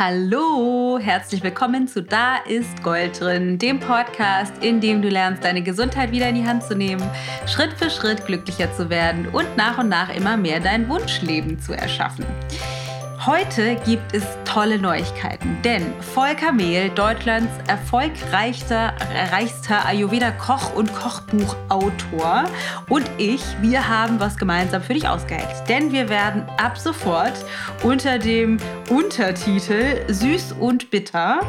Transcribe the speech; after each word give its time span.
Hallo, 0.00 1.00
herzlich 1.02 1.42
willkommen 1.42 1.88
zu 1.88 2.04
Da 2.04 2.36
ist 2.48 2.84
Gold 2.84 3.20
drin, 3.20 3.58
dem 3.58 3.80
Podcast, 3.80 4.52
in 4.62 4.80
dem 4.80 5.02
du 5.02 5.08
lernst, 5.08 5.42
deine 5.42 5.60
Gesundheit 5.60 6.12
wieder 6.12 6.28
in 6.28 6.36
die 6.36 6.46
Hand 6.46 6.62
zu 6.62 6.76
nehmen, 6.76 7.02
Schritt 7.48 7.72
für 7.72 7.90
Schritt 7.90 8.24
glücklicher 8.24 8.72
zu 8.72 8.90
werden 8.90 9.26
und 9.26 9.56
nach 9.56 9.76
und 9.78 9.88
nach 9.88 10.14
immer 10.14 10.36
mehr 10.36 10.60
dein 10.60 10.88
Wunschleben 10.88 11.58
zu 11.58 11.72
erschaffen. 11.72 12.24
Heute 13.28 13.74
gibt 13.84 14.14
es 14.14 14.24
tolle 14.46 14.78
Neuigkeiten, 14.78 15.58
denn 15.62 15.92
Volker 16.00 16.50
Mehl, 16.50 16.88
Deutschlands 16.88 17.52
erfolgreichster 17.66 18.94
reichster 19.30 19.84
Ayurveda-Koch 19.84 20.74
und 20.74 20.90
Kochbuchautor 20.94 22.46
und 22.88 23.04
ich, 23.18 23.42
wir 23.60 23.86
haben 23.86 24.18
was 24.18 24.38
gemeinsam 24.38 24.80
für 24.80 24.94
dich 24.94 25.06
ausgeheckt. 25.06 25.68
Denn 25.68 25.92
wir 25.92 26.08
werden 26.08 26.46
ab 26.56 26.78
sofort 26.78 27.34
unter 27.82 28.18
dem 28.18 28.56
Untertitel 28.88 30.10
Süß 30.10 30.54
und 30.58 30.90
Bitter 30.90 31.40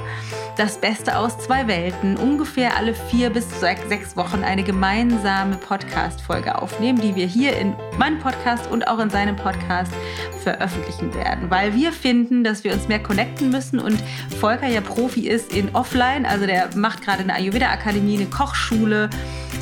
das 0.57 0.77
Beste 0.77 1.17
aus 1.17 1.38
zwei 1.39 1.66
Welten 1.70 2.17
ungefähr 2.17 2.75
alle 2.75 2.93
vier 2.93 3.30
bis 3.30 3.48
sechs 3.61 4.17
Wochen 4.17 4.43
eine 4.43 4.63
gemeinsame 4.63 5.55
Podcast-Folge 5.55 6.61
aufnehmen, 6.61 6.99
die 6.99 7.16
wir 7.16 7.25
hier 7.27 7.57
in 7.57 7.73
meinem 7.98 8.20
Podcast 8.20 8.70
und 8.70 8.85
auch 8.89 8.99
in 8.99 9.09
seinem 9.09 9.38
Podcast 9.38 9.93
veröffentlichen 10.43 11.13
werden. 11.13 11.49
Weil 11.49 11.68
wir 11.73 11.91
finden, 11.91 12.43
dass 12.43 12.63
wir 12.63 12.73
uns 12.73 12.87
mehr 12.87 12.99
connecten 12.99 13.49
müssen 13.49 13.79
und 13.79 13.97
Volker 14.39 14.67
ja 14.67 14.81
Profi 14.81 15.27
ist 15.27 15.53
in 15.53 15.73
Offline, 15.73 16.25
also 16.25 16.45
der 16.45 16.69
macht 16.75 17.01
gerade 17.01 17.19
eine 17.19 17.33
Ayurveda-Akademie, 17.33 18.17
eine 18.17 18.25
Kochschule. 18.27 19.09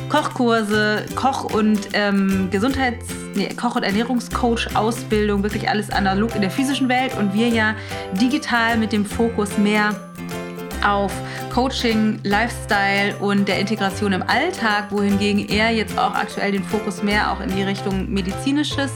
Kochkurse, 0.08 1.04
Koch- 1.14 1.52
und 1.52 1.90
ähm, 1.92 2.48
Gesundheits-, 2.50 3.12
nee, 3.34 3.48
Koch- 3.54 3.76
und 3.76 3.82
Ernährungscoach-Ausbildung, 3.82 5.42
wirklich 5.42 5.68
alles 5.68 5.90
analog 5.90 6.34
in 6.34 6.40
der 6.40 6.50
physischen 6.50 6.88
Welt 6.88 7.14
und 7.18 7.34
wir 7.34 7.48
ja 7.48 7.74
digital 8.18 8.78
mit 8.78 8.92
dem 8.92 9.04
Fokus 9.04 9.58
mehr 9.58 10.07
auf 10.84 11.12
Coaching, 11.52 12.18
Lifestyle 12.22 13.16
und 13.20 13.48
der 13.48 13.58
Integration 13.58 14.12
im 14.12 14.22
Alltag, 14.22 14.90
wohingegen 14.90 15.48
er 15.48 15.70
jetzt 15.70 15.98
auch 15.98 16.14
aktuell 16.14 16.52
den 16.52 16.64
Fokus 16.64 17.02
mehr 17.02 17.32
auch 17.32 17.40
in 17.40 17.54
die 17.54 17.62
Richtung 17.62 18.12
medizinisches 18.12 18.92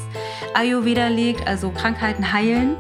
Ayurveda 0.55 1.08
legt, 1.08 1.47
also 1.47 1.70
Krankheiten 1.70 2.33
heilen. 2.33 2.77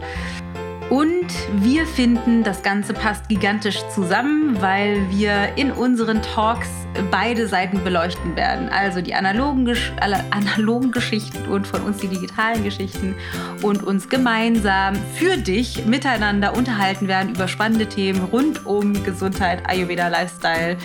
Und 0.92 1.32
wir 1.54 1.86
finden, 1.86 2.42
das 2.42 2.62
Ganze 2.62 2.92
passt 2.92 3.26
gigantisch 3.30 3.78
zusammen, 3.94 4.60
weil 4.60 5.08
wir 5.08 5.56
in 5.56 5.72
unseren 5.72 6.20
Talks 6.20 6.68
beide 7.10 7.48
Seiten 7.48 7.82
beleuchten 7.82 8.36
werden. 8.36 8.68
Also 8.68 9.00
die 9.00 9.14
analogen, 9.14 9.66
analogen 10.30 10.92
Geschichten 10.92 11.48
und 11.48 11.66
von 11.66 11.80
uns 11.80 11.96
die 11.96 12.08
digitalen 12.08 12.62
Geschichten 12.62 13.14
und 13.62 13.82
uns 13.82 14.10
gemeinsam 14.10 14.94
für 15.14 15.38
dich 15.38 15.86
miteinander 15.86 16.54
unterhalten 16.54 17.08
werden 17.08 17.34
über 17.34 17.48
spannende 17.48 17.86
Themen 17.86 18.24
rund 18.24 18.66
um 18.66 19.02
Gesundheit, 19.02 19.62
Ayurveda, 19.66 20.08
Lifestyle. 20.08 20.76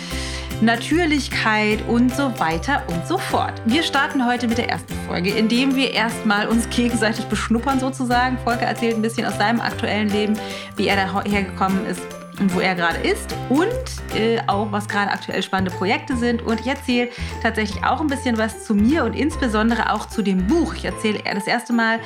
Natürlichkeit 0.60 1.86
und 1.86 2.14
so 2.14 2.38
weiter 2.40 2.82
und 2.88 3.06
so 3.06 3.16
fort. 3.16 3.62
Wir 3.64 3.84
starten 3.84 4.26
heute 4.26 4.48
mit 4.48 4.58
der 4.58 4.68
ersten 4.68 4.92
Folge, 5.06 5.30
indem 5.30 5.76
wir 5.76 5.92
erstmal 5.92 6.48
uns 6.48 6.68
gegenseitig 6.70 7.26
beschnuppern 7.26 7.78
sozusagen. 7.78 8.38
Volker 8.38 8.66
erzählt 8.66 8.96
ein 8.96 9.02
bisschen 9.02 9.26
aus 9.26 9.38
seinem 9.38 9.60
aktuellen 9.60 10.08
Leben, 10.08 10.38
wie 10.76 10.88
er 10.88 10.96
daher 10.96 11.44
gekommen 11.44 11.86
ist 11.86 12.17
wo 12.40 12.60
er 12.60 12.74
gerade 12.74 12.98
ist 12.98 13.34
und 13.48 13.68
äh, 14.14 14.40
auch, 14.46 14.70
was 14.70 14.88
gerade 14.88 15.10
aktuell 15.10 15.42
spannende 15.42 15.70
Projekte 15.70 16.16
sind. 16.16 16.42
Und 16.42 16.60
ich 16.60 16.66
erzähle 16.66 17.08
tatsächlich 17.42 17.84
auch 17.84 18.00
ein 18.00 18.06
bisschen 18.06 18.38
was 18.38 18.64
zu 18.64 18.74
mir 18.74 19.04
und 19.04 19.14
insbesondere 19.14 19.92
auch 19.92 20.06
zu 20.06 20.22
dem 20.22 20.46
Buch. 20.46 20.74
Ich 20.74 20.84
erzähle 20.84 21.20
das 21.24 21.46
erste 21.46 21.72
Mal 21.72 22.00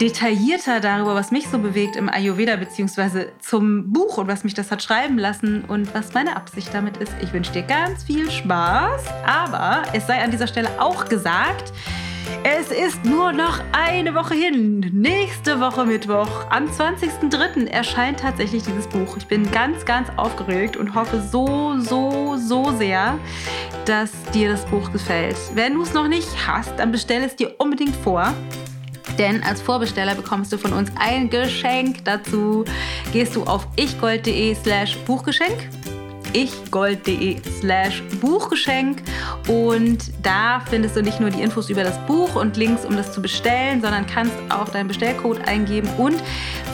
detaillierter 0.00 0.80
darüber, 0.80 1.14
was 1.14 1.30
mich 1.30 1.48
so 1.48 1.58
bewegt 1.58 1.96
im 1.96 2.08
Ayurveda, 2.08 2.56
beziehungsweise 2.56 3.32
zum 3.40 3.92
Buch 3.92 4.18
und 4.18 4.28
was 4.28 4.44
mich 4.44 4.54
das 4.54 4.70
hat 4.70 4.82
schreiben 4.82 5.18
lassen 5.18 5.64
und 5.64 5.94
was 5.94 6.12
meine 6.14 6.36
Absicht 6.36 6.72
damit 6.72 6.98
ist. 6.98 7.12
Ich 7.22 7.32
wünsche 7.32 7.52
dir 7.52 7.62
ganz 7.62 8.04
viel 8.04 8.30
Spaß, 8.30 9.04
aber 9.26 9.82
es 9.92 10.06
sei 10.06 10.22
an 10.22 10.30
dieser 10.30 10.46
Stelle 10.46 10.68
auch 10.80 11.06
gesagt, 11.06 11.72
es 12.44 12.70
ist 12.70 13.04
nur 13.04 13.32
noch 13.32 13.60
eine 13.72 14.14
Woche 14.14 14.34
hin. 14.34 14.80
Nächste 14.92 15.60
Woche 15.60 15.84
Mittwoch, 15.84 16.46
am 16.50 16.66
20.03. 16.66 17.66
erscheint 17.66 18.20
tatsächlich 18.20 18.62
dieses 18.62 18.86
Buch. 18.86 19.16
Ich 19.16 19.26
bin 19.26 19.50
ganz, 19.50 19.84
ganz 19.84 20.08
aufgeregt 20.16 20.76
und 20.76 20.94
hoffe 20.94 21.20
so, 21.20 21.78
so, 21.78 22.36
so 22.36 22.72
sehr, 22.72 23.18
dass 23.84 24.10
dir 24.34 24.50
das 24.50 24.64
Buch 24.66 24.92
gefällt. 24.92 25.36
Wenn 25.54 25.74
du 25.74 25.82
es 25.82 25.92
noch 25.92 26.08
nicht 26.08 26.28
hast, 26.46 26.78
dann 26.78 26.92
bestell 26.92 27.22
es 27.22 27.36
dir 27.36 27.54
unbedingt 27.58 27.96
vor. 27.96 28.32
Denn 29.18 29.42
als 29.42 29.60
Vorbesteller 29.60 30.14
bekommst 30.14 30.52
du 30.52 30.58
von 30.58 30.72
uns 30.72 30.90
ein 30.98 31.28
Geschenk 31.28 32.04
dazu. 32.04 32.64
Gehst 33.12 33.36
du 33.36 33.44
auf 33.44 33.66
ichgold.de 33.76 34.54
slash 34.54 34.96
Buchgeschenk 34.98 35.68
ichgold.de 36.34 37.40
slash 37.58 38.02
Buchgeschenk 38.20 39.02
und 39.48 40.12
da 40.22 40.60
findest 40.68 40.96
du 40.96 41.02
nicht 41.02 41.20
nur 41.20 41.30
die 41.30 41.40
Infos 41.40 41.70
über 41.70 41.84
das 41.84 41.98
Buch 42.06 42.34
und 42.34 42.56
Links, 42.56 42.84
um 42.84 42.96
das 42.96 43.12
zu 43.12 43.20
bestellen, 43.22 43.80
sondern 43.80 44.06
kannst 44.06 44.34
auch 44.48 44.68
deinen 44.68 44.88
Bestellcode 44.88 45.46
eingeben 45.46 45.88
und 45.98 46.22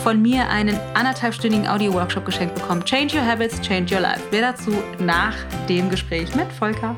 von 0.03 0.23
mir 0.23 0.49
einen 0.49 0.79
anderthalbstündigen 0.95 1.69
Audio-Workshop 1.69 2.25
geschenkt 2.25 2.55
bekommen. 2.55 2.85
Change 2.85 3.17
Your 3.17 3.27
Habits, 3.27 3.61
Change 3.61 3.95
Your 3.95 4.01
Life. 4.01 4.23
Mehr 4.31 4.53
dazu 4.53 4.73
nach 4.99 5.35
dem 5.69 5.91
Gespräch 5.91 6.35
mit 6.35 6.51
Volker. 6.53 6.97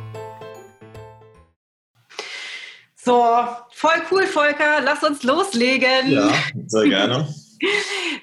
So, 3.03 3.25
voll 3.72 4.03
cool, 4.10 4.27
Volker. 4.27 4.82
Lass 4.84 5.03
uns 5.03 5.22
loslegen. 5.22 6.10
Ja, 6.10 6.31
sehr 6.66 6.88
gerne. 6.88 7.27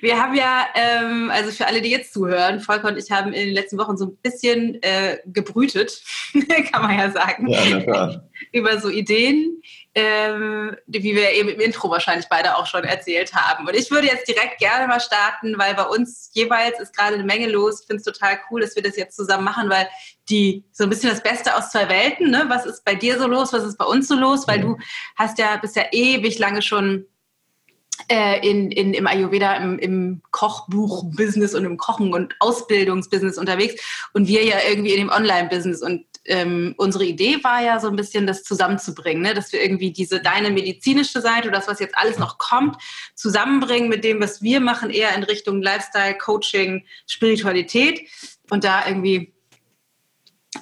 Wir 0.01 0.21
haben 0.21 0.35
ja, 0.35 0.65
ähm, 0.75 1.29
also 1.31 1.51
für 1.51 1.67
alle, 1.67 1.81
die 1.81 1.89
jetzt 1.89 2.13
zuhören, 2.13 2.59
Volker 2.59 2.87
und 2.87 2.97
ich 2.97 3.11
haben 3.11 3.33
in 3.33 3.47
den 3.47 3.53
letzten 3.53 3.77
Wochen 3.77 3.97
so 3.97 4.05
ein 4.05 4.17
bisschen 4.17 4.81
äh, 4.81 5.19
gebrütet, 5.25 6.01
kann 6.71 6.83
man 6.83 6.97
ja 6.97 7.11
sagen, 7.11 7.47
ja, 7.47 8.21
über 8.51 8.79
so 8.79 8.89
Ideen, 8.89 9.61
ähm, 9.95 10.75
wie 10.85 11.15
wir 11.15 11.31
eben 11.31 11.49
im 11.49 11.59
Intro 11.59 11.89
wahrscheinlich 11.89 12.27
beide 12.29 12.57
auch 12.57 12.67
schon 12.67 12.83
erzählt 12.83 13.33
haben. 13.33 13.67
Und 13.67 13.75
ich 13.75 13.89
würde 13.89 14.07
jetzt 14.07 14.27
direkt 14.27 14.59
gerne 14.59 14.87
mal 14.87 14.99
starten, 14.99 15.57
weil 15.57 15.73
bei 15.73 15.85
uns 15.85 16.29
jeweils 16.33 16.79
ist 16.79 16.95
gerade 16.95 17.15
eine 17.15 17.23
Menge 17.23 17.47
los. 17.47 17.81
Ich 17.81 17.87
finde 17.87 18.01
es 18.01 18.03
total 18.03 18.37
cool, 18.49 18.61
dass 18.61 18.75
wir 18.75 18.83
das 18.83 18.95
jetzt 18.95 19.15
zusammen 19.15 19.43
machen, 19.43 19.69
weil 19.69 19.87
die 20.29 20.63
so 20.71 20.83
ein 20.83 20.89
bisschen 20.89 21.09
das 21.09 21.23
Beste 21.23 21.55
aus 21.55 21.71
zwei 21.71 21.89
Welten. 21.89 22.29
Ne? 22.29 22.45
Was 22.47 22.65
ist 22.65 22.85
bei 22.85 22.95
dir 22.95 23.17
so 23.17 23.27
los? 23.27 23.53
Was 23.53 23.63
ist 23.63 23.77
bei 23.77 23.85
uns 23.85 24.07
so 24.07 24.15
los? 24.15 24.47
Weil 24.47 24.61
du 24.61 24.77
hast 25.15 25.39
ja 25.39 25.57
bist 25.57 25.75
ja 25.75 25.85
ewig 25.91 26.37
lange 26.37 26.61
schon 26.61 27.05
äh, 28.09 28.47
in, 28.47 28.71
in, 28.71 28.93
im 28.93 29.07
Ayurveda, 29.07 29.55
im, 29.55 29.79
im 29.79 30.21
Kochbuch-Business 30.31 31.53
und 31.55 31.65
im 31.65 31.77
Kochen- 31.77 32.13
und 32.13 32.35
Ausbildungsbusiness 32.39 33.37
unterwegs 33.37 33.81
und 34.13 34.27
wir 34.27 34.43
ja 34.43 34.57
irgendwie 34.67 34.93
in 34.93 34.99
dem 34.99 35.09
Online-Business. 35.09 35.81
Und 35.81 36.05
ähm, 36.25 36.73
unsere 36.77 37.05
Idee 37.05 37.43
war 37.43 37.61
ja 37.61 37.79
so 37.79 37.87
ein 37.87 37.95
bisschen, 37.95 38.27
das 38.27 38.43
zusammenzubringen, 38.43 39.23
ne? 39.23 39.33
dass 39.33 39.51
wir 39.51 39.61
irgendwie 39.61 39.91
diese 39.91 40.21
deine 40.21 40.51
medizinische 40.51 41.21
Seite 41.21 41.51
das, 41.51 41.67
was 41.67 41.79
jetzt 41.79 41.97
alles 41.97 42.17
noch 42.17 42.37
kommt, 42.37 42.77
zusammenbringen 43.15 43.89
mit 43.89 44.03
dem, 44.03 44.21
was 44.21 44.41
wir 44.41 44.59
machen, 44.59 44.89
eher 44.89 45.13
in 45.15 45.23
Richtung 45.23 45.61
Lifestyle, 45.61 46.17
Coaching, 46.17 46.85
Spiritualität 47.07 48.07
und 48.49 48.63
da 48.63 48.87
irgendwie 48.87 49.33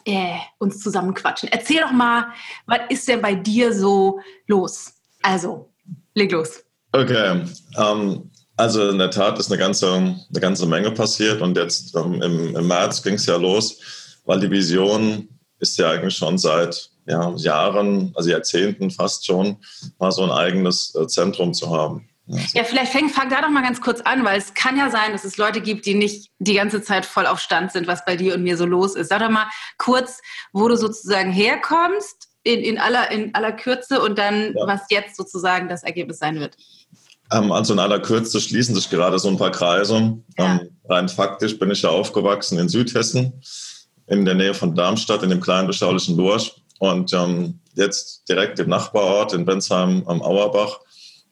äh, 0.06 0.38
uns 0.58 0.80
zusammenquatschen. 0.80 1.50
Erzähl 1.52 1.82
doch 1.82 1.92
mal, 1.92 2.34
was 2.66 2.82
ist 2.90 3.08
denn 3.08 3.22
bei 3.22 3.36
dir 3.36 3.74
so 3.74 4.20
los? 4.48 4.94
Also, 5.22 5.72
leg 6.14 6.32
los. 6.32 6.64
Okay, 6.96 7.42
ähm, 7.78 8.32
also 8.56 8.90
in 8.90 8.98
der 8.98 9.12
Tat 9.12 9.38
ist 9.38 9.52
eine 9.52 9.60
ganze, 9.60 9.92
eine 9.94 10.40
ganze 10.40 10.66
Menge 10.66 10.92
passiert 10.92 11.42
und 11.42 11.58
jetzt 11.58 11.94
ähm, 11.94 12.22
im, 12.22 12.56
im, 12.56 12.68
März 12.68 13.04
ging 13.04 13.16
es 13.16 13.26
ja 13.26 13.36
los, 13.36 14.22
weil 14.24 14.40
die 14.40 14.50
Vision 14.50 15.28
ist 15.60 15.78
ja 15.78 15.92
eigentlich 15.92 16.16
schon 16.16 16.38
seit 16.38 16.90
ja, 17.06 17.34
Jahren, 17.36 18.14
also 18.16 18.30
Jahrzehnten 18.30 18.92
fast 18.92 19.26
schon, 19.26 19.58
mal 20.00 20.14
so 20.14 20.24
ein 20.24 20.32
eigenes 20.32 20.96
äh, 20.96 21.06
Zentrum 21.08 21.54
zu 21.54 21.70
haben. 21.70 22.08
Ja, 22.54 22.64
vielleicht 22.64 22.94
fang, 22.94 23.10
fang 23.10 23.30
da 23.30 23.42
doch 23.42 23.50
mal 23.50 23.62
ganz 23.62 23.82
kurz 23.82 24.00
an, 24.00 24.24
weil 24.24 24.38
es 24.38 24.54
kann 24.54 24.78
ja 24.78 24.90
sein, 24.90 25.12
dass 25.12 25.26
es 25.26 25.36
Leute 25.36 25.60
gibt, 25.60 25.86
die 25.86 25.96
nicht 25.96 26.32
die 26.40 26.56
ganze 26.56 26.82
Zeit 26.82 27.06
voll 27.06 27.28
auf 27.28 27.42
Stand 27.42 27.74
sind, 27.74 27.88
was 27.88 28.06
bei 28.06 28.16
dir 28.16 28.36
und 28.36 28.44
mir 28.44 28.56
so 28.56 28.66
los 28.66 28.96
ist. 28.96 29.10
Sag 29.10 29.20
doch 29.20 29.30
mal 29.30 29.48
kurz, 29.78 30.22
wo 30.54 30.70
du 30.70 30.78
sozusagen 30.78 31.32
herkommst, 31.32 32.30
in, 32.46 32.62
in, 32.62 32.78
aller, 32.78 33.12
in 33.12 33.34
aller 33.34 33.52
Kürze 33.52 34.02
und 34.02 34.18
dann, 34.18 34.54
ja. 34.56 34.68
was 34.68 34.82
jetzt 34.90 35.18
sozusagen 35.18 35.68
das 35.68 35.84
Ergebnis 35.84 36.20
sein 36.20 36.40
wird. 36.40 36.56
Ähm, 37.32 37.52
also 37.52 37.74
in 37.74 37.80
aller 37.80 38.00
Kürze 38.00 38.40
schließen 38.40 38.76
sich 38.76 38.90
gerade 38.90 39.20
so 39.20 39.28
ein 39.28 39.38
paar 39.38 39.52
Kreise. 39.52 40.18
Ja. 40.38 40.46
Ähm, 40.46 40.70
rein 40.88 41.10
faktisch 41.10 41.58
bin 41.58 41.72
ich 41.72 41.82
ja 41.82 41.90
aufgewachsen 41.90 42.60
in 42.60 42.70
Südhessen, 42.70 43.34
in 44.08 44.26
der 44.26 44.36
Nähe 44.36 44.54
von 44.54 44.76
Darmstadt, 44.76 45.24
in 45.24 45.32
dem 45.32 45.42
kleinen 45.42 45.68
beschaulichen 45.68 46.16
Lurch. 46.16 46.56
Und 46.78 47.14
ähm, 47.14 47.60
jetzt 47.74 48.30
direkt 48.30 48.60
im 48.60 48.70
Nachbarort 48.70 49.34
in 49.34 49.46
Bensheim 49.46 50.04
am 50.06 50.22
Auerbach 50.22 50.80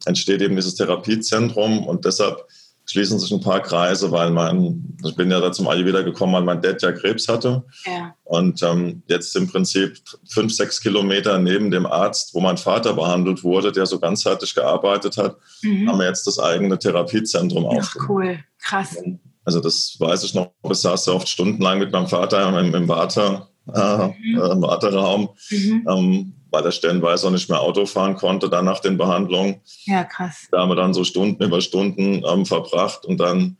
entsteht 0.05 0.41
eben 0.41 0.55
dieses 0.55 0.75
Therapiezentrum 0.75 1.85
und 1.85 2.05
deshalb 2.05 2.43
schließen 2.85 3.17
sich 3.19 3.31
ein 3.31 3.41
paar 3.41 3.61
Kreise, 3.61 4.11
weil 4.11 4.31
mein, 4.31 4.97
ich 5.05 5.15
bin 5.15 5.31
ja 5.31 5.39
da 5.39 5.51
zum 5.51 5.67
Ayurveda 5.67 6.01
gekommen, 6.01 6.33
weil 6.33 6.43
mein 6.43 6.61
Dad 6.61 6.81
ja 6.81 6.91
Krebs 6.91 7.27
hatte. 7.27 7.63
Ja. 7.85 8.13
Und 8.23 8.61
ähm, 8.61 9.03
jetzt 9.07 9.35
im 9.35 9.47
Prinzip 9.47 9.97
fünf, 10.27 10.53
sechs 10.53 10.81
Kilometer 10.81 11.37
neben 11.39 11.71
dem 11.71 11.85
Arzt, 11.85 12.33
wo 12.33 12.41
mein 12.41 12.57
Vater 12.57 12.93
behandelt 12.93 13.43
wurde, 13.43 13.71
der 13.71 13.85
so 13.85 13.99
ganzheitlich 13.99 14.53
gearbeitet 14.53 15.17
hat, 15.17 15.37
mhm. 15.61 15.89
haben 15.89 15.99
wir 15.99 16.07
jetzt 16.07 16.27
das 16.27 16.39
eigene 16.39 16.77
Therapiezentrum 16.77 17.65
aufgebaut. 17.65 18.09
Cool, 18.09 18.39
krass. 18.61 18.97
Also 19.45 19.59
das 19.59 19.95
weiß 19.99 20.23
ich 20.23 20.33
noch, 20.33 20.51
ich 20.69 20.77
saß 20.77 21.05
ja 21.05 21.13
oft 21.13 21.27
stundenlang 21.27 21.79
mit 21.79 21.91
meinem 21.91 22.07
Vater 22.07 22.47
im, 22.59 22.73
im 22.73 22.87
Vater, 22.87 23.49
äh, 23.73 24.07
mhm. 24.07 24.39
im 24.39 24.61
Warteraum, 24.61 25.29
mhm. 25.49 25.87
ähm, 25.89 26.33
weil 26.53 26.63
er 26.63 26.71
stellenweise 26.71 27.27
auch 27.27 27.31
nicht 27.31 27.49
mehr 27.49 27.59
Auto 27.59 27.87
fahren 27.87 28.15
konnte, 28.15 28.47
dann 28.47 28.65
nach 28.65 28.79
den 28.79 28.95
Behandlungen. 28.95 29.61
Ja, 29.85 30.03
krass. 30.03 30.47
Da 30.51 30.59
haben 30.59 30.69
wir 30.69 30.75
dann 30.75 30.93
so 30.93 31.03
Stunden 31.03 31.43
über 31.43 31.59
Stunden 31.61 32.23
ähm, 32.23 32.45
verbracht 32.45 33.05
und 33.05 33.17
dann 33.17 33.57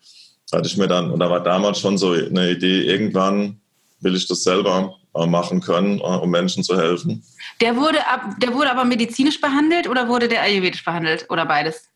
hatte 0.53 0.67
ich 0.67 0.77
mir 0.77 0.87
dann, 0.87 1.09
und 1.09 1.19
da 1.19 1.27
war 1.29 1.41
damals 1.41 1.79
schon 1.79 1.97
so 1.97 2.11
eine 2.11 2.51
Idee, 2.51 2.83
irgendwann 2.83 3.59
will 4.01 4.15
ich 4.15 4.27
das 4.27 4.43
selber 4.43 4.95
äh, 5.15 5.25
machen 5.25 5.59
können, 5.59 5.97
äh, 5.99 6.03
um 6.03 6.29
Menschen 6.29 6.63
zu 6.63 6.77
helfen. 6.77 7.23
Der 7.61 7.75
wurde, 7.75 8.05
ab, 8.05 8.35
der 8.39 8.53
wurde 8.53 8.69
aber 8.69 8.85
medizinisch 8.85 9.41
behandelt 9.41 9.89
oder 9.89 10.07
wurde 10.07 10.27
der 10.27 10.41
ayurvedisch 10.41 10.85
behandelt 10.85 11.25
oder 11.29 11.47
beides? 11.47 11.89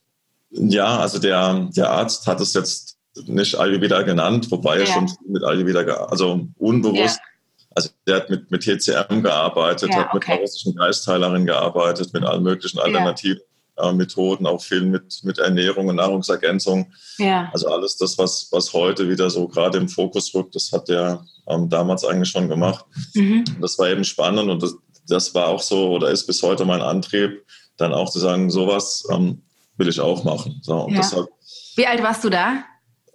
Ja, 0.50 0.98
also 0.98 1.20
der, 1.20 1.70
der 1.76 1.92
Arzt 1.92 2.26
hat 2.26 2.42
es 2.42 2.56
jetzt 2.56 2.98
nicht 3.28 3.60
Ayurveda 3.60 4.02
genannt, 4.02 4.50
wobei 4.50 4.76
ja. 4.76 4.82
er 4.82 4.88
schon 4.88 5.12
mit 5.28 5.44
Ayurveda, 5.44 5.82
also 6.06 6.48
unbewusst, 6.58 7.20
ja. 7.20 7.37
Also 7.78 7.90
der 8.08 8.16
hat 8.16 8.30
mit, 8.32 8.50
mit 8.50 8.64
TCM 8.64 9.22
gearbeitet, 9.22 9.92
ja, 9.92 10.06
hat 10.06 10.14
mit 10.16 10.28
einer 10.28 10.40
russischen 10.40 10.76
Geistheilerin 10.76 11.46
gearbeitet, 11.46 12.12
mit 12.12 12.24
allen 12.24 12.42
möglichen 12.42 12.80
alternativen 12.80 13.44
äh, 13.78 13.94
Methoden, 13.94 14.48
auch 14.48 14.64
viel 14.64 14.82
mit, 14.82 15.24
mit 15.24 15.38
Ernährung 15.38 15.88
und 15.88 15.98
Nahrungsergänzung. 15.98 16.92
Ja. 17.20 17.52
Also 17.54 17.68
alles 17.68 17.96
das, 17.96 18.18
was, 18.18 18.48
was 18.52 18.74
heute 18.74 19.08
wieder 19.08 19.30
so 19.30 19.48
gerade 19.48 19.78
im 19.78 19.88
Fokus 19.88 20.34
rückt, 20.34 20.56
das 20.56 20.72
hat 20.72 20.90
der 20.90 21.24
ähm, 21.48 21.70
damals 21.70 22.04
eigentlich 22.04 22.30
schon 22.30 22.50
gemacht. 22.50 22.84
Mhm. 23.14 23.46
Das 23.62 23.78
war 23.78 23.88
eben 23.90 24.04
spannend 24.04 24.50
und 24.50 24.64
das, 24.64 24.76
das 25.08 25.36
war 25.36 25.46
auch 25.46 25.62
so 25.62 25.92
oder 25.92 26.10
ist 26.10 26.26
bis 26.26 26.42
heute 26.42 26.66
mein 26.66 26.82
Antrieb, 26.82 27.46
dann 27.78 27.94
auch 27.94 28.10
zu 28.10 28.18
sagen, 28.18 28.50
sowas 28.50 29.04
ähm, 29.12 29.44
will 29.78 29.88
ich 29.88 30.00
auch 30.00 30.24
machen. 30.24 30.60
So, 30.64 30.86
und 30.86 30.94
ja. 30.94 31.02
deshalb, 31.02 31.28
Wie 31.76 31.86
alt 31.86 32.02
warst 32.02 32.24
du 32.24 32.32
da? 32.32 32.64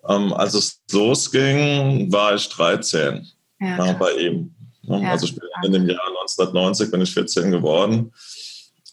Ähm, 0.08 0.32
als 0.32 0.54
es 0.54 0.80
losging, 0.92 2.12
war 2.12 2.36
ich 2.36 2.48
13 2.48 3.26
ja, 3.62 3.86
ja, 3.86 3.92
bei 3.92 4.12
ihm. 4.12 4.54
Ja, 4.82 5.12
also 5.12 5.26
ich 5.26 5.34
bin 5.34 5.44
in 5.64 5.72
dem 5.72 5.88
Jahr 5.88 6.00
1990 6.20 6.90
bin 6.90 7.00
ich 7.02 7.14
14 7.14 7.50
geworden. 7.50 8.12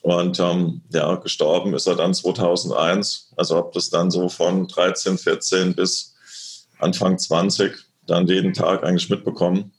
Und 0.02 0.40
ähm, 0.40 0.82
ja, 0.94 1.16
gestorben 1.16 1.74
ist 1.74 1.88
er 1.88 1.96
dann 1.96 2.14
2001. 2.14 3.34
Also 3.36 3.58
habe 3.58 3.72
das 3.74 3.90
dann 3.90 4.12
so 4.12 4.30
von 4.30 4.68
13, 4.68 5.18
14 5.18 5.76
bis 5.76 6.16
Anfang 6.80 7.18
20 7.18 7.74
dann 8.08 8.28
jeden 8.28 8.54
Tag 8.54 8.84
eigentlich 8.84 9.10
mitbekommen. 9.10 9.74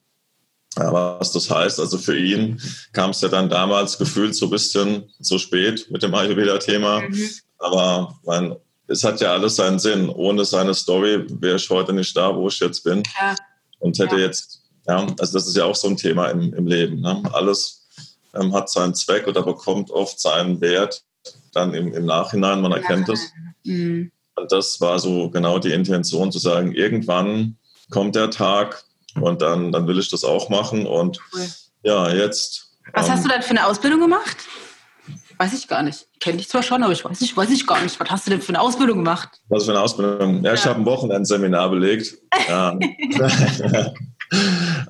Ja, 0.78 0.92
was 0.92 1.32
das 1.32 1.50
heißt, 1.50 1.80
also 1.80 1.98
für 1.98 2.16
ihn 2.16 2.60
kam 2.92 3.10
es 3.10 3.20
ja 3.20 3.28
dann 3.28 3.48
damals 3.48 3.98
gefühlt 3.98 4.36
so 4.36 4.46
ein 4.46 4.50
bisschen 4.50 5.10
zu 5.20 5.38
spät 5.38 5.90
mit 5.90 6.02
dem 6.02 6.14
Ayurveda-Thema. 6.14 7.00
Mhm. 7.00 7.30
Aber 7.58 8.18
man, 8.24 8.56
es 8.86 9.02
hat 9.02 9.20
ja 9.20 9.32
alles 9.32 9.56
seinen 9.56 9.78
Sinn. 9.78 10.08
Ohne 10.08 10.44
seine 10.44 10.74
Story 10.74 11.24
wäre 11.40 11.56
ich 11.56 11.68
heute 11.70 11.92
nicht 11.92 12.16
da, 12.16 12.34
wo 12.34 12.48
ich 12.48 12.60
jetzt 12.60 12.84
bin. 12.84 13.02
Ja. 13.20 13.34
Und 13.80 13.98
hätte 13.98 14.16
ja. 14.16 14.22
jetzt, 14.22 14.59
ja, 14.90 15.06
also 15.20 15.38
das 15.38 15.46
ist 15.46 15.56
ja 15.56 15.64
auch 15.64 15.76
so 15.76 15.86
ein 15.86 15.96
Thema 15.96 16.26
im, 16.26 16.52
im 16.52 16.66
Leben. 16.66 17.00
Ne? 17.00 17.22
Alles 17.32 17.86
ähm, 18.34 18.52
hat 18.52 18.68
seinen 18.68 18.94
Zweck 18.94 19.28
oder 19.28 19.42
bekommt 19.42 19.90
oft 19.92 20.18
seinen 20.18 20.60
Wert 20.60 21.04
dann 21.52 21.74
im, 21.74 21.94
im 21.94 22.06
Nachhinein, 22.06 22.60
man 22.60 22.72
erkennt 22.72 23.08
es. 23.08 23.20
Mhm. 23.62 24.10
Und 24.34 24.50
das 24.50 24.80
war 24.80 24.98
so 24.98 25.30
genau 25.30 25.60
die 25.60 25.72
Intention 25.72 26.32
zu 26.32 26.40
sagen, 26.40 26.72
irgendwann 26.72 27.56
kommt 27.90 28.16
der 28.16 28.30
Tag 28.30 28.82
und 29.20 29.42
dann, 29.42 29.70
dann 29.70 29.86
will 29.86 29.98
ich 29.98 30.10
das 30.10 30.24
auch 30.24 30.48
machen. 30.48 30.86
Und 30.86 31.20
cool. 31.34 31.46
ja, 31.84 32.12
jetzt. 32.12 32.72
Was 32.92 33.06
ähm, 33.06 33.12
hast 33.12 33.24
du 33.24 33.28
dann 33.28 33.42
für 33.42 33.50
eine 33.50 33.66
Ausbildung 33.66 34.00
gemacht? 34.00 34.38
Weiß 35.38 35.52
ich 35.52 35.68
gar 35.68 35.84
nicht. 35.84 36.08
Kenne 36.18 36.38
dich 36.38 36.48
zwar 36.48 36.64
schon, 36.64 36.82
aber 36.82 36.92
ich 36.92 37.04
weiß, 37.04 37.20
nicht, 37.20 37.36
weiß 37.36 37.50
ich 37.50 37.64
gar 37.64 37.80
nicht. 37.80 37.98
Was 38.00 38.10
hast 38.10 38.26
du 38.26 38.30
denn 38.30 38.42
für 38.42 38.50
eine 38.50 38.60
Ausbildung 38.60 38.98
gemacht? 38.98 39.40
Was 39.48 39.66
für 39.66 39.70
eine 39.70 39.80
Ausbildung? 39.80 40.42
Ja, 40.42 40.48
ja. 40.50 40.54
ich 40.54 40.64
habe 40.64 40.80
ein 40.80 40.86
Wochenendseminar 40.86 41.70
belegt. 41.70 42.18
Ja. 42.48 42.76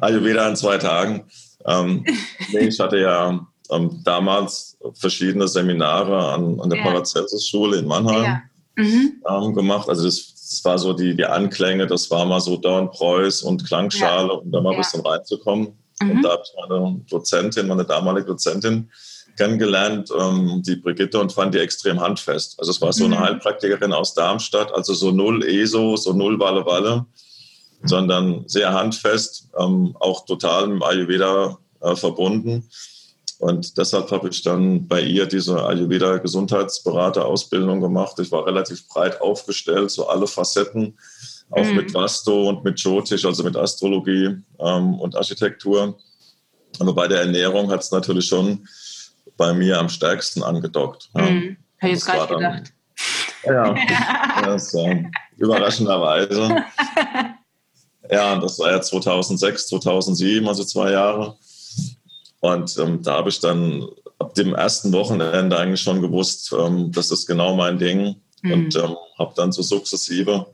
Ayurveda 0.01 0.49
in 0.49 0.57
zwei 0.57 0.79
Tagen. 0.79 1.25
Ähm, 1.67 2.05
ich 2.53 2.79
hatte 2.81 2.99
ja 2.99 3.47
ähm, 3.71 4.01
damals 4.05 4.77
verschiedene 4.95 5.49
Seminare 5.49 6.33
an, 6.33 6.61
an 6.61 6.71
der 6.71 6.79
ja. 6.79 6.85
Paracelsus-Schule 6.85 7.79
in 7.79 7.87
Mannheim 7.87 8.25
ja. 8.25 8.43
mhm. 8.77 9.23
ähm, 9.29 9.55
gemacht. 9.55 9.89
Also 9.89 10.05
das, 10.05 10.35
das, 10.35 10.65
war 10.65 10.79
so 10.79 10.93
die, 10.93 11.15
die 11.15 11.25
Anklänge, 11.25 11.87
das 11.87 12.11
war 12.11 12.25
mal 12.27 12.41
so 12.41 12.57
Dornpreuß 12.57 13.43
und 13.43 13.65
Klangschale, 13.67 14.29
ja. 14.29 14.35
um 14.35 14.51
da 14.51 14.61
mal 14.61 14.73
ein 14.73 14.79
bisschen 14.79 15.01
reinzukommen. 15.01 15.79
Mhm. 16.03 16.11
Und 16.11 16.23
da 16.23 16.31
habe 16.31 16.43
ich 16.45 16.53
meine 16.69 17.01
Dozentin, 17.09 17.69
meine 17.69 17.85
damalige 17.85 18.27
Dozentin, 18.27 18.91
kennengelernt, 19.37 20.11
ähm, 20.19 20.63
die 20.67 20.77
Brigitte, 20.77 21.19
und 21.19 21.33
fand 21.33 21.55
die 21.55 21.59
extrem 21.59 22.01
handfest. 22.01 22.59
Also 22.59 22.73
es 22.73 22.81
war 22.83 22.93
so 22.93 23.05
eine 23.05 23.17
mhm. 23.17 23.21
Heilpraktikerin 23.21 23.93
aus 23.93 24.15
Darmstadt, 24.15 24.73
also 24.75 24.93
so 24.93 25.13
null 25.13 25.45
ESO, 25.45 25.97
so 25.97 26.13
null 26.13 26.39
Walle 26.39 26.67
Walle, 26.67 27.07
sondern 27.83 28.45
sehr 28.47 28.73
handfest, 28.73 29.49
ähm, 29.59 29.97
auch 29.99 30.25
total 30.27 30.69
mit 30.69 30.83
Ayurveda 30.83 31.59
äh, 31.81 31.97
verbunden. 31.97 32.69
Und 33.39 33.79
deshalb 33.79 34.11
habe 34.11 34.29
ich 34.29 34.43
dann 34.43 34.87
bei 34.87 35.01
ihr 35.01 35.25
diese 35.25 35.65
Ayurveda 35.65 36.19
Gesundheitsberater-Ausbildung 36.19 37.81
gemacht. 37.81 38.19
Ich 38.19 38.31
war 38.31 38.47
relativ 38.47 38.87
breit 38.87 39.21
aufgestellt, 39.23 39.91
so 39.91 40.09
alle 40.09 40.27
Facetten, 40.27 40.99
auch 41.51 41.65
mhm. 41.65 41.77
mit 41.77 41.95
Vasto 41.95 42.51
und 42.51 42.65
mit 42.65 42.79
Jyotish, 42.81 43.25
also 43.25 43.43
mit 43.43 43.57
Astrologie 43.57 44.37
ähm, 44.59 45.01
und 45.01 45.17
Architektur. 45.17 45.97
Aber 46.79 46.93
bei 46.95 47.09
der 47.09 47.21
Ernährung 47.21 47.71
hat 47.71 47.81
es 47.81 47.91
natürlich 47.91 48.27
schon 48.27 48.69
bei 49.39 49.55
mir 49.55 49.79
am 49.79 49.89
stärksten 49.89 50.43
angedockt. 50.43 51.09
Ja. 51.17 51.23
Mhm. 51.23 51.57
Hätte 51.79 51.95
ich 51.95 52.05
jetzt 52.05 52.09
nicht 52.09 52.29
gedacht. 52.29 52.73
Ja, 53.45 53.75
das, 54.45 54.75
äh, 54.75 55.05
überraschenderweise. 55.39 56.57
Ja, 58.09 58.39
das 58.39 58.59
war 58.59 58.71
ja 58.71 58.81
2006, 58.81 59.69
2007, 59.69 60.47
also 60.47 60.65
zwei 60.65 60.93
Jahre. 60.93 61.37
Und 62.41 62.77
ähm, 62.79 63.03
da 63.03 63.15
habe 63.15 63.29
ich 63.29 63.41
dann 63.41 63.87
ab 64.19 64.35
dem 64.35 64.55
ersten 64.55 64.93
Wochenende 64.93 65.59
eigentlich 65.59 65.81
schon 65.81 66.01
gewusst, 66.01 66.55
ähm, 66.59 66.93
das 66.93 67.11
ist 67.11 67.27
genau 67.27 67.55
mein 67.55 67.79
Ding. 67.79 68.17
Mhm. 68.43 68.53
Und 68.53 68.77
ähm, 68.77 68.97
habe 69.19 69.35
dann 69.37 69.53
so 69.53 69.63
sukzessive 69.63 70.47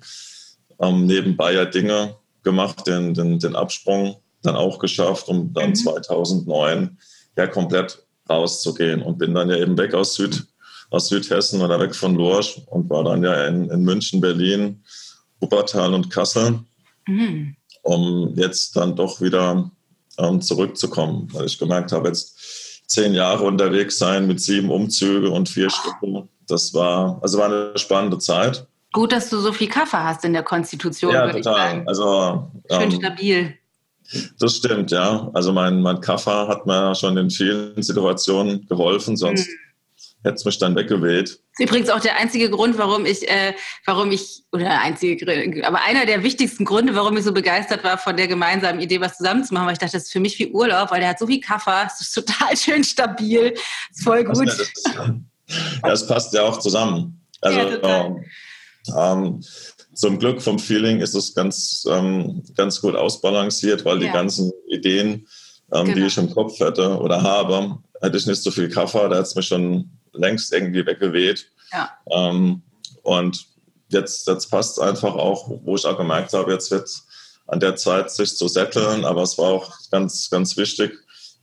ähm, 0.81 1.07
nebenbei 1.07 1.53
ja 1.53 1.65
Dinge 1.65 2.17
gemacht, 2.43 2.87
den, 2.87 3.15
den, 3.15 3.39
den 3.39 3.57
Absprung 3.57 4.17
dann 4.43 4.57
auch 4.57 4.79
geschafft, 4.79 5.29
um 5.29 5.53
dann 5.53 5.71
mhm. 5.71 5.75
2009 5.75 6.99
ja 7.37 7.47
komplett 7.47 8.03
rauszugehen 8.29 9.03
und 9.03 9.19
bin 9.19 9.35
dann 9.35 9.51
ja 9.51 9.57
eben 9.57 9.79
weg 9.79 9.95
aus, 9.95 10.15
Süd, 10.15 10.47
aus 10.91 11.09
Südhessen 11.09 11.61
oder 11.63 11.79
weg 11.79 11.95
von 11.95 12.15
Lorsch 12.17 12.61
und 12.67 12.91
war 12.91 13.05
dann 13.05 13.23
ja 13.23 13.47
in, 13.47 13.71
in 13.71 13.83
München, 13.83 14.21
Berlin, 14.21 14.83
Wuppertal 15.41 15.95
und 15.95 16.11
Kassel, 16.11 16.61
mhm. 17.07 17.57
um 17.83 18.35
jetzt 18.37 18.77
dann 18.77 18.97
doch 18.97 19.21
wieder 19.21 19.71
ähm, 20.19 20.41
zurückzukommen, 20.41 21.29
weil 21.33 21.47
ich 21.47 21.59
gemerkt 21.59 21.93
habe, 21.93 22.09
jetzt 22.09 22.89
zehn 22.89 23.15
Jahre 23.15 23.45
unterwegs 23.45 23.99
sein 23.99 24.27
mit 24.27 24.41
sieben 24.41 24.71
Umzüge 24.71 25.31
und 25.31 25.49
vier 25.49 25.71
Stunden, 25.71 26.29
das 26.47 26.73
war, 26.75 27.19
also 27.23 27.39
war 27.39 27.47
eine 27.47 27.77
spannende 27.77 28.19
Zeit. 28.19 28.67
Gut, 28.93 29.13
dass 29.13 29.29
du 29.29 29.39
so 29.39 29.53
viel 29.53 29.69
Kaffee 29.69 29.99
hast 29.99 30.25
in 30.25 30.33
der 30.33 30.43
Konstitution. 30.43 31.13
Ja, 31.13 31.31
total. 31.31 31.83
Also, 31.87 32.51
Schön 32.71 32.83
ähm, 32.83 32.91
stabil. 32.93 33.55
Das 34.39 34.57
stimmt, 34.57 34.93
ja. 34.93 35.29
Also 35.35 35.53
mein, 35.53 35.83
mein 35.83 36.01
Kaffer 36.01 36.47
hat 36.47 36.65
mir 36.65 36.95
schon 36.95 37.17
in 37.17 37.29
vielen 37.29 37.83
Situationen 37.83 38.65
geholfen, 38.69 39.17
sonst 39.17 39.49
mhm 39.49 39.66
hätte 40.27 40.35
es 40.35 40.45
mich 40.45 40.59
dann 40.59 40.77
weggeweht. 40.77 41.29
Das 41.29 41.39
ist 41.59 41.69
übrigens 41.69 41.89
auch 41.89 42.01
der 42.01 42.17
einzige 42.17 42.51
Grund, 42.51 42.77
warum 42.77 43.07
ich, 43.07 43.29
äh, 43.29 43.55
warum 43.85 44.11
ich, 44.11 44.43
oder 44.53 44.65
der 44.65 44.81
einzige, 44.83 45.67
aber 45.67 45.83
einer 45.83 46.05
der 46.05 46.23
wichtigsten 46.23 46.65
Gründe, 46.65 46.95
warum 46.95 47.17
ich 47.17 47.25
so 47.25 47.33
begeistert 47.33 47.85
war 47.85 47.97
von 47.97 48.17
der 48.17 48.29
gemeinsamen 48.29 48.81
Idee, 48.81 49.01
was 49.01 49.17
zusammenzumachen, 49.17 49.67
weil 49.67 49.75
ich 49.75 49.79
dachte, 49.79 49.97
das 49.97 50.05
ist 50.05 50.13
für 50.13 50.21
mich 50.21 50.39
wie 50.39 50.51
Urlaub, 50.51 50.91
weil 50.91 51.01
der 51.01 51.11
hat 51.11 51.19
so 51.19 51.27
viel 51.27 51.41
Kaffer, 51.41 51.87
es 51.87 52.01
ist 52.01 52.13
total 52.13 52.57
schön 52.57 52.85
stabil, 52.85 53.55
ist 53.91 54.03
voll 54.03 54.25
gut. 54.25 54.49
Das, 54.49 54.73
ja, 54.95 55.93
es 55.93 56.07
passt 56.07 56.35
ja 56.35 56.43
auch 56.43 56.59
zusammen. 56.59 57.21
Also, 57.41 57.61
ja, 57.61 58.17
ähm, 58.97 59.43
zum 59.95 60.19
Glück 60.19 60.43
vom 60.43 60.59
Feeling 60.59 61.01
ist 61.01 61.15
es 61.15 61.35
ganz, 61.35 61.87
ähm, 61.91 62.43
ganz 62.55 62.81
gut 62.81 62.97
ausbalanciert, 62.97 63.85
weil 63.85 64.03
ja. 64.03 64.07
die 64.07 64.13
ganzen 64.13 64.53
Ideen, 64.69 65.27
ähm, 65.73 65.85
genau. 65.85 65.95
die 65.95 66.07
ich 66.07 66.19
im 66.19 66.31
Kopf 66.31 66.59
hätte 66.61 66.99
oder 66.99 67.23
habe, 67.23 67.79
hätte 68.01 68.17
ich 68.17 68.27
nicht 68.27 68.43
so 68.43 68.51
viel 68.51 68.69
Kaffer, 68.69 69.09
da 69.09 69.17
hätte 69.17 69.29
es 69.29 69.35
mich 69.35 69.47
schon 69.47 69.91
längst 70.17 70.53
irgendwie 70.53 70.87
weggeweht. 70.87 71.47
Ja. 71.73 71.91
Ähm, 72.11 72.63
und 73.03 73.47
jetzt, 73.89 74.27
jetzt 74.27 74.51
passt 74.51 74.79
es 74.79 74.83
einfach 74.83 75.15
auch, 75.15 75.51
wo 75.65 75.77
ich 75.77 75.85
auch 75.85 75.97
gemerkt 75.97 76.33
habe, 76.33 76.53
jetzt 76.53 76.71
wird 76.71 76.91
an 77.47 77.61
der 77.61 77.77
Zeit, 77.77 78.11
sich 78.11 78.37
zu 78.37 78.49
setteln. 78.49 79.05
Aber 79.05 79.23
es 79.23 79.39
war 79.39 79.47
auch 79.47 79.73
ganz, 79.91 80.31
ganz 80.31 80.57
wichtig, 80.57 80.93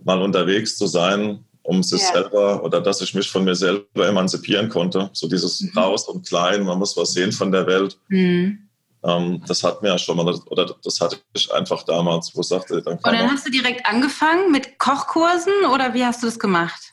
mal 0.04 0.22
unterwegs 0.22 0.78
zu 0.78 0.88
sein, 0.88 1.46
um 1.64 1.82
sich 1.82 2.02
ja. 2.02 2.12
selber 2.14 2.64
oder 2.64 2.82
dass 2.82 3.02
ich 3.02 3.14
mich 3.14 3.30
von 3.30 3.46
mir 3.46 3.56
selber 3.56 4.08
emanzipieren 4.08 4.70
konnte. 4.70 5.10
So 5.14 5.28
dieses 5.28 5.62
mhm. 5.62 5.78
raus 5.78 6.08
und 6.08 6.28
klein, 6.28 6.64
man 6.64 6.80
muss 6.80 6.98
was 6.98 7.14
sehen 7.14 7.32
von 7.32 7.52
der 7.52 7.66
Welt. 7.66 7.98
Mhm. 8.10 8.70
Ähm, 9.06 9.42
das 9.48 9.64
hat 9.64 9.82
mir 9.82 9.90
ja 9.90 9.98
schon 9.98 10.18
mal, 10.18 10.34
oder 10.46 10.76
das 10.84 11.02
hatte 11.02 11.18
ich 11.34 11.54
einfach 11.54 11.84
damals, 11.84 12.34
wo 12.36 12.42
ich 12.42 12.48
sagte, 12.48 12.82
dann 12.82 12.96
Und 12.96 13.06
dann 13.06 13.32
hast 13.32 13.46
du 13.46 13.52
direkt 13.52 13.86
angefangen 13.86 14.52
mit 14.52 14.80
Kochkursen 14.80 15.54
oder 15.74 15.94
wie 15.94 16.06
hast 16.06 16.24
du 16.24 16.28
das 16.28 16.40
gemacht? 16.40 16.93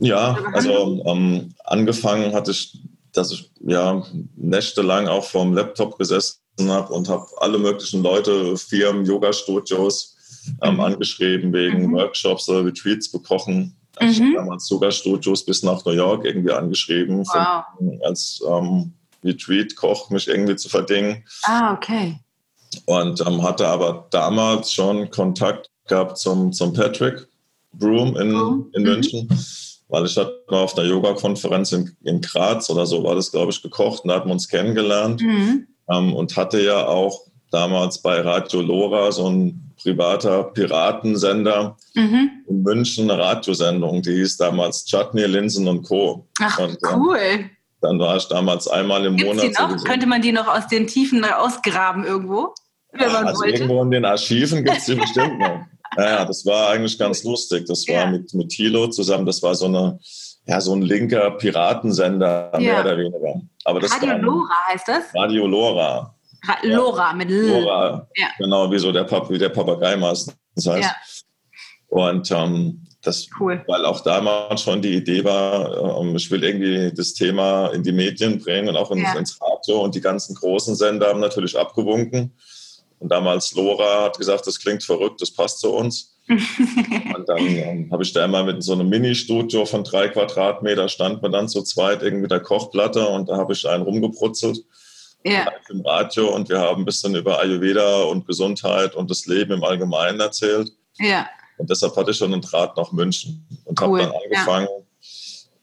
Ja, 0.00 0.38
also 0.54 1.02
ähm, 1.06 1.54
angefangen 1.64 2.34
hatte 2.34 2.50
ich, 2.50 2.78
dass 3.12 3.32
ich 3.32 3.50
ja 3.60 4.02
nächtelang 4.36 5.08
auch 5.08 5.24
vorm 5.24 5.52
Laptop 5.52 5.98
gesessen 5.98 6.40
habe 6.68 6.92
und 6.92 7.08
habe 7.08 7.26
alle 7.38 7.58
möglichen 7.58 8.02
Leute, 8.02 8.56
Firmen, 8.56 9.04
Yoga-Studios 9.04 10.16
ähm, 10.62 10.74
mhm. 10.74 10.80
angeschrieben 10.80 11.52
wegen 11.52 11.86
mhm. 11.86 11.92
Workshops 11.94 12.48
oder 12.48 12.64
Retreats 12.64 13.10
bekochen. 13.10 13.76
Ich 14.00 14.18
mhm. 14.18 14.24
habe 14.26 14.34
damals 14.36 14.70
Yoga-Studios 14.70 15.44
bis 15.44 15.62
nach 15.62 15.84
New 15.84 15.92
York 15.92 16.24
irgendwie 16.24 16.52
angeschrieben, 16.52 17.18
wow. 17.26 17.64
von, 17.76 18.00
als 18.02 18.42
ähm, 18.48 18.92
Retreat-Koch 19.22 20.08
mich 20.10 20.28
irgendwie 20.28 20.56
zu 20.56 20.70
verdingen. 20.70 21.24
Ah, 21.42 21.74
okay. 21.74 22.18
Und 22.86 23.20
ähm, 23.26 23.42
hatte 23.42 23.68
aber 23.68 24.06
damals 24.10 24.72
schon 24.72 25.10
Kontakt 25.10 25.68
gehabt 25.88 26.16
zum, 26.16 26.52
zum 26.52 26.72
Patrick 26.72 27.26
Broom 27.72 28.16
in, 28.16 28.34
oh. 28.34 28.66
in 28.72 28.82
mhm. 28.82 29.28
Weil 29.90 30.06
ich 30.06 30.16
hatte 30.16 30.44
mal 30.48 30.62
auf 30.62 30.74
der 30.74 30.84
Yoga-Konferenz 30.84 31.72
in, 31.72 31.96
in 32.02 32.20
Graz 32.20 32.70
oder 32.70 32.86
so 32.86 33.02
war 33.02 33.14
das, 33.14 33.30
glaube 33.30 33.50
ich, 33.50 33.62
gekocht 33.62 34.04
und 34.04 34.08
da 34.08 34.16
hatten 34.16 34.28
wir 34.28 34.32
uns 34.32 34.48
kennengelernt 34.48 35.20
mhm. 35.20 35.66
ähm, 35.90 36.14
und 36.14 36.36
hatte 36.36 36.60
ja 36.60 36.86
auch 36.86 37.26
damals 37.50 38.00
bei 38.00 38.20
Radio 38.20 38.60
Lora 38.60 39.10
so 39.10 39.28
ein 39.28 39.72
privater 39.82 40.44
Piratensender 40.44 41.76
mhm. 41.94 42.30
in 42.48 42.62
München 42.62 43.10
eine 43.10 43.20
Radiosendung, 43.20 44.02
die 44.02 44.12
hieß 44.12 44.36
damals 44.36 44.84
Chutney, 44.84 45.24
Linsen 45.24 45.66
und 45.66 45.82
Co. 45.82 46.28
Ach, 46.40 46.58
und, 46.58 46.78
cool. 46.94 47.16
Äh, 47.16 47.44
dann 47.80 47.98
war 47.98 48.16
ich 48.16 48.28
damals 48.28 48.68
einmal 48.68 49.04
im 49.06 49.16
Gibt's 49.16 49.36
Monat. 49.36 49.58
Die 49.58 49.74
noch? 49.74 49.84
Könnte 49.84 50.06
man 50.06 50.22
die 50.22 50.32
noch 50.32 50.48
aus 50.48 50.66
den 50.68 50.86
Tiefen 50.86 51.24
ausgraben 51.24 52.04
irgendwo? 52.04 52.54
Wenn 52.92 53.12
man 53.12 53.26
also 53.26 53.40
wollte? 53.40 53.54
irgendwo 53.54 53.82
in 53.82 53.90
den 53.90 54.04
Archiven 54.04 54.64
gibt 54.64 54.76
es 54.76 54.84
die 54.84 54.94
bestimmt 54.96 55.38
noch. 55.38 55.60
Ja, 55.96 56.24
das 56.24 56.46
war 56.46 56.70
eigentlich 56.70 56.98
ganz 56.98 57.24
lustig. 57.24 57.66
Das 57.66 57.86
war 57.88 57.94
ja. 57.94 58.10
mit, 58.10 58.32
mit 58.34 58.48
Thilo 58.50 58.88
zusammen, 58.88 59.26
das 59.26 59.42
war 59.42 59.54
so 59.54 59.66
eine, 59.66 59.98
ja, 60.46 60.60
so 60.60 60.74
ein 60.74 60.82
linker 60.82 61.32
Piratensender, 61.32 62.50
ja. 62.54 62.60
mehr 62.60 62.80
oder 62.80 62.98
weniger. 62.98 63.40
Aber 63.64 63.80
das 63.80 63.92
Radio 63.92 64.16
Lora 64.16 64.54
heißt 64.68 64.88
das? 64.88 65.04
Radio 65.14 65.46
Lora. 65.46 66.14
Ra 66.46 66.56
Lora 66.62 67.12
mit 67.12 67.30
L. 67.30 67.48
Lora, 67.48 68.08
ja. 68.16 68.28
genau, 68.38 68.70
wie 68.70 68.78
so 68.78 68.92
der, 68.92 69.04
Pap 69.04 69.28
wie 69.30 69.38
der 69.38 69.50
Papagei 69.50 69.96
meistens 69.96 70.36
heißt. 70.56 70.66
Ja. 70.66 70.94
Und 71.88 72.30
ähm, 72.30 72.86
das, 73.02 73.28
cool. 73.38 73.62
weil 73.66 73.84
auch 73.84 74.00
damals 74.00 74.62
schon 74.62 74.82
die 74.82 74.96
Idee 74.96 75.24
war, 75.24 76.00
ähm, 76.00 76.16
ich 76.16 76.30
will 76.30 76.44
irgendwie 76.44 76.92
das 76.94 77.14
Thema 77.14 77.68
in 77.68 77.82
die 77.82 77.92
Medien 77.92 78.38
bringen 78.38 78.68
und 78.68 78.76
auch 78.76 78.90
ins, 78.90 79.02
ja. 79.02 79.18
ins 79.18 79.38
Radio 79.40 79.82
und 79.82 79.94
die 79.94 80.00
ganzen 80.00 80.34
großen 80.34 80.74
Sender 80.74 81.08
haben 81.08 81.20
natürlich 81.20 81.58
abgewunken. 81.58 82.36
Und 83.00 83.10
damals 83.10 83.54
Lora 83.54 84.04
hat 84.04 84.18
gesagt, 84.18 84.46
das 84.46 84.60
klingt 84.60 84.84
verrückt, 84.84 85.20
das 85.20 85.30
passt 85.30 85.58
zu 85.58 85.74
uns. 85.74 86.14
und 86.28 87.28
dann 87.28 87.38
ähm, 87.38 87.88
habe 87.90 88.04
ich 88.04 88.12
da 88.12 88.24
immer 88.24 88.44
mit 88.44 88.62
so 88.62 88.72
einem 88.72 88.88
Mini-Studio 88.88 89.64
von 89.64 89.82
drei 89.82 90.08
Quadratmeter, 90.08 90.88
stand 90.88 91.22
man 91.22 91.32
dann 91.32 91.48
zu 91.48 91.62
zweit 91.62 92.02
irgendwie 92.02 92.22
mit 92.22 92.30
der 92.30 92.40
Kochplatte 92.40 93.08
und 93.08 93.28
da 93.28 93.36
habe 93.36 93.52
ich 93.52 93.68
einen 93.68 93.82
rumgebrutzelt 93.82 94.62
ja. 95.24 95.50
im 95.70 95.80
Radio 95.80 96.32
und 96.34 96.48
wir 96.48 96.60
haben 96.60 96.82
ein 96.82 96.84
bisschen 96.84 97.14
über 97.14 97.40
Ayurveda 97.40 98.02
und 98.04 98.26
Gesundheit 98.26 98.94
und 98.94 99.10
das 99.10 99.26
Leben 99.26 99.52
im 99.52 99.64
Allgemeinen 99.64 100.20
erzählt. 100.20 100.70
Ja. 100.98 101.28
Und 101.56 101.68
deshalb 101.68 101.96
hatte 101.96 102.12
ich 102.12 102.16
schon 102.16 102.32
einen 102.32 102.42
Draht 102.42 102.76
nach 102.76 102.92
München 102.92 103.46
und 103.64 103.80
cool. 103.80 104.00
habe 104.00 104.12
dann 104.12 104.22
angefangen, 104.22 104.68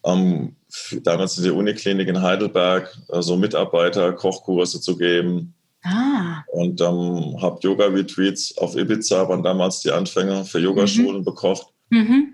ja. 0.05 0.13
ähm, 0.13 0.55
damals 1.03 1.37
in 1.37 1.43
der 1.43 1.55
Uniklinik 1.55 2.07
in 2.07 2.21
Heidelberg 2.21 2.85
äh, 2.85 2.97
so 3.07 3.13
also 3.13 3.37
Mitarbeiter 3.37 4.13
Kochkurse 4.13 4.79
zu 4.81 4.97
geben. 4.97 5.53
Ah. 5.87 6.43
Und 6.51 6.81
ähm, 6.81 7.41
habe 7.41 7.59
Yoga-Retreats 7.61 8.57
auf 8.57 8.75
Ibiza, 8.75 9.27
waren 9.29 9.43
damals 9.43 9.81
die 9.81 9.91
Anfänger 9.91 10.43
für 10.43 10.59
Yogaschulen 10.59 11.19
mhm. 11.19 11.25
bekocht. 11.25 11.67
Mhm. 11.89 12.33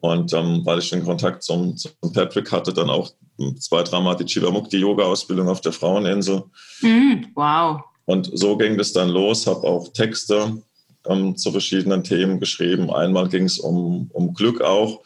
Und 0.00 0.32
ähm, 0.32 0.62
weil 0.64 0.78
ich 0.78 0.90
den 0.90 1.04
Kontakt 1.04 1.42
zum, 1.42 1.76
zum, 1.76 1.92
Patrick 2.12 2.50
hatte, 2.52 2.72
dann 2.72 2.90
auch 2.90 3.10
zwei, 3.58 3.82
dreimal 3.82 4.16
die 4.16 4.24
Chivamukti-Yoga-Ausbildung 4.24 5.48
auf 5.48 5.60
der 5.60 5.72
Fraueninsel. 5.72 6.44
Mhm. 6.80 7.26
Wow. 7.34 7.80
Und 8.04 8.30
so 8.34 8.56
ging 8.56 8.78
das 8.78 8.92
dann 8.92 9.08
los, 9.08 9.46
habe 9.46 9.66
auch 9.66 9.92
Texte 9.92 10.62
ähm, 11.06 11.36
zu 11.36 11.50
verschiedenen 11.50 12.04
Themen 12.04 12.40
geschrieben. 12.40 12.90
Einmal 12.90 13.28
ging 13.28 13.44
es 13.44 13.58
um, 13.58 14.10
um 14.12 14.34
Glück 14.34 14.60
auch. 14.60 15.00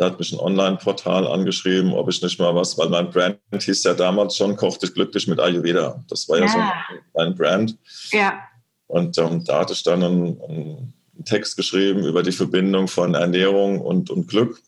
Da 0.00 0.06
hat 0.06 0.18
mich 0.18 0.32
ein 0.32 0.40
Online-Portal 0.40 1.26
angeschrieben, 1.26 1.92
ob 1.92 2.08
ich 2.08 2.22
nicht 2.22 2.40
mal 2.40 2.54
was, 2.54 2.78
weil 2.78 2.88
mein 2.88 3.10
Brand 3.10 3.38
hieß 3.52 3.82
ja 3.82 3.92
damals 3.92 4.34
schon, 4.34 4.56
kochte 4.56 4.86
ich 4.86 4.94
glücklich 4.94 5.26
mit 5.26 5.38
Ayurveda. 5.38 6.02
Das 6.08 6.26
war 6.26 6.38
ja, 6.38 6.46
ja 6.46 6.74
so 7.12 7.20
ein, 7.20 7.34
Brand. 7.34 7.76
Ja. 8.10 8.40
Und 8.86 9.18
ähm, 9.18 9.44
da 9.44 9.60
hatte 9.60 9.74
ich 9.74 9.82
dann 9.82 10.02
einen, 10.02 10.40
einen, 10.40 10.94
Text 11.26 11.58
geschrieben 11.58 12.06
über 12.06 12.22
die 12.22 12.32
Verbindung 12.32 12.88
von 12.88 13.12
Ernährung 13.12 13.78
und, 13.78 14.08
und 14.08 14.26
Glück. 14.26 14.62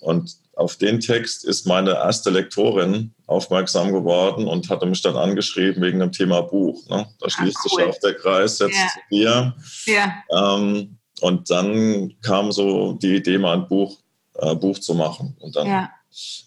Und 0.00 0.36
auf 0.54 0.76
den 0.76 1.00
Text 1.00 1.46
ist 1.46 1.66
meine 1.66 1.92
erste 1.92 2.28
Lektorin 2.28 3.14
aufmerksam 3.26 3.90
geworden 3.94 4.46
und 4.46 4.68
hatte 4.68 4.84
mich 4.84 5.00
dann 5.00 5.16
angeschrieben 5.16 5.82
wegen 5.82 6.00
dem 6.00 6.12
Thema 6.12 6.42
Buch. 6.42 6.86
Ne? 6.90 7.08
Da 7.20 7.26
ah, 7.26 7.30
schließt 7.30 7.56
cool. 7.64 7.70
sich 7.70 7.86
auch 7.86 7.98
der 8.00 8.14
Kreis 8.16 8.58
jetzt 8.58 8.76
ja. 8.76 8.88
zu 8.88 8.98
dir. 9.10 9.54
Ja. 9.86 10.56
Ähm, 10.58 10.98
und 11.22 11.50
dann 11.50 12.12
kam 12.20 12.52
so 12.52 12.92
die 12.92 13.16
Idee, 13.16 13.38
mal 13.38 13.54
ein 13.54 13.66
Buch 13.66 13.96
äh, 14.38 14.54
Buch 14.54 14.78
zu 14.78 14.94
machen. 14.94 15.36
Und 15.40 15.56
dann 15.56 15.66
ja. 15.66 15.90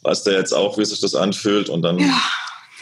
weißt 0.04 0.28
du 0.28 0.32
jetzt 0.32 0.54
auch, 0.54 0.78
wie 0.78 0.86
sich 0.86 1.00
das 1.00 1.16
anfühlt. 1.16 1.70
Und 1.70 1.82
dann 1.82 2.00
ja. 2.00 2.18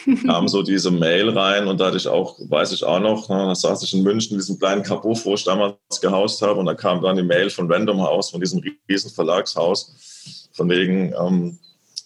kam 0.26 0.48
so 0.48 0.62
diese 0.62 0.90
Mail 0.90 1.36
rein 1.36 1.68
und 1.68 1.78
da 1.78 1.86
hatte 1.86 1.96
ich 1.98 2.08
auch, 2.08 2.38
weiß 2.38 2.72
ich 2.72 2.84
auch 2.84 3.00
noch, 3.00 3.28
ne, 3.28 3.46
da 3.46 3.54
saß 3.54 3.82
ich 3.82 3.92
in 3.92 4.02
München 4.02 4.32
in 4.32 4.38
diesem 4.38 4.58
kleinen 4.58 4.82
Kabuff, 4.82 5.24
wo 5.26 5.34
ich 5.34 5.44
damals 5.44 5.76
gehaust 6.00 6.40
habe. 6.42 6.60
Und 6.60 6.66
da 6.66 6.74
kam 6.74 7.02
dann 7.02 7.16
die 7.16 7.22
Mail 7.22 7.50
von 7.50 7.70
Random 7.70 8.00
House, 8.00 8.30
von 8.30 8.40
diesem 8.40 8.62
riesen 8.88 9.10
Verlagshaus, 9.10 10.48
von 10.52 10.68
wegen, 10.70 11.12
ähm, 11.12 11.58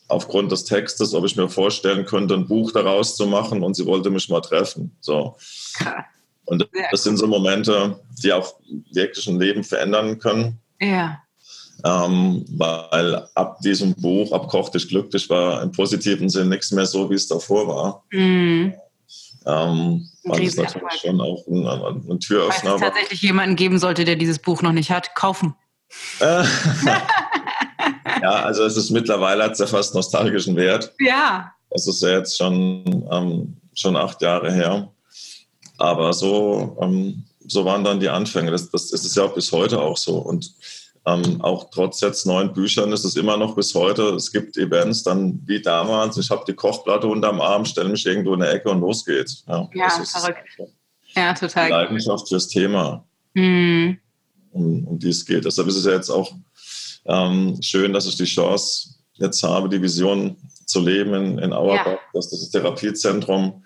aufgrund 0.09 0.53
des 0.53 0.65
Textes, 0.65 1.15
ob 1.15 1.25
ich 1.25 1.37
mir 1.37 1.49
vorstellen 1.49 2.05
könnte, 2.05 2.35
ein 2.35 2.47
Buch 2.47 2.73
daraus 2.73 3.17
zu 3.17 3.27
machen 3.27 3.63
und 3.63 3.75
sie 3.75 3.87
wollte 3.87 4.11
mich 4.11 4.29
mal 4.29 4.43
treffen. 4.43 4.95
So. 5.01 5.37
Und 6.45 6.69
das 6.91 7.03
sind 7.03 7.17
so 7.17 7.27
Momente, 7.27 7.99
die 8.23 8.33
auch 8.33 8.55
wirklich 8.93 9.27
ein 9.27 9.41
Leben 9.41 9.65
verändern 9.65 10.19
können. 10.19 10.61
Ja 10.79 11.24
ähm, 11.85 12.45
weil 12.49 13.27
ab 13.35 13.61
diesem 13.61 13.95
Buch, 13.95 14.33
ab 14.33 14.49
Koch 14.49 14.71
dich 14.71 14.89
glücklich, 14.89 15.29
war 15.29 15.63
im 15.63 15.71
positiven 15.71 16.31
Sinn 16.31 16.49
nichts 16.49 16.73
mehr 16.73 16.87
so, 16.87 17.11
wie 17.11 17.15
es 17.15 17.29
davor 17.29 17.69
war. 17.69 18.03
Mhm. 18.11 18.75
Ähm, 19.47 20.09
weil 20.25 20.43
es 20.45 20.57
natürlich 20.57 21.01
schon 21.03 21.21
auch 21.21 21.47
ein, 21.47 21.67
ein, 21.67 22.11
ein 22.11 22.21
Türöffner 22.21 22.79
Falls 22.79 22.83
es 22.83 22.89
tatsächlich 22.89 23.21
jemanden 23.21 23.57
geben 23.57 23.79
sollte, 23.79 24.07
der 24.07 24.17
dieses 24.17 24.39
Buch 24.39 24.63
noch 24.63 24.73
nicht 24.73 24.91
hat, 24.91 25.15
kaufen. 25.15 25.55
ja, 26.21 26.47
also 28.23 28.65
es 28.65 28.79
ist 28.79 28.91
mittlerweile 28.91 29.45
hat 29.45 29.53
es 29.53 29.59
ja 29.59 29.67
fast 29.67 29.95
nostalgischen 29.95 30.57
Wert. 30.57 30.91
Ja. 30.99 31.53
Es 31.69 31.87
ist 31.87 32.01
ja 32.01 32.09
jetzt 32.11 32.39
schon, 32.39 33.07
ähm, 33.13 33.57
schon 33.75 33.97
acht 33.97 34.23
Jahre 34.23 34.51
her. 34.51 34.89
Aber 35.77 36.15
so, 36.15 36.79
ähm, 36.81 37.25
so 37.47 37.67
waren 37.67 37.85
dann 37.85 38.01
die 38.01 38.09
Anfänge. 38.09 38.51
Das, 38.51 38.71
das 38.71 38.91
ist 38.93 39.15
ja 39.15 39.25
auch 39.25 39.35
bis 39.35 39.53
heute 39.53 39.79
auch 39.79 39.99
so. 39.99 40.17
Und 40.17 40.55
ähm, 41.07 41.41
auch 41.43 41.69
trotz 41.71 42.01
jetzt 42.01 42.27
neun 42.27 42.53
Büchern 42.53 42.93
ist 42.93 43.05
es 43.05 43.17
immer 43.17 43.37
noch 43.37 43.55
bis 43.55 43.75
heute. 43.75 44.15
Es 44.15 44.33
gibt 44.33 44.57
Events 44.57 45.03
dann 45.03 45.41
wie 45.45 45.61
damals. 45.61 46.17
Ich 46.17 46.31
habe 46.31 46.45
die 46.47 46.55
Kochplatte 46.55 47.07
unterm 47.07 47.41
Arm, 47.43 47.67
stelle 47.67 47.91
mich 47.91 48.07
irgendwo 48.07 48.35
in 48.35 48.41
der 48.41 48.53
Ecke 48.53 48.71
und 48.71 48.81
los 48.81 49.05
geht's. 49.05 49.45
Ja, 49.47 49.69
ja 49.75 49.91
verrückt. 49.91 50.39
Ja, 51.15 51.35
total. 51.35 51.69
Leidenschaft 51.69 52.29
fürs 52.29 52.49
Thema, 52.49 53.05
mhm. 53.35 53.99
um, 54.53 54.85
um 54.87 54.99
die 54.99 55.11
es 55.11 55.25
geht. 55.27 55.45
Deshalb 55.45 55.69
ist 55.69 55.77
es 55.77 55.85
ja 55.85 55.93
jetzt 55.93 56.11
auch 56.11 56.33
ähm, 57.05 57.59
schön, 57.61 57.93
dass 57.93 58.07
ich 58.07 58.17
die 58.17 58.25
Chance 58.25 58.95
jetzt 59.15 59.43
habe, 59.43 59.69
die 59.69 59.83
Vision 59.83 60.37
zu 60.65 60.81
leben 60.81 61.13
in, 61.15 61.39
in 61.39 61.53
Auerbach, 61.53 61.87
ja. 61.87 61.99
dass 62.15 62.31
das 62.31 62.51
Therapiezentrum 62.51 63.63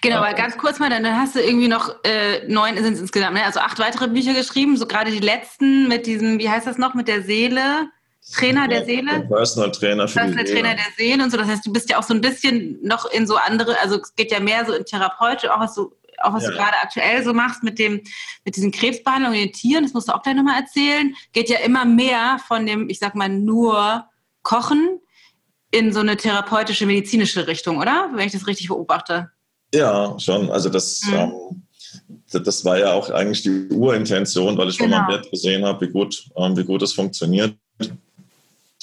Genau, 0.00 0.16
aber 0.16 0.34
ganz 0.34 0.56
kurz 0.56 0.78
mal, 0.78 0.90
dann 0.90 1.06
hast 1.06 1.34
du 1.34 1.40
irgendwie 1.40 1.68
noch 1.68 1.94
äh, 2.04 2.46
neun 2.48 2.76
sind 2.76 2.94
es 2.94 3.00
insgesamt, 3.00 3.34
ne? 3.34 3.44
also 3.44 3.60
acht 3.60 3.78
weitere 3.78 4.08
Bücher 4.08 4.34
geschrieben, 4.34 4.76
so 4.76 4.86
gerade 4.86 5.10
die 5.10 5.20
letzten 5.20 5.88
mit 5.88 6.06
diesem, 6.06 6.38
wie 6.38 6.48
heißt 6.48 6.66
das 6.66 6.78
noch, 6.78 6.94
mit 6.94 7.08
der 7.08 7.22
Seele, 7.22 7.90
Trainer 8.32 8.68
der 8.68 8.84
Seele. 8.84 9.26
Personal 9.28 9.72
Trainer 9.72 10.06
für 10.06 10.20
Personal 10.20 10.44
die 10.44 10.52
Trainer 10.52 10.74
der 10.74 10.92
Seele 10.96 11.24
und 11.24 11.30
so. 11.30 11.36
Das 11.36 11.48
heißt, 11.48 11.66
du 11.66 11.72
bist 11.72 11.88
ja 11.90 11.98
auch 11.98 12.02
so 12.02 12.14
ein 12.14 12.20
bisschen 12.20 12.78
noch 12.82 13.10
in 13.10 13.26
so 13.26 13.36
andere, 13.36 13.78
also 13.80 13.96
es 13.96 14.14
geht 14.14 14.30
ja 14.30 14.40
mehr 14.40 14.64
so 14.64 14.72
in 14.72 14.84
Therapeut, 14.84 15.44
auch 15.46 15.58
was 15.58 15.74
du, 15.74 15.92
auch 16.22 16.34
was 16.34 16.44
ja. 16.44 16.50
du 16.50 16.56
gerade 16.56 16.76
aktuell 16.82 17.24
so 17.24 17.32
machst 17.32 17.62
mit 17.62 17.78
dem, 17.78 18.02
mit 18.44 18.56
diesen 18.56 18.72
Krebsbehandlungen 18.72 19.38
in 19.38 19.46
den 19.46 19.52
Tieren, 19.52 19.84
das 19.84 19.94
musst 19.94 20.08
du 20.08 20.12
auch 20.12 20.22
gleich 20.22 20.34
nochmal 20.34 20.60
erzählen. 20.60 21.14
Geht 21.32 21.48
ja 21.48 21.58
immer 21.60 21.84
mehr 21.84 22.38
von 22.46 22.66
dem, 22.66 22.88
ich 22.88 22.98
sag 22.98 23.14
mal, 23.14 23.28
nur 23.28 24.06
Kochen 24.42 25.00
in 25.70 25.92
so 25.92 26.00
eine 26.00 26.16
therapeutische, 26.16 26.86
medizinische 26.86 27.46
Richtung, 27.46 27.78
oder? 27.78 28.10
Wenn 28.14 28.26
ich 28.26 28.32
das 28.32 28.46
richtig 28.46 28.68
beobachte. 28.68 29.30
Ja, 29.74 30.18
schon. 30.18 30.50
Also 30.50 30.68
das, 30.68 31.00
mhm. 31.04 31.14
ähm, 31.14 32.42
das 32.44 32.64
war 32.64 32.78
ja 32.78 32.92
auch 32.92 33.10
eigentlich 33.10 33.42
die 33.42 33.68
Urintention, 33.68 34.56
weil 34.56 34.68
ich 34.68 34.78
genau. 34.78 34.96
schon 34.96 35.04
am 35.04 35.06
Bett 35.08 35.30
gesehen 35.30 35.64
habe, 35.64 35.86
wie 35.86 35.90
gut, 35.90 36.24
ähm, 36.36 36.56
wie 36.56 36.64
gut 36.64 36.82
es 36.82 36.92
funktioniert. 36.92 37.54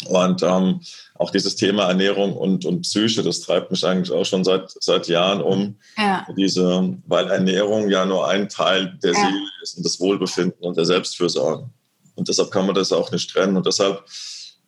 Und 0.06 0.44
ähm, 0.44 0.82
auch 1.16 1.32
dieses 1.32 1.56
Thema 1.56 1.86
Ernährung 1.88 2.34
und, 2.34 2.66
und 2.66 2.82
Psyche, 2.82 3.24
das 3.24 3.42
treibt 3.42 3.72
mich 3.72 3.84
eigentlich 3.84 4.12
auch 4.12 4.26
schon 4.26 4.44
seit, 4.44 4.70
seit 4.80 5.08
Jahren 5.08 5.42
um. 5.42 5.76
Ja. 5.98 6.26
Diese, 6.38 6.96
weil 7.08 7.28
Ernährung 7.28 7.90
ja 7.90 8.06
nur 8.06 8.28
ein 8.28 8.48
Teil 8.48 8.98
der 9.02 9.14
ja. 9.14 9.20
Seele 9.20 9.50
ist 9.64 9.78
und 9.78 9.86
das 9.86 10.00
Wohlbefinden 10.00 10.64
und 10.64 10.78
der 10.78 10.86
Selbstfürsorge. 10.86 11.68
Und 12.16 12.28
deshalb 12.28 12.52
kann 12.52 12.68
man 12.68 12.76
das 12.76 12.92
auch 12.92 13.12
nicht 13.12 13.30
trennen. 13.32 13.58
Und 13.58 13.66
deshalb 13.66 14.04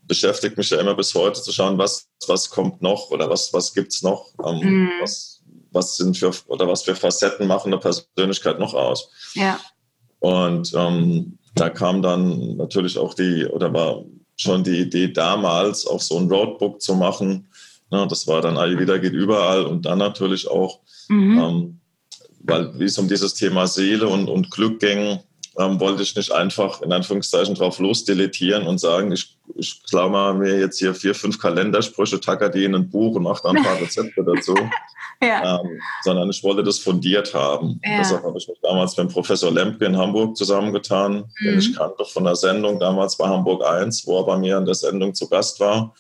beschäftigt 0.04 0.58
mich 0.58 0.72
ja 0.72 0.80
immer 0.80 0.96
bis 0.96 1.14
heute 1.14 1.42
zu 1.42 1.52
schauen, 1.52 1.78
was, 1.78 2.08
was 2.28 2.50
kommt 2.50 2.82
noch 2.82 3.12
oder 3.12 3.30
was, 3.30 3.54
was 3.54 3.74
gibt 3.74 3.94
es 3.94 4.02
noch, 4.02 4.34
ähm, 4.44 4.60
mhm. 4.60 4.90
was, 5.02 5.39
was 5.72 5.98
sind 5.98 6.18
für 6.18 6.32
oder 6.48 6.68
was 6.68 6.84
für 6.84 6.96
Facetten 6.96 7.48
machen 7.48 7.74
eine 7.74 7.80
Persönlichkeit 7.82 8.60
noch 8.60 8.74
aus. 8.74 9.10
Ja. 9.34 9.60
Und 10.20 10.74
ähm, 10.76 11.38
da 11.56 11.70
kam 11.70 12.02
dann 12.02 12.58
natürlich 12.58 12.98
auch 12.98 13.14
die, 13.14 13.46
oder 13.46 13.74
war 13.74 14.04
schon 14.38 14.64
die 14.64 14.80
Idee 14.80 15.10
damals, 15.10 15.86
auch 15.86 16.02
so 16.02 16.18
ein 16.18 16.30
Roadbook 16.30 16.82
zu 16.82 16.96
machen. 16.96 17.48
Ja, 17.92 18.06
das 18.06 18.28
war 18.28 18.42
dann 18.42 18.58
Ayurveda 18.58 18.98
geht 18.98 19.14
überall 19.14 19.66
und 19.66 19.86
dann 19.86 19.98
natürlich 19.98 20.48
auch, 20.48 20.80
mhm. 21.08 21.40
ähm, 21.40 21.80
weil 22.42 22.80
wie 22.80 22.86
es 22.86 22.98
um 22.98 23.08
dieses 23.08 23.34
Thema 23.34 23.68
Seele 23.68 24.08
und, 24.08 24.30
und 24.30 24.52
Glück 24.52 24.80
ging, 24.80 25.20
ähm, 25.60 25.80
wollte 25.80 26.02
ich 26.04 26.16
nicht 26.16 26.32
einfach 26.32 26.82
in 26.82 26.94
Anführungszeichen 26.94 27.54
drauf 27.54 27.80
losdeletieren 27.80 28.66
und 28.66 28.80
sagen, 28.80 29.12
ich, 29.12 29.38
ich 29.56 29.84
klammer 29.84 30.34
mir 30.34 30.58
jetzt 30.58 30.80
hier 30.80 30.96
vier, 30.96 31.14
fünf 31.14 31.38
Kalendersprüche, 31.38 32.22
tacker 32.22 32.50
die 32.50 32.64
in 32.64 32.76
ein 32.76 32.90
Buch 32.90 33.16
und 33.16 33.24
mache 33.24 33.44
da 33.44 33.50
ein 33.50 33.62
paar 33.62 33.76
Rezepte 33.82 34.24
dazu. 34.24 34.56
ja. 35.22 35.60
ähm, 35.60 35.82
sondern 36.04 36.30
ich 36.30 36.42
wollte 36.44 36.64
das 36.64 36.80
fundiert 36.80 37.34
haben. 37.34 37.82
Ja. 37.84 37.98
Deshalb 37.98 38.24
habe 38.24 38.38
ich 38.38 38.48
mich 38.48 38.58
damals 38.64 38.96
mit 38.96 39.12
Professor 39.12 39.52
Lemke 39.52 39.86
in 39.86 39.98
Hamburg 39.98 40.38
zusammengetan, 40.38 41.26
mhm. 41.42 41.46
den 41.46 41.60
ich 41.60 41.76
kannte 41.76 42.06
von 42.06 42.24
der 42.24 42.38
Sendung 42.38 42.80
damals 42.80 43.18
bei 43.18 43.28
Hamburg 43.28 43.66
1, 43.66 44.08
wo 44.08 44.20
er 44.20 44.26
bei 44.26 44.38
mir 44.38 44.58
in 44.58 44.66
der 44.66 44.76
Sendung 44.76 45.14
zu 45.14 45.28
Gast 45.28 45.60
war. 45.60 45.94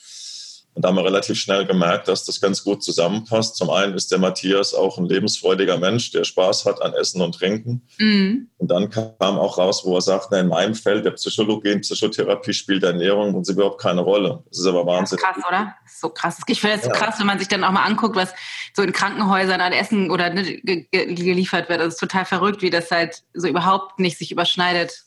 Und 0.73 0.85
da 0.85 0.89
haben 0.89 0.95
wir 0.95 1.03
relativ 1.03 1.37
schnell 1.37 1.65
gemerkt, 1.65 2.07
dass 2.07 2.25
das 2.25 2.39
ganz 2.39 2.63
gut 2.63 2.83
zusammenpasst. 2.83 3.57
Zum 3.57 3.69
einen 3.69 3.95
ist 3.95 4.11
der 4.11 4.19
Matthias 4.19 4.73
auch 4.73 4.97
ein 4.97 5.05
lebensfreudiger 5.05 5.77
Mensch, 5.77 6.11
der 6.11 6.23
Spaß 6.23 6.65
hat 6.65 6.81
an 6.81 6.93
Essen 6.93 7.21
und 7.21 7.35
Trinken. 7.35 7.81
Mhm. 7.97 8.49
Und 8.57 8.71
dann 8.71 8.89
kam 8.89 9.13
auch 9.19 9.57
raus, 9.57 9.83
wo 9.83 9.95
er 9.95 10.01
sagt, 10.01 10.29
na, 10.31 10.39
in 10.39 10.47
meinem 10.47 10.75
Feld 10.75 11.05
der 11.05 11.11
Psychologie 11.11 11.73
und 11.73 11.81
Psychotherapie 11.81 12.53
spielt 12.53 12.83
Ernährung 12.83 13.33
und 13.33 13.45
sie 13.45 13.53
überhaupt 13.53 13.81
keine 13.81 14.01
Rolle. 14.01 14.43
Das 14.49 14.59
ist 14.59 14.67
aber 14.67 14.85
Wahnsinn. 14.85 15.17
krass, 15.17 15.37
oder? 15.47 15.75
so 15.99 16.09
krass. 16.09 16.39
Ich 16.47 16.61
finde 16.61 16.77
es 16.77 16.83
so 16.83 16.89
krass, 16.89 17.19
wenn 17.19 17.27
man 17.27 17.39
sich 17.39 17.47
dann 17.47 17.63
auch 17.63 17.71
mal 17.71 17.83
anguckt, 17.83 18.15
was 18.15 18.33
so 18.75 18.81
in 18.81 18.93
Krankenhäusern 18.93 19.61
an 19.61 19.73
Essen 19.73 20.11
oder 20.11 20.29
ne, 20.29 20.61
geliefert 20.91 21.69
wird. 21.69 21.81
Das 21.81 21.95
ist 21.95 21.99
total 21.99 22.25
verrückt, 22.25 22.61
wie 22.61 22.69
das 22.69 22.91
halt 22.91 23.23
so 23.33 23.47
überhaupt 23.47 23.99
nicht 23.99 24.17
sich 24.17 24.31
überschneidet, 24.31 25.03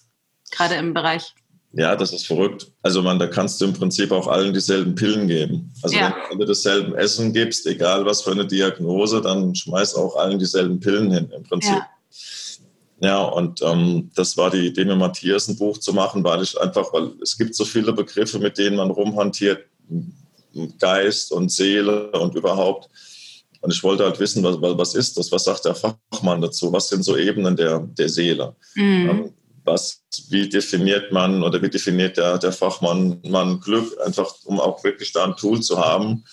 gerade 0.50 0.74
im 0.74 0.94
Bereich 0.94 1.34
ja, 1.74 1.96
das 1.96 2.12
ist 2.12 2.26
verrückt. 2.26 2.70
Also 2.82 3.02
man, 3.02 3.18
da 3.18 3.26
kannst 3.26 3.60
du 3.60 3.64
im 3.64 3.72
Prinzip 3.72 4.12
auch 4.12 4.26
allen 4.26 4.52
dieselben 4.52 4.94
Pillen 4.94 5.26
geben. 5.26 5.72
Also 5.82 5.96
ja. 5.96 6.02
wenn 6.02 6.12
du 6.12 6.36
alle 6.36 6.46
dasselbe 6.46 6.96
Essen 6.96 7.32
gibst, 7.32 7.66
egal 7.66 8.04
was 8.04 8.22
für 8.22 8.32
eine 8.32 8.46
Diagnose, 8.46 9.22
dann 9.22 9.54
schmeiß 9.54 9.94
auch 9.94 10.16
allen 10.16 10.38
dieselben 10.38 10.80
Pillen 10.80 11.10
hin 11.10 11.30
im 11.34 11.42
Prinzip. 11.42 11.72
Ja. 11.72 11.88
Ja, 13.00 13.20
und 13.24 13.60
ähm, 13.62 14.12
das 14.14 14.36
war 14.36 14.50
die 14.50 14.68
Idee, 14.68 14.84
mit 14.84 14.96
Matthias 14.96 15.48
ein 15.48 15.58
Buch 15.58 15.78
zu 15.78 15.92
machen, 15.92 16.22
weil 16.22 16.40
ich 16.40 16.60
einfach, 16.60 16.92
weil 16.92 17.10
es 17.20 17.36
gibt 17.36 17.56
so 17.56 17.64
viele 17.64 17.92
Begriffe, 17.92 18.38
mit 18.38 18.56
denen 18.58 18.76
man 18.76 18.92
rumhantiert, 18.92 19.64
Geist 20.78 21.32
und 21.32 21.50
Seele 21.50 22.12
und 22.12 22.36
überhaupt. 22.36 22.88
Und 23.60 23.72
ich 23.72 23.82
wollte 23.82 24.04
halt 24.04 24.20
wissen, 24.20 24.44
was, 24.44 24.56
was 24.60 24.94
ist 24.94 25.18
das? 25.18 25.32
Was 25.32 25.44
sagt 25.44 25.64
der 25.64 25.74
Fachmann 25.74 26.40
dazu? 26.40 26.72
Was 26.72 26.88
sind 26.88 27.04
so 27.04 27.16
Ebenen 27.16 27.56
der, 27.56 27.80
der 27.80 28.08
Seele? 28.08 28.54
Mhm. 28.76 29.10
Ähm, 29.10 29.32
was, 29.64 30.02
wie 30.28 30.48
definiert 30.48 31.12
man 31.12 31.42
oder 31.42 31.62
wie 31.62 31.70
definiert 31.70 32.16
der, 32.16 32.38
der 32.38 32.52
Fachmann 32.52 33.20
man 33.26 33.60
Glück, 33.60 33.96
einfach 34.04 34.34
um 34.44 34.60
auch 34.60 34.82
wirklich 34.84 35.12
da 35.12 35.24
ein 35.24 35.36
Tool 35.36 35.60
zu 35.60 35.78
haben 35.78 36.24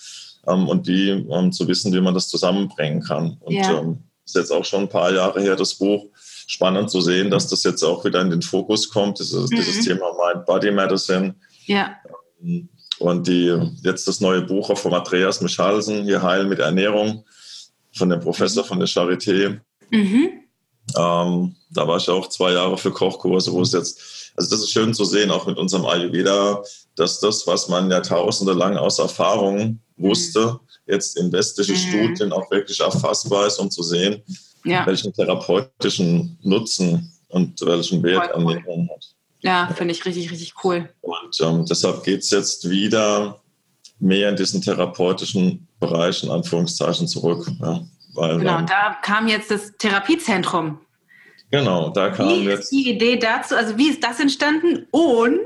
ähm, 0.47 0.67
und 0.67 0.87
wie 0.87 1.09
ähm, 1.09 1.51
zu 1.51 1.67
wissen, 1.67 1.93
wie 1.93 2.01
man 2.01 2.13
das 2.13 2.27
zusammenbringen 2.29 3.03
kann. 3.03 3.37
Und 3.41 3.53
ja. 3.53 3.79
ähm, 3.79 3.99
ist 4.25 4.35
jetzt 4.35 4.51
auch 4.51 4.65
schon 4.65 4.83
ein 4.83 4.89
paar 4.89 5.11
Jahre 5.11 5.41
her, 5.41 5.55
das 5.55 5.75
Buch. 5.75 6.05
Spannend 6.47 6.89
zu 6.89 7.01
sehen, 7.01 7.29
dass 7.29 7.47
das 7.47 7.63
jetzt 7.63 7.83
auch 7.83 8.03
wieder 8.05 8.21
in 8.21 8.31
den 8.31 8.41
Fokus 8.41 8.89
kommt, 8.89 9.19
dieses, 9.19 9.49
mhm. 9.49 9.55
dieses 9.55 9.85
Thema 9.85 10.07
Mind 10.13 10.45
Body 10.45 10.71
Medicine. 10.71 11.35
Ja. 11.65 11.95
Ähm, 12.41 12.69
und 12.99 13.27
die, 13.27 13.57
jetzt 13.83 14.07
das 14.07 14.19
neue 14.19 14.41
Buch 14.41 14.69
auch 14.69 14.77
von 14.77 14.93
Andreas 14.93 15.41
Michalsen, 15.41 16.03
Hier 16.03 16.21
heilen 16.21 16.49
mit 16.49 16.59
Ernährung, 16.59 17.23
von 17.93 18.09
dem 18.09 18.19
Professor 18.19 18.63
von 18.63 18.79
der 18.79 18.87
Charité. 18.87 19.59
Mhm. 19.89 20.29
Ähm, 20.97 21.55
da 21.69 21.87
war 21.87 21.97
ich 21.97 22.09
auch 22.09 22.27
zwei 22.29 22.53
Jahre 22.53 22.77
für 22.77 22.91
Kochkurse, 22.91 23.51
wo 23.51 23.61
es 23.61 23.71
jetzt, 23.71 24.31
also 24.35 24.49
das 24.49 24.61
ist 24.61 24.71
schön 24.71 24.93
zu 24.93 25.05
sehen, 25.05 25.31
auch 25.31 25.45
mit 25.45 25.57
unserem 25.57 25.85
Ayurveda, 25.85 26.63
dass 26.95 27.19
das, 27.19 27.45
was 27.47 27.67
man 27.69 27.91
Jahrtausende 27.91 28.53
lang 28.53 28.77
aus 28.77 28.99
Erfahrung 28.99 29.79
wusste, 29.97 30.59
jetzt 30.87 31.17
in 31.17 31.31
westlichen 31.31 31.75
mhm. 31.75 32.15
Studien 32.15 32.33
auch 32.33 32.49
wirklich 32.51 32.79
erfassbar 32.79 33.47
ist, 33.47 33.59
um 33.59 33.69
zu 33.69 33.83
sehen, 33.83 34.23
ja. 34.65 34.85
welchen 34.85 35.13
therapeutischen 35.13 36.37
Nutzen 36.41 37.13
und 37.29 37.61
welchen 37.61 38.01
Wert 38.03 38.31
Ernährung 38.31 38.89
hat. 38.93 39.05
Ja, 39.41 39.69
finde 39.73 39.93
ich 39.93 40.05
richtig, 40.05 40.31
richtig 40.31 40.53
cool. 40.63 40.89
Und 41.01 41.39
ähm, 41.41 41.65
deshalb 41.65 42.03
geht 42.03 42.21
es 42.21 42.29
jetzt 42.29 42.69
wieder 42.69 43.39
mehr 43.99 44.29
in 44.29 44.35
diesen 44.35 44.61
therapeutischen 44.61 45.67
Bereich, 45.79 46.23
in 46.23 46.31
Anführungszeichen, 46.31 47.07
zurück. 47.07 47.49
Ja. 47.61 47.81
Weil, 48.15 48.39
genau, 48.39 48.59
ähm, 48.59 48.65
da 48.65 48.97
kam 49.01 49.27
jetzt 49.27 49.51
das 49.51 49.73
Therapiezentrum. 49.77 50.79
Genau, 51.51 51.89
da 51.89 52.09
kam 52.09 52.29
wie 52.29 52.45
jetzt. 52.45 52.63
Ist 52.63 52.71
die 52.71 52.89
Idee 52.89 53.17
dazu, 53.17 53.55
also 53.55 53.77
wie 53.77 53.89
ist 53.89 54.03
das 54.03 54.19
entstanden 54.19 54.87
und 54.91 55.39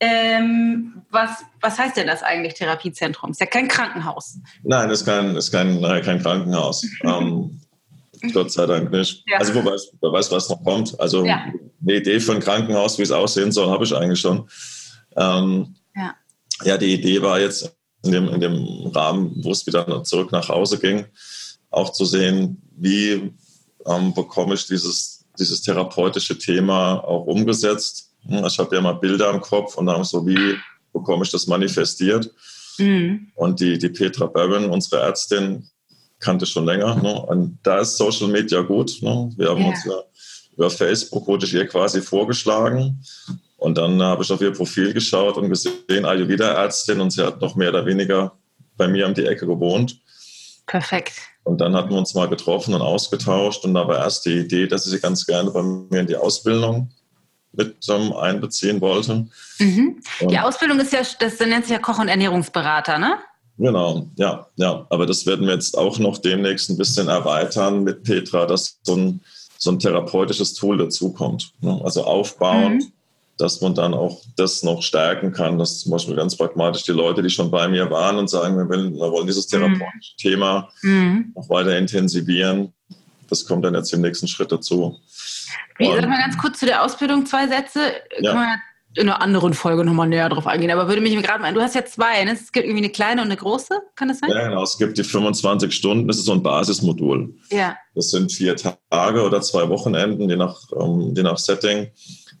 ähm, 0.00 1.02
was, 1.10 1.30
was 1.60 1.78
heißt 1.78 1.96
denn 1.96 2.06
das 2.06 2.22
eigentlich, 2.22 2.54
Therapiezentrum? 2.54 3.30
Ist 3.32 3.40
ja 3.40 3.46
kein 3.46 3.66
Krankenhaus. 3.66 4.38
Nein, 4.62 4.90
ist 4.90 5.04
kein, 5.04 5.34
ist 5.34 5.50
kein, 5.50 5.80
nein, 5.80 6.02
kein 6.02 6.22
Krankenhaus. 6.22 6.86
ähm, 7.02 7.60
Gott 8.32 8.52
sei 8.52 8.66
Dank 8.66 8.90
nicht. 8.92 9.24
Ja. 9.26 9.38
Also, 9.38 9.54
wer 9.54 9.64
weiß, 9.64 9.92
wer 10.00 10.12
weiß, 10.12 10.30
was 10.30 10.48
noch 10.48 10.62
kommt. 10.62 10.98
Also, 11.00 11.24
ja. 11.24 11.52
eine 11.82 11.94
Idee 11.94 12.20
für 12.20 12.32
ein 12.32 12.40
Krankenhaus, 12.40 12.98
wie 12.98 13.02
es 13.02 13.10
aussehen 13.10 13.50
soll, 13.50 13.70
habe 13.70 13.84
ich 13.84 13.94
eigentlich 13.94 14.20
schon. 14.20 14.48
Ähm, 15.16 15.74
ja. 15.96 16.14
ja, 16.64 16.76
die 16.76 16.94
Idee 16.94 17.20
war 17.22 17.40
jetzt 17.40 17.74
in 18.04 18.12
dem, 18.12 18.28
in 18.28 18.40
dem 18.40 18.90
Rahmen, 18.94 19.32
wo 19.42 19.50
es 19.50 19.66
wieder 19.66 20.04
zurück 20.04 20.30
nach 20.30 20.48
Hause 20.48 20.78
ging, 20.78 21.06
auch 21.70 21.90
zu 21.92 22.04
sehen, 22.04 22.62
wie 22.76 23.32
ähm, 23.86 24.14
bekomme 24.14 24.54
ich 24.54 24.66
dieses, 24.66 25.17
dieses 25.38 25.62
therapeutische 25.62 26.38
Thema 26.38 26.98
auch 27.04 27.26
umgesetzt. 27.26 28.10
Hm, 28.26 28.44
ich 28.44 28.58
habe 28.58 28.74
ja 28.74 28.82
mal 28.82 28.92
Bilder 28.92 29.30
im 29.30 29.40
Kopf 29.40 29.76
und 29.76 29.86
dann 29.86 30.04
so, 30.04 30.26
wie 30.26 30.56
bekomme 30.92 31.24
ich 31.24 31.30
das 31.30 31.46
manifestiert? 31.46 32.30
Mhm. 32.78 33.28
Und 33.34 33.60
die, 33.60 33.78
die 33.78 33.88
Petra 33.88 34.26
Barron, 34.26 34.70
unsere 34.70 35.02
Ärztin, 35.02 35.68
kannte 36.20 36.46
schon 36.46 36.64
länger. 36.64 36.96
Ne? 36.96 37.20
Und 37.22 37.58
da 37.62 37.80
ist 37.80 37.96
Social 37.96 38.28
Media 38.28 38.60
gut. 38.60 38.98
Ne? 39.02 39.30
Wir 39.36 39.50
haben 39.50 39.60
yeah. 39.60 39.68
uns 39.68 39.84
ja 39.84 39.94
über 40.56 40.70
Facebook, 40.70 41.26
wurde 41.26 41.46
ich 41.46 41.54
ihr 41.54 41.66
quasi 41.66 42.00
vorgeschlagen. 42.00 43.00
Und 43.56 43.78
dann 43.78 44.00
habe 44.02 44.22
ich 44.22 44.32
auf 44.32 44.40
ihr 44.40 44.52
Profil 44.52 44.92
geschaut 44.92 45.36
und 45.36 45.48
gesehen, 45.48 46.04
Ayurveda-Ärztin 46.04 47.00
und 47.00 47.10
sie 47.10 47.24
hat 47.24 47.40
noch 47.40 47.56
mehr 47.56 47.70
oder 47.70 47.86
weniger 47.86 48.32
bei 48.76 48.88
mir 48.88 49.06
um 49.06 49.14
die 49.14 49.26
Ecke 49.26 49.46
gewohnt. 49.46 50.00
Perfekt. 50.68 51.14
Und 51.44 51.60
dann 51.60 51.74
hatten 51.74 51.90
wir 51.90 51.98
uns 51.98 52.14
mal 52.14 52.28
getroffen 52.28 52.74
und 52.74 52.82
ausgetauscht. 52.82 53.64
Und 53.64 53.74
da 53.74 53.88
war 53.88 53.98
erst 53.98 54.26
die 54.26 54.38
Idee, 54.38 54.66
dass 54.68 54.84
ich 54.86 54.92
sie 54.92 55.00
ganz 55.00 55.26
gerne 55.26 55.50
bei 55.50 55.62
mir 55.62 56.00
in 56.00 56.06
die 56.06 56.16
Ausbildung 56.16 56.90
mit 57.52 57.76
ähm, 57.88 58.12
einbeziehen 58.12 58.80
wollte. 58.80 59.26
Mhm. 59.58 60.00
Die 60.20 60.38
Ausbildung 60.38 60.78
ist 60.78 60.92
ja, 60.92 61.00
das 61.18 61.40
nennt 61.40 61.64
sich 61.64 61.72
ja 61.72 61.78
Koch- 61.78 61.98
und 61.98 62.08
Ernährungsberater, 62.08 62.98
ne? 62.98 63.18
Genau, 63.56 64.06
ja, 64.16 64.46
ja. 64.56 64.86
Aber 64.90 65.06
das 65.06 65.26
werden 65.26 65.46
wir 65.46 65.54
jetzt 65.54 65.76
auch 65.76 65.98
noch 65.98 66.18
demnächst 66.18 66.70
ein 66.70 66.76
bisschen 66.76 67.08
erweitern 67.08 67.82
mit 67.82 68.04
Petra, 68.04 68.46
dass 68.46 68.78
so 68.82 68.94
ein, 68.94 69.20
so 69.56 69.70
ein 69.70 69.80
therapeutisches 69.80 70.54
Tool 70.54 70.76
dazukommt. 70.76 71.52
Ne? 71.60 71.80
Also 71.82 72.04
aufbauend. 72.04 72.84
Mhm 72.84 72.92
dass 73.38 73.60
man 73.60 73.74
dann 73.74 73.94
auch 73.94 74.20
das 74.36 74.62
noch 74.62 74.82
stärken 74.82 75.32
kann, 75.32 75.58
dass 75.58 75.80
zum 75.80 75.92
Beispiel 75.92 76.16
ganz 76.16 76.36
pragmatisch 76.36 76.82
die 76.82 76.92
Leute, 76.92 77.22
die 77.22 77.30
schon 77.30 77.50
bei 77.50 77.68
mir 77.68 77.90
waren 77.90 78.18
und 78.18 78.28
sagen, 78.28 78.56
wir, 78.56 78.68
wollen, 78.68 78.94
wir 78.94 79.12
wollen 79.12 79.26
dieses 79.26 79.50
mhm. 79.50 79.58
therapeutische 79.58 80.14
mhm. 80.14 80.18
Thema 80.18 80.68
mhm. 80.82 81.32
noch 81.34 81.48
weiter 81.48 81.78
intensivieren, 81.78 82.72
das 83.28 83.46
kommt 83.46 83.64
dann 83.64 83.74
jetzt 83.74 83.92
im 83.92 84.00
nächsten 84.00 84.26
Schritt 84.26 84.50
dazu. 84.50 84.98
Wie, 85.78 85.86
sag 85.86 86.08
mal 86.08 86.18
ganz 86.18 86.36
kurz 86.38 86.58
zu 86.58 86.66
der 86.66 86.82
Ausbildung 86.82 87.26
zwei 87.26 87.46
Sätze. 87.46 87.92
Ja. 88.20 88.32
Kann 88.32 88.40
man 88.40 88.58
in 88.94 89.08
einer 89.08 89.20
anderen 89.20 89.54
Folge 89.54 89.84
nochmal 89.84 90.08
näher 90.08 90.28
drauf 90.28 90.46
eingehen. 90.46 90.70
Aber 90.70 90.88
würde 90.88 91.00
mich 91.00 91.14
gerade 91.22 91.40
mal, 91.40 91.52
du 91.52 91.60
hast 91.60 91.74
ja 91.74 91.84
zwei, 91.84 92.24
ne? 92.24 92.32
es 92.32 92.50
gibt 92.50 92.66
irgendwie 92.66 92.84
eine 92.84 92.90
kleine 92.90 93.20
und 93.20 93.28
eine 93.28 93.36
große, 93.36 93.78
kann 93.94 94.08
das 94.08 94.18
sein? 94.18 94.30
Ja, 94.30 94.48
genau. 94.48 94.62
Es 94.62 94.78
gibt 94.78 94.98
die 94.98 95.04
25 95.04 95.72
Stunden, 95.72 96.08
das 96.08 96.18
ist 96.18 96.24
so 96.24 96.32
ein 96.32 96.42
Basismodul. 96.42 97.34
Ja. 97.50 97.76
Das 97.94 98.10
sind 98.10 98.32
vier 98.32 98.56
Tage 98.56 99.22
oder 99.22 99.40
zwei 99.40 99.68
Wochenenden, 99.68 100.28
je 100.28 100.36
nach, 100.36 100.70
um, 100.70 101.00
ähm, 101.00 101.14
je 101.14 101.22
nach 101.22 101.38
Setting 101.38 101.88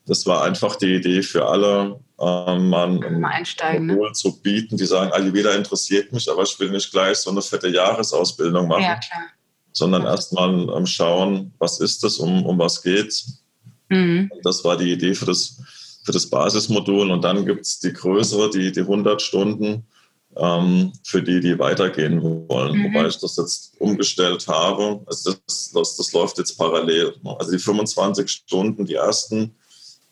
das 0.08 0.24
war 0.24 0.42
einfach 0.42 0.76
die 0.76 0.94
Idee 0.94 1.22
für 1.22 1.46
alle, 1.46 2.00
ähm, 2.18 2.70
man 2.70 2.98
Modul 2.98 4.06
ne? 4.08 4.12
zu 4.12 4.40
bieten, 4.40 4.76
die 4.76 4.86
sagen, 4.86 5.12
Ayurveda 5.12 5.54
interessiert 5.54 6.12
mich, 6.12 6.30
aber 6.30 6.42
ich 6.42 6.58
will 6.58 6.70
nicht 6.70 6.90
gleich 6.90 7.18
so 7.18 7.30
eine 7.30 7.42
fette 7.42 7.68
Jahresausbildung 7.68 8.66
machen, 8.66 8.82
ja, 8.82 8.98
sondern 9.72 10.04
erstmal 10.04 10.68
ähm, 10.76 10.86
schauen, 10.86 11.52
was 11.58 11.78
ist 11.80 12.02
das, 12.02 12.16
um, 12.16 12.44
um 12.46 12.58
was 12.58 12.82
geht's. 12.82 13.42
Mhm. 13.90 14.30
Das 14.42 14.64
war 14.64 14.76
die 14.76 14.92
Idee 14.92 15.14
für 15.14 15.26
das, 15.26 15.60
für 16.02 16.12
das 16.12 16.26
Basismodul 16.26 17.10
und 17.10 17.22
dann 17.22 17.44
gibt 17.44 17.66
es 17.66 17.78
die 17.78 17.92
größere, 17.92 18.50
die, 18.50 18.72
die 18.72 18.80
100 18.80 19.20
Stunden, 19.20 19.86
ähm, 20.36 20.92
für 21.04 21.22
die, 21.22 21.40
die 21.40 21.58
weitergehen 21.58 22.22
wollen. 22.22 22.78
Mhm. 22.78 22.84
Wobei 22.84 23.08
ich 23.08 23.18
das 23.18 23.36
jetzt 23.36 23.74
umgestellt 23.78 24.46
habe. 24.48 25.00
Also 25.06 25.34
das, 25.46 25.70
das, 25.72 25.96
das 25.96 26.12
läuft 26.12 26.38
jetzt 26.38 26.56
parallel. 26.56 27.14
Also 27.38 27.52
die 27.52 27.58
25 27.58 28.28
Stunden, 28.30 28.86
die 28.86 28.94
ersten, 28.94 29.54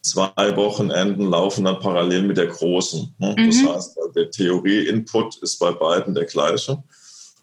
zwei 0.06 0.56
Wochenenden 0.56 1.30
laufen 1.30 1.64
dann 1.64 1.80
parallel 1.80 2.22
mit 2.22 2.36
der 2.36 2.46
großen. 2.46 3.14
Ne? 3.18 3.34
Mhm. 3.38 3.46
Das 3.46 3.74
heißt, 3.74 3.98
der 4.14 4.30
Theorie-Input 4.30 5.38
ist 5.38 5.58
bei 5.58 5.72
beiden 5.72 6.14
der 6.14 6.24
gleiche. 6.24 6.82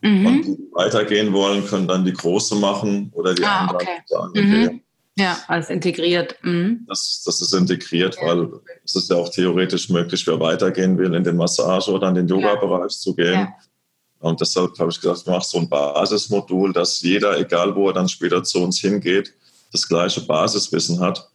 Mhm. 0.01 0.25
Und 0.25 0.41
die 0.43 0.57
weitergehen 0.73 1.31
wollen, 1.33 1.65
können 1.65 1.87
dann 1.87 2.03
die 2.03 2.13
große 2.13 2.55
machen 2.55 3.11
oder 3.13 3.33
die 3.33 3.43
ah, 3.43 3.61
anderen 3.61 3.75
okay. 3.81 4.01
sagen, 4.05 4.31
Mhm. 4.33 4.65
okay, 4.65 4.83
Ja, 5.17 5.37
alles 5.47 5.69
integriert. 5.69 6.35
Mhm. 6.41 6.85
das, 6.87 7.23
das 7.25 7.41
ist 7.41 7.53
integriert, 7.53 8.17
Ja. 8.19 8.27
weil 8.27 8.49
es 8.83 8.95
ist 8.95 9.09
ja 9.09 9.15
auch 9.15 9.29
theoretisch 9.29 9.89
möglich, 9.89 10.25
wer 10.27 10.39
weitergehen 10.39 10.97
will, 10.97 11.13
in 11.13 11.23
den 11.23 11.37
Massage- 11.37 11.91
oder 11.91 12.09
in 12.09 12.15
den 12.15 12.27
Yoga-Bereich 12.27 12.91
zu 12.91 13.15
gehen. 13.15 13.33
Ja. 13.33 13.53
Und 14.19 14.39
deshalb 14.39 14.77
habe 14.79 14.89
ich 14.89 14.99
gesagt, 14.99 15.19
ich 15.19 15.25
mache 15.25 15.45
so 15.45 15.57
ein 15.59 15.69
Basismodul, 15.69 16.71
dass 16.73 17.01
jeder, 17.01 17.37
egal 17.37 17.75
wo 17.75 17.89
er 17.89 17.93
dann 17.93 18.07
später 18.07 18.41
zu 18.43 18.59
uns 18.63 18.79
hingeht, 18.79 19.33
das 19.73 19.87
gleiche 19.87 20.21
Basiswissen 20.21 20.99
hat. 20.99 21.29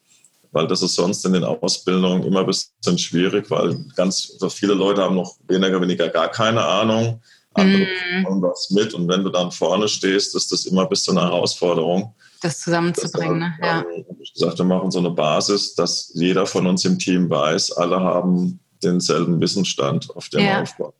Weil 0.59 0.67
das 0.67 0.83
ist 0.83 0.97
sonst 0.97 1.25
in 1.25 1.35
den 1.35 1.45
Ausbildungen 1.45 2.25
immer 2.25 2.41
ein 2.41 2.47
bisschen 2.47 2.99
schwierig, 2.99 3.49
weil 3.49 3.79
ganz 3.95 4.37
viele 4.51 4.75
Leute 4.75 5.05
haben 5.05 5.15
noch 5.15 5.37
weniger, 5.47 5.81
weniger 5.81 6.09
gar 6.09 6.29
keine 6.29 6.65
Ahnung. 6.65 7.23
Andere 7.55 7.87
bekommen 8.19 8.43
was 8.43 8.69
mit. 8.71 8.93
Und 8.93 9.07
wenn 9.07 9.23
du 9.23 9.31
dann 9.31 9.53
vorne 9.53 9.87
stehst, 9.87 10.35
ist 10.35 10.51
das 10.51 10.67
immer 10.67 10.83
ein 10.83 10.89
bisschen 10.89 11.17
eine 11.17 11.29
Herausforderung. 11.29 12.13
Das 12.43 12.59
zusammenzubringen. 12.59 13.39
Ne? 13.39 13.55
Ja. 13.63 13.81
ähm, 13.83 14.05
ich 14.19 14.35
gesagt, 14.35 14.59
wir 14.59 14.65
machen 14.65 14.91
so 14.91 14.99
eine 14.99 15.11
Basis, 15.11 15.77
dass 15.77 16.11
jeder 16.15 16.45
von 16.45 16.67
uns 16.67 16.85
im 16.85 16.99
Team 16.99 17.31
weiß, 17.31 17.77
alle 17.77 18.01
haben 18.01 18.59
denselben 18.83 19.41
Wissensstand, 19.41 20.11
auf 20.17 20.29
dem 20.29 20.41
Ja. 20.41 20.47
wir 20.47 20.63
aufbauen. 20.63 20.93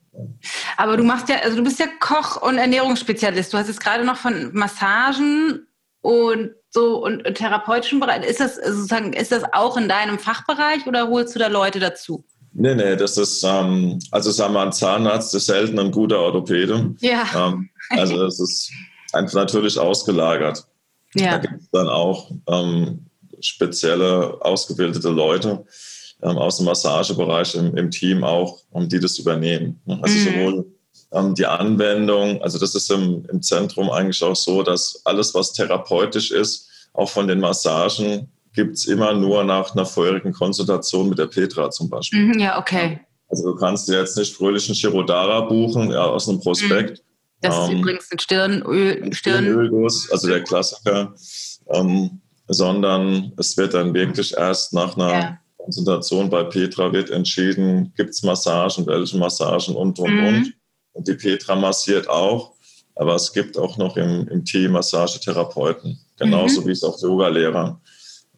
Aber 0.77 0.97
du 0.97 1.03
machst 1.03 1.29
ja, 1.29 1.41
also 1.43 1.57
du 1.57 1.65
bist 1.65 1.81
ja 1.81 1.87
Koch 1.99 2.41
und 2.43 2.59
Ernährungsspezialist. 2.59 3.53
Du 3.53 3.59
hast 3.59 3.67
jetzt 3.67 3.81
gerade 3.81 4.05
noch 4.05 4.19
von 4.19 4.55
Massagen 4.55 5.67
und 6.01 6.53
so 6.79 6.97
und, 7.05 7.27
und 7.27 7.35
therapeutischen 7.35 8.01
Bereich. 8.01 8.25
Ist 8.25 8.41
das 8.41 8.57
sozusagen, 8.57 9.13
ist 9.13 9.33
das 9.33 9.43
auch 9.53 9.77
in 9.77 9.89
deinem 9.89 10.19
Fachbereich 10.19 10.87
oder 10.87 11.09
holst 11.09 11.35
du 11.35 11.39
da 11.39 11.49
Leute 11.49 11.81
dazu? 11.81 12.25
Nee, 12.53 12.75
nee, 12.75 12.97
das 12.97 13.17
ist, 13.19 13.45
ähm, 13.45 13.99
also 14.11 14.31
sagen 14.31 14.55
wir, 14.55 14.63
ein 14.63 14.73
Zahnarzt 14.73 15.35
ist 15.35 15.47
selten 15.47 15.79
ein 15.79 15.91
guter 15.91 16.19
Orthopäde. 16.21 16.95
Ja. 17.01 17.25
Ähm, 17.37 17.69
also 17.91 18.25
es 18.31 18.41
ist 18.41 18.73
einfach 19.13 19.35
natürlich 19.35 19.79
ausgelagert. 19.79 20.65
Da 21.15 21.21
Ja. 21.25 21.37
gibt 21.39 21.61
es 21.63 21.71
dann 21.71 21.89
auch 21.89 22.31
ähm, 22.49 23.07
spezielle, 23.41 24.39
ausgebildete 24.41 25.09
Leute 25.11 25.65
ähm, 26.23 26.37
aus 26.39 26.57
dem 26.57 26.67
Massagebereich 26.67 27.55
im, 27.55 27.77
im 27.77 27.91
Team 27.91 28.25
auch, 28.25 28.59
um 28.71 28.89
die 28.89 28.99
das 29.01 29.19
übernehmen. 29.19 29.81
ne? 29.87 29.99
Also 30.03 30.19
Mhm. 30.19 30.35
sowohl 30.35 30.67
ähm, 31.13 31.35
die 31.35 31.47
Anwendung, 31.47 32.43
also 32.43 32.59
das 32.59 32.75
ist 32.75 32.91
im, 32.91 33.25
im 33.31 33.41
Zentrum 33.41 33.91
eigentlich 33.91 34.23
auch 34.23 34.37
so, 34.37 34.63
dass 34.63 35.01
alles, 35.05 35.33
was 35.35 35.53
therapeutisch 35.53 36.31
ist, 36.31 36.68
auch 36.99 37.09
von 37.09 37.29
den 37.29 37.41
Massagen, 37.41 38.29
gibt 38.55 38.75
es 38.75 38.87
immer 38.87 39.13
nur 39.15 39.45
nach 39.45 39.73
einer 39.73 39.87
vorherigen 39.87 40.33
Konsultation 40.33 41.09
mit 41.09 41.19
der 41.19 41.27
Petra 41.27 41.71
zum 41.71 41.89
Beispiel. 41.89 42.27
Mhm, 42.27 42.39
ja, 42.41 42.59
okay. 42.59 43.01
Also 43.29 43.53
du 43.53 43.57
kannst 43.57 43.89
dir 43.89 43.99
jetzt 44.01 44.17
nicht 44.17 44.35
fröhlich 44.35 44.67
einen 44.67 44.75
Chirodara 44.75 45.43
buchen 45.43 45.91
ja, 45.93 46.05
aus 46.05 46.29
einem 46.29 46.41
Prospekt. 46.41 47.03
Das 47.41 47.57
ist 47.57 47.71
Ähm, 47.71 47.79
übrigens 47.79 48.11
ein 48.11 48.19
Stirnöl, 48.19 49.13
Stirn. 49.13 49.47
Ölguss, 49.47 50.11
also 50.11 50.27
der 50.29 50.43
Klassiker, 50.43 51.15
ähm, 51.71 52.21
sondern 52.49 53.33
es 53.37 53.57
wird 53.57 53.75
dann 53.75 53.95
wirklich 53.95 54.37
erst 54.37 54.73
nach 54.73 54.97
einer 54.97 55.13
Ja. 55.13 55.39
Konsultation 55.59 56.31
bei 56.31 56.43
Petra 56.45 56.91
wird 56.93 57.11
entschieden, 57.11 57.93
gibt 57.97 58.11
es 58.11 58.23
Massagen, 58.25 58.87
welche 58.87 59.19
Massagen 59.19 59.77
und, 59.77 59.99
und, 60.01 60.11
Mhm. 60.15 60.27
und. 60.27 60.55
Und 60.95 61.07
die 61.07 61.15
Petra 61.15 61.55
massiert 61.55 62.09
auch, 62.09 62.55
aber 62.99 63.15
es 63.15 63.33
gibt 63.33 63.57
auch 63.57 63.77
noch 63.79 63.97
im, 63.97 64.29
im 64.29 64.45
Team 64.45 64.73
Massagetherapeuten, 64.73 65.99
genauso 66.19 66.61
Mhm. 66.63 66.67
wie 66.67 66.73
es 66.73 66.85
auch 66.85 67.01
Yogalehrer 67.01 67.81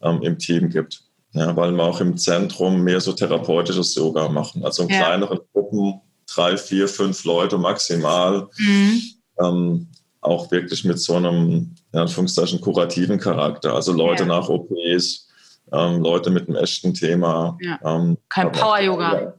ähm, 0.03 0.21
im 0.23 0.37
Team 0.37 0.69
gibt. 0.69 1.01
Ja, 1.33 1.55
weil 1.55 1.71
wir 1.71 1.83
auch 1.83 2.01
im 2.01 2.17
Zentrum 2.17 2.83
mehr 2.83 2.99
so 2.99 3.13
therapeutisches 3.13 3.95
Yoga 3.95 4.27
machen, 4.27 4.63
also 4.65 4.83
in 4.83 4.89
Ja. 4.89 4.97
kleineren 5.05 5.39
Gruppen, 5.53 6.01
drei, 6.33 6.57
vier, 6.57 6.87
fünf 6.87 7.23
Leute 7.23 7.57
maximal 7.57 8.47
Mhm. 8.57 9.01
ähm, 9.43 9.87
auch 10.19 10.51
wirklich 10.51 10.83
mit 10.85 10.99
so 10.99 11.15
einem, 11.15 11.73
in 11.93 11.99
Anführungszeichen, 11.99 12.61
kurativen 12.61 13.17
Charakter. 13.19 13.73
Also 13.73 13.91
Leute 13.93 14.23
Ja. 14.23 14.27
nach 14.29 14.49
OPs, 14.49 15.27
ähm, 15.73 16.01
Leute 16.01 16.29
mit 16.29 16.47
einem 16.47 16.57
echten 16.57 16.93
Thema. 16.93 17.57
Ähm, 17.83 18.17
Kein 18.29 18.51
Power-Yoga. 18.51 19.33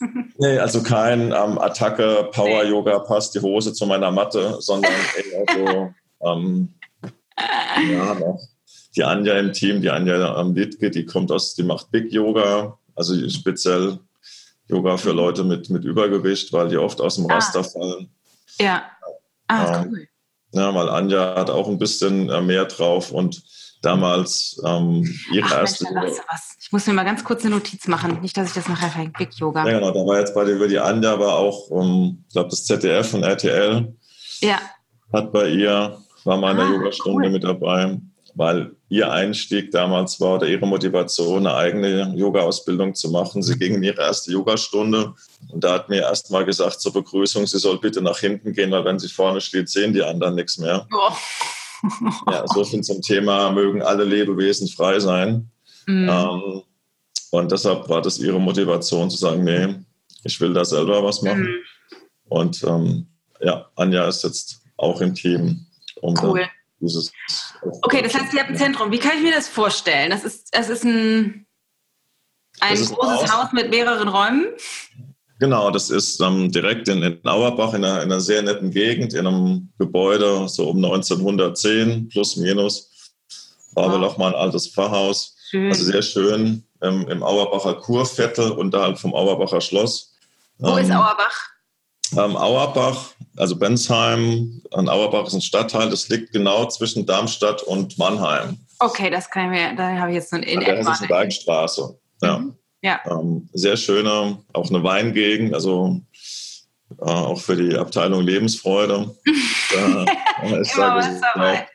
Nee, 0.38 0.58
also 0.58 0.82
kein 0.82 1.32
ähm, 1.32 1.58
Attacke, 1.58 2.28
Power-Yoga, 2.32 2.98
passt 3.00 3.34
die 3.34 3.40
Hose 3.40 3.72
zu 3.72 3.86
meiner 3.86 4.10
Matte, 4.10 4.56
sondern 4.60 4.92
eher 5.32 5.44
so, 6.20 6.28
ähm, 6.30 6.74
ja, 7.90 8.16
die 8.96 9.04
Anja 9.04 9.38
im 9.38 9.52
Team, 9.52 9.80
die 9.82 9.90
Anja 9.90 10.40
ähm, 10.40 10.54
Littke, 10.54 10.90
die 10.90 11.04
kommt 11.04 11.30
aus, 11.32 11.54
die 11.54 11.62
macht 11.62 11.90
Big 11.90 12.12
Yoga, 12.12 12.78
also 12.94 13.28
speziell 13.28 13.98
Yoga 14.68 14.96
für 14.96 15.12
Leute 15.12 15.44
mit, 15.44 15.70
mit 15.70 15.84
Übergewicht, 15.84 16.52
weil 16.52 16.68
die 16.68 16.76
oft 16.76 17.00
aus 17.00 17.16
dem 17.16 17.30
Ah. 17.30 17.34
Raster 17.34 17.62
fallen. 17.64 18.10
Ja. 18.60 18.84
Ah, 19.48 19.82
Ähm, 19.82 19.88
cool. 19.90 20.08
Ja, 20.52 20.74
weil 20.74 20.88
Anja 20.88 21.34
hat 21.36 21.50
auch 21.50 21.68
ein 21.68 21.78
bisschen 21.78 22.30
äh, 22.30 22.40
mehr 22.40 22.64
drauf 22.64 23.12
und 23.12 23.42
damals 23.86 24.60
ähm, 24.66 25.02
ihre 25.32 25.46
Ach, 25.46 25.56
Mensch, 25.56 25.70
erste. 25.70 25.84
da 25.94 26.02
weißt 26.02 26.18
du 26.18 26.22
was. 26.28 26.56
Ich 26.60 26.72
muss 26.72 26.86
mir 26.86 26.92
mal 26.92 27.04
ganz 27.04 27.22
kurz 27.24 27.44
eine 27.44 27.54
Notiz 27.54 27.86
machen. 27.88 28.20
Nicht, 28.20 28.36
dass 28.36 28.48
ich 28.48 28.54
das 28.54 28.68
nachher 28.68 28.90
verhänge. 28.90 29.12
Big 29.16 29.32
Yoga. 29.38 29.66
Ja, 29.66 29.78
genau, 29.78 29.92
da 29.92 30.00
war 30.00 30.18
jetzt 30.18 30.34
bei 30.34 30.44
der, 30.44 30.66
die 30.66 30.78
Anja, 30.78 31.18
war 31.18 31.34
auch, 31.36 31.70
ähm, 31.70 32.24
ich 32.26 32.32
glaube, 32.34 32.50
das 32.50 32.64
ZDF 32.64 33.14
und 33.14 33.22
RTL 33.22 33.94
Ja. 34.40 34.58
hat 35.12 35.32
bei 35.32 35.48
ihr, 35.48 35.98
war 36.24 36.36
mal 36.36 36.50
in 36.50 36.56
der 36.58 36.66
Ah, 36.66 36.72
Yogastunde 36.72 37.26
cool. 37.28 37.32
mit 37.32 37.44
dabei, 37.44 37.98
weil 38.34 38.72
ihr 38.88 39.10
Einstieg 39.10 39.70
damals 39.70 40.20
war 40.20 40.34
oder 40.36 40.46
ihre 40.46 40.66
Motivation, 40.66 41.46
eine 41.46 41.54
eigene 41.56 42.12
Yoga-Ausbildung 42.16 42.94
zu 42.94 43.10
machen. 43.10 43.42
Sie 43.42 43.56
ging 43.58 43.74
in 43.76 43.82
ihre 43.82 44.00
erste 44.02 44.32
Yogastunde 44.32 45.14
und 45.52 45.62
da 45.64 45.74
hat 45.74 45.88
mir 45.88 46.02
erst 46.02 46.30
mal 46.30 46.44
gesagt 46.44 46.80
zur 46.80 46.92
Begrüßung, 46.92 47.46
sie 47.46 47.58
soll 47.58 47.78
bitte 47.78 48.02
nach 48.02 48.18
hinten 48.18 48.52
gehen, 48.52 48.70
weil 48.72 48.84
wenn 48.84 48.98
sie 48.98 49.08
vorne 49.08 49.40
steht, 49.40 49.68
sehen 49.68 49.92
die 49.94 50.02
anderen 50.02 50.34
nichts 50.34 50.58
mehr. 50.58 50.86
Oh. 50.92 51.12
Ja, 52.30 52.44
so 52.46 52.64
viel 52.64 52.80
zum 52.82 53.02
Thema, 53.02 53.50
mögen 53.50 53.82
alle 53.82 54.04
Lebewesen 54.04 54.68
frei 54.68 55.00
sein. 55.00 55.50
Mhm. 55.86 56.08
Ähm, 56.08 56.62
und 57.30 57.52
deshalb 57.52 57.88
war 57.88 58.02
das 58.02 58.18
ihre 58.18 58.40
Motivation 58.40 59.10
zu 59.10 59.16
sagen, 59.16 59.44
nee, 59.44 59.74
ich 60.24 60.40
will 60.40 60.52
da 60.52 60.64
selber 60.64 61.02
was 61.02 61.22
machen. 61.22 61.42
Mhm. 61.42 61.56
Und 62.28 62.62
ähm, 62.64 63.06
ja, 63.40 63.66
Anja 63.76 64.08
ist 64.08 64.24
jetzt 64.24 64.62
auch 64.76 65.00
im 65.00 65.14
Team. 65.14 65.66
Um 66.02 66.14
Cool. 66.22 66.46
dieses 66.80 67.12
Okay, 67.82 68.02
das 68.02 68.14
heißt, 68.14 68.34
ihr 68.34 68.40
habt 68.40 68.50
ein 68.50 68.56
Zentrum. 68.56 68.92
Wie 68.92 68.98
kann 68.98 69.16
ich 69.16 69.22
mir 69.22 69.32
das 69.32 69.48
vorstellen? 69.48 70.10
Das 70.10 70.24
ist, 70.24 70.54
das 70.54 70.68
ist 70.68 70.84
ein, 70.84 71.46
ein 72.60 72.70
Das 72.70 72.80
ist 72.80 72.90
ein 72.90 72.96
großes 72.96 73.32
Haus. 73.32 73.44
Haus 73.44 73.52
mit 73.52 73.70
mehreren 73.70 74.08
Räumen. 74.08 74.46
Genau, 75.38 75.70
das 75.70 75.90
ist 75.90 76.20
ähm, 76.20 76.50
direkt 76.50 76.88
in, 76.88 77.02
in 77.02 77.20
Auerbach 77.26 77.74
in 77.74 77.84
einer, 77.84 78.02
in 78.02 78.10
einer 78.10 78.20
sehr 78.20 78.42
netten 78.42 78.70
Gegend, 78.70 79.12
in 79.12 79.26
einem 79.26 79.68
Gebäude 79.78 80.48
so 80.48 80.70
um 80.70 80.76
1910 80.82 82.08
plus 82.08 82.36
minus. 82.36 82.90
War 83.74 83.88
Wow. 83.88 83.92
wohl 83.92 84.04
auch 84.06 84.16
mal 84.16 84.28
ein 84.34 84.40
altes 84.40 84.68
Pfarrhaus. 84.68 85.36
Schön. 85.50 85.68
Also 85.68 85.84
sehr 85.84 86.00
schön 86.02 86.64
ähm, 86.80 87.06
im 87.08 87.22
Auerbacher 87.22 87.74
Kurviertel 87.74 88.50
unterhalb 88.52 88.98
vom 88.98 89.14
Auerbacher 89.14 89.60
Schloss. 89.60 90.14
Wo 90.58 90.76
ist 90.78 90.88
Ähm, 90.88 90.96
Auerbach? 90.96 91.48
Ähm, 92.16 92.36
Auerbach, 92.36 93.10
also 93.36 93.56
Bensheim, 93.56 94.62
an 94.72 94.88
Auerbach 94.88 95.26
ist 95.26 95.34
ein 95.34 95.42
Stadtteil, 95.42 95.90
das 95.90 96.08
liegt 96.08 96.32
genau 96.32 96.66
zwischen 96.68 97.04
Darmstadt 97.04 97.62
und 97.62 97.98
Mannheim, 97.98 98.58
Okay, 98.78 99.10
das 99.10 99.28
kann 99.30 99.52
ich 99.52 99.58
mir, 99.58 99.74
da 99.74 99.96
habe 99.98 100.10
ich 100.10 100.16
jetzt 100.16 100.30
so 100.30 100.36
ein 100.36 100.42
in 100.42 100.58
an 100.58 100.64
der 100.64 100.78
etwa. 100.78 100.90
Hessischen 100.90 101.08
Bergstraße. 101.08 101.98
Ja. 102.22 102.38
Mhm. 102.38 102.54
Ja. 102.86 103.00
Ähm, 103.10 103.48
sehr 103.52 103.76
schöne, 103.76 104.38
auch 104.52 104.70
eine 104.70 104.84
Weingegend, 104.84 105.52
also 105.52 106.00
äh, 107.00 107.04
auch 107.04 107.40
für 107.40 107.56
die 107.56 107.76
Abteilung 107.76 108.22
Lebensfreude. 108.22 109.12
da, 109.74 110.04
äh, 110.44 110.60
ist 110.60 110.76
da 110.76 111.00
ja. 111.36 111.66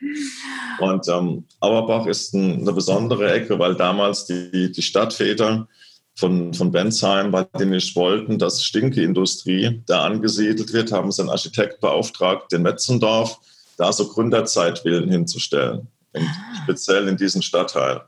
Und 0.79 1.05
ähm, 1.09 1.43
Auerbach 1.59 2.05
ist 2.05 2.33
ein, 2.33 2.61
eine 2.61 2.71
besondere 2.71 3.29
Ecke, 3.29 3.59
weil 3.59 3.75
damals 3.75 4.25
die, 4.25 4.71
die 4.71 4.81
Stadtväter 4.81 5.67
von, 6.15 6.53
von 6.53 6.71
Bensheim, 6.71 7.33
weil 7.33 7.45
die 7.59 7.65
nicht 7.65 7.93
wollten, 7.97 8.39
dass 8.39 8.63
Stinkeindustrie 8.63 9.83
da 9.87 10.05
angesiedelt 10.05 10.71
wird, 10.71 10.93
haben 10.93 11.11
sie 11.11 11.23
einen 11.23 11.29
Architekt 11.29 11.81
beauftragt, 11.81 12.53
den 12.53 12.61
Metzendorf, 12.61 13.37
da 13.75 13.91
so 13.91 14.07
Gründerzeitvillen 14.07 15.11
hinzustellen, 15.11 15.89
in, 16.13 16.25
speziell 16.63 17.09
in 17.09 17.17
diesem 17.17 17.41
Stadtteil. 17.41 17.99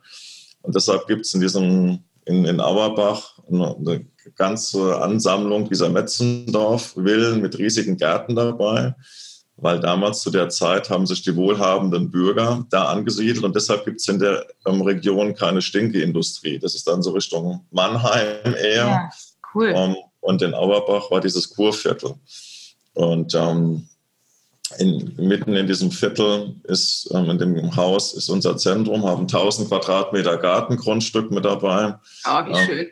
Und 0.62 0.74
deshalb 0.74 1.06
gibt 1.08 1.26
es 1.26 1.34
in 1.34 1.42
diesem 1.42 2.00
in, 2.26 2.46
in 2.46 2.60
Auerbach 2.60 3.40
eine, 3.50 4.06
ganze 4.36 5.02
Ansammlung 5.02 5.68
dieser 5.68 5.90
Metzendorf-Villen 5.90 7.42
mit 7.42 7.58
riesigen 7.58 7.98
Gärten 7.98 8.36
dabei 8.36 8.96
weil 9.58 9.80
damals 9.80 10.22
zu 10.22 10.32
der 10.32 10.50
Zeit 10.50 10.90
haben 10.90 11.06
sich 11.06 11.22
die 11.22 11.36
wohlhabenden 11.36 12.10
Bürger 12.10 12.66
da 12.70 12.86
angesiedelt 12.86 13.44
und 13.44 13.56
deshalb 13.56 13.86
gibt 13.86 14.02
es 14.02 14.08
in 14.08 14.20
der 14.20 14.46
ähm, 14.66 14.82
Region 14.82 15.36
keine 15.36 15.62
Stinkeindustrie. 15.62 16.60
Das 16.60 16.76
ist 16.76 16.88
dann 16.88 17.04
so 17.04 17.12
Richtung 17.12 17.66
Mannheim 17.72 18.56
eher. 18.56 18.86
Ja, 18.86 19.10
cool. 19.54 19.74
Ähm, 19.76 19.96
und 20.22 20.42
in 20.42 20.54
Auerbach 20.54 21.12
war 21.12 21.22
dieses 21.22 21.50
Kurviertel. 21.50 22.16
Und 22.94 23.36
ähm, 23.36 23.88
in, 24.78 25.14
mitten 25.18 25.56
in 25.56 25.68
diesem 25.68 25.92
Viertel 25.92 26.56
ist, 26.64 27.10
ähm, 27.14 27.30
in 27.30 27.38
dem 27.38 27.76
Haus 27.76 28.14
ist 28.14 28.30
unser 28.30 28.58
Zentrum, 28.58 29.06
haben 29.06 29.24
1000 29.24 29.68
Quadratmeter 29.68 30.38
Gartengrundstück 30.38 31.32
mit 31.32 31.46
dabei 31.46 31.96
Oh, 32.26 32.46
wie 32.46 32.52
ja. 32.52 32.66
schön. 32.66 32.88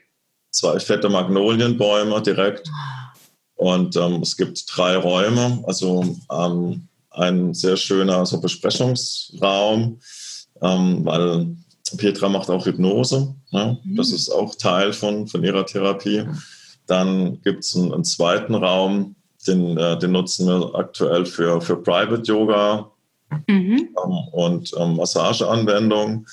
zwei 0.52 0.80
fette 0.80 1.10
Magnolienbäume 1.10 2.22
direkt. 2.22 2.70
Und 3.56 3.96
ähm, 3.96 4.22
es 4.22 4.38
gibt 4.38 4.64
drei 4.76 4.98
Räume, 4.98 5.64
also 5.68 6.18
ähm, 6.32 6.88
ein 7.12 7.54
sehr 7.54 7.78
schöner 7.78 8.26
so 8.26 8.42
Besprechungsraum, 8.42 10.00
ähm, 10.62 11.06
weil 11.06 11.56
Petra 11.98 12.30
macht 12.30 12.50
auch 12.50 12.66
Hypnose. 12.66 13.36
Ne? 13.52 13.78
Mhm. 13.84 13.96
Das 13.96 14.12
ist 14.12 14.30
auch 14.30 14.56
Teil 14.56 14.94
von, 14.94 15.28
von 15.28 15.44
ihrer 15.44 15.66
Therapie. 15.66 16.26
Dann 16.88 17.42
gibt 17.42 17.64
es 17.64 17.76
einen, 17.76 17.94
einen, 17.94 18.04
zweiten 18.04 18.56
Raum, 18.56 19.16
den, 19.48 19.78
äh, 19.78 19.98
den 19.98 20.12
nutzen 20.12 20.48
wir 20.48 20.76
aktuell 20.76 21.26
für, 21.26 21.62
für 21.62 21.78
Private 21.78 22.24
Yoga 22.24 22.92
mhm. 23.48 23.90
ähm, 24.04 24.18
und 24.32 24.72
ähm, 24.78 24.96
Massageanwendungen. 24.96 26.28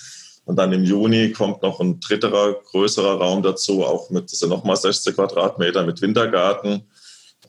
Und 0.44 0.56
dann 0.56 0.72
im 0.72 0.84
Juni 0.84 1.32
kommt 1.32 1.62
noch 1.62 1.78
ein 1.80 2.00
dritter, 2.00 2.54
größerer 2.70 3.18
Raum 3.18 3.42
dazu, 3.42 3.84
auch 3.84 4.08
mit, 4.08 4.32
das 4.32 4.38
sind 4.38 4.48
nochmal 4.48 4.76
60 4.76 5.14
Quadratmeter 5.14 5.84
mit 5.84 6.00
Wintergarten, 6.00 6.84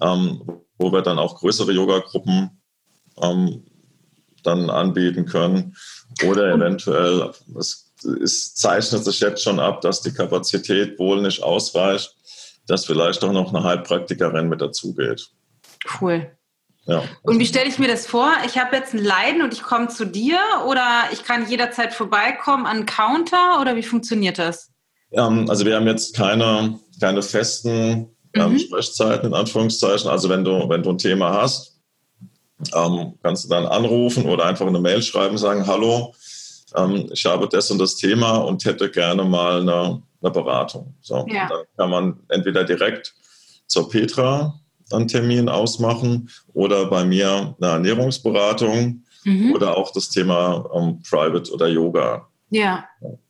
ähm, 0.01 0.41
wo 0.77 0.91
wir 0.91 1.01
dann 1.01 1.17
auch 1.17 1.35
größere 1.35 1.71
Yoga-Gruppen 1.71 2.49
ähm, 3.21 3.63
dann 4.43 4.69
anbieten 4.69 5.25
können. 5.25 5.75
Oder 6.27 6.53
eventuell, 6.53 7.31
es, 7.57 7.93
es 8.21 8.55
zeichnet 8.55 9.05
sich 9.05 9.19
jetzt 9.21 9.43
schon 9.43 9.59
ab, 9.59 9.81
dass 9.81 10.01
die 10.01 10.13
Kapazität 10.13 10.99
wohl 10.99 11.21
nicht 11.21 11.41
ausreicht, 11.41 12.15
dass 12.67 12.85
vielleicht 12.85 13.23
auch 13.23 13.31
noch 13.31 13.53
eine 13.53 13.63
Heilpraktikerin 13.63 14.49
mit 14.49 14.61
dazugeht. 14.61 15.31
Cool. 15.99 16.31
Ja. 16.85 17.03
Und 17.21 17.39
wie 17.39 17.45
stelle 17.45 17.69
ich 17.69 17.77
mir 17.77 17.87
das 17.87 18.07
vor? 18.07 18.31
Ich 18.45 18.57
habe 18.57 18.75
jetzt 18.75 18.93
ein 18.93 19.03
Leiden 19.03 19.43
und 19.43 19.53
ich 19.53 19.61
komme 19.61 19.89
zu 19.89 20.05
dir 20.05 20.39
oder 20.67 21.03
ich 21.11 21.23
kann 21.23 21.47
jederzeit 21.47 21.93
vorbeikommen 21.93 22.65
an 22.65 22.85
Counter 22.85 23.61
oder 23.61 23.75
wie 23.75 23.83
funktioniert 23.83 24.39
das? 24.39 24.71
Ähm, 25.11 25.49
also 25.49 25.65
wir 25.65 25.75
haben 25.75 25.85
jetzt 25.85 26.15
keine, 26.15 26.79
keine 26.99 27.21
festen 27.21 28.09
ähm, 28.33 28.53
mhm. 28.53 28.59
Sprechzeiten 28.59 29.27
in 29.27 29.33
Anführungszeichen. 29.33 30.09
Also 30.09 30.29
wenn 30.29 30.43
du, 30.43 30.67
wenn 30.67 30.81
du 30.81 30.89
ein 30.89 30.97
Thema 30.97 31.41
hast, 31.41 31.79
ähm, 32.73 33.13
kannst 33.21 33.45
du 33.45 33.49
dann 33.49 33.67
anrufen 33.67 34.25
oder 34.25 34.45
einfach 34.45 34.67
eine 34.67 34.79
Mail 34.79 35.01
schreiben, 35.01 35.37
sagen, 35.37 35.67
hallo, 35.67 36.13
ähm, 36.75 37.09
ich 37.11 37.25
habe 37.25 37.47
das 37.47 37.69
und 37.71 37.79
das 37.79 37.95
Thema 37.95 38.37
und 38.37 38.65
hätte 38.65 38.89
gerne 38.89 39.23
mal 39.23 39.61
eine, 39.61 40.01
eine 40.21 40.31
Beratung. 40.31 40.95
So, 41.01 41.25
ja. 41.29 41.47
Dann 41.47 41.65
kann 41.77 41.89
man 41.89 42.19
entweder 42.29 42.63
direkt 42.63 43.13
zur 43.67 43.89
Petra 43.89 44.59
einen 44.91 45.07
Termin 45.07 45.49
ausmachen 45.49 46.29
oder 46.53 46.85
bei 46.85 47.03
mir 47.03 47.55
eine 47.59 47.71
Ernährungsberatung 47.71 49.03
mhm. 49.23 49.53
oder 49.53 49.77
auch 49.77 49.91
das 49.91 50.09
Thema 50.09 50.53
um, 50.53 51.01
Private 51.03 51.51
oder 51.51 51.67
Yoga. 51.67 52.27
Ja. 52.49 52.85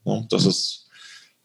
ja. 0.05 0.23
Das 0.29 0.45
ist 0.45 0.89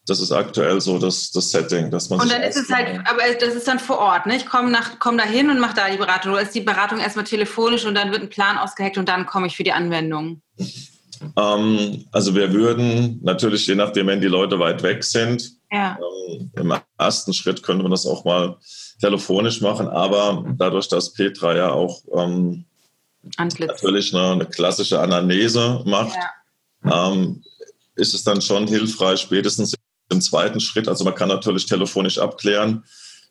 das 0.07 0.20
ist 0.20 0.33
aktuell 0.33 0.81
so 0.81 0.98
das, 0.98 1.31
das 1.33 1.50
Setting, 1.50 1.90
dass 1.90 2.11
man 2.11 2.20
Und 2.20 2.31
dann 2.31 2.42
ist 2.42 2.57
es 2.57 2.70
halt, 2.70 3.00
aber 3.07 3.22
das 3.40 3.55
ist 3.55 3.66
dann 3.66 3.79
vor 3.79 3.98
Ort, 3.98 4.27
ne? 4.27 4.37
Ich 4.37 4.44
komme 4.44 4.77
komm 4.98 5.16
da 5.16 5.24
hin 5.24 5.48
und 5.48 5.59
mache 5.59 5.77
da 5.77 5.88
die 5.88 5.96
Beratung. 5.96 6.33
Oder 6.33 6.42
ist 6.42 6.55
die 6.55 6.61
Beratung 6.61 6.98
erstmal 6.98 7.24
telefonisch 7.24 7.87
und 7.87 7.94
dann 7.94 8.11
wird 8.12 8.22
ein 8.22 8.29
Plan 8.29 8.59
ausgeheckt 8.59 8.98
und 8.98 9.09
dann 9.09 9.24
komme 9.24 9.46
ich 9.46 9.57
für 9.57 9.64
die 9.64 9.72
Anwendung? 9.72 10.42
Ähm, 11.37 12.05
also 12.12 12.35
wir 12.35 12.53
würden 12.53 13.20
natürlich, 13.22 13.66
je 13.66 13.77
nachdem, 13.77 14.09
wenn 14.09 14.20
die 14.20 14.27
Leute 14.27 14.59
weit 14.59 14.83
weg 14.83 15.03
sind, 15.05 15.53
ja. 15.74 15.98
ähm, 16.28 16.50
im 16.54 16.74
ersten 16.98 17.32
Schritt 17.32 17.62
könnte 17.62 17.82
man 17.82 17.90
das 17.90 18.06
auch 18.06 18.24
mal 18.24 18.56
telefonisch 19.00 19.60
machen, 19.60 19.88
aber 19.88 20.44
dadurch, 20.56 20.88
dass 20.88 21.12
Petra 21.12 21.56
ja 21.56 21.72
auch 21.72 22.00
ähm, 22.14 22.64
natürlich 23.38 24.14
eine, 24.14 24.32
eine, 24.32 24.46
klassische 24.46 25.00
Anamnese 25.00 25.82
macht, 25.84 26.16
ja. 26.84 27.12
ähm, 27.12 27.42
ist 27.96 28.14
es 28.14 28.24
dann 28.24 28.40
schon 28.40 28.66
hilfreich, 28.66 29.20
spätestens 29.20 29.74
im 30.10 30.20
zweiten 30.20 30.60
Schritt, 30.60 30.88
also 30.88 31.04
man 31.04 31.14
kann 31.14 31.28
natürlich 31.28 31.66
telefonisch 31.66 32.18
abklären, 32.18 32.84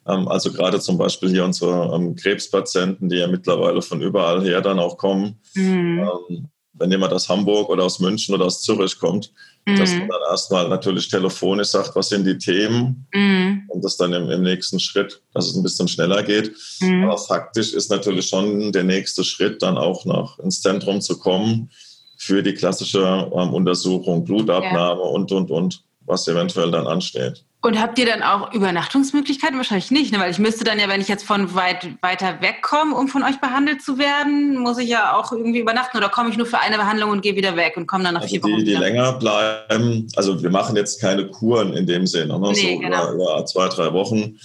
ähm, 0.06 0.28
also 0.28 0.52
gerade 0.52 0.80
zum 0.80 0.98
Beispiel 0.98 1.30
hier 1.30 1.46
unsere 1.46 1.96
ähm, 1.96 2.16
Krebspatienten, 2.16 3.10
die 3.10 3.18
ja 3.18 3.28
mittlerweile 3.28 3.82
von 3.82 4.02
überall 4.02 4.44
her 4.44 4.62
dann 4.62 4.80
auch 4.80 4.98
kommen, 4.98 5.40
mhm. 5.54 6.50
Wenn 6.76 6.90
jemand 6.90 7.14
aus 7.14 7.30
Hamburg 7.30 7.70
oder 7.70 7.84
aus 7.84 8.00
München 8.00 8.34
oder 8.34 8.46
aus 8.46 8.64
Zürich 8.64 8.98
kommt, 8.98 9.32
mhm. 9.66 9.78
dass 9.78 9.92
man 9.92 10.08
dann 10.08 10.22
erstmal 10.30 10.70
natürlich 10.70 11.08
telefonisch 11.08 11.70
sagt, 11.70 11.96
was 11.96 12.10
sind 12.10 12.26
die 12.26 12.38
Themen 12.38 13.08
mhm. 13.14 13.64
und 13.68 13.84
das 13.84 13.98
dann 13.98 14.14
im, 14.14 14.30
im, 14.30 14.44
nächsten 14.44 14.80
Schritt, 14.80 15.22
dass 15.34 15.48
es 15.48 15.56
ein 15.56 15.64
bisschen 15.64 15.88
schneller 15.88 16.24
geht. 16.24 16.54
Mhm. 16.82 17.06
Aber 17.06 17.18
faktisch 17.18 17.74
ist 17.74 17.90
natürlich 17.90 18.28
schon 18.28 18.72
der 18.72 18.84
nächste 18.84 19.24
Schritt, 19.24 19.62
dann 19.62 19.78
auch 19.78 20.06
noch 20.06 20.40
ins 20.40 20.62
Zentrum 20.62 21.02
zu 21.02 21.18
kommen 21.18 21.70
für 22.18 22.42
die 22.42 22.54
klassische 22.54 23.00
ähm, 23.00 23.54
Untersuchung, 23.54 24.24
Blutabnahme 24.24 25.02
ja. 25.02 25.08
und, 25.08 25.32
und, 25.32 25.52
und, 25.52 25.84
was 26.06 26.28
eventuell 26.28 26.72
dann 26.72 26.88
ansteht. 26.88 27.44
Und 27.66 27.80
habt 27.80 27.98
ihr 27.98 28.06
dann 28.06 28.24
auch 28.24 28.52
Übernachtungsmöglichkeiten? 28.52 29.56
Wahrscheinlich 29.56 29.90
nicht, 29.90 30.12
ne? 30.12 30.20
weil 30.20 30.30
ich 30.30 30.38
müsste 30.38 30.66
dann 30.66 30.80
ja, 30.80 30.90
wenn 30.90 31.00
ich 31.00 31.08
jetzt 31.08 31.24
von 31.24 31.56
weit 31.56 31.88
weiter 32.02 32.42
weg 32.42 32.62
komme, 32.62 32.94
um 32.94 33.08
von 33.08 33.24
euch 33.24 33.40
behandelt 33.40 33.82
zu 33.82 33.98
werden, 33.98 34.58
muss 34.58 34.78
ich 34.78 34.90
ja 34.90 35.18
auch 35.18 35.32
irgendwie 35.32 35.60
übernachten 35.60 35.98
oder 35.98 36.10
komme 36.10 36.30
ich 36.30 36.36
nur 36.36 36.46
für 36.46 36.60
eine 36.60 36.76
Behandlung 36.76 37.12
und 37.12 37.22
gehe 37.22 37.38
wieder 37.38 37.56
weg 37.56 37.78
und 37.78 37.88
komme 37.88 38.04
dann 38.04 38.16
nach 38.16 38.22
also 38.24 38.34
vier 38.34 38.44
Wochen? 38.44 38.58
Die, 38.58 38.66
die 38.66 38.74
länger 38.74 39.14
bleiben, 39.14 40.10
also 40.18 40.44
wir 40.44 40.50
machen 40.50 40.76
jetzt 40.76 41.00
keine 41.00 41.30
Kuren 41.30 41.72
in 41.72 41.88
dem 41.88 42.06
Sinne, 42.06 42.38
ne? 42.38 42.52
Nee, 42.52 42.74
so 42.74 42.80
genau. 42.80 43.14
über, 43.14 43.14
über 43.14 43.46
zwei, 43.46 43.70
drei 43.70 43.94
Wochen. 43.94 44.38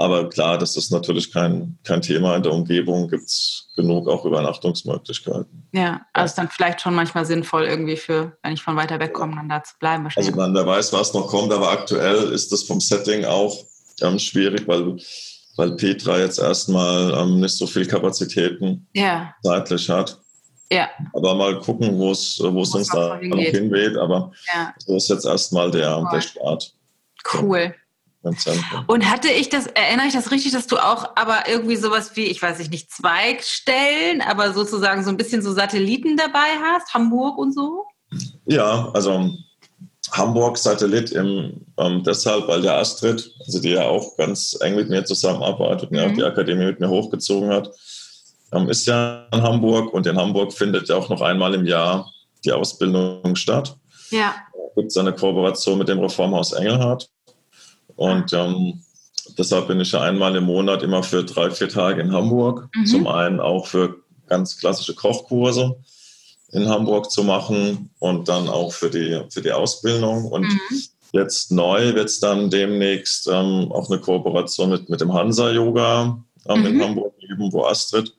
Aber 0.00 0.30
klar, 0.30 0.56
das 0.56 0.78
ist 0.78 0.90
natürlich 0.90 1.30
kein, 1.30 1.78
kein 1.84 2.00
Thema. 2.00 2.34
In 2.34 2.42
der 2.42 2.52
Umgebung 2.52 3.06
gibt 3.06 3.26
es 3.26 3.68
genug 3.76 4.08
auch 4.08 4.24
Übernachtungsmöglichkeiten. 4.24 5.68
Ja, 5.72 6.00
also 6.14 6.22
ja. 6.22 6.24
ist 6.24 6.38
dann 6.38 6.48
vielleicht 6.48 6.80
schon 6.80 6.94
manchmal 6.94 7.26
sinnvoll, 7.26 7.64
irgendwie 7.64 7.98
für, 7.98 8.32
wenn 8.42 8.54
ich 8.54 8.62
von 8.62 8.76
weiter 8.76 8.98
weg 8.98 9.12
komme, 9.12 9.36
dann 9.36 9.50
da 9.50 9.62
zu 9.62 9.74
bleiben. 9.78 10.08
Also 10.16 10.32
man, 10.32 10.54
wer 10.54 10.66
weiß, 10.66 10.94
was 10.94 11.12
noch 11.12 11.26
kommt, 11.26 11.52
aber 11.52 11.70
aktuell 11.70 12.32
ist 12.32 12.50
das 12.50 12.62
vom 12.62 12.80
Setting 12.80 13.26
auch 13.26 13.54
ähm, 14.00 14.18
schwierig, 14.18 14.66
weil, 14.66 14.96
weil 15.56 15.72
Petra 15.76 16.18
jetzt 16.18 16.38
erstmal 16.38 17.12
ähm, 17.20 17.40
nicht 17.40 17.58
so 17.58 17.66
viel 17.66 17.84
Kapazitäten 17.84 18.88
ja. 18.94 19.34
zeitlich 19.42 19.90
hat. 19.90 20.18
Ja. 20.72 20.88
Aber 21.12 21.34
mal 21.34 21.58
gucken, 21.58 21.98
wo 21.98 22.12
es 22.12 22.40
uns 22.40 22.88
da 22.88 23.20
noch 23.20 23.38
hinweht. 23.38 23.98
Aber 23.98 24.32
ja. 24.50 24.72
so 24.78 24.96
ist 24.96 25.10
jetzt 25.10 25.26
erstmal 25.26 25.70
der, 25.70 26.02
der 26.10 26.22
Start. 26.22 26.72
Cool. 27.34 27.74
Und 28.86 29.10
hatte 29.10 29.28
ich 29.28 29.48
das, 29.48 29.66
erinnere 29.66 30.06
ich 30.06 30.12
das 30.12 30.30
richtig, 30.30 30.52
dass 30.52 30.66
du 30.66 30.76
auch 30.76 31.16
aber 31.16 31.48
irgendwie 31.48 31.76
sowas 31.76 32.16
wie, 32.16 32.26
ich 32.26 32.42
weiß 32.42 32.58
nicht, 32.68 32.90
Zweigstellen, 32.90 34.20
aber 34.20 34.52
sozusagen 34.52 35.02
so 35.04 35.10
ein 35.10 35.16
bisschen 35.16 35.42
so 35.42 35.52
Satelliten 35.52 36.16
dabei 36.16 36.58
hast, 36.62 36.92
Hamburg 36.92 37.38
und 37.38 37.54
so? 37.54 37.86
Ja, 38.44 38.90
also 38.92 39.30
Hamburg 40.12 40.58
Satellit 40.58 41.12
im, 41.12 41.66
ähm, 41.78 42.02
deshalb, 42.04 42.48
weil 42.48 42.62
der 42.62 42.76
Astrid, 42.76 43.32
also 43.46 43.60
die 43.60 43.70
ja 43.70 43.84
auch 43.84 44.16
ganz 44.16 44.56
eng 44.60 44.74
mit 44.76 44.88
mir 44.88 45.04
zusammenarbeitet, 45.04 45.90
mhm. 45.90 46.14
die 46.14 46.24
Akademie 46.24 46.66
mit 46.66 46.80
mir 46.80 46.88
hochgezogen 46.88 47.50
hat, 47.50 47.70
ähm, 48.52 48.68
ist 48.68 48.86
ja 48.86 49.26
in 49.32 49.42
Hamburg 49.42 49.92
und 49.94 50.06
in 50.06 50.18
Hamburg 50.18 50.52
findet 50.52 50.88
ja 50.88 50.96
auch 50.96 51.08
noch 51.08 51.20
einmal 51.20 51.54
im 51.54 51.64
Jahr 51.64 52.10
die 52.44 52.52
Ausbildung 52.52 53.36
statt. 53.36 53.76
Ja. 54.10 54.34
Da 54.52 54.80
gibt 54.80 54.90
es 54.90 54.96
eine 54.96 55.12
Kooperation 55.12 55.78
mit 55.78 55.88
dem 55.88 56.00
Reformhaus 56.00 56.52
Engelhardt. 56.52 57.08
Und 58.00 58.32
ähm, 58.32 58.82
deshalb 59.36 59.68
bin 59.68 59.78
ich 59.78 59.92
ja 59.92 60.00
einmal 60.00 60.34
im 60.34 60.44
Monat 60.44 60.82
immer 60.82 61.02
für 61.02 61.22
drei, 61.22 61.50
vier 61.50 61.68
Tage 61.68 62.00
in 62.00 62.14
Hamburg. 62.14 62.70
Mhm. 62.74 62.86
Zum 62.86 63.06
einen 63.06 63.40
auch 63.40 63.66
für 63.66 63.96
ganz 64.26 64.56
klassische 64.56 64.94
Kochkurse 64.94 65.76
in 66.50 66.66
Hamburg 66.66 67.10
zu 67.10 67.24
machen 67.24 67.90
und 67.98 68.26
dann 68.30 68.48
auch 68.48 68.72
für 68.72 68.88
die, 68.88 69.20
für 69.28 69.42
die 69.42 69.52
Ausbildung. 69.52 70.24
Und 70.24 70.44
mhm. 70.44 70.82
jetzt 71.12 71.52
neu 71.52 71.94
wird 71.94 72.08
es 72.08 72.20
dann 72.20 72.48
demnächst 72.48 73.28
ähm, 73.28 73.70
auch 73.70 73.90
eine 73.90 74.00
Kooperation 74.00 74.70
mit, 74.70 74.88
mit 74.88 75.02
dem 75.02 75.12
Hansa-Yoga 75.12 76.24
ähm, 76.48 76.60
mhm. 76.60 76.66
in 76.66 76.82
Hamburg 76.82 77.18
geben, 77.18 77.52
wo 77.52 77.66
Astrid 77.66 78.14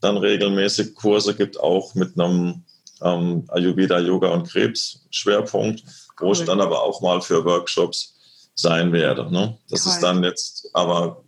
dann 0.00 0.16
regelmäßig 0.16 0.94
Kurse 0.94 1.34
gibt, 1.34 1.60
auch 1.60 1.94
mit 1.94 2.18
einem 2.18 2.64
ähm, 3.02 3.44
Ayurveda, 3.48 3.98
Yoga 3.98 4.28
und 4.28 4.48
Krebs-Schwerpunkt, 4.48 5.82
wo 6.20 6.32
ich 6.32 6.42
dann 6.44 6.62
aber 6.62 6.82
auch 6.82 7.02
mal 7.02 7.20
für 7.20 7.44
Workshops 7.44 8.15
sein 8.56 8.92
werde. 8.92 9.30
Ne? 9.30 9.56
Das 9.70 9.84
Toll. 9.84 9.92
ist 9.92 10.00
dann 10.00 10.24
jetzt 10.24 10.68
aber 10.72 11.22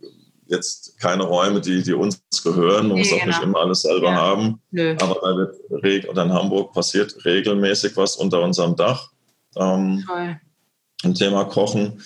jetzt 0.47 0.99
keine 0.99 1.23
Räume, 1.23 1.61
die, 1.61 1.83
die 1.83 1.93
uns 1.93 2.19
gehören. 2.43 2.87
Man 2.87 2.97
nee, 2.97 3.03
muss 3.03 3.13
auch 3.13 3.19
genau. 3.19 3.27
nicht 3.27 3.43
immer 3.43 3.59
alles 3.59 3.81
selber 3.83 4.09
ja. 4.09 4.15
haben. 4.15 4.61
Nö. 4.71 4.95
Aber 4.99 5.15
da 5.21 5.81
wird 5.83 6.09
oder 6.09 6.23
in 6.23 6.33
Hamburg 6.33 6.73
passiert 6.73 7.15
regelmäßig 7.23 7.95
was 7.95 8.15
unter 8.15 8.41
unserem 8.41 8.75
Dach. 8.75 9.11
Ähm, 9.55 10.03
Toll. 10.05 10.39
Ein 11.03 11.13
Thema 11.13 11.45
Kochen. 11.45 12.01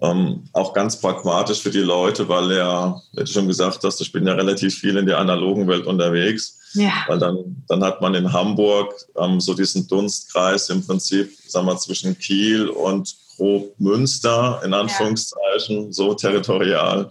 Ähm, 0.00 0.44
auch 0.52 0.72
ganz 0.72 1.00
pragmatisch 1.00 1.60
für 1.60 1.70
die 1.70 1.78
Leute, 1.78 2.28
weil 2.28 2.50
ja, 2.52 3.00
wie 3.12 3.20
du 3.20 3.26
schon 3.26 3.46
gesagt 3.46 3.84
hast, 3.84 4.00
ich 4.00 4.10
bin 4.10 4.26
ja 4.26 4.32
relativ 4.32 4.76
viel 4.76 4.96
in 4.96 5.06
der 5.06 5.18
analogen 5.18 5.68
Welt 5.68 5.86
unterwegs. 5.86 6.58
Ja. 6.74 7.04
Weil 7.06 7.18
dann, 7.18 7.64
dann 7.68 7.84
hat 7.84 8.00
man 8.00 8.14
in 8.14 8.32
Hamburg 8.32 8.94
ähm, 9.16 9.40
so 9.40 9.54
diesen 9.54 9.86
Dunstkreis 9.86 10.70
im 10.70 10.84
Prinzip, 10.84 11.32
sagen 11.46 11.66
wir, 11.66 11.76
zwischen 11.76 12.18
Kiel 12.18 12.68
und 12.68 13.14
grob 13.42 13.74
Münster, 13.78 14.60
in 14.64 14.72
Anführungszeichen, 14.72 15.86
ja. 15.86 15.92
so 15.92 16.14
territorial. 16.14 17.10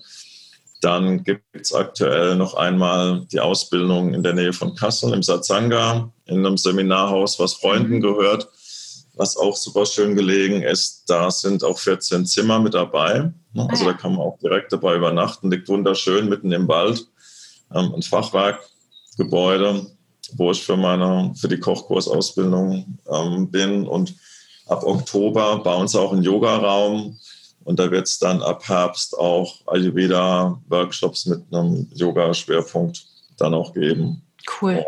Dann 0.80 1.24
gibt 1.24 1.44
es 1.52 1.74
aktuell 1.74 2.36
noch 2.36 2.54
einmal 2.54 3.26
die 3.32 3.41
Ausbildung 3.41 4.13
in 4.13 4.24
der 4.24 4.34
Nähe 4.34 4.54
von 4.54 4.74
Kassel 4.74 5.13
im 5.13 5.24
Satsanga, 5.24 6.10
in 6.26 6.46
einem 6.46 6.58
Seminarhaus, 6.58 7.38
was 7.38 7.56
Freunden 7.56 7.96
mhm. 7.96 8.02
gehört. 8.02 8.48
was 9.15 9.36
auch 9.36 9.58
super 9.58 9.86
schön 9.86 10.15
gelegen 10.15 10.63
ist. 10.63 11.04
Da 11.08 11.30
sind 11.30 11.65
auch 11.65 11.78
14 11.78 12.26
Zimmer 12.26 12.60
mit 12.60 12.74
dabei. 12.74 13.30
Ne? 13.54 13.67
Also 13.70 13.84
da 13.84 13.94
kann 13.94 14.13
man 14.13 14.22
auch 14.22 14.39
direkt 14.39 14.72
dabei 14.72 14.96
übernachten. 14.96 15.52
Liegt 15.52 15.67
wunderschön 15.67 16.30
mitten 16.30 16.52
im 16.54 16.67
Wald. 16.70 17.06
Ähm, 17.76 17.94
ein 17.94 18.02
Fachwerkgebäude, 18.02 19.86
wo 20.38 20.52
ich 20.52 20.63
für 20.63 20.78
meine, 20.78 21.34
für 21.36 21.50
die 21.50 21.60
Kochkursausbildung 21.60 22.98
ähm, 23.12 23.52
bin. 23.52 23.86
Und 23.86 24.15
ab 24.72 24.84
Oktober 24.84 25.60
bauen 25.60 25.88
sie 25.88 26.00
auch 26.00 26.14
einen 26.14 26.24
Yogaraum. 26.24 27.20
Und 27.64 27.78
da 27.80 27.92
wird 27.92 28.08
es 28.08 28.18
dann 28.18 28.42
ab 28.42 28.68
Herbst 28.68 29.18
auch 29.18 29.62
Ayurveda-Workshops 29.68 31.28
mit 31.28 31.44
einem 31.52 31.88
Yoga-Schwerpunkt 31.94 33.06
dann 33.38 33.54
auch 33.54 33.74
geben. 33.74 34.24
Cool. 34.60 34.84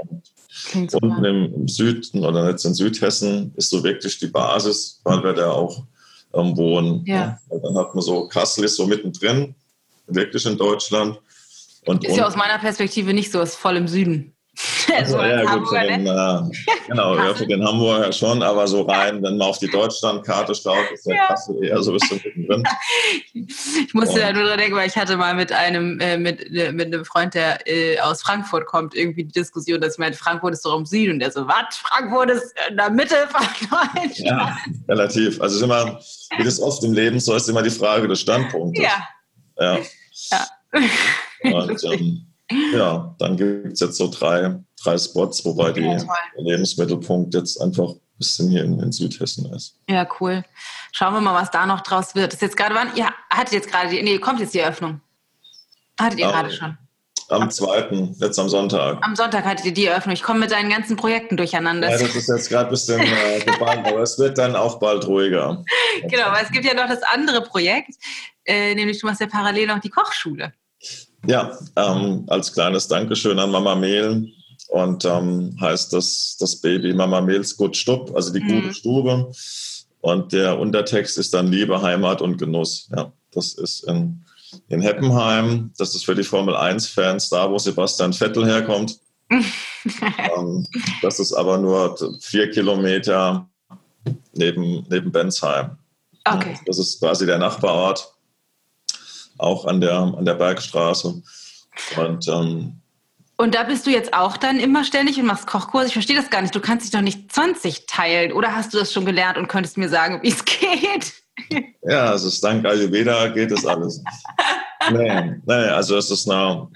Und 0.74 0.94
unten 0.96 1.26
im 1.26 1.68
Süden 1.68 2.26
oder 2.26 2.50
jetzt 2.50 2.66
in 2.66 2.74
Südhessen 2.74 3.54
ist 3.56 3.70
so 3.70 3.84
wirklich 3.84 4.18
die 4.18 4.28
Basis, 4.28 5.02
weil 5.04 5.24
wir 5.24 5.34
da 5.34 5.52
auch 5.52 5.84
ähm, 6.34 6.58
wohnen. 6.58 7.04
Ja. 7.06 7.40
ja. 7.50 7.60
Dann 7.62 7.78
hat 7.78 7.94
man 7.94 8.04
so, 8.04 8.28
Kassel 8.28 8.64
ist 8.64 8.76
so 8.76 8.88
mittendrin, 8.88 9.54
wirklich 10.08 10.46
in 10.46 10.58
Deutschland. 10.58 11.20
Und 11.86 12.04
ist 12.04 12.18
ja 12.18 12.26
aus 12.26 12.36
meiner 12.36 12.58
Perspektive 12.58 13.14
nicht 13.14 13.32
so, 13.32 13.42
ist 13.42 13.56
voll 13.56 13.78
im 13.78 13.88
Süden. 13.88 14.34
Also, 14.96 15.18
ja, 15.20 15.56
gut, 15.56 15.70
für 15.70 15.80
den, 15.80 16.06
äh, 16.06 16.40
genau, 16.88 17.16
ja, 17.16 17.34
für 17.34 17.48
den 17.48 17.66
Hamburger 17.66 18.12
schon, 18.12 18.44
aber 18.44 18.68
so 18.68 18.84
rein, 18.84 19.24
wenn 19.24 19.38
man 19.38 19.48
auf 19.48 19.58
die 19.58 19.70
Deutschlandkarte 19.70 20.54
schaut, 20.54 20.92
ist 20.94 21.06
der 21.06 21.16
ja. 21.16 21.28
Kassel 21.28 21.64
eher 21.64 21.82
so 21.82 21.92
ein 21.92 21.98
bisschen 21.98 22.20
drin. 22.48 22.64
Ich 23.34 23.94
musste 23.94 24.20
ja. 24.20 24.34
nur 24.34 24.44
dran 24.44 24.58
denken, 24.58 24.76
weil 24.76 24.88
ich 24.88 24.96
hatte 24.96 25.18
mal 25.18 25.34
mit 25.36 25.52
einem, 25.52 26.00
äh, 26.00 26.18
mit, 26.18 26.42
äh, 26.52 26.72
mit 26.72 26.88
einem 26.88 27.06
Freund, 27.06 27.34
der 27.34 27.68
äh, 27.68 28.00
aus 28.00 28.22
Frankfurt 28.22 28.66
kommt, 28.66 28.96
irgendwie 28.96 29.24
die 29.24 29.32
Diskussion, 29.32 29.82
dass 29.82 29.94
ich 29.94 30.00
meinte, 30.00 30.18
Frankfurt 30.18 30.54
ist 30.54 30.66
doch 30.66 30.78
im 30.78 30.86
Süden 30.86 31.14
und 31.14 31.20
der 31.20 31.32
so, 31.32 31.48
was? 31.48 31.78
Frankfurt 31.78 32.32
ist 32.32 32.54
in 32.70 32.78
der 32.78 32.90
Mitte 32.90 33.16
von 33.30 33.42
Deutschland. 33.70 34.20
Ja, 34.20 34.58
relativ. 34.88 35.42
Also 35.42 35.58
ist 35.58 35.62
immer, 35.62 36.00
wie 36.38 36.44
das 36.44 36.60
oft 36.60 36.84
im 36.84 36.94
Leben 36.94 37.20
so 37.20 37.36
ist, 37.36 37.50
immer 37.50 37.62
die 37.62 37.70
Frage 37.70 38.08
des 38.08 38.22
Standpunktes. 38.22 38.84
Ja. 38.84 39.08
Ja. 39.60 39.80
ja. 40.32 40.48
Und, 41.44 41.84
ähm, 41.84 42.33
ja, 42.74 43.16
dann 43.20 43.38
gibt 43.38 43.74
es 43.74 43.80
jetzt 43.80 43.98
so 43.98 44.10
drei, 44.10 44.60
drei 44.82 44.98
Spots, 44.98 45.44
wobei 45.46 45.70
ja, 45.70 45.98
der 45.98 46.08
Lebensmittelpunkt 46.38 47.34
jetzt 47.34 47.62
einfach 47.62 47.90
ein 47.90 48.00
bisschen 48.18 48.50
hier 48.50 48.64
in, 48.64 48.80
in, 48.80 48.92
Südhessen 48.92 49.52
ist. 49.54 49.78
Ja, 49.90 50.08
cool. 50.20 50.44
Schauen 50.92 51.14
wir 51.14 51.22
mal, 51.22 51.34
was 51.34 51.52
da 51.52 51.66
noch 51.66 51.82
draus 51.82 52.16
wird. 52.16 52.34
Ist 52.34 52.42
jetzt 52.42 52.58
gerade 52.58 52.76
wann? 52.76 52.96
Ja, 52.96 53.14
hattet 53.30 53.54
jetzt 53.54 53.72
gerade 53.72 53.90
die, 53.90 54.02
nee, 54.02 54.18
kommt 54.20 54.40
jetzt 54.40 54.54
die 54.54 54.60
Eröffnung. 54.60 55.02
Hattet 56.00 56.20
ihr 56.20 56.28
um, 56.28 56.32
gerade 56.32 56.52
schon? 56.52 56.78
Am 57.30 57.50
zweiten, 57.50 58.16
jetzt 58.20 58.38
am 58.38 58.50
Sonntag. 58.50 58.98
Am 59.02 59.16
Sonntag 59.16 59.46
hattet 59.46 59.66
ihr 59.66 59.74
die 59.74 59.86
Eröffnung. 59.88 60.14
Ich 60.14 60.24
komme 60.24 60.40
mit 60.42 60.52
deinen 60.52 60.70
ganzen 60.70 60.96
Projekten 60.98 61.38
durcheinander. 61.38 61.90
Ja, 61.90 61.98
das 61.98 62.16
ist 62.16 62.28
jetzt 62.28 62.50
gerade 62.50 62.66
ein 62.66 62.72
bisschen 62.72 63.00
äh, 63.00 63.40
gebannt, 63.40 63.88
aber 63.88 64.02
es 64.02 64.20
wird 64.20 64.38
dann 64.38 64.56
auch 64.56 64.80
bald 64.80 65.08
ruhiger. 65.08 65.64
Genau, 66.02 66.32
weil 66.32 66.44
es 66.44 66.52
gibt 66.52 66.66
ja 66.66 66.74
noch 66.74 66.88
das 66.88 67.04
andere 67.04 67.42
Projekt, 67.42 67.92
äh, 68.46 68.74
nämlich 68.74 69.00
du 69.00 69.06
machst 69.06 69.22
ja 69.22 69.28
parallel 69.28 69.68
noch 69.68 69.80
die 69.80 69.90
Kochschule. 69.90 70.52
Ja, 71.26 71.58
ähm, 71.76 72.26
als 72.28 72.54
kleines 72.54 72.88
Dankeschön 72.88 73.40
an 73.40 73.52
Mama 73.52 73.76
Mehl 73.76 74.32
und 74.68 75.06
ähm, 75.06 75.56
heißt 75.60 75.94
das, 75.94 76.36
das 76.40 76.58
Baby 76.58 76.94
Mama 76.94 77.22
Mehls 77.22 77.56
Gut 77.56 77.78
Stub, 77.78 78.14
also 78.16 78.34
die 78.34 78.42
mhm. 78.42 78.62
gute 78.62 78.74
Stube. 78.74 79.32
Und 80.02 80.34
der 80.34 80.60
Untertext 80.60 81.18
ist 81.18 81.34
dann 81.34 81.48
Liebe, 81.48 81.82
Heimat 81.82 82.22
und 82.22 82.38
Genuss. 82.38 82.90
Ja, 82.94 83.14
das 83.32 83.54
ist 83.54 83.84
in, 83.86 84.26
in 84.68 84.82
Heppenheim. 84.82 85.72
Das 85.78 85.96
ist 85.96 86.04
für 86.04 86.16
die 86.16 86.24
Formel 86.24 86.56
1-Fans 86.56 87.30
da, 87.30 87.50
wo 87.50 87.58
Sebastian 87.58 88.12
Vettel 88.12 88.46
herkommt. 88.46 89.00
ähm, 89.30 90.68
das 91.02 91.20
ist 91.20 91.32
aber 91.32 91.58
nur 91.58 91.98
vier 92.20 92.52
Kilometer 92.52 93.48
neben, 94.34 94.86
neben 94.90 95.12
Bensheim. 95.12 95.78
Okay. 96.26 96.58
Das 96.66 96.80
ist 96.80 97.00
quasi 97.00 97.26
der 97.26 97.38
Nachbarort 97.38 98.14
auch 99.38 99.66
an 99.66 99.82
der, 99.82 99.94
an 99.94 100.26
der 100.26 100.36
Bergstraße. 100.36 101.22
Und, 101.98 102.28
ähm, 102.28 102.80
und 103.36 103.56
da 103.56 103.64
bist 103.64 103.88
du 103.88 103.92
jetzt 103.92 104.14
auch 104.14 104.38
dann 104.38 104.60
immer 104.60 104.84
ständig 104.84 105.20
und 105.20 105.26
machst 105.26 105.48
Kochkurse. 105.48 105.88
Ich 105.88 105.94
verstehe 105.94 106.16
das 106.16 106.30
gar 106.30 106.42
nicht. 106.42 106.54
Du 106.54 106.60
kannst 106.60 106.86
dich 106.86 106.92
doch 106.92 107.02
nicht 107.02 107.32
20 107.32 107.88
teilen. 107.88 108.32
Oder 108.32 108.56
hast 108.56 108.74
du 108.74 108.78
das 108.78 108.94
schon 108.94 109.06
gelernt 109.06 109.38
und 109.38 109.48
könntest 109.48 109.78
mir 109.78 109.90
sagen, 109.90 110.20
wie 110.22 110.30
es 110.30 110.46
geht? 110.46 111.14
Ja, 111.86 112.12
also 112.12 112.30
dank 112.42 112.64
Ayurveda 112.64 113.28
geht 113.30 113.52
das 113.52 113.66
alles. 113.66 114.02
nee, 114.92 115.34
nee, 115.46 115.54
also 115.54 115.98
es 115.98 116.10
ist 116.12 116.30
eine, 116.30 116.70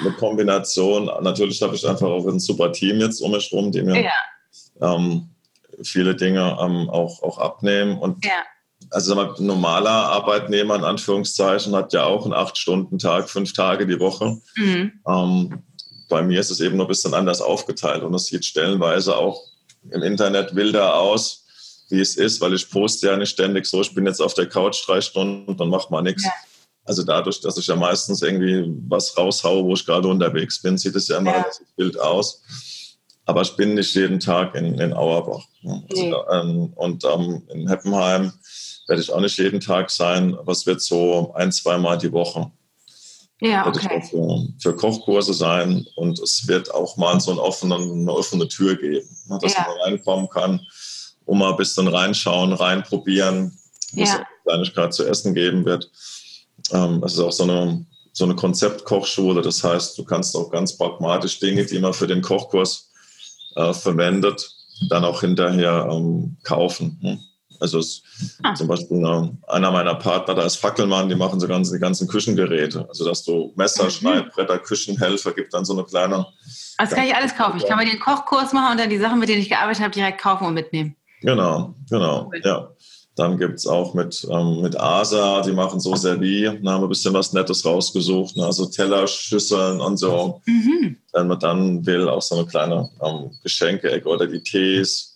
eine 0.00 0.12
Kombination. 0.12 1.10
Natürlich 1.20 1.60
habe 1.60 1.74
ich 1.74 1.86
einfach 1.86 2.06
auch 2.06 2.26
ein 2.28 2.38
super 2.38 2.72
Team 2.72 3.00
jetzt 3.00 3.20
um 3.20 3.32
mich 3.32 3.52
rum, 3.52 3.72
die 3.72 3.82
mir 3.82 4.04
ja. 4.04 4.12
ähm, 4.80 5.28
viele 5.82 6.14
Dinge 6.14 6.56
ähm, 6.60 6.88
auch, 6.88 7.22
auch 7.24 7.38
abnehmen. 7.38 7.98
Und 7.98 8.24
ja 8.24 8.32
also 8.94 9.18
ein 9.18 9.46
normaler 9.46 9.90
Arbeitnehmer 9.90 10.76
in 10.76 10.84
Anführungszeichen 10.84 11.74
hat 11.74 11.92
ja 11.92 12.04
auch 12.04 12.24
einen 12.24 12.32
Acht-Stunden-Tag, 12.32 13.28
fünf 13.28 13.52
Tage 13.52 13.86
die 13.86 13.98
Woche. 13.98 14.38
Mhm. 14.56 14.92
Ähm, 15.06 15.62
bei 16.08 16.22
mir 16.22 16.38
ist 16.38 16.50
es 16.50 16.60
eben 16.60 16.76
noch 16.76 16.84
ein 16.84 16.88
bisschen 16.88 17.12
anders 17.12 17.40
aufgeteilt 17.40 18.04
und 18.04 18.14
es 18.14 18.26
sieht 18.26 18.44
stellenweise 18.44 19.16
auch 19.16 19.42
im 19.90 20.02
Internet 20.02 20.54
wilder 20.54 20.94
aus, 20.94 21.44
wie 21.90 22.00
es 22.00 22.16
ist, 22.16 22.40
weil 22.40 22.54
ich 22.54 22.70
poste 22.70 23.08
ja 23.08 23.16
nicht 23.16 23.30
ständig 23.30 23.66
so, 23.66 23.80
ich 23.80 23.92
bin 23.94 24.06
jetzt 24.06 24.22
auf 24.22 24.34
der 24.34 24.48
Couch 24.48 24.86
drei 24.86 25.00
Stunden 25.00 25.54
und 25.54 25.68
mache 25.68 25.90
mal 25.90 26.02
nichts. 26.02 26.24
Ja. 26.24 26.32
Also 26.84 27.02
dadurch, 27.02 27.40
dass 27.40 27.58
ich 27.58 27.66
ja 27.66 27.76
meistens 27.76 28.22
irgendwie 28.22 28.64
was 28.88 29.16
raushaue, 29.16 29.64
wo 29.64 29.72
ich 29.72 29.84
gerade 29.84 30.06
unterwegs 30.06 30.62
bin, 30.62 30.78
sieht 30.78 30.94
es 30.94 31.08
ja 31.08 31.18
immer 31.18 31.32
ja. 31.32 31.46
wild 31.76 31.98
aus. 31.98 32.42
Aber 33.26 33.40
ich 33.40 33.56
bin 33.56 33.74
nicht 33.74 33.94
jeden 33.94 34.20
Tag 34.20 34.54
in, 34.54 34.78
in 34.78 34.92
Auerbach. 34.92 35.44
Also, 35.64 36.02
nee. 36.02 36.14
ähm, 36.30 36.72
und 36.76 37.04
ähm, 37.04 37.42
in 37.48 37.68
Heppenheim 37.68 38.32
werde 38.86 39.02
ich 39.02 39.12
auch 39.12 39.20
nicht 39.20 39.38
jeden 39.38 39.60
Tag 39.60 39.90
sein, 39.90 40.34
aber 40.36 40.52
es 40.52 40.66
wird 40.66 40.80
so 40.80 41.32
ein, 41.34 41.52
zweimal 41.52 41.98
die 41.98 42.12
Woche. 42.12 42.50
Ja, 43.40 43.66
okay. 43.66 44.02
Für, 44.08 44.48
für, 44.58 44.76
Kochkurse 44.76 45.34
sein 45.34 45.86
und 45.96 46.18
es 46.20 46.46
wird 46.46 46.72
auch 46.72 46.96
mal 46.96 47.20
so 47.20 47.32
eine 47.32 47.42
offene, 47.42 47.74
eine 47.74 48.12
offene 48.12 48.48
Tür 48.48 48.76
geben, 48.76 49.08
ne, 49.26 49.38
dass 49.42 49.54
ja. 49.54 49.66
man 49.68 49.80
reinkommen 49.82 50.28
kann, 50.28 50.60
um 51.24 51.38
mal 51.38 51.50
ein 51.50 51.56
bisschen 51.56 51.88
reinschauen, 51.88 52.52
reinprobieren, 52.52 53.58
wo 53.92 54.00
ja. 54.00 54.06
es 54.06 54.20
Kleinigkeit 54.44 54.94
zu 54.94 55.04
essen 55.06 55.34
geben 55.34 55.64
wird. 55.64 55.90
Ähm, 56.70 57.00
das 57.00 57.14
ist 57.14 57.18
auch 57.18 57.32
so 57.32 57.42
eine, 57.42 57.84
so 58.12 58.24
eine 58.24 58.36
Konzeptkochschule, 58.36 59.42
das 59.42 59.64
heißt, 59.64 59.98
du 59.98 60.04
kannst 60.04 60.36
auch 60.36 60.50
ganz 60.50 60.76
pragmatisch 60.76 61.40
Dinge, 61.40 61.66
die 61.66 61.80
man 61.80 61.92
für 61.92 62.06
den 62.06 62.22
Kochkurs 62.22 62.92
äh, 63.56 63.74
verwendet, 63.74 64.48
dann 64.88 65.04
auch 65.04 65.20
hinterher 65.20 65.88
ähm, 65.90 66.36
kaufen. 66.44 66.98
Hm? 67.02 67.20
Also 67.64 67.78
es, 67.78 68.02
ah. 68.42 68.54
zum 68.54 68.68
Beispiel 68.68 68.98
eine, 68.98 69.36
einer 69.48 69.70
meiner 69.70 69.94
Partner, 69.94 70.34
da 70.34 70.42
ist 70.42 70.56
Fackelmann, 70.56 71.08
die 71.08 71.14
machen 71.14 71.40
so 71.40 71.48
ganz, 71.48 71.70
die 71.70 71.78
ganzen 71.78 72.06
Küchengeräte. 72.06 72.86
Also 72.88 73.06
dass 73.06 73.24
du 73.24 73.52
Messer, 73.56 73.84
mhm. 73.84 73.90
Schneidbretter, 73.90 74.58
Küchenhelfer, 74.58 75.32
gibt 75.32 75.54
dann 75.54 75.64
so 75.64 75.72
eine 75.72 75.84
kleine... 75.84 76.26
Das 76.76 76.90
kann 76.90 77.06
ich 77.06 77.14
alles 77.14 77.34
kaufen. 77.34 77.56
Ich 77.56 77.66
kann 77.66 77.78
mir 77.78 77.86
den 77.86 78.00
Kochkurs 78.00 78.52
machen 78.52 78.72
und 78.72 78.80
dann 78.80 78.90
die 78.90 78.98
Sachen, 78.98 79.18
mit 79.18 79.30
denen 79.30 79.40
ich 79.40 79.48
gearbeitet 79.48 79.82
habe, 79.82 79.92
direkt 79.92 80.20
kaufen 80.20 80.46
und 80.46 80.54
mitnehmen. 80.54 80.94
Genau, 81.22 81.74
genau, 81.88 82.26
cool. 82.26 82.40
ja. 82.44 82.68
Dann 83.16 83.38
gibt 83.38 83.60
es 83.60 83.66
auch 83.66 83.94
mit, 83.94 84.26
ähm, 84.28 84.60
mit 84.60 84.78
ASA, 84.78 85.40
die 85.42 85.52
machen 85.52 85.78
so 85.78 85.94
Servi, 85.94 86.42
da 86.42 86.50
haben 86.72 86.82
wir 86.82 86.86
ein 86.86 86.88
bisschen 86.88 87.14
was 87.14 87.32
Nettes 87.32 87.64
rausgesucht, 87.64 88.36
ne? 88.36 88.44
also 88.44 88.66
Teller, 88.66 89.06
Schüsseln 89.06 89.80
und 89.80 89.98
so. 89.98 90.42
Mhm. 90.46 90.96
Wenn 91.12 91.28
man 91.28 91.38
dann 91.38 91.86
will, 91.86 92.08
auch 92.08 92.22
so 92.22 92.34
eine 92.34 92.46
kleine 92.46 92.90
ähm, 93.00 93.30
Geschenke-Ecke 93.44 94.08
oder 94.08 94.26
die 94.26 94.42
Tees, 94.42 95.14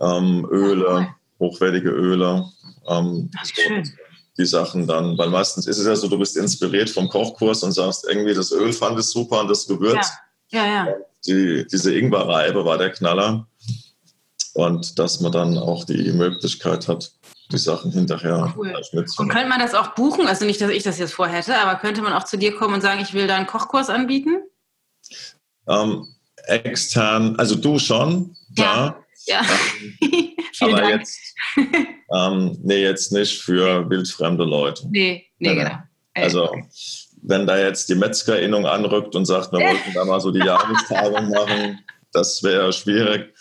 ähm, 0.00 0.46
Öle. 0.50 1.14
Ach, 1.40 1.46
hochwertige 1.46 1.90
Öle. 1.90 2.46
Ähm, 2.86 3.30
die 4.38 4.46
Sachen 4.46 4.86
dann, 4.86 5.18
weil 5.18 5.28
meistens 5.28 5.66
ist 5.66 5.78
es 5.78 5.86
ja 5.86 5.96
so, 5.96 6.08
du 6.08 6.18
bist 6.18 6.36
inspiriert 6.36 6.88
vom 6.88 7.08
Kochkurs 7.08 7.62
und 7.62 7.72
sagst, 7.72 8.06
irgendwie 8.08 8.34
das 8.34 8.52
Öl 8.52 8.72
fand 8.72 8.98
ich 8.98 9.06
super 9.06 9.40
und 9.40 9.48
das 9.48 9.66
Gewürz. 9.66 10.12
Ja, 10.50 10.64
ja. 10.64 10.86
ja. 10.86 10.94
Die, 11.26 11.66
diese 11.70 11.94
Ingwerreibe 11.94 12.64
war 12.64 12.78
der 12.78 12.90
Knaller. 12.90 13.46
Und 14.54 14.98
dass 14.98 15.20
man 15.20 15.32
dann 15.32 15.58
auch 15.58 15.84
die 15.84 16.10
Möglichkeit 16.12 16.88
hat, 16.88 17.12
die 17.52 17.58
Sachen 17.58 17.92
hinterher 17.92 18.52
cool. 18.56 18.74
Und 19.18 19.28
könnte 19.28 19.48
man 19.48 19.60
das 19.60 19.74
auch 19.74 19.94
buchen? 19.94 20.26
Also 20.26 20.44
nicht, 20.44 20.60
dass 20.60 20.70
ich 20.70 20.82
das 20.82 20.98
jetzt 20.98 21.14
vorhätte, 21.14 21.56
aber 21.58 21.78
könnte 21.78 22.02
man 22.02 22.12
auch 22.12 22.24
zu 22.24 22.36
dir 22.36 22.56
kommen 22.56 22.74
und 22.74 22.80
sagen, 22.80 23.00
ich 23.00 23.14
will 23.14 23.26
da 23.26 23.36
einen 23.36 23.46
Kochkurs 23.46 23.90
anbieten? 23.90 24.42
Ähm, 25.68 26.08
extern, 26.46 27.36
also 27.36 27.54
du 27.54 27.78
schon, 27.78 28.36
klar. 28.56 28.86
Ja. 28.86 29.04
Ähm, 29.28 30.34
aber 30.60 30.80
Dank. 30.80 30.90
jetzt, 30.90 31.18
ähm, 32.14 32.58
nee, 32.62 32.82
jetzt 32.82 33.12
nicht 33.12 33.40
für 33.42 33.88
wildfremde 33.88 34.44
Leute. 34.44 34.88
Nee, 34.90 35.26
nee, 35.38 35.54
genau. 35.54 35.78
Also, 36.14 36.50
wenn 37.22 37.46
da 37.46 37.58
jetzt 37.58 37.88
die 37.88 37.94
Metzgerinnung 37.94 38.66
anrückt 38.66 39.14
und 39.14 39.26
sagt, 39.26 39.52
wir 39.52 39.60
wollten 39.60 39.92
da 39.94 40.04
mal 40.04 40.20
so 40.20 40.30
die 40.30 40.40
Jahrestagung 40.40 41.30
machen, 41.30 41.78
das 42.12 42.42
wäre 42.42 42.72
schwierig. 42.72 43.32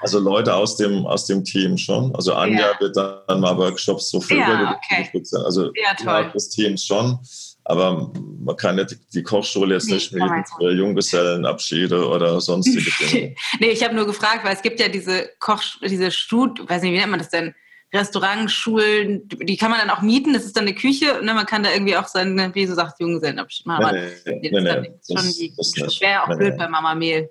Also 0.00 0.18
Leute 0.18 0.54
aus 0.54 0.76
dem, 0.76 1.06
aus 1.06 1.26
dem 1.26 1.44
Team 1.44 1.76
schon. 1.76 2.14
Also 2.14 2.34
Anja 2.34 2.72
ja. 2.72 2.80
wird 2.80 2.96
dann 2.96 3.40
mal 3.40 3.56
Workshops 3.56 4.10
so 4.10 4.20
für 4.20 4.36
ja, 4.36 4.76
okay. 4.76 5.10
Also 5.44 5.70
ja, 5.74 5.94
toll. 6.02 6.32
des 6.32 6.48
Teams 6.48 6.84
schon. 6.84 7.18
Aber 7.64 8.12
man 8.38 8.56
kann 8.56 8.78
ja 8.78 8.86
die 9.14 9.22
Kochschule 9.22 9.74
jetzt 9.74 9.88
nee, 9.88 9.94
nicht 9.94 10.12
mieten 10.12 10.44
für 10.58 10.72
Junggesellenabschiede 10.72 12.08
oder 12.08 12.40
sonstige 12.40 12.90
Dinge. 13.10 13.34
nee, 13.60 13.70
ich 13.70 13.84
habe 13.84 13.94
nur 13.94 14.06
gefragt, 14.06 14.44
weil 14.44 14.54
es 14.54 14.62
gibt 14.62 14.80
ja 14.80 14.88
diese 14.88 15.28
Koch, 15.38 15.62
diese 15.82 16.10
Stud, 16.10 16.68
weiß 16.68 16.82
nicht, 16.82 16.92
wie 16.92 16.98
nennt 16.98 17.10
man 17.10 17.20
das 17.20 17.30
denn? 17.30 17.54
Restaurants, 17.92 18.52
Schulen, 18.52 19.28
die 19.28 19.56
kann 19.56 19.70
man 19.70 19.80
dann 19.80 19.90
auch 19.90 20.00
mieten. 20.00 20.32
Das 20.32 20.44
ist 20.44 20.56
dann 20.56 20.64
eine 20.64 20.74
Küche. 20.74 21.20
Ne? 21.22 21.34
Man 21.34 21.46
kann 21.46 21.64
da 21.64 21.72
irgendwie 21.72 21.96
auch 21.96 22.06
sein, 22.06 22.36
wie 22.54 22.66
du 22.66 22.74
sagst, 22.74 23.00
Junggesellenabschied 23.00 23.66
machen. 23.66 23.96
Nee, 24.24 24.40
nee, 24.42 24.50
nee, 24.52 24.60
nee, 24.60 24.92
das, 25.08 25.22
schon 25.22 25.32
die, 25.32 25.52
das, 25.56 25.72
das 25.72 26.00
wäre 26.00 26.22
auch 26.22 26.28
nee, 26.28 26.36
blöd 26.36 26.56
bei 26.56 26.68
Mama 26.68 26.94
Mehl. 26.94 27.30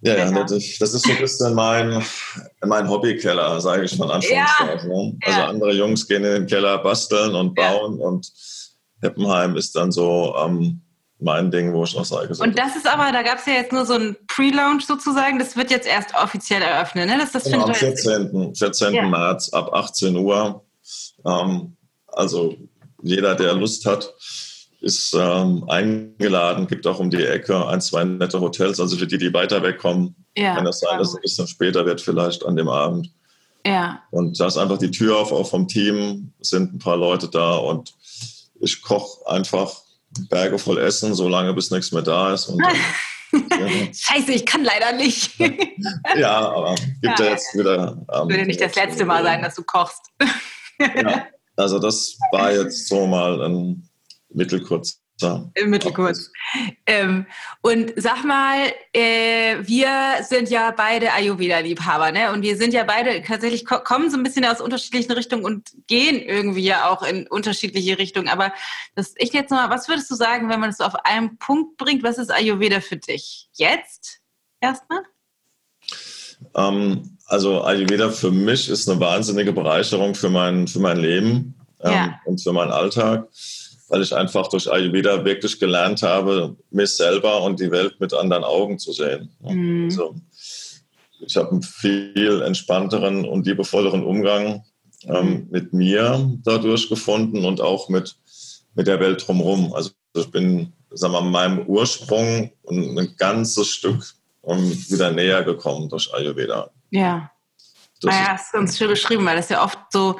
Ja, 0.00 0.16
ja, 0.16 0.30
das 0.30 0.52
ist, 0.52 0.80
das 0.80 0.94
ist 0.94 1.04
so 1.04 1.10
ein 1.10 1.18
bisschen 1.18 1.54
mein, 1.54 2.04
mein 2.64 2.88
Hobbykeller, 2.88 3.60
sage 3.60 3.84
ich 3.84 3.96
von 3.96 4.10
Anführungszeichen. 4.10 4.90
Ja, 4.90 4.96
ne? 4.96 5.18
Also 5.24 5.40
ja. 5.40 5.48
andere 5.48 5.72
Jungs 5.72 6.06
gehen 6.06 6.24
in 6.24 6.32
den 6.32 6.46
Keller 6.46 6.78
basteln 6.78 7.34
und 7.34 7.54
bauen 7.54 7.98
ja. 7.98 8.06
und 8.06 8.30
Heppenheim 9.00 9.56
ist 9.56 9.76
dann 9.76 9.92
so 9.92 10.34
ähm, 10.38 10.80
mein 11.20 11.50
Ding, 11.50 11.72
wo 11.72 11.84
ich 11.84 11.96
noch 11.96 12.04
sage. 12.04 12.34
So 12.34 12.44
und 12.44 12.58
das 12.58 12.76
ist 12.76 12.86
aber, 12.86 13.10
da 13.12 13.22
gab 13.22 13.38
es 13.38 13.46
ja 13.46 13.54
jetzt 13.54 13.72
nur 13.72 13.84
so 13.84 13.94
ein 13.94 14.16
Pre-Launch 14.28 14.86
sozusagen, 14.86 15.38
das 15.38 15.56
wird 15.56 15.70
jetzt 15.70 15.86
erst 15.86 16.14
offiziell 16.14 16.62
eröffnet, 16.62 17.08
ne? 17.08 17.18
Das, 17.18 17.32
das 17.32 17.44
genau, 17.44 17.66
am 17.66 17.74
14. 17.74 18.54
14. 18.54 19.10
März 19.10 19.50
ab 19.50 19.72
18 19.72 20.16
Uhr. 20.16 20.64
Ähm, 21.26 21.76
also 22.08 22.56
jeder, 23.02 23.34
der 23.34 23.54
Lust 23.54 23.86
hat, 23.86 24.14
ist 24.80 25.14
ähm, 25.18 25.64
eingeladen, 25.68 26.68
gibt 26.68 26.86
auch 26.86 27.00
um 27.00 27.10
die 27.10 27.24
Ecke 27.24 27.66
ein, 27.66 27.80
zwei 27.80 28.04
nette 28.04 28.40
Hotels. 28.40 28.78
Also 28.78 28.96
für 28.96 29.06
die, 29.06 29.18
die 29.18 29.34
weiter 29.34 29.62
wegkommen, 29.62 30.14
ja, 30.36 30.54
kann 30.54 30.64
das 30.64 30.80
sein, 30.80 30.98
dass 30.98 31.08
es 31.08 31.14
ein 31.16 31.22
bisschen 31.22 31.48
später 31.48 31.84
wird, 31.84 32.00
vielleicht 32.00 32.44
an 32.46 32.54
dem 32.54 32.68
Abend. 32.68 33.10
Ja. 33.66 34.02
Und 34.10 34.38
da 34.38 34.46
ist 34.46 34.56
einfach 34.56 34.78
die 34.78 34.90
Tür 34.90 35.18
auf, 35.18 35.32
auch 35.32 35.48
vom 35.48 35.66
Team, 35.66 36.32
sind 36.40 36.74
ein 36.74 36.78
paar 36.78 36.96
Leute 36.96 37.28
da 37.28 37.56
und 37.56 37.92
ich 38.60 38.82
koche 38.82 39.26
einfach 39.28 39.72
Berge 40.30 40.58
voll 40.58 40.78
Essen, 40.78 41.14
solange 41.14 41.52
bis 41.54 41.70
nichts 41.70 41.92
mehr 41.92 42.02
da 42.02 42.32
ist. 42.32 42.46
Und 42.48 42.62
dann, 42.62 42.74
Scheiße, 43.94 44.32
ich 44.32 44.46
kann 44.46 44.64
leider 44.64 44.92
nicht. 44.92 45.38
ja, 46.16 46.48
aber 46.48 46.74
gibt 46.74 47.18
ja, 47.18 47.24
ja 47.24 47.30
jetzt 47.32 47.54
wieder. 47.54 48.06
Ähm, 48.12 48.28
Würde 48.28 48.46
nicht 48.46 48.60
das 48.60 48.74
letzte 48.74 49.04
Mal 49.04 49.22
sein, 49.22 49.42
dass 49.42 49.54
du 49.54 49.62
kochst. 49.62 50.02
ja, 50.80 51.26
also 51.56 51.78
das 51.78 52.16
war 52.32 52.52
jetzt 52.52 52.88
so 52.88 53.06
mal 53.06 53.42
ein 53.42 53.88
mittelkurz. 54.30 55.00
Im 55.54 55.70
Mittelkurs. 55.70 56.32
Ähm, 56.86 57.26
und 57.62 57.92
sag 57.96 58.24
mal, 58.24 58.72
äh, 58.92 59.56
wir 59.62 60.22
sind 60.22 60.48
ja 60.48 60.70
beide 60.70 61.12
Ayurveda-Liebhaber, 61.12 62.12
ne? 62.12 62.32
Und 62.32 62.42
wir 62.42 62.56
sind 62.56 62.72
ja 62.72 62.84
beide 62.84 63.22
tatsächlich 63.22 63.66
kommen 63.66 64.10
so 64.10 64.16
ein 64.16 64.22
bisschen 64.22 64.44
aus 64.44 64.60
unterschiedlichen 64.60 65.12
Richtungen 65.12 65.44
und 65.44 65.70
gehen 65.88 66.20
irgendwie 66.20 66.64
ja 66.64 66.88
auch 66.88 67.02
in 67.02 67.26
unterschiedliche 67.26 67.98
Richtungen. 67.98 68.28
Aber 68.28 68.52
das 68.94 69.14
ich 69.16 69.32
jetzt 69.32 69.50
mal, 69.50 69.70
was 69.70 69.88
würdest 69.88 70.10
du 70.10 70.14
sagen, 70.14 70.48
wenn 70.48 70.60
man 70.60 70.70
das 70.70 70.78
so 70.78 70.84
auf 70.84 70.94
einen 71.04 71.38
Punkt 71.38 71.76
bringt? 71.78 72.02
Was 72.02 72.18
ist 72.18 72.30
Ayurveda 72.30 72.80
für 72.80 72.96
dich? 72.96 73.48
Jetzt 73.54 74.20
erstmal? 74.60 75.02
Ähm, 76.54 77.18
also 77.26 77.62
Ayurveda 77.64 78.10
für 78.10 78.30
mich 78.30 78.68
ist 78.68 78.88
eine 78.88 79.00
wahnsinnige 79.00 79.52
Bereicherung 79.52 80.14
für 80.14 80.30
mein, 80.30 80.68
für 80.68 80.78
mein 80.78 80.98
Leben 80.98 81.54
ähm, 81.80 81.92
ja. 81.92 82.20
und 82.24 82.40
für 82.40 82.52
meinen 82.52 82.70
Alltag 82.70 83.28
weil 83.88 84.02
ich 84.02 84.14
einfach 84.14 84.48
durch 84.48 84.70
Ayurveda 84.70 85.24
wirklich 85.24 85.58
gelernt 85.58 86.02
habe, 86.02 86.56
mich 86.70 86.90
selber 86.90 87.42
und 87.42 87.58
die 87.60 87.70
Welt 87.70 87.98
mit 88.00 88.12
anderen 88.14 88.44
Augen 88.44 88.78
zu 88.78 88.92
sehen. 88.92 89.30
Mhm. 89.40 89.84
Also, 89.90 90.14
ich 91.20 91.36
habe 91.36 91.50
einen 91.50 91.62
viel 91.62 92.42
entspannteren 92.42 93.24
und 93.24 93.46
liebevolleren 93.46 94.04
Umgang 94.04 94.64
ähm, 95.04 95.26
mhm. 95.26 95.46
mit 95.50 95.72
mir 95.72 96.38
dadurch 96.44 96.88
gefunden 96.88 97.44
und 97.44 97.60
auch 97.60 97.88
mit, 97.88 98.16
mit 98.74 98.86
der 98.86 99.00
Welt 99.00 99.26
drumherum. 99.26 99.72
Also 99.74 99.90
ich 100.14 100.30
bin, 100.30 100.72
sagen 100.90 101.12
wir 101.12 101.20
mal, 101.20 101.48
meinem 101.48 101.66
Ursprung 101.66 102.50
ein 102.68 103.14
ganzes 103.16 103.68
Stück 103.68 104.04
um, 104.42 104.70
wieder 104.88 105.10
näher 105.10 105.42
gekommen 105.42 105.88
durch 105.88 106.12
Ayurveda. 106.14 106.70
Ja. 106.90 107.30
Das 108.00 108.14
naja, 108.14 108.34
ist 108.34 108.52
ganz 108.52 108.78
schön 108.78 108.88
beschrieben, 108.88 109.26
weil 109.26 109.36
das 109.36 109.48
ja 109.48 109.62
oft 109.62 109.78
so 109.90 110.18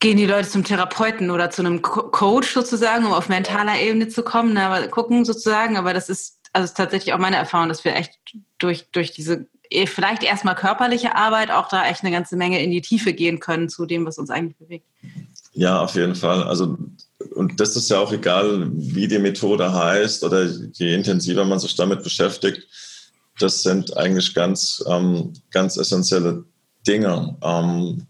gehen 0.00 0.16
die 0.16 0.26
Leute 0.26 0.48
zum 0.48 0.64
Therapeuten 0.64 1.30
oder 1.30 1.50
zu 1.50 1.62
einem 1.62 1.82
Coach 1.82 2.52
sozusagen, 2.52 3.06
um 3.06 3.12
auf 3.12 3.28
mentaler 3.28 3.80
Ebene 3.80 4.08
zu 4.08 4.22
kommen, 4.22 4.52
na, 4.54 4.68
aber 4.68 4.88
gucken 4.88 5.24
sozusagen. 5.24 5.76
Aber 5.76 5.94
das 5.94 6.08
ist 6.08 6.36
also 6.56 6.64
ist 6.64 6.76
tatsächlich 6.76 7.12
auch 7.12 7.18
meine 7.18 7.36
Erfahrung, 7.36 7.68
dass 7.68 7.84
wir 7.84 7.94
echt 7.94 8.18
durch, 8.58 8.86
durch 8.90 9.12
diese 9.12 9.46
eh, 9.68 9.86
vielleicht 9.86 10.22
erstmal 10.22 10.54
körperliche 10.54 11.14
Arbeit 11.14 11.50
auch 11.50 11.68
da 11.68 11.86
echt 11.86 12.02
eine 12.02 12.10
ganze 12.10 12.36
Menge 12.36 12.62
in 12.62 12.70
die 12.70 12.80
Tiefe 12.80 13.12
gehen 13.12 13.40
können 13.40 13.68
zu 13.68 13.84
dem, 13.84 14.06
was 14.06 14.16
uns 14.16 14.30
eigentlich 14.30 14.56
bewegt. 14.56 14.86
Ja, 15.52 15.80
auf 15.80 15.94
jeden 15.96 16.14
Fall. 16.14 16.44
Also 16.44 16.78
und 17.34 17.60
das 17.60 17.76
ist 17.76 17.90
ja 17.90 17.98
auch 17.98 18.10
egal, 18.10 18.70
wie 18.72 19.06
die 19.06 19.18
Methode 19.18 19.70
heißt 19.70 20.24
oder 20.24 20.44
je 20.44 20.94
intensiver 20.94 21.44
man 21.44 21.58
sich 21.58 21.74
damit 21.74 22.02
beschäftigt. 22.02 22.66
Das 23.38 23.62
sind 23.62 23.94
eigentlich 23.94 24.34
ganz, 24.34 24.82
ähm, 24.88 25.34
ganz 25.50 25.76
essentielle 25.76 26.44
Dinge. 26.86 27.36
Ähm, 27.42 28.06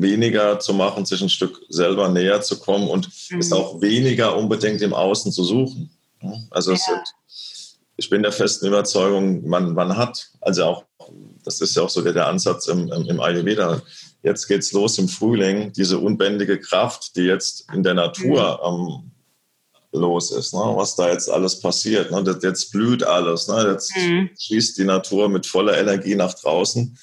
weniger 0.00 0.58
zu 0.60 0.74
machen, 0.74 1.04
sich 1.04 1.20
ein 1.20 1.28
Stück 1.28 1.60
selber 1.68 2.08
näher 2.08 2.40
zu 2.40 2.58
kommen 2.58 2.88
und 2.88 3.08
mhm. 3.30 3.38
es 3.38 3.52
auch 3.52 3.80
weniger 3.80 4.36
unbedingt 4.36 4.82
im 4.82 4.94
Außen 4.94 5.32
zu 5.32 5.44
suchen. 5.44 5.90
Also 6.50 6.72
ja. 6.72 6.78
sind, 6.78 7.14
ich 7.96 8.10
bin 8.10 8.22
der 8.22 8.32
festen 8.32 8.66
Überzeugung, 8.66 9.46
man, 9.48 9.74
man 9.74 9.96
hat, 9.96 10.30
also 10.40 10.64
auch, 10.64 10.84
das 11.44 11.60
ist 11.60 11.76
ja 11.76 11.82
auch 11.82 11.90
so 11.90 12.02
der, 12.02 12.12
der 12.12 12.26
Ansatz 12.26 12.66
im, 12.66 12.90
im, 12.92 13.06
im 13.06 13.20
Ayurveda, 13.20 13.82
jetzt 14.22 14.46
geht's 14.48 14.72
los 14.72 14.98
im 14.98 15.08
Frühling, 15.08 15.72
diese 15.72 15.98
unbändige 15.98 16.58
Kraft, 16.58 17.16
die 17.16 17.22
jetzt 17.22 17.66
in 17.72 17.82
der 17.82 17.94
Natur 17.94 18.60
mhm. 18.62 18.88
ähm, 18.88 19.10
los 20.00 20.32
ist, 20.32 20.52
ne? 20.52 20.60
was 20.60 20.96
da 20.96 21.08
jetzt 21.08 21.30
alles 21.30 21.60
passiert. 21.60 22.10
Ne? 22.10 22.38
Jetzt 22.42 22.72
blüht 22.72 23.04
alles, 23.04 23.48
ne? 23.48 23.70
jetzt 23.72 23.96
mhm. 23.96 24.30
schießt 24.38 24.76
die 24.76 24.84
Natur 24.84 25.28
mit 25.28 25.46
voller 25.46 25.78
Energie 25.78 26.14
nach 26.14 26.34
draußen 26.34 26.96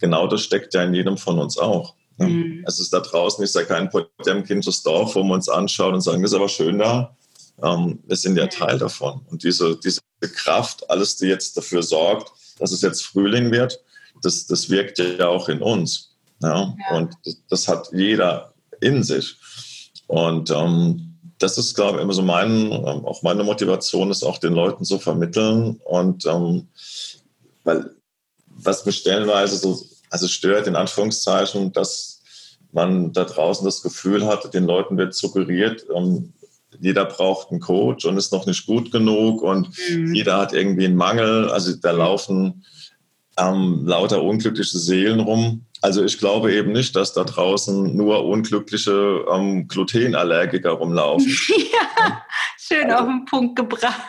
genau 0.00 0.26
das 0.26 0.42
steckt 0.42 0.74
ja 0.74 0.82
in 0.82 0.94
jedem 0.94 1.16
von 1.16 1.38
uns 1.38 1.56
auch. 1.56 1.94
Mhm. 2.20 2.64
Es 2.66 2.78
ist 2.80 2.92
da 2.92 3.00
draußen, 3.00 3.42
ist 3.42 3.54
ja 3.54 3.64
kein 3.64 3.88
Potemkinsches 3.90 4.82
Dorf, 4.82 5.14
wo 5.14 5.22
wir 5.22 5.34
uns 5.34 5.48
anschauen 5.48 5.94
und 5.94 6.00
sagen, 6.00 6.22
das 6.22 6.32
ist 6.32 6.36
aber 6.36 6.48
schön 6.48 6.78
da. 6.78 7.16
Ähm, 7.62 7.98
wir 8.06 8.16
sind 8.16 8.36
ja 8.36 8.46
Teil 8.46 8.78
davon. 8.78 9.22
Und 9.30 9.42
diese, 9.42 9.76
diese 9.76 10.00
Kraft, 10.20 10.88
alles, 10.90 11.16
die 11.16 11.26
jetzt 11.26 11.56
dafür 11.56 11.82
sorgt, 11.82 12.32
dass 12.58 12.72
es 12.72 12.82
jetzt 12.82 13.04
Frühling 13.06 13.50
wird, 13.50 13.80
das, 14.22 14.46
das 14.46 14.68
wirkt 14.68 14.98
ja 14.98 15.28
auch 15.28 15.48
in 15.48 15.62
uns. 15.62 16.16
Ja? 16.42 16.74
ja. 16.90 16.96
Und 16.96 17.14
das, 17.24 17.36
das, 17.48 17.68
hat 17.68 17.90
jeder 17.92 18.52
in 18.80 19.02
sich. 19.02 19.36
Und 20.06 20.50
ähm, 20.50 21.18
das 21.38 21.56
ist, 21.56 21.74
glaube 21.74 21.98
ich, 21.98 22.04
immer 22.04 22.12
so 22.12 22.22
mein, 22.22 22.70
ähm, 22.70 23.04
auch 23.04 23.22
meine 23.22 23.44
Motivation, 23.44 24.10
ist 24.10 24.22
auch 24.22 24.38
den 24.38 24.52
Leuten 24.52 24.84
zu 24.84 24.98
vermitteln. 24.98 25.80
Und 25.84 26.26
ähm, 26.26 26.68
weil 27.64 27.90
was 28.62 28.84
mich 28.84 28.98
stellenweise 28.98 29.56
so, 29.56 29.82
also 30.10 30.28
stört 30.28 30.66
in 30.66 30.76
Anführungszeichen, 30.76 31.72
dass 31.72 32.22
man 32.72 33.12
da 33.12 33.24
draußen 33.24 33.64
das 33.64 33.82
Gefühl 33.82 34.26
hat, 34.26 34.52
den 34.54 34.64
Leuten 34.64 34.96
wird 34.96 35.14
suggeriert, 35.14 35.86
ähm, 35.94 36.32
jeder 36.78 37.04
braucht 37.04 37.50
einen 37.50 37.60
Coach 37.60 38.04
und 38.04 38.16
ist 38.16 38.32
noch 38.32 38.46
nicht 38.46 38.66
gut 38.66 38.92
genug 38.92 39.42
und 39.42 39.70
mhm. 39.90 40.14
jeder 40.14 40.38
hat 40.38 40.52
irgendwie 40.52 40.86
einen 40.86 40.96
Mangel. 40.96 41.50
Also 41.50 41.74
da 41.74 41.90
laufen 41.90 42.64
ähm, 43.36 43.82
lauter 43.84 44.22
unglückliche 44.22 44.78
Seelen 44.78 45.20
rum. 45.20 45.66
Also 45.82 46.04
ich 46.04 46.18
glaube 46.18 46.52
eben 46.52 46.72
nicht, 46.72 46.94
dass 46.94 47.12
da 47.12 47.24
draußen 47.24 47.96
nur 47.96 48.24
unglückliche 48.24 49.24
ähm, 49.32 49.66
Glutenallergiker 49.66 50.70
rumlaufen. 50.70 51.28
ja, 51.72 52.22
schön 52.58 52.90
also, 52.90 53.04
auf 53.04 53.06
den 53.06 53.24
Punkt 53.24 53.56
gebracht. 53.56 54.00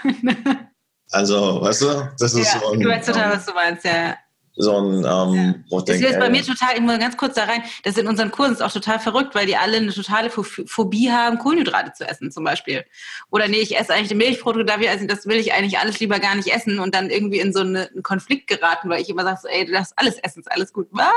also, 1.12 1.62
weißt 1.62 1.82
du, 1.82 2.10
das 2.20 2.34
ist 2.34 2.54
ja, 2.54 2.60
so 2.60 2.72
ein, 2.74 2.80
Du 2.80 2.90
weißt 2.90 3.08
total, 3.08 3.34
was 3.34 3.46
du 3.46 3.54
meinst, 3.54 3.86
ja 3.86 4.16
so 4.62 4.78
ein, 4.78 4.98
ähm, 4.98 5.66
ja. 5.68 5.82
Das 5.82 6.00
ist 6.00 6.20
bei 6.20 6.30
mir 6.30 6.44
total, 6.44 6.76
ich 6.76 6.82
muss 6.82 7.00
ganz 7.00 7.18
kurz 7.18 7.36
da 7.36 7.46
rein, 7.46 7.64
das 7.84 7.98
in 7.98 8.08
unseren 8.08 8.32
Kursen 8.32 8.54
ist 8.54 8.62
auch 8.62 8.72
total 8.72 9.00
verrückt, 9.00 9.34
weil 9.34 9.48
die 9.48 9.56
alle 9.56 9.78
eine 9.78 9.92
totale 9.92 10.30
Phobie 10.30 11.12
haben, 11.12 11.40
Kohlenhydrate 11.40 11.94
zu 11.94 12.08
essen 12.08 12.32
zum 12.32 12.44
Beispiel. 12.44 12.86
Oder 13.32 13.48
nee, 13.48 13.58
ich 13.58 13.78
esse 13.78 13.94
eigentlich 13.94 14.16
Milchprodukte, 14.16 14.66
darf 14.66 14.82
ich 14.82 14.90
essen, 14.90 15.08
das 15.08 15.26
will 15.26 15.38
ich 15.38 15.54
eigentlich 15.54 15.80
alles 15.80 16.00
lieber 16.00 16.20
gar 16.20 16.36
nicht 16.36 16.54
essen 16.54 16.80
und 16.80 16.94
dann 16.94 17.10
irgendwie 17.10 17.40
in 17.40 17.54
so 17.54 17.62
eine, 17.62 17.90
einen 17.90 18.04
Konflikt 18.04 18.48
geraten, 18.48 18.90
weil 18.90 19.02
ich 19.02 19.10
immer 19.10 19.24
sage, 19.24 19.40
so, 19.42 19.48
ey, 19.48 19.66
du 19.66 19.72
darfst 19.72 19.94
alles 19.96 20.18
essen, 20.20 20.42
ist 20.42 20.52
alles 20.52 20.72
gut. 20.74 20.88
Was? 20.92 21.08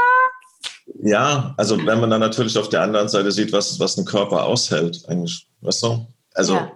Ja, 1.02 1.54
also 1.56 1.76
wenn 1.84 2.00
man 2.00 2.10
dann 2.10 2.20
natürlich 2.20 2.56
auf 2.58 2.68
der 2.68 2.82
anderen 2.82 3.08
Seite 3.08 3.32
sieht, 3.32 3.52
was, 3.52 3.78
was 3.78 3.98
ein 3.98 4.04
Körper 4.04 4.44
aushält, 4.44 5.02
eigentlich, 5.08 5.46
weißt 5.60 5.82
du? 5.82 6.06
Also 6.34 6.54
ja 6.54 6.72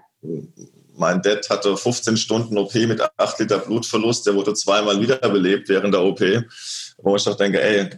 mein 0.99 1.23
Dad 1.23 1.49
hatte 1.49 1.77
15 1.77 2.17
Stunden 2.17 2.59
OP 2.59 2.75
mit 2.75 3.01
8 3.17 3.39
Liter 3.39 3.59
Blutverlust. 3.59 4.27
Der 4.27 4.35
wurde 4.35 4.55
zweimal 4.55 5.01
wiederbelebt 5.01 5.69
während 5.69 5.95
der 5.95 6.03
OP. 6.03 6.21
Wo 6.99 7.17
ich 7.17 7.27
auch 7.29 7.37
denke, 7.37 7.61
ey, 7.63 7.89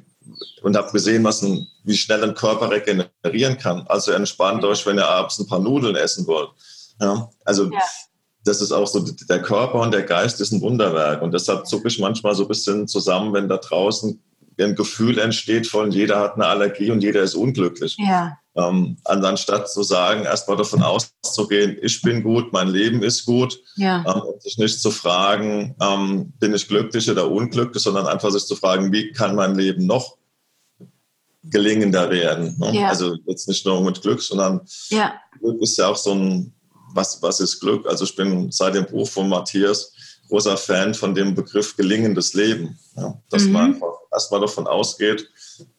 und 0.62 0.76
habe 0.76 0.92
gesehen, 0.92 1.24
was 1.24 1.42
ein, 1.42 1.66
wie 1.84 1.96
schnell 1.96 2.22
ein 2.22 2.34
Körper 2.34 2.70
regenerieren 2.70 3.56
kann. 3.58 3.86
Also 3.88 4.12
entspannt 4.12 4.64
euch, 4.64 4.84
wenn 4.86 4.98
ihr 4.98 5.08
abends 5.08 5.38
ein 5.38 5.46
paar 5.46 5.60
Nudeln 5.60 5.96
essen 5.96 6.26
wollt. 6.26 6.50
Ja, 7.00 7.30
also 7.44 7.70
ja. 7.70 7.80
das 8.44 8.60
ist 8.60 8.72
auch 8.72 8.86
so, 8.86 9.00
der 9.00 9.42
Körper 9.42 9.80
und 9.80 9.92
der 9.92 10.02
Geist 10.02 10.40
ist 10.40 10.52
ein 10.52 10.60
Wunderwerk. 10.60 11.22
Und 11.22 11.32
deshalb 11.32 11.66
zucke 11.66 11.88
ich 11.88 11.98
manchmal 11.98 12.34
so 12.34 12.42
ein 12.42 12.48
bisschen 12.48 12.86
zusammen, 12.86 13.32
wenn 13.32 13.48
da 13.48 13.56
draußen 13.56 14.22
ein 14.58 14.74
Gefühl 14.74 15.18
entsteht 15.18 15.66
von 15.66 15.90
jeder 15.90 16.20
hat 16.20 16.34
eine 16.34 16.46
Allergie 16.46 16.90
und 16.90 17.02
jeder 17.02 17.22
ist 17.22 17.34
unglücklich. 17.34 17.96
Ja. 17.98 18.38
Ähm, 18.56 18.96
anstatt 19.04 19.70
zu 19.70 19.84
sagen, 19.84 20.24
erstmal 20.24 20.56
davon 20.56 20.82
auszugehen, 20.82 21.78
ich 21.82 22.02
bin 22.02 22.22
gut, 22.22 22.52
mein 22.52 22.68
Leben 22.68 23.02
ist 23.02 23.24
gut, 23.24 23.60
ja. 23.76 24.04
ähm, 24.06 24.22
und 24.22 24.42
sich 24.42 24.58
nicht 24.58 24.80
zu 24.80 24.90
fragen, 24.90 25.76
ähm, 25.80 26.32
bin 26.40 26.52
ich 26.52 26.66
glücklich 26.66 27.08
oder 27.08 27.30
unglücklich, 27.30 27.82
sondern 27.82 28.06
einfach 28.06 28.30
sich 28.30 28.44
zu 28.44 28.56
fragen, 28.56 28.92
wie 28.92 29.12
kann 29.12 29.36
mein 29.36 29.54
Leben 29.54 29.86
noch 29.86 30.16
gelingender 31.44 32.10
werden. 32.10 32.56
Ne? 32.58 32.80
Ja. 32.80 32.88
Also 32.88 33.16
jetzt 33.26 33.48
nicht 33.48 33.64
nur 33.64 33.82
mit 33.82 34.02
Glück, 34.02 34.20
sondern 34.20 34.60
ja. 34.88 35.14
Glück 35.38 35.62
ist 35.62 35.78
ja 35.78 35.86
auch 35.88 35.96
so 35.96 36.12
ein, 36.12 36.52
was, 36.92 37.22
was 37.22 37.38
ist 37.40 37.60
Glück? 37.60 37.86
Also 37.86 38.04
ich 38.04 38.16
bin 38.16 38.50
seit 38.50 38.74
dem 38.74 38.86
Buch 38.86 39.08
von 39.08 39.28
Matthias 39.28 39.92
großer 40.28 40.56
Fan 40.56 40.94
von 40.94 41.14
dem 41.14 41.34
Begriff 41.34 41.76
gelingendes 41.76 42.34
Leben. 42.34 42.78
Ja? 42.96 43.20
Dass 43.30 43.44
Mhm. 43.44 43.52
man 43.52 43.74
einfach 43.74 43.92
erstmal 44.12 44.40
davon 44.40 44.66
ausgeht, 44.66 45.28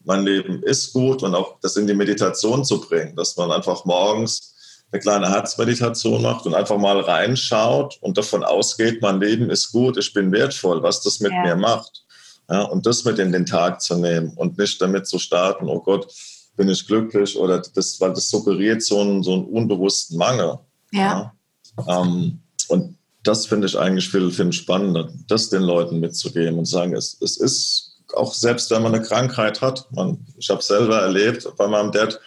mein 0.03 0.23
Leben 0.23 0.63
ist 0.63 0.93
gut 0.93 1.23
und 1.23 1.35
auch 1.35 1.59
das 1.61 1.75
in 1.75 1.87
die 1.87 1.93
Meditation 1.93 2.63
zu 2.65 2.81
bringen, 2.81 3.15
dass 3.15 3.35
man 3.37 3.51
einfach 3.51 3.85
morgens 3.85 4.55
eine 4.91 4.99
kleine 5.01 5.29
Herzmeditation 5.29 6.21
macht 6.21 6.45
und 6.45 6.53
einfach 6.53 6.77
mal 6.77 6.99
reinschaut 6.99 7.97
und 8.01 8.17
davon 8.17 8.43
ausgeht, 8.43 9.01
mein 9.01 9.19
Leben 9.21 9.49
ist 9.49 9.71
gut, 9.71 9.97
ich 9.97 10.13
bin 10.13 10.31
wertvoll, 10.31 10.83
was 10.83 11.01
das 11.01 11.19
mit 11.19 11.31
Ja. 11.31 11.41
mir 11.43 11.55
macht. 11.55 12.03
Ja, 12.49 12.63
und 12.63 12.85
das 12.85 13.05
mit 13.05 13.17
in 13.19 13.31
den 13.31 13.45
Tag 13.45 13.81
zu 13.81 13.95
nehmen 13.95 14.33
und 14.35 14.57
nicht 14.57 14.81
damit 14.81 15.07
zu 15.07 15.17
starten, 15.19 15.69
oh 15.69 15.79
Gott, 15.79 16.07
bin 16.57 16.67
ich 16.67 16.85
glücklich 16.85 17.37
oder 17.37 17.59
das, 17.59 18.01
weil 18.01 18.11
das 18.11 18.29
suggeriert 18.29 18.83
so 18.83 18.99
einen, 18.99 19.23
so 19.23 19.33
einen 19.33 19.45
unbewussten 19.45 20.17
Mangel. 20.17 20.59
Ja. 20.91 21.33
Ja. 21.77 22.01
Ähm, 22.01 22.41
und 22.67 22.97
das 23.23 23.45
finde 23.45 23.67
ich 23.67 23.77
eigentlich 23.79 24.09
viel, 24.09 24.29
viel 24.31 24.51
spannender, 24.51 25.09
das 25.27 25.49
den 25.49 25.61
Leuten 25.61 25.99
mitzugeben 26.01 26.57
und 26.59 26.65
sagen, 26.65 26.93
es, 26.93 27.17
es 27.21 27.37
ist 27.37 27.90
auch 28.15 28.33
selbst, 28.33 28.71
wenn 28.71 28.83
man 28.83 28.93
eine 28.95 29.03
Krankheit 29.03 29.61
hat, 29.61 29.87
man, 29.91 30.25
ich 30.37 30.49
habe 30.49 30.61
selber 30.61 31.01
erlebt 31.01 31.47
bei 31.57 31.67
meinem 31.67 31.91
Dad, 31.91 32.19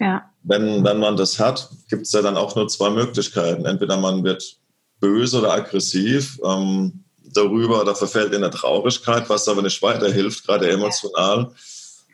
Ja. 0.00 0.30
wenn, 0.42 0.84
wenn 0.84 0.98
man 0.98 1.16
das 1.16 1.38
hat, 1.38 1.70
gibt 1.88 2.02
es 2.06 2.12
ja 2.12 2.22
dann 2.22 2.36
auch 2.36 2.54
nur 2.56 2.68
zwei 2.68 2.90
Möglichkeiten. 2.90 3.64
Entweder 3.66 3.96
man 3.96 4.24
wird 4.24 4.56
böse 5.00 5.38
oder 5.38 5.52
aggressiv 5.52 6.38
ähm, 6.44 7.04
darüber 7.32 7.82
oder 7.82 7.94
verfällt 7.94 8.32
in 8.32 8.40
der 8.40 8.50
Traurigkeit, 8.50 9.28
was 9.28 9.48
aber 9.48 9.62
nicht 9.62 9.80
weiterhilft, 9.82 10.46
gerade 10.46 10.70
emotional. 10.70 11.52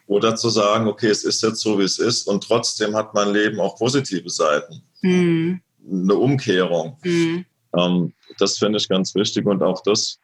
Oder 0.06 0.36
zu 0.36 0.50
sagen, 0.50 0.86
okay, 0.86 1.08
es 1.08 1.24
ist 1.24 1.42
jetzt 1.42 1.60
so, 1.60 1.78
wie 1.78 1.84
es 1.84 1.98
ist 1.98 2.26
und 2.26 2.44
trotzdem 2.44 2.94
hat 2.94 3.14
mein 3.14 3.32
Leben 3.32 3.58
auch 3.60 3.76
positive 3.76 4.28
Seiten. 4.28 4.82
Mhm. 5.00 5.60
Eine 5.90 6.14
Umkehrung. 6.14 6.98
Mhm. 7.02 7.46
Ähm, 7.76 8.12
das 8.38 8.58
finde 8.58 8.78
ich 8.78 8.88
ganz 8.88 9.14
wichtig 9.14 9.46
und 9.46 9.62
auch 9.62 9.82
das 9.82 10.18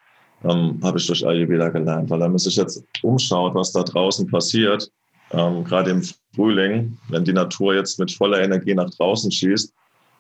ähm, 0.44 0.78
habe 0.82 0.98
ich 0.98 1.06
durch 1.06 1.26
Ayurveda 1.26 1.68
gelernt, 1.68 2.10
weil 2.10 2.20
wenn 2.20 2.30
man 2.30 2.38
sich 2.38 2.56
jetzt 2.56 2.82
umschaut, 3.02 3.54
was 3.54 3.72
da 3.72 3.82
draußen 3.82 4.26
passiert, 4.28 4.90
ähm, 5.32 5.64
gerade 5.64 5.90
im 5.90 6.02
Frühling, 6.34 6.96
wenn 7.08 7.24
die 7.24 7.32
Natur 7.32 7.74
jetzt 7.74 7.98
mit 7.98 8.10
voller 8.10 8.42
Energie 8.42 8.74
nach 8.74 8.90
draußen 8.90 9.30
schießt, 9.30 9.72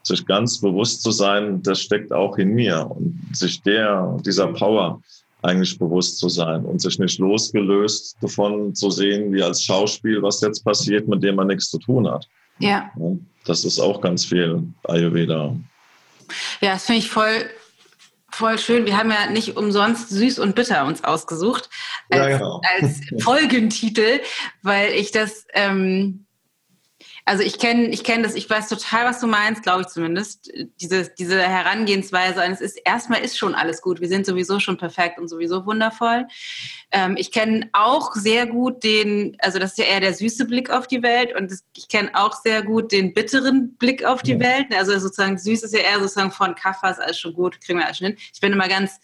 sich 0.02 0.26
ganz 0.26 0.60
bewusst 0.60 1.02
zu 1.02 1.10
sein, 1.10 1.62
das 1.62 1.80
steckt 1.80 2.12
auch 2.12 2.38
in 2.38 2.54
mir 2.54 2.90
und 2.90 3.20
sich 3.32 3.62
der, 3.62 4.16
dieser 4.24 4.48
Power 4.48 5.00
eigentlich 5.42 5.78
bewusst 5.78 6.18
zu 6.18 6.28
sein 6.28 6.64
und 6.64 6.80
sich 6.80 6.98
nicht 6.98 7.18
losgelöst 7.18 8.16
davon 8.20 8.74
zu 8.74 8.90
sehen, 8.90 9.32
wie 9.32 9.42
als 9.42 9.62
Schauspiel, 9.62 10.22
was 10.22 10.40
jetzt 10.40 10.64
passiert, 10.64 11.08
mit 11.08 11.22
dem 11.22 11.36
man 11.36 11.46
nichts 11.46 11.70
zu 11.70 11.78
tun 11.78 12.08
hat. 12.10 12.28
Ja. 12.58 12.90
Ja, 12.98 13.16
Das 13.46 13.64
ist 13.64 13.78
auch 13.80 14.00
ganz 14.00 14.24
viel 14.24 14.62
Ayurveda. 14.84 15.56
Ja, 16.60 16.74
das 16.74 16.84
finde 16.84 16.98
ich 16.98 17.10
voll, 17.10 17.48
voll 18.40 18.58
schön. 18.58 18.86
Wir 18.86 18.96
haben 18.96 19.10
ja 19.10 19.30
nicht 19.30 19.58
umsonst 19.58 20.08
süß 20.08 20.38
und 20.38 20.54
bitter 20.54 20.86
uns 20.86 21.04
ausgesucht 21.04 21.68
als, 22.08 22.20
Ja, 22.26 22.38
genau. 22.38 22.62
als 22.78 23.00
Folgentitel, 23.22 24.20
weil 24.62 24.92
ich 24.94 25.12
das, 25.12 25.46
ähm, 25.52 26.24
also 27.30 27.44
ich 27.44 27.60
kenne 27.60 27.90
ich 27.90 28.02
kenn 28.02 28.24
das, 28.24 28.34
ich 28.34 28.50
weiß 28.50 28.68
total, 28.68 29.04
was 29.04 29.20
du 29.20 29.28
meinst, 29.28 29.62
glaube 29.62 29.82
ich 29.82 29.86
zumindest. 29.86 30.50
Diese, 30.80 31.08
diese 31.16 31.40
Herangehensweise, 31.40 32.42
an, 32.42 32.50
es 32.50 32.60
ist 32.60 32.76
erstmal 32.84 33.20
ist 33.20 33.38
schon 33.38 33.54
alles 33.54 33.82
gut. 33.82 34.00
Wir 34.00 34.08
sind 34.08 34.26
sowieso 34.26 34.58
schon 34.58 34.76
perfekt 34.78 35.16
und 35.16 35.28
sowieso 35.28 35.64
wundervoll. 35.64 36.26
Ähm, 36.90 37.14
ich 37.16 37.30
kenne 37.30 37.70
auch 37.72 38.16
sehr 38.16 38.46
gut 38.46 38.82
den, 38.82 39.36
also 39.38 39.60
das 39.60 39.70
ist 39.70 39.78
ja 39.78 39.84
eher 39.84 40.00
der 40.00 40.12
süße 40.12 40.44
Blick 40.44 40.70
auf 40.70 40.88
die 40.88 41.04
Welt 41.04 41.32
und 41.38 41.52
das, 41.52 41.62
ich 41.76 41.86
kenne 41.86 42.10
auch 42.14 42.34
sehr 42.34 42.64
gut 42.64 42.90
den 42.90 43.14
bitteren 43.14 43.76
Blick 43.76 44.04
auf 44.04 44.22
die 44.22 44.32
Ja. 44.32 44.40
Welt. 44.40 44.66
Also 44.74 44.98
sozusagen 44.98 45.38
süß 45.38 45.62
ist 45.62 45.72
ja 45.72 45.82
eher 45.82 46.00
sozusagen 46.00 46.32
von 46.32 46.56
Kaffer 46.56 46.90
ist 46.90 47.00
alles 47.00 47.20
schon 47.20 47.34
gut, 47.34 47.60
kriegen 47.60 47.78
wir 47.78 47.86
alles 47.86 47.98
hin. 47.98 48.16
Ich 48.34 48.40
bin 48.40 48.52
immer 48.52 48.66
ganz, 48.66 48.98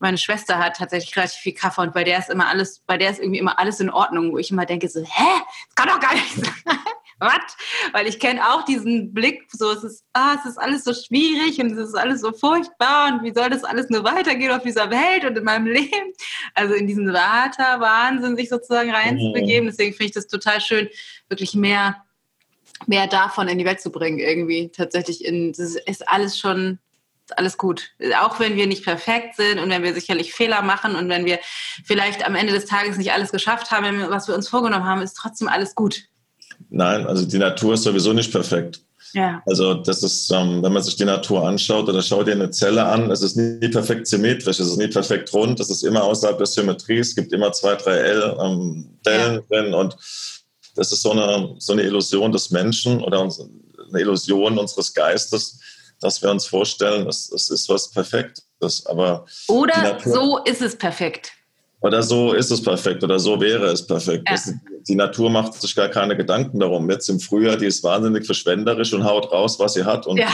meine 0.00 0.18
Schwester 0.18 0.58
hat 0.58 0.78
tatsächlich 0.78 1.16
relativ 1.16 1.38
viel 1.38 1.54
Kaffer 1.54 1.82
und 1.82 1.94
bei 1.94 2.02
der 2.02 2.18
ist 2.18 2.28
immer 2.28 2.48
alles, 2.48 2.80
bei 2.88 2.98
der 2.98 3.10
ist 3.10 3.20
irgendwie 3.20 3.38
immer 3.38 3.60
alles 3.60 3.78
in 3.78 3.88
Ordnung, 3.88 4.32
wo 4.32 4.38
ich 4.38 4.50
immer 4.50 4.66
denke 4.66 4.88
so, 4.88 5.00
hä, 5.00 5.24
das 5.68 5.74
kann 5.76 5.86
doch 5.86 6.00
gar 6.00 6.14
nicht 6.14 6.34
sein. 6.34 6.76
Was? 7.20 7.56
Weil 7.92 8.06
ich 8.06 8.20
kenne 8.20 8.40
auch 8.48 8.64
diesen 8.64 9.12
Blick, 9.12 9.48
so 9.52 9.72
es 9.72 9.82
ist, 9.82 10.04
ah, 10.12 10.36
es 10.38 10.48
ist 10.48 10.58
alles 10.58 10.84
so 10.84 10.94
schwierig 10.94 11.60
und 11.60 11.72
es 11.72 11.88
ist 11.88 11.94
alles 11.94 12.20
so 12.20 12.32
furchtbar 12.32 13.12
und 13.12 13.24
wie 13.24 13.34
soll 13.34 13.50
das 13.50 13.64
alles 13.64 13.90
nur 13.90 14.04
weitergehen 14.04 14.52
auf 14.52 14.62
dieser 14.62 14.90
Welt 14.90 15.24
und 15.24 15.36
in 15.36 15.44
meinem 15.44 15.66
Leben? 15.72 16.12
Also 16.54 16.74
in 16.74 16.86
diesen 16.86 17.12
Vata-Wahnsinn 17.12 18.36
sich 18.36 18.48
sozusagen 18.48 18.90
reinzubegeben. 18.90 19.68
Deswegen 19.68 19.92
finde 19.92 20.06
ich 20.06 20.14
das 20.14 20.28
total 20.28 20.60
schön, 20.60 20.88
wirklich 21.28 21.54
mehr, 21.54 22.04
mehr 22.86 23.08
davon 23.08 23.48
in 23.48 23.58
die 23.58 23.64
Welt 23.64 23.80
zu 23.80 23.90
bringen 23.90 24.20
irgendwie. 24.20 24.70
Tatsächlich 24.70 25.24
in, 25.24 25.52
das 25.52 25.74
ist 25.74 26.08
alles 26.08 26.38
schon 26.38 26.78
alles 27.36 27.58
gut. 27.58 27.90
Auch 28.20 28.40
wenn 28.40 28.56
wir 28.56 28.66
nicht 28.66 28.84
perfekt 28.84 29.36
sind 29.36 29.58
und 29.58 29.68
wenn 29.68 29.82
wir 29.82 29.92
sicherlich 29.92 30.32
Fehler 30.32 30.62
machen 30.62 30.96
und 30.96 31.08
wenn 31.08 31.26
wir 31.26 31.38
vielleicht 31.84 32.24
am 32.24 32.34
Ende 32.34 32.52
des 32.52 32.64
Tages 32.64 32.96
nicht 32.96 33.12
alles 33.12 33.32
geschafft 33.32 33.70
haben, 33.70 34.08
was 34.08 34.28
wir 34.28 34.34
uns 34.34 34.48
vorgenommen 34.48 34.86
haben, 34.86 35.02
ist 35.02 35.14
trotzdem 35.14 35.48
alles 35.48 35.74
gut. 35.74 36.07
Nein, 36.70 37.06
also 37.06 37.24
die 37.24 37.38
Natur 37.38 37.74
ist 37.74 37.82
sowieso 37.84 38.12
nicht 38.12 38.30
perfekt. 38.30 38.80
Ja. 39.14 39.42
Also 39.46 39.74
das 39.74 40.02
ist, 40.02 40.30
ähm, 40.30 40.62
wenn 40.62 40.72
man 40.72 40.82
sich 40.82 40.96
die 40.96 41.04
Natur 41.06 41.46
anschaut 41.46 41.88
oder 41.88 42.02
schaut 42.02 42.26
dir 42.26 42.32
eine 42.32 42.50
Zelle 42.50 42.84
an, 42.84 43.10
es 43.10 43.22
ist 43.22 43.36
nie 43.36 43.68
perfekt 43.68 44.06
symmetrisch, 44.06 44.60
es 44.60 44.68
ist 44.68 44.76
nie 44.76 44.88
perfekt 44.88 45.32
rund, 45.32 45.58
es 45.60 45.70
ist 45.70 45.82
immer 45.82 46.02
außerhalb 46.04 46.36
der 46.36 46.46
Symmetrie, 46.46 46.98
es 46.98 47.14
gibt 47.14 47.32
immer 47.32 47.50
zwei, 47.52 47.74
drei 47.76 47.96
L, 47.96 48.36
ähm, 48.42 48.98
Dellen 49.06 49.42
drin 49.48 49.72
und 49.72 49.96
das 50.74 50.92
ist 50.92 51.00
so 51.02 51.12
eine, 51.12 51.54
so 51.58 51.72
eine 51.72 51.82
Illusion 51.82 52.32
des 52.32 52.50
Menschen 52.50 53.02
oder 53.02 53.20
uns- 53.22 53.40
eine 53.40 54.00
Illusion 54.00 54.58
unseres 54.58 54.92
Geistes, 54.92 55.58
dass 56.00 56.20
wir 56.22 56.30
uns 56.30 56.46
vorstellen, 56.46 57.06
es, 57.08 57.32
es 57.32 57.48
ist 57.48 57.68
was 57.70 57.90
Perfektes, 57.90 58.84
aber 58.84 59.24
Oder 59.48 59.98
so 60.04 60.38
ist 60.44 60.60
es 60.60 60.76
perfekt. 60.76 61.32
Oder 61.80 62.02
so 62.02 62.32
ist 62.32 62.50
es 62.50 62.62
perfekt 62.62 63.04
oder 63.04 63.18
so 63.18 63.40
wäre 63.40 63.66
es 63.66 63.86
perfekt. 63.86 64.24
Ja. 64.28 64.34
Das, 64.34 64.52
die 64.88 64.94
Natur 64.94 65.30
macht 65.30 65.54
sich 65.60 65.74
gar 65.76 65.88
keine 65.88 66.16
Gedanken 66.16 66.58
darum. 66.58 66.90
Jetzt 66.90 67.08
im 67.08 67.20
Frühjahr, 67.20 67.56
die 67.56 67.66
ist 67.66 67.82
wahnsinnig 67.84 68.26
verschwenderisch 68.26 68.92
und 68.94 69.04
haut 69.04 69.30
raus, 69.30 69.58
was 69.58 69.74
sie 69.74 69.84
hat. 69.84 70.06
Und 70.06 70.18
Ja. 70.18 70.28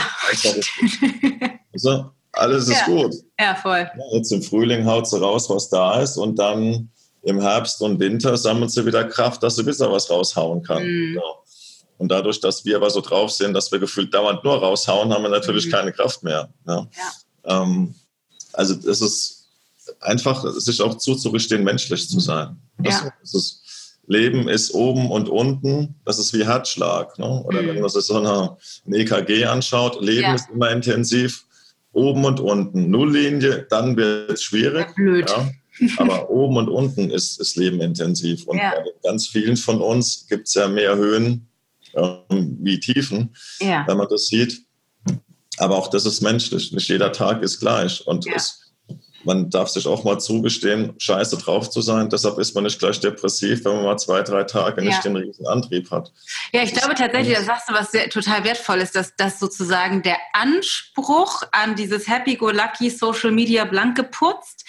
also, 1.73 2.11
alles 2.31 2.67
ist 2.67 2.79
Ja. 2.79 2.85
gut. 2.85 3.13
ja, 3.39 3.55
voll. 3.55 3.89
Jetzt 4.13 4.31
im 4.31 4.41
Frühling 4.41 4.85
haut 4.85 5.07
sie 5.07 5.19
raus, 5.19 5.49
was 5.49 5.69
da 5.69 6.01
ist. 6.01 6.17
Und 6.17 6.37
dann 6.39 6.89
im 7.23 7.41
Herbst 7.41 7.81
und 7.81 7.99
Winter 7.99 8.37
sammelt 8.37 8.71
sie 8.71 8.85
wieder 8.85 9.03
Kraft, 9.05 9.41
dass 9.43 9.55
sie 9.55 9.65
wieder 9.65 9.91
was 9.91 10.09
raushauen 10.09 10.61
kann. 10.63 10.83
Mhm. 10.83 11.15
Ja. 11.15 11.21
Und 11.97 12.09
dadurch, 12.11 12.41
dass 12.41 12.65
wir 12.65 12.75
aber 12.75 12.89
so 12.89 13.01
drauf 13.01 13.31
sind, 13.31 13.53
dass 13.53 13.71
wir 13.71 13.79
gefühlt 13.79 14.13
dauernd 14.13 14.43
nur 14.43 14.57
raushauen, 14.57 15.13
haben 15.13 15.23
wir 15.23 15.29
natürlich 15.29 15.67
Mhm. 15.67 15.71
keine 15.71 15.93
Kraft 15.93 16.23
mehr. 16.23 16.49
Ja. 16.67 16.87
Ähm, 17.45 17.95
also 18.53 18.75
es 18.89 19.01
ist 19.01 19.34
einfach, 20.05 20.43
sich 20.53 20.81
auch 20.81 20.97
zuzugestehen, 20.97 21.63
menschlich 21.63 22.07
zu 22.09 22.19
sein. 22.19 22.57
Das, 22.77 23.01
Ja. 23.01 23.13
ist, 23.23 23.61
Leben 24.07 24.47
ist 24.47 24.71
oben 24.73 25.09
und 25.09 25.29
unten, 25.29 25.95
das 26.05 26.19
ist 26.19 26.31
wie 26.33 26.45
Herzschlag. 26.45 27.17
Ne? 27.17 27.43
Oder 27.43 27.61
Mhm. 27.63 27.67
wenn 27.69 27.79
man 27.81 27.89
sich 27.89 28.03
so 28.05 28.17
eine, 28.17 28.55
ein 28.85 28.93
EKG 28.93 29.45
anschaut, 29.45 29.99
Leben 30.01 30.21
Ja. 30.21 30.35
ist 30.35 30.49
immer 30.53 30.69
intensiv, 30.71 31.43
oben 31.91 32.23
und 32.25 32.39
unten. 32.39 32.89
Nulllinie, 32.91 33.65
dann 33.69 33.97
wird 33.97 34.29
es 34.31 34.43
schwierig. 34.43 34.93
Blöd. 34.95 35.29
Ja. 35.29 35.49
Aber 35.97 36.29
oben 36.29 36.57
und 36.57 36.69
unten 36.69 37.09
ist, 37.09 37.39
ist 37.39 37.55
Leben 37.57 37.81
intensiv. 37.81 38.45
Und 38.45 38.57
Ja. 38.59 38.73
bei 38.75 38.83
ganz 39.03 39.27
vielen 39.27 39.57
von 39.57 39.81
uns 39.81 40.27
gibt 40.29 40.47
es 40.47 40.53
ja 40.53 40.67
mehr 40.67 40.95
Höhen 40.95 41.47
ähm, 41.95 42.57
wie 42.61 42.79
Tiefen, 42.79 43.33
Ja. 43.61 43.85
wenn 43.87 43.97
man 43.97 44.07
das 44.09 44.27
sieht. 44.27 44.61
Aber 45.57 45.77
auch 45.77 45.87
das 45.89 46.05
ist 46.05 46.21
menschlich. 46.21 46.73
Nicht 46.73 46.89
jeder 46.89 47.11
Tag 47.13 47.41
ist 47.41 47.59
gleich. 47.59 48.05
Und 48.05 48.25
Ja. 48.25 48.33
es, 48.35 48.64
man 49.25 49.49
darf 49.49 49.69
sich 49.69 49.87
auch 49.87 50.03
mal 50.03 50.19
zugestehen, 50.19 50.93
scheiße 50.97 51.37
drauf 51.37 51.69
zu 51.69 51.81
sein. 51.81 52.09
Deshalb 52.09 52.37
ist 52.39 52.53
man 52.55 52.63
nicht 52.63 52.79
gleich 52.79 52.99
depressiv, 52.99 53.65
wenn 53.65 53.75
man 53.75 53.85
mal 53.85 53.97
zwei, 53.97 54.21
drei 54.21 54.43
Tage 54.43 54.81
Ja. 54.81 54.89
nicht 54.89 55.03
den 55.03 55.15
riesen 55.15 55.47
Antrieb 55.47 55.91
hat. 55.91 56.11
Ja, 56.53 56.63
ich 56.63 56.73
glaube 56.73 56.95
tatsächlich, 56.95 57.35
da 57.37 57.43
sagst 57.43 57.69
du 57.69 57.73
was 57.73 57.91
sehr, 57.91 58.09
total 58.09 58.43
wertvoll 58.43 58.77
ist, 58.77 58.95
dass, 58.95 59.15
dass 59.15 59.39
sozusagen 59.39 60.01
der 60.01 60.17
Anspruch 60.33 61.43
an 61.51 61.75
dieses 61.75 62.07
Happy-Go-Lucky 62.07 62.89
Social 62.89 63.31
Media 63.31 63.65
blank 63.65 63.97
geputzt, 63.97 64.65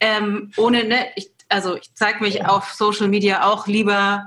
ähm, 0.00 0.52
ohne, 0.56 0.84
ne, 0.84 1.06
ich, 1.16 1.30
also 1.48 1.76
ich 1.76 1.94
zeige 1.94 2.22
mich 2.22 2.46
auf 2.46 2.72
Social 2.72 3.08
Media 3.08 3.44
auch 3.44 3.66
lieber 3.66 4.24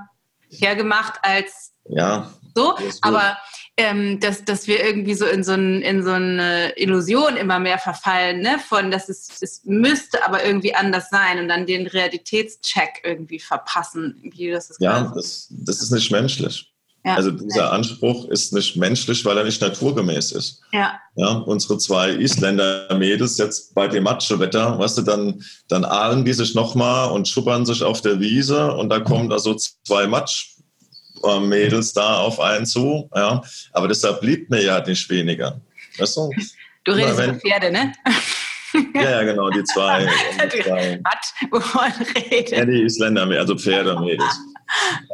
hergemacht 0.48 1.14
als 1.22 1.72
Ja, 1.88 2.30
so, 2.54 2.76
aber 3.02 3.36
ähm, 3.76 4.20
dass, 4.20 4.44
dass 4.44 4.68
wir 4.68 4.84
irgendwie 4.84 5.14
so 5.14 5.26
in 5.26 5.42
so, 5.42 5.52
ein, 5.52 5.82
in 5.82 6.04
so 6.04 6.12
eine 6.12 6.76
Illusion 6.76 7.36
immer 7.36 7.58
mehr 7.58 7.78
verfallen, 7.78 8.40
ne? 8.40 8.58
von 8.58 8.90
dass 8.90 9.08
es, 9.08 9.42
es 9.42 9.62
müsste 9.64 10.24
aber 10.24 10.44
irgendwie 10.44 10.74
anders 10.74 11.10
sein 11.10 11.40
und 11.40 11.48
dann 11.48 11.66
den 11.66 11.86
Realitätscheck 11.86 13.00
irgendwie 13.02 13.40
verpassen. 13.40 14.20
Wie 14.22 14.50
das 14.50 14.70
ist 14.70 14.80
ja 14.80 15.12
das, 15.14 15.48
das 15.50 15.82
ist 15.82 15.90
nicht 15.90 16.10
menschlich. 16.12 16.70
Ja. 17.04 17.16
Also 17.16 17.32
dieser 17.32 17.70
Anspruch 17.70 18.26
ist 18.30 18.54
nicht 18.54 18.76
menschlich, 18.76 19.24
weil 19.26 19.36
er 19.36 19.44
nicht 19.44 19.60
naturgemäß 19.60 20.32
ist. 20.32 20.62
Ja. 20.72 20.98
ja 21.16 21.32
unsere 21.32 21.76
zwei 21.76 22.12
Isländer-Mädels 22.12 23.36
jetzt 23.36 23.74
bei 23.74 23.88
dem 23.88 24.04
Matschewetter, 24.04 24.78
weißt 24.78 24.98
du, 24.98 25.02
dann, 25.02 25.42
dann 25.68 25.84
ahlen 25.84 26.24
die 26.24 26.32
sich 26.32 26.54
nochmal 26.54 27.10
und 27.10 27.28
schuppern 27.28 27.66
sich 27.66 27.82
auf 27.82 28.00
der 28.00 28.20
Wiese 28.20 28.72
und 28.72 28.88
da 28.88 29.00
kommen 29.00 29.28
da 29.28 29.38
so 29.38 29.54
zwei 29.54 30.06
Matsch-Mädels 31.24 31.92
da 31.92 32.18
auf 32.18 32.40
einen 32.40 32.66
zu. 32.66 33.08
Ja. 33.14 33.42
Aber 33.72 33.88
deshalb 33.88 34.20
blieb 34.20 34.50
mir 34.50 34.62
ja 34.62 34.80
nicht 34.80 35.08
weniger. 35.10 35.60
Weißt 35.98 36.16
du? 36.16 36.30
Du 36.84 36.92
redest 36.92 37.18
über 37.18 37.34
Pferde, 37.34 37.70
ne? 37.70 37.92
Ja, 38.94 39.02
ja, 39.02 39.22
genau, 39.22 39.50
die 39.50 39.62
zwei. 39.64 40.04
Die 40.52 40.62
zwei. 40.62 41.00
Was? 41.04 41.50
Wovon 41.50 41.92
redet? 42.16 42.50
Ja, 42.50 42.64
die 42.64 42.82
Isländer, 42.82 43.22
also 43.38 43.56
Pferdemädels. 43.56 44.36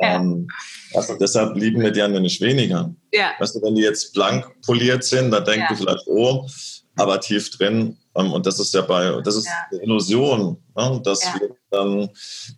Ja. 0.00 0.16
Ähm, 0.16 0.48
also 0.94 1.16
deshalb 1.18 1.56
lieben 1.56 1.82
wir 1.82 1.90
die 1.90 2.00
anderen 2.00 2.22
nicht 2.22 2.40
weniger. 2.40 2.94
Ja. 3.12 3.32
Weißt 3.38 3.54
du, 3.54 3.62
wenn 3.62 3.74
die 3.74 3.82
jetzt 3.82 4.14
blank 4.14 4.46
poliert 4.62 5.04
sind, 5.04 5.30
dann 5.30 5.44
denken 5.44 5.60
ja. 5.60 5.68
die 5.68 5.76
vielleicht, 5.76 6.06
oh, 6.06 6.48
aber 6.96 7.20
tief 7.20 7.50
drin. 7.50 7.98
Ähm, 8.14 8.32
und 8.32 8.46
das 8.46 8.58
ist 8.58 8.74
ja 8.74 8.82
bei, 8.82 9.20
das 9.22 9.36
ist 9.36 9.46
ja. 9.46 9.52
eine 9.70 9.82
Illusion, 9.82 10.56
ne? 10.76 11.00
dass 11.04 11.24
ja. 11.24 11.34
wir 11.38 11.56
dann 11.70 12.10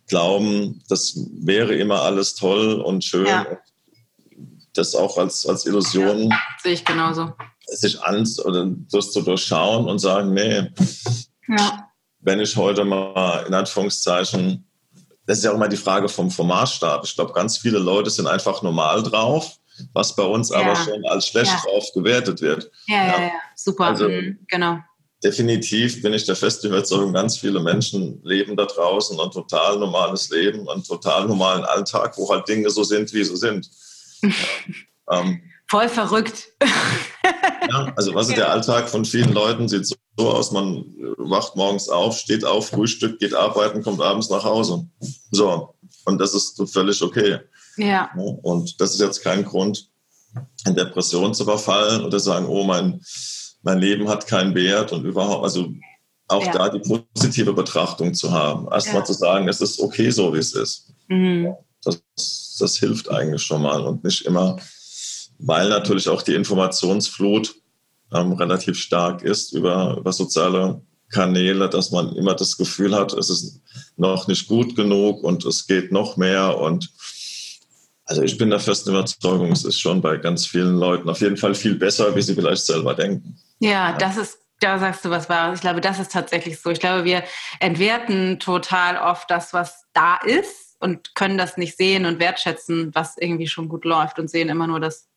glauben, 0.06 0.82
das 0.88 1.14
wäre 1.40 1.74
immer 1.74 2.00
alles 2.02 2.34
toll 2.34 2.80
und 2.80 3.04
schön. 3.04 3.26
Ja. 3.26 3.46
Das 4.74 4.94
auch 4.94 5.18
als, 5.18 5.46
als 5.46 5.66
Illusion. 5.66 6.32
Sehe 6.62 6.72
ich 6.72 6.84
genauso. 6.84 7.32
Sich 7.66 8.00
an 8.02 8.26
oder 8.44 8.70
das 8.90 9.12
zu 9.12 9.20
durchschauen 9.20 9.86
und 9.86 9.98
sagen, 9.98 10.32
nee, 10.32 10.70
wenn 12.20 12.40
ich 12.40 12.56
heute 12.56 12.84
mal 12.84 13.44
in 13.46 13.54
Anführungszeichen 13.54 14.64
das 15.26 15.38
ist 15.38 15.44
ja 15.44 15.52
auch 15.52 15.56
immer 15.56 15.68
die 15.68 15.76
Frage 15.76 16.08
vom, 16.08 16.30
vom 16.30 16.48
Maßstab. 16.48 17.04
Ich 17.04 17.14
glaube, 17.14 17.32
ganz 17.32 17.58
viele 17.58 17.78
Leute 17.78 18.10
sind 18.10 18.26
einfach 18.26 18.62
normal 18.62 19.02
drauf, 19.02 19.58
was 19.92 20.14
bei 20.16 20.24
uns 20.24 20.50
ja. 20.50 20.58
aber 20.58 20.76
schon 20.76 21.04
als 21.06 21.28
schlecht 21.28 21.52
ja. 21.52 21.60
drauf 21.64 21.86
gewertet 21.94 22.40
wird. 22.40 22.70
Ja, 22.86 23.06
ja, 23.06 23.22
ja, 23.22 23.30
super, 23.54 23.86
also, 23.86 24.08
mhm, 24.08 24.38
genau. 24.48 24.78
Definitiv 25.22 26.02
bin 26.02 26.12
ich 26.12 26.24
der 26.24 26.36
festen 26.36 26.68
Überzeugung, 26.68 27.12
ganz 27.12 27.38
viele 27.38 27.60
Menschen 27.60 28.20
leben 28.24 28.56
da 28.56 28.64
draußen 28.64 29.18
ein 29.20 29.30
total 29.30 29.78
normales 29.78 30.30
Leben, 30.30 30.68
einen 30.68 30.82
total 30.82 31.26
normalen 31.28 31.64
Alltag, 31.64 32.18
wo 32.18 32.28
halt 32.28 32.48
Dinge 32.48 32.70
so 32.70 32.82
sind, 32.82 33.12
wie 33.12 33.24
sie 33.24 33.36
sind. 33.36 33.70
Ja, 34.22 34.30
ähm, 35.20 35.42
Voll 35.72 35.88
verrückt. 35.88 36.48
ja, 37.70 37.92
also 37.96 38.14
was 38.14 38.28
ist 38.28 38.36
der 38.36 38.50
Alltag 38.50 38.90
von 38.90 39.06
vielen 39.06 39.32
Leuten? 39.32 39.68
Sieht 39.68 39.86
so 39.86 39.96
aus, 40.18 40.50
man 40.52 40.84
wacht 41.16 41.56
morgens 41.56 41.88
auf, 41.88 42.18
steht 42.18 42.44
auf, 42.44 42.68
Frühstück, 42.68 43.18
geht 43.18 43.32
arbeiten, 43.32 43.82
kommt 43.82 44.02
abends 44.02 44.28
nach 44.28 44.44
Hause. 44.44 44.86
So, 45.30 45.74
und 46.04 46.20
das 46.20 46.34
ist 46.34 46.62
völlig 46.70 47.00
okay. 47.00 47.38
Ja. 47.78 48.10
Und 48.42 48.80
das 48.82 48.92
ist 48.92 49.00
jetzt 49.00 49.22
kein 49.22 49.46
Grund, 49.46 49.88
in 50.66 50.74
Depression 50.74 51.32
zu 51.32 51.44
verfallen 51.44 52.04
oder 52.04 52.20
sagen, 52.20 52.46
oh, 52.46 52.64
mein, 52.64 53.00
mein 53.62 53.78
Leben 53.78 54.08
hat 54.08 54.26
keinen 54.26 54.54
Wert 54.54 54.92
und 54.92 55.04
überhaupt, 55.04 55.44
also 55.44 55.72
auch 56.28 56.44
ja. 56.46 56.52
da 56.52 56.68
die 56.68 56.80
positive 56.80 57.52
Betrachtung 57.52 58.14
zu 58.14 58.32
haben. 58.32 58.68
Erstmal 58.70 59.02
ja. 59.02 59.04
zu 59.04 59.12
sagen, 59.12 59.48
es 59.48 59.60
ist 59.60 59.80
okay 59.80 60.10
so, 60.10 60.32
wie 60.34 60.38
es 60.38 60.54
ist. 60.54 60.92
Mhm. 61.08 61.54
Das, 61.84 62.02
das 62.58 62.78
hilft 62.78 63.10
eigentlich 63.10 63.42
schon 63.42 63.62
mal 63.62 63.82
und 63.82 64.04
nicht 64.04 64.24
immer, 64.24 64.56
weil 65.38 65.68
natürlich 65.68 66.08
auch 66.08 66.22
die 66.22 66.34
Informationsflut 66.34 67.54
ähm, 68.12 68.32
relativ 68.32 68.78
stark 68.78 69.22
ist 69.22 69.52
über, 69.52 69.96
über 69.98 70.12
soziale 70.12 70.80
Kanäle, 71.10 71.68
dass 71.68 71.90
man 71.90 72.14
immer 72.16 72.34
das 72.34 72.56
Gefühl 72.56 72.94
hat, 72.94 73.12
es 73.12 73.30
ist 73.30 73.60
noch 73.96 74.26
nicht 74.28 74.48
gut 74.48 74.74
genug 74.74 75.22
und 75.22 75.44
es 75.44 75.66
geht 75.66 75.92
noch 75.92 76.16
mehr. 76.16 76.58
Und 76.58 76.90
also 78.04 78.22
ich 78.22 78.36
bin 78.36 78.50
der 78.50 78.60
festen 78.60 78.90
Überzeugung, 78.90 79.52
es 79.52 79.64
ist 79.64 79.80
schon 79.80 80.00
bei 80.00 80.16
ganz 80.16 80.46
vielen 80.46 80.76
Leuten 80.76 81.08
auf 81.08 81.20
jeden 81.20 81.36
Fall 81.36 81.54
viel 81.54 81.74
besser, 81.76 82.14
wie 82.14 82.22
sie 82.22 82.34
vielleicht 82.34 82.64
selber 82.64 82.94
denken. 82.94 83.38
Ja, 83.60 83.96
das 83.96 84.16
ist 84.16 84.38
da 84.62 84.78
sagst 84.78 85.04
du 85.04 85.10
was 85.10 85.28
Wahres. 85.28 85.56
Ich 85.56 85.60
glaube, 85.62 85.80
das 85.80 85.98
ist 85.98 86.12
tatsächlich 86.12 86.60
so. 86.60 86.70
Ich 86.70 86.80
glaube, 86.80 87.04
wir 87.04 87.24
entwerten 87.60 88.38
total 88.38 88.96
oft 88.96 89.30
das, 89.30 89.52
was 89.52 89.86
da 89.92 90.16
ist 90.24 90.76
und 90.78 91.14
können 91.14 91.38
das 91.38 91.56
nicht 91.56 91.76
sehen 91.76 92.06
und 92.06 92.20
wertschätzen, 92.20 92.94
was 92.94 93.16
irgendwie 93.18 93.48
schon 93.48 93.68
gut 93.68 93.84
läuft 93.84 94.18
und 94.18 94.30
sehen 94.30 94.48
immer 94.48 94.66
nur 94.66 94.80
das, 94.80 95.08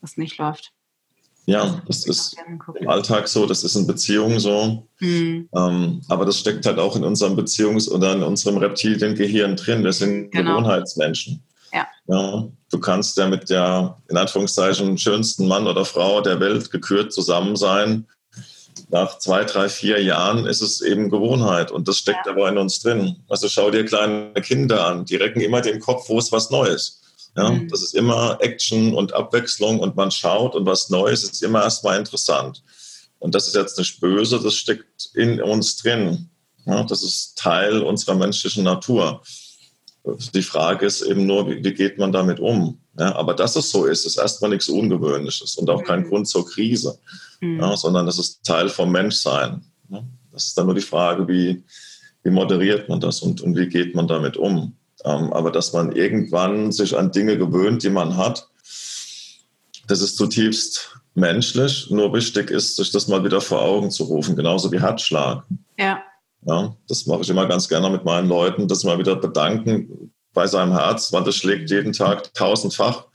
was 0.00 0.16
nicht 0.16 0.38
läuft. 0.38 0.72
Ja, 1.46 1.82
das 1.86 2.06
ist 2.06 2.36
im 2.78 2.88
Alltag 2.88 3.26
so, 3.26 3.44
das 3.44 3.64
ist 3.64 3.74
in 3.74 3.86
Beziehungen 3.86 4.38
so. 4.38 4.86
Mhm. 5.00 5.48
Ähm, 5.54 6.02
aber 6.08 6.24
das 6.24 6.38
steckt 6.38 6.64
halt 6.64 6.78
auch 6.78 6.96
in 6.96 7.02
unserem 7.02 7.36
Beziehungs- 7.36 7.90
oder 7.90 8.12
in 8.12 8.22
unserem 8.22 8.58
Reptiliengehirn 8.58 9.56
drin. 9.56 9.82
Wir 9.82 9.92
sind 9.92 10.30
genau. 10.30 10.58
Gewohnheitsmenschen. 10.58 11.42
Ja. 11.72 11.86
ja. 12.06 12.48
Du 12.70 12.78
kannst 12.78 13.16
ja 13.16 13.28
mit 13.28 13.50
der, 13.50 13.96
in 14.08 14.16
Anführungszeichen, 14.16 14.96
schönsten 14.98 15.48
Mann 15.48 15.66
oder 15.66 15.84
Frau 15.84 16.20
der 16.20 16.40
Welt 16.40 16.70
gekürt 16.70 17.12
zusammen 17.12 17.56
sein. 17.56 18.06
Nach 18.88 19.18
zwei, 19.18 19.44
drei, 19.44 19.68
vier 19.68 20.02
Jahren 20.02 20.46
ist 20.46 20.60
es 20.60 20.80
eben 20.80 21.10
Gewohnheit 21.10 21.70
und 21.70 21.88
das 21.88 21.98
steckt 21.98 22.26
ja. 22.26 22.32
aber 22.32 22.48
in 22.48 22.58
uns 22.58 22.80
drin. 22.80 23.16
Also 23.28 23.48
schau 23.48 23.70
dir 23.70 23.84
kleine 23.84 24.32
Kinder 24.34 24.86
an, 24.86 25.04
die 25.04 25.16
recken 25.16 25.40
immer 25.40 25.60
den 25.60 25.80
Kopf, 25.80 26.08
wo 26.08 26.18
ist 26.18 26.32
was 26.32 26.50
Neues. 26.50 27.00
Ja, 27.36 27.50
mhm. 27.50 27.68
Das 27.68 27.82
ist 27.82 27.94
immer 27.94 28.38
Action 28.40 28.94
und 28.94 29.12
Abwechslung 29.12 29.80
und 29.80 29.96
man 29.96 30.10
schaut 30.10 30.54
und 30.54 30.66
was 30.66 30.90
Neues 30.90 31.24
ist 31.24 31.42
immer 31.42 31.62
erstmal 31.62 31.98
interessant. 31.98 32.62
Und 33.18 33.34
das 33.34 33.46
ist 33.46 33.54
jetzt 33.54 33.78
nicht 33.78 34.00
böse, 34.00 34.40
das 34.40 34.54
steckt 34.54 35.10
in 35.14 35.40
uns 35.40 35.76
drin. 35.76 36.30
Ja, 36.66 36.82
das 36.82 37.02
ist 37.02 37.38
Teil 37.38 37.82
unserer 37.82 38.14
menschlichen 38.14 38.64
Natur. 38.64 39.22
Die 40.34 40.42
Frage 40.42 40.86
ist 40.86 41.02
eben 41.02 41.26
nur, 41.26 41.48
wie, 41.48 41.62
wie 41.62 41.74
geht 41.74 41.98
man 41.98 42.12
damit 42.12 42.40
um? 42.40 42.78
Ja, 42.98 43.14
aber 43.16 43.34
dass 43.34 43.56
es 43.56 43.70
so 43.70 43.84
ist, 43.84 44.06
ist 44.06 44.18
erstmal 44.18 44.50
nichts 44.50 44.68
Ungewöhnliches 44.68 45.56
und 45.56 45.68
auch 45.70 45.84
kein 45.84 46.00
mhm. 46.00 46.08
Grund 46.08 46.28
zur 46.28 46.48
Krise, 46.48 46.98
mhm. 47.40 47.60
ja, 47.60 47.76
sondern 47.76 48.06
das 48.06 48.18
ist 48.18 48.44
Teil 48.44 48.68
vom 48.68 48.90
Menschsein. 48.90 49.62
Das 50.32 50.46
ist 50.46 50.58
dann 50.58 50.66
nur 50.66 50.74
die 50.74 50.80
Frage, 50.80 51.26
wie, 51.28 51.62
wie 52.22 52.30
moderiert 52.30 52.88
man 52.88 53.00
das 53.00 53.20
und, 53.20 53.40
und 53.40 53.56
wie 53.56 53.68
geht 53.68 53.94
man 53.94 54.06
damit 54.06 54.36
um? 54.36 54.76
Ähm, 55.04 55.32
aber 55.32 55.50
dass 55.50 55.72
man 55.72 55.92
irgendwann 55.92 56.72
sich 56.72 56.96
an 56.96 57.10
Dinge 57.10 57.38
gewöhnt, 57.38 57.82
die 57.82 57.90
man 57.90 58.16
hat, 58.16 58.48
das 59.86 60.00
ist 60.00 60.16
zutiefst 60.16 61.00
menschlich. 61.14 61.90
Nur 61.90 62.12
wichtig 62.12 62.50
ist, 62.50 62.76
sich 62.76 62.92
das 62.92 63.08
mal 63.08 63.24
wieder 63.24 63.40
vor 63.40 63.62
Augen 63.62 63.90
zu 63.90 64.04
rufen, 64.04 64.36
genauso 64.36 64.70
wie 64.70 64.80
Herzschlag. 64.80 65.44
Ja. 65.78 66.02
Ja 66.46 66.74
das 66.88 67.06
mache 67.06 67.22
ich 67.22 67.30
immer 67.30 67.46
ganz 67.46 67.68
gerne 67.68 67.90
mit 67.90 68.04
meinen 68.04 68.28
Leuten, 68.28 68.68
das 68.68 68.84
mal 68.84 68.98
wieder 68.98 69.16
bedanken 69.16 70.12
bei 70.32 70.46
seinem 70.46 70.72
Herz, 70.72 71.12
weil 71.12 71.24
das 71.24 71.36
schlägt 71.36 71.70
jeden 71.70 71.92
Tag 71.92 72.32
tausendfach 72.34 73.06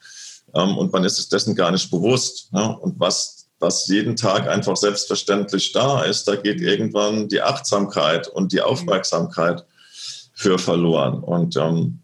ähm, 0.55 0.77
und 0.77 0.91
man 0.91 1.03
ist 1.03 1.17
sich 1.17 1.29
dessen 1.29 1.55
gar 1.55 1.71
nicht 1.71 1.91
bewusst. 1.91 2.49
Ja? 2.53 2.65
Und 2.65 2.99
was, 2.99 3.47
was 3.59 3.87
jeden 3.87 4.15
Tag 4.15 4.47
einfach 4.47 4.77
selbstverständlich 4.77 5.71
da 5.73 6.03
ist, 6.03 6.27
da 6.27 6.35
geht 6.35 6.61
irgendwann 6.61 7.27
die 7.27 7.41
Achtsamkeit 7.41 8.27
und 8.27 8.51
die 8.51 8.61
Aufmerksamkeit 8.61 9.65
für 10.33 10.57
verloren. 10.57 11.23
Und 11.23 11.55
ähm, 11.57 11.99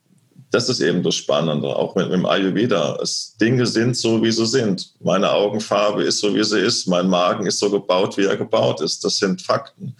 das 0.51 0.67
ist 0.67 0.81
eben 0.81 1.01
das 1.01 1.15
Spannende, 1.15 1.67
auch 1.67 1.95
mit, 1.95 2.07
mit 2.07 2.13
dem 2.13 2.25
Ayurveda. 2.25 2.97
Es, 3.01 3.37
Dinge 3.39 3.65
sind 3.65 3.95
so, 3.95 4.21
wie 4.21 4.31
sie 4.31 4.45
sind. 4.45 4.93
Meine 4.99 5.31
Augenfarbe 5.31 6.03
ist 6.03 6.19
so, 6.19 6.35
wie 6.35 6.43
sie 6.43 6.59
ist. 6.59 6.87
Mein 6.87 7.07
Magen 7.07 7.45
ist 7.45 7.59
so 7.59 7.69
gebaut, 7.69 8.17
wie 8.17 8.25
er 8.25 8.35
gebaut 8.35 8.81
ist. 8.81 9.03
Das 9.03 9.17
sind 9.17 9.41
Fakten. 9.41 9.95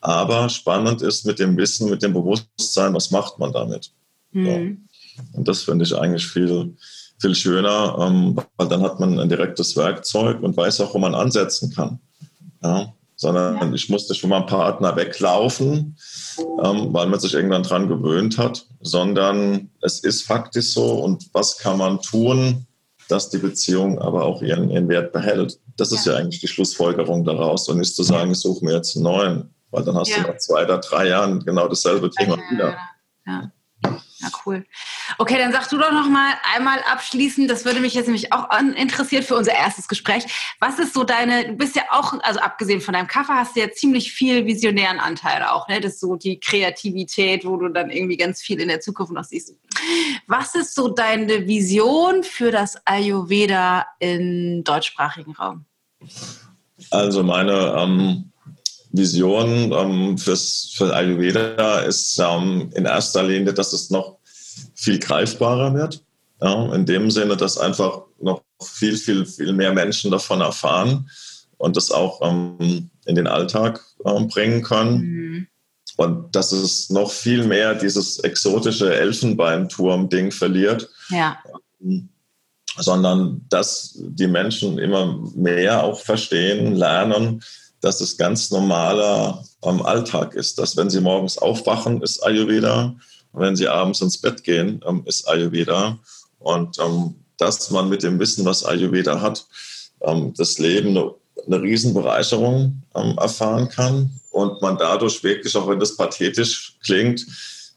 Aber 0.00 0.48
spannend 0.48 1.02
ist 1.02 1.26
mit 1.26 1.38
dem 1.38 1.56
Wissen, 1.56 1.90
mit 1.90 2.02
dem 2.02 2.12
Bewusstsein, 2.12 2.94
was 2.94 3.10
macht 3.10 3.38
man 3.38 3.52
damit? 3.52 3.90
Mhm. 4.32 4.46
So. 5.16 5.38
Und 5.38 5.48
das 5.48 5.62
finde 5.62 5.84
ich 5.84 5.96
eigentlich 5.96 6.26
viel, 6.26 6.76
viel 7.18 7.34
schöner, 7.34 7.96
ähm, 8.00 8.38
weil 8.56 8.68
dann 8.68 8.82
hat 8.82 9.00
man 9.00 9.18
ein 9.18 9.28
direktes 9.28 9.76
Werkzeug 9.76 10.42
und 10.42 10.56
weiß 10.56 10.80
auch, 10.80 10.94
wo 10.94 10.98
man 10.98 11.14
ansetzen 11.14 11.72
kann. 11.72 11.98
Ja? 12.62 12.92
sondern 13.16 13.56
ja. 13.56 13.74
ich 13.74 13.88
musste 13.88 14.14
von 14.14 14.30
meinem 14.30 14.46
Partner 14.46 14.94
weglaufen, 14.94 15.96
ähm, 16.62 16.92
weil 16.92 17.06
man 17.06 17.18
sich 17.18 17.34
irgendwann 17.34 17.62
dran 17.62 17.88
gewöhnt 17.88 18.38
hat, 18.38 18.66
sondern 18.80 19.70
es 19.80 20.00
ist 20.00 20.22
faktisch 20.22 20.72
so 20.72 21.02
und 21.02 21.28
was 21.32 21.58
kann 21.58 21.78
man 21.78 22.00
tun, 22.00 22.66
dass 23.08 23.30
die 23.30 23.38
Beziehung 23.38 23.98
aber 23.98 24.24
auch 24.24 24.42
ihren, 24.42 24.70
ihren 24.70 24.88
Wert 24.88 25.12
behält. 25.12 25.58
Das 25.76 25.92
ist 25.92 26.04
ja. 26.06 26.12
ja 26.12 26.18
eigentlich 26.18 26.40
die 26.40 26.48
Schlussfolgerung 26.48 27.24
daraus 27.24 27.68
und 27.68 27.78
nicht 27.78 27.94
zu 27.94 28.02
sagen, 28.02 28.32
ich 28.32 28.38
suche 28.38 28.64
mir 28.64 28.74
jetzt 28.74 28.96
einen 28.96 29.04
neuen, 29.04 29.54
weil 29.70 29.84
dann 29.84 29.96
hast 29.96 30.08
ja. 30.08 30.22
du 30.22 30.28
nach 30.32 30.38
zwei 30.38 30.64
oder 30.64 30.78
drei 30.78 31.08
Jahren 31.08 31.44
genau 31.44 31.68
dasselbe 31.68 32.10
Thema 32.10 32.36
wieder. 32.50 32.78
Ja. 33.26 33.50
Ja, 34.18 34.28
cool. 34.46 34.64
Okay, 35.18 35.36
dann 35.38 35.52
sag 35.52 35.68
du 35.68 35.76
doch 35.76 35.92
noch 35.92 36.08
mal 36.08 36.32
einmal 36.54 36.78
abschließend, 36.90 37.50
das 37.50 37.66
würde 37.66 37.80
mich 37.80 37.92
jetzt 37.92 38.06
nämlich 38.06 38.32
auch 38.32 38.48
interessiert 38.58 39.24
für 39.24 39.36
unser 39.36 39.52
erstes 39.52 39.88
Gespräch. 39.88 40.24
Was 40.58 40.78
ist 40.78 40.94
so 40.94 41.04
deine, 41.04 41.48
du 41.48 41.52
bist 41.52 41.76
ja 41.76 41.82
auch, 41.90 42.14
also 42.22 42.40
abgesehen 42.40 42.80
von 42.80 42.94
deinem 42.94 43.08
Kaffee, 43.08 43.34
hast 43.34 43.56
du 43.56 43.60
ja 43.60 43.70
ziemlich 43.70 44.12
viel 44.12 44.46
visionären 44.46 45.00
Anteil 45.00 45.42
auch, 45.44 45.68
ne? 45.68 45.80
Das 45.80 45.94
ist 45.94 46.00
so 46.00 46.16
die 46.16 46.40
Kreativität, 46.40 47.44
wo 47.44 47.58
du 47.58 47.68
dann 47.68 47.90
irgendwie 47.90 48.16
ganz 48.16 48.40
viel 48.40 48.58
in 48.58 48.68
der 48.68 48.80
Zukunft 48.80 49.12
noch 49.12 49.24
siehst. 49.24 49.54
Was 50.26 50.54
ist 50.54 50.74
so 50.74 50.88
deine 50.88 51.46
Vision 51.46 52.22
für 52.22 52.50
das 52.50 52.80
Ayurveda 52.86 53.86
im 53.98 54.64
deutschsprachigen 54.64 55.34
Raum? 55.34 55.66
Also 56.90 57.22
meine 57.22 57.76
ähm 57.78 58.32
Vision 58.96 59.72
ähm, 59.72 60.18
fürs, 60.18 60.72
für 60.74 60.94
Ayurveda 60.94 61.80
ist 61.80 62.18
ähm, 62.18 62.70
in 62.74 62.84
erster 62.84 63.22
Linie, 63.22 63.52
dass 63.52 63.72
es 63.72 63.90
noch 63.90 64.18
viel 64.74 64.98
greifbarer 64.98 65.74
wird. 65.74 66.02
Ja, 66.40 66.74
in 66.74 66.84
dem 66.84 67.10
Sinne, 67.10 67.36
dass 67.36 67.56
einfach 67.56 68.02
noch 68.20 68.42
viel, 68.62 68.96
viel, 68.96 69.24
viel 69.24 69.52
mehr 69.52 69.72
Menschen 69.72 70.10
davon 70.10 70.42
erfahren 70.42 71.08
und 71.56 71.76
das 71.76 71.90
auch 71.90 72.20
ähm, 72.22 72.90
in 73.06 73.14
den 73.14 73.26
Alltag 73.26 73.82
ähm, 74.04 74.28
bringen 74.28 74.62
können. 74.62 74.98
Mhm. 74.98 75.46
Und 75.96 76.36
dass 76.36 76.52
es 76.52 76.90
noch 76.90 77.10
viel 77.10 77.44
mehr 77.44 77.74
dieses 77.74 78.18
exotische 78.18 78.94
Elfenbeinturm-Ding 78.94 80.30
verliert. 80.30 80.90
Ja. 81.08 81.38
Ähm, 81.80 82.10
sondern 82.78 83.40
dass 83.48 83.94
die 83.96 84.26
Menschen 84.26 84.78
immer 84.78 85.18
mehr 85.34 85.82
auch 85.82 85.98
verstehen, 85.98 86.74
lernen, 86.74 87.42
dass 87.86 88.00
es 88.00 88.16
ganz 88.16 88.50
normaler 88.50 89.44
am 89.62 89.80
Alltag 89.80 90.34
ist. 90.34 90.58
Dass 90.58 90.76
wenn 90.76 90.90
sie 90.90 91.00
morgens 91.00 91.38
aufwachen, 91.38 92.02
ist 92.02 92.20
Ayurveda. 92.20 92.96
Und 93.32 93.40
wenn 93.40 93.54
sie 93.54 93.68
abends 93.68 94.00
ins 94.00 94.18
Bett 94.18 94.42
gehen, 94.42 94.80
ähm, 94.84 95.02
ist 95.06 95.28
Ayurveda. 95.28 95.96
Und 96.40 96.78
ähm, 96.80 97.14
dass 97.38 97.70
man 97.70 97.88
mit 97.88 98.02
dem 98.02 98.18
Wissen, 98.18 98.44
was 98.44 98.64
Ayurveda 98.64 99.20
hat, 99.20 99.46
ähm, 100.00 100.34
das 100.36 100.58
Leben 100.58 100.88
eine, 100.88 101.14
eine 101.46 101.62
Riesenbereicherung 101.62 102.82
ähm, 102.96 103.18
erfahren 103.18 103.68
kann 103.68 104.10
und 104.32 104.60
man 104.62 104.76
dadurch 104.76 105.22
wirklich, 105.22 105.54
auch 105.54 105.68
wenn 105.68 105.78
das 105.78 105.96
pathetisch 105.96 106.76
klingt, 106.82 107.24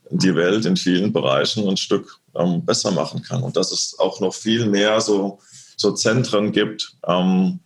die 0.10 0.34
Welt 0.34 0.66
in 0.66 0.76
vielen 0.76 1.14
Bereichen 1.14 1.70
ein 1.70 1.78
Stück 1.78 2.18
ähm, 2.36 2.66
besser 2.66 2.90
machen 2.90 3.22
kann. 3.22 3.44
Und 3.44 3.56
dass 3.56 3.72
es 3.72 4.00
auch 4.00 4.20
noch 4.22 4.34
viel 4.34 4.66
mehr 4.66 5.00
so, 5.02 5.38
so 5.78 5.92
Zentren 5.92 6.52
gibt, 6.52 6.96
ähm, 7.08 7.60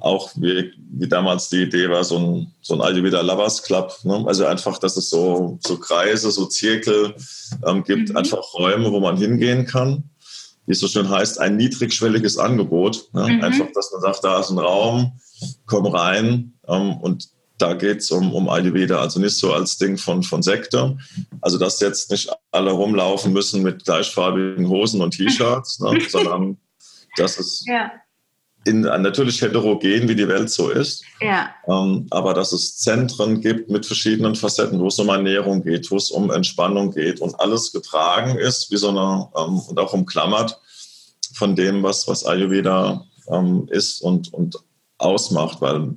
auch 0.00 0.30
wie, 0.36 0.72
wie 0.90 1.08
damals 1.08 1.48
die 1.48 1.62
Idee 1.62 1.88
war, 1.88 2.04
so 2.04 2.18
ein, 2.18 2.52
so 2.60 2.74
ein 2.74 2.80
Ayurveda 2.80 3.20
Lovers 3.20 3.62
Club. 3.62 3.92
Ne? 4.04 4.24
Also 4.26 4.46
einfach, 4.46 4.78
dass 4.78 4.96
es 4.96 5.10
so, 5.10 5.58
so 5.62 5.78
Kreise, 5.78 6.30
so 6.30 6.46
Zirkel 6.46 7.14
ähm, 7.66 7.84
gibt, 7.84 8.10
mhm. 8.10 8.16
einfach 8.16 8.42
Räume, 8.54 8.90
wo 8.92 9.00
man 9.00 9.16
hingehen 9.16 9.66
kann. 9.66 10.04
Wie 10.66 10.72
es 10.72 10.80
so 10.80 10.88
schön 10.88 11.08
heißt, 11.08 11.40
ein 11.40 11.56
niedrigschwelliges 11.56 12.38
Angebot. 12.38 13.08
Ne? 13.12 13.28
Mhm. 13.28 13.44
Einfach, 13.44 13.66
dass 13.74 13.90
man 13.92 14.00
sagt, 14.00 14.24
da 14.24 14.40
ist 14.40 14.50
ein 14.50 14.58
Raum, 14.58 15.18
komm 15.66 15.86
rein 15.86 16.54
ähm, 16.68 16.96
und 16.98 17.28
da 17.58 17.74
geht 17.74 17.98
es 17.98 18.10
um, 18.10 18.34
um 18.34 18.48
Ayurveda, 18.48 19.00
also 19.00 19.20
nicht 19.20 19.36
so 19.36 19.52
als 19.52 19.78
Ding 19.78 19.96
von, 19.96 20.24
von 20.24 20.42
Sekte. 20.42 20.96
Also, 21.40 21.58
dass 21.58 21.78
jetzt 21.80 22.10
nicht 22.10 22.28
alle 22.50 22.72
rumlaufen 22.72 23.32
müssen 23.32 23.62
mit 23.62 23.84
gleichfarbigen 23.84 24.68
Hosen 24.68 25.00
und 25.00 25.12
T-Shirts, 25.12 25.78
ne, 25.78 26.00
sondern 26.08 26.56
dass 27.16 27.38
es 27.38 27.64
ja. 27.66 27.92
In, 28.64 28.82
natürlich 28.82 29.42
heterogen, 29.42 30.08
wie 30.08 30.14
die 30.14 30.28
Welt 30.28 30.50
so 30.50 30.70
ist, 30.70 31.04
ja. 31.20 31.50
ähm, 31.66 32.06
aber 32.10 32.34
dass 32.34 32.52
es 32.52 32.76
Zentren 32.76 33.40
gibt 33.40 33.70
mit 33.70 33.86
verschiedenen 33.86 34.34
Facetten, 34.34 34.78
wo 34.78 34.88
es 34.88 34.98
um 34.98 35.08
Ernährung 35.08 35.62
geht, 35.62 35.90
wo 35.90 35.96
es 35.96 36.10
um 36.10 36.30
Entspannung 36.30 36.92
geht 36.92 37.20
und 37.20 37.38
alles 37.40 37.72
getragen 37.72 38.38
ist, 38.38 38.70
wie 38.70 38.76
so 38.76 38.90
eine, 38.90 39.28
ähm, 39.36 39.58
und 39.58 39.78
auch 39.78 39.92
umklammert 39.92 40.60
von 41.34 41.56
dem, 41.56 41.82
was, 41.82 42.06
was 42.06 42.24
Ayurveda 42.24 43.04
ähm, 43.28 43.68
ist 43.70 44.00
und, 44.00 44.32
und 44.32 44.58
ausmacht, 44.98 45.60
weil 45.60 45.94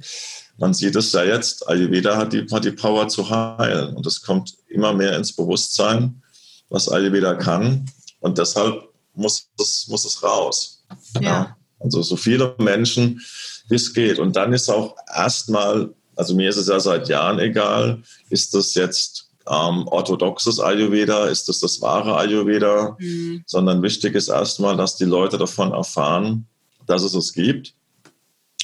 man 0.57 0.73
sieht 0.73 0.95
es 0.95 1.11
ja 1.11 1.23
jetzt, 1.23 1.67
Ayurveda 1.67 2.17
hat 2.17 2.33
die, 2.33 2.45
hat 2.51 2.65
die 2.65 2.71
Power 2.71 3.07
zu 3.07 3.29
heilen 3.29 3.95
und 3.95 4.05
es 4.07 4.21
kommt 4.21 4.55
immer 4.67 4.93
mehr 4.93 5.15
ins 5.15 5.33
Bewusstsein, 5.33 6.21
was 6.69 6.89
Ayurveda 6.89 7.35
kann 7.35 7.85
und 8.21 8.37
deshalb 8.37 8.89
muss 9.13 9.49
es, 9.59 9.87
muss 9.87 10.05
es 10.05 10.23
raus. 10.23 10.83
Ja. 11.15 11.21
ja. 11.21 11.57
Also 11.79 12.01
so 12.01 12.15
viele 12.15 12.55
Menschen, 12.57 13.21
wie 13.69 13.75
es 13.75 13.93
geht. 13.93 14.19
Und 14.19 14.35
dann 14.35 14.53
ist 14.53 14.69
auch 14.69 14.95
erstmal, 15.13 15.93
also 16.15 16.35
mir 16.35 16.49
ist 16.49 16.57
es 16.57 16.67
ja 16.67 16.79
seit 16.79 17.09
Jahren 17.09 17.39
egal, 17.39 18.01
ist 18.29 18.53
das 18.53 18.73
jetzt 18.75 19.29
ähm, 19.47 19.87
orthodoxes 19.87 20.59
Ayurveda, 20.59 21.25
ist 21.25 21.47
das 21.49 21.59
das 21.59 21.81
wahre 21.81 22.17
Ayurveda, 22.17 22.97
mhm. 22.99 23.43
sondern 23.45 23.81
wichtig 23.83 24.15
ist 24.15 24.29
erstmal, 24.29 24.75
dass 24.75 24.95
die 24.95 25.05
Leute 25.05 25.37
davon 25.37 25.71
erfahren, 25.71 26.47
dass 26.87 27.03
es 27.03 27.13
es 27.13 27.33
gibt, 27.33 27.73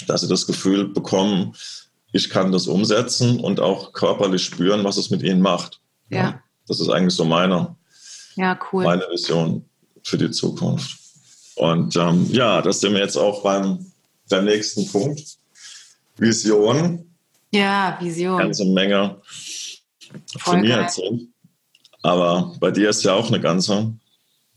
dass 0.08 0.22
sie 0.22 0.28
das 0.28 0.48
Gefühl 0.48 0.88
bekommen, 0.88 1.56
ich 2.14 2.30
kann 2.30 2.52
das 2.52 2.68
umsetzen 2.68 3.40
und 3.40 3.60
auch 3.60 3.94
körperlich 3.94 4.44
spüren, 4.44 4.84
was 4.84 4.98
es 4.98 5.10
mit 5.10 5.22
ihnen 5.24 5.42
macht. 5.42 5.80
Ja. 6.10 6.42
das 6.68 6.82
ist 6.82 6.90
eigentlich 6.90 7.16
so 7.16 7.24
meine, 7.24 7.76
ja, 8.36 8.60
cool. 8.72 8.84
meine 8.84 9.04
Vision 9.10 9.64
für 10.04 10.18
die 10.18 10.30
Zukunft. 10.30 10.98
Und 11.62 11.96
ähm, 11.96 12.26
ja, 12.32 12.60
das 12.60 12.80
sind 12.80 12.94
wir 12.94 13.02
jetzt 13.02 13.18
auch 13.18 13.44
beim, 13.44 13.86
beim 14.28 14.46
nächsten 14.46 14.92
Punkt. 14.92 15.38
Vision. 16.18 17.06
Ja, 17.52 18.00
Vision. 18.02 18.40
Ganze 18.40 18.66
Menge 18.66 19.22
Voll 20.40 20.54
von 20.56 20.62
mir 20.62 20.78
erzählt. 20.78 21.22
Aber 22.02 22.56
bei 22.60 22.72
dir 22.72 22.90
ist 22.90 23.04
ja 23.04 23.14
auch 23.14 23.28
eine 23.28 23.40
ganze 23.40 23.94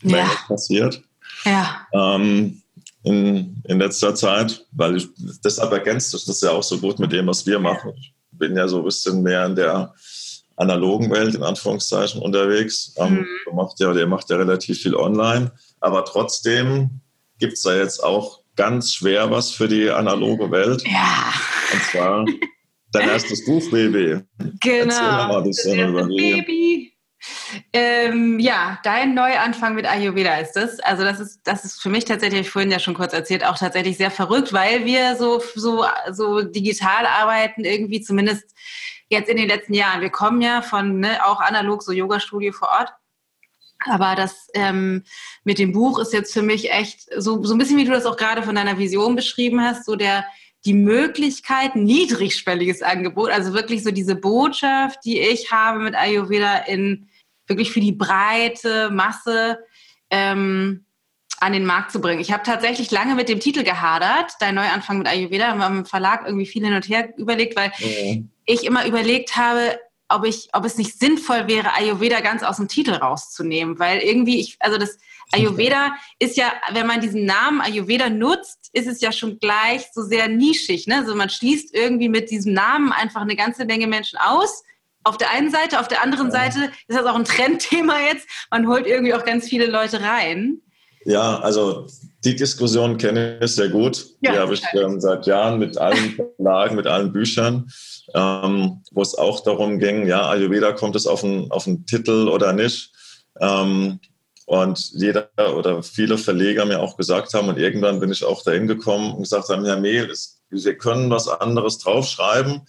Menge 0.01 0.17
ja. 0.17 0.31
passiert. 0.47 0.99
Ja. 1.43 1.85
Ähm, 1.93 2.63
in, 3.03 3.61
in 3.65 3.77
letzter 3.77 4.15
Zeit, 4.15 4.65
weil 4.71 4.97
ich, 4.97 5.07
deshalb 5.43 5.73
ergänzt 5.73 6.09
sich 6.09 6.25
das 6.25 6.41
ja 6.41 6.49
auch 6.49 6.63
so 6.63 6.79
gut 6.79 6.97
mit 6.97 7.11
dem, 7.11 7.27
was 7.27 7.45
wir 7.45 7.59
machen. 7.59 7.93
Ich 7.97 8.13
bin 8.31 8.57
ja 8.57 8.67
so 8.67 8.79
ein 8.79 8.83
bisschen 8.83 9.21
mehr 9.21 9.45
in 9.45 9.55
der 9.55 9.93
analogen 10.55 11.11
Welt, 11.11 11.35
in 11.35 11.43
Anführungszeichen, 11.43 12.19
unterwegs. 12.19 12.95
Ähm, 12.97 13.27
mhm. 13.47 13.55
macht 13.55 13.79
ja, 13.79 13.93
der 13.93 14.07
macht 14.07 14.27
ja 14.31 14.37
relativ 14.37 14.81
viel 14.81 14.95
online, 14.95 15.51
aber 15.85 16.03
trotzdem 16.03 17.01
gibt 17.39 17.53
es 17.53 17.61
da 17.61 17.75
jetzt 17.75 18.03
auch 18.03 18.41
ganz 18.55 18.93
schwer 18.93 19.29
was 19.31 19.51
für 19.51 19.67
die 19.67 19.89
analoge 19.89 20.49
Welt. 20.49 20.83
Ja. 20.87 21.33
Und 21.71 21.83
zwar 21.83 22.25
dein 22.91 23.09
erstes 23.09 23.45
Buch, 23.45 23.69
Baby. 23.69 24.21
Genau. 24.61 25.41
Bisschen 25.41 25.89
über 25.89 26.07
Baby. 26.07 26.91
Ähm, 27.73 28.39
ja, 28.39 28.79
dein 28.83 29.13
Neuanfang 29.13 29.75
mit 29.75 29.85
Ayurveda 29.85 30.37
ist 30.37 30.53
das. 30.53 30.79
Also 30.79 31.03
das 31.03 31.19
ist, 31.19 31.41
das 31.43 31.65
ist 31.65 31.81
für 31.81 31.89
mich 31.89 32.05
tatsächlich, 32.05 32.39
habe 32.39 32.47
ich 32.47 32.51
vorhin 32.51 32.71
ja 32.71 32.79
schon 32.79 32.93
kurz 32.93 33.13
erzählt, 33.13 33.45
auch 33.45 33.57
tatsächlich 33.57 33.97
sehr 33.97 34.11
verrückt, 34.11 34.53
weil 34.53 34.85
wir 34.85 35.15
so, 35.15 35.41
so, 35.55 35.85
so 36.11 36.41
digital 36.41 37.05
arbeiten, 37.05 37.63
irgendwie 37.63 38.01
zumindest 38.01 38.53
jetzt 39.09 39.29
in 39.29 39.37
den 39.37 39.47
letzten 39.47 39.73
Jahren. 39.73 40.01
Wir 40.01 40.09
kommen 40.09 40.41
ja 40.41 40.61
von 40.61 40.99
ne, 40.99 41.25
auch 41.25 41.41
analog 41.41 41.83
so 41.83 41.91
Yoga-Studio 41.91 42.51
vor 42.51 42.69
Ort. 42.69 42.93
Aber 43.85 44.15
das 44.15 44.47
ähm, 44.53 45.03
mit 45.43 45.59
dem 45.59 45.71
Buch 45.71 45.99
ist 45.99 46.13
jetzt 46.13 46.33
für 46.33 46.41
mich 46.41 46.71
echt 46.71 47.07
so, 47.17 47.43
so 47.43 47.53
ein 47.53 47.57
bisschen, 47.57 47.77
wie 47.77 47.85
du 47.85 47.91
das 47.91 48.05
auch 48.05 48.17
gerade 48.17 48.43
von 48.43 48.55
deiner 48.55 48.77
Vision 48.77 49.15
beschrieben 49.15 49.61
hast, 49.61 49.85
so 49.85 49.95
der, 49.95 50.25
die 50.65 50.73
Möglichkeit, 50.73 51.75
niedrigschwelliges 51.75 52.81
Angebot, 52.81 53.29
also 53.29 53.53
wirklich 53.53 53.83
so 53.83 53.91
diese 53.91 54.15
Botschaft, 54.15 54.99
die 55.05 55.19
ich 55.19 55.51
habe 55.51 55.79
mit 55.79 55.95
Ayurveda 55.95 56.57
in 56.57 57.07
wirklich 57.47 57.71
für 57.71 57.79
die 57.79 57.91
breite 57.91 58.89
Masse 58.89 59.59
ähm, 60.09 60.85
an 61.39 61.53
den 61.53 61.65
Markt 61.65 61.91
zu 61.91 62.01
bringen. 62.01 62.21
Ich 62.21 62.31
habe 62.31 62.43
tatsächlich 62.43 62.89
lange 62.91 63.13
mit 63.13 63.29
dem 63.29 63.39
Titel 63.39 63.63
gehadert, 63.63 64.31
dein 64.39 64.55
Neuanfang 64.55 64.97
mit 64.97 65.07
Ayurveda, 65.07 65.47
haben 65.47 65.59
wir 65.59 65.67
im 65.67 65.85
Verlag 65.85 66.23
irgendwie 66.25 66.45
viel 66.45 66.63
hin 66.63 66.73
und 66.73 66.87
her 66.87 67.13
überlegt, 67.17 67.55
weil 67.55 67.71
mhm. 67.79 68.29
ich 68.45 68.63
immer 68.63 68.87
überlegt 68.87 69.35
habe, 69.35 69.79
ob 70.09 70.25
ich, 70.25 70.49
ob 70.53 70.65
es 70.65 70.77
nicht 70.77 70.99
sinnvoll 70.99 71.47
wäre, 71.47 71.73
Ayurveda 71.73 72.19
ganz 72.19 72.43
aus 72.43 72.57
dem 72.57 72.67
Titel 72.67 72.91
rauszunehmen, 72.91 73.79
weil 73.79 73.99
irgendwie 73.99 74.39
ich, 74.39 74.57
also 74.59 74.77
das 74.77 74.97
Ayurveda 75.31 75.95
ist 76.19 76.37
ja, 76.37 76.53
wenn 76.73 76.85
man 76.85 77.01
diesen 77.01 77.25
Namen 77.25 77.61
Ayurveda 77.61 78.09
nutzt, 78.09 78.69
ist 78.73 78.87
es 78.87 79.01
ja 79.01 79.11
schon 79.11 79.39
gleich 79.39 79.87
so 79.93 80.03
sehr 80.03 80.27
nischig. 80.27 80.87
Ne? 80.87 80.97
Also 80.97 81.15
man 81.15 81.29
schließt 81.29 81.73
irgendwie 81.73 82.09
mit 82.09 82.29
diesem 82.29 82.53
Namen 82.53 82.91
einfach 82.91 83.21
eine 83.21 83.35
ganze 83.35 83.65
Menge 83.65 83.87
Menschen 83.87 84.19
aus. 84.19 84.63
Auf 85.03 85.17
der 85.17 85.31
einen 85.31 85.51
Seite, 85.51 85.79
auf 85.79 85.87
der 85.87 86.03
anderen 86.03 86.31
Seite 86.31 86.71
ist 86.87 86.97
das 86.97 87.05
auch 87.05 87.15
ein 87.15 87.25
Trendthema 87.25 87.95
jetzt. 88.11 88.27
Man 88.51 88.67
holt 88.67 88.85
irgendwie 88.87 89.13
auch 89.13 89.25
ganz 89.25 89.47
viele 89.47 89.65
Leute 89.65 90.01
rein. 90.01 90.61
Ja, 91.05 91.39
also 91.39 91.87
die 92.23 92.35
Diskussion 92.35 92.97
kenne 92.97 93.39
ich 93.39 93.53
sehr 93.53 93.69
gut. 93.69 94.07
Ja, 94.21 94.31
die 94.31 94.37
habe 94.39 94.53
ich 94.55 94.63
ähm, 94.73 94.99
seit 94.99 95.27
Jahren 95.27 95.59
mit 95.59 95.77
allen 95.77 96.15
Verlagen, 96.15 96.75
mit 96.75 96.87
allen 96.87 97.13
Büchern, 97.13 97.71
ähm, 98.15 98.81
wo 98.91 99.01
es 99.01 99.13
auch 99.15 99.41
darum 99.41 99.77
ging, 99.77 100.07
ja, 100.07 100.29
Ayurveda 100.29 100.71
kommt 100.71 100.95
es 100.95 101.05
auf 101.05 101.23
einen, 101.23 101.51
auf 101.51 101.67
Titel 101.85 102.29
oder 102.29 102.53
nicht. 102.53 102.91
Ähm, 103.41 103.99
und 104.45 104.91
jeder 104.93 105.29
oder 105.55 105.83
viele 105.83 106.17
Verleger 106.17 106.65
mir 106.65 106.79
auch 106.79 106.95
gesagt 106.95 107.33
haben, 107.33 107.49
und 107.49 107.57
irgendwann 107.57 107.99
bin 107.99 108.11
ich 108.11 108.23
auch 108.23 108.41
dahin 108.41 108.67
gekommen 108.67 109.13
und 109.13 109.23
gesagt 109.23 109.49
haben, 109.49 109.65
Herr 109.65 109.79
Mehl, 109.79 110.09
es, 110.09 110.41
wir 110.49 110.77
können 110.77 111.09
was 111.09 111.27
anderes 111.27 111.79
draufschreiben, 111.79 112.61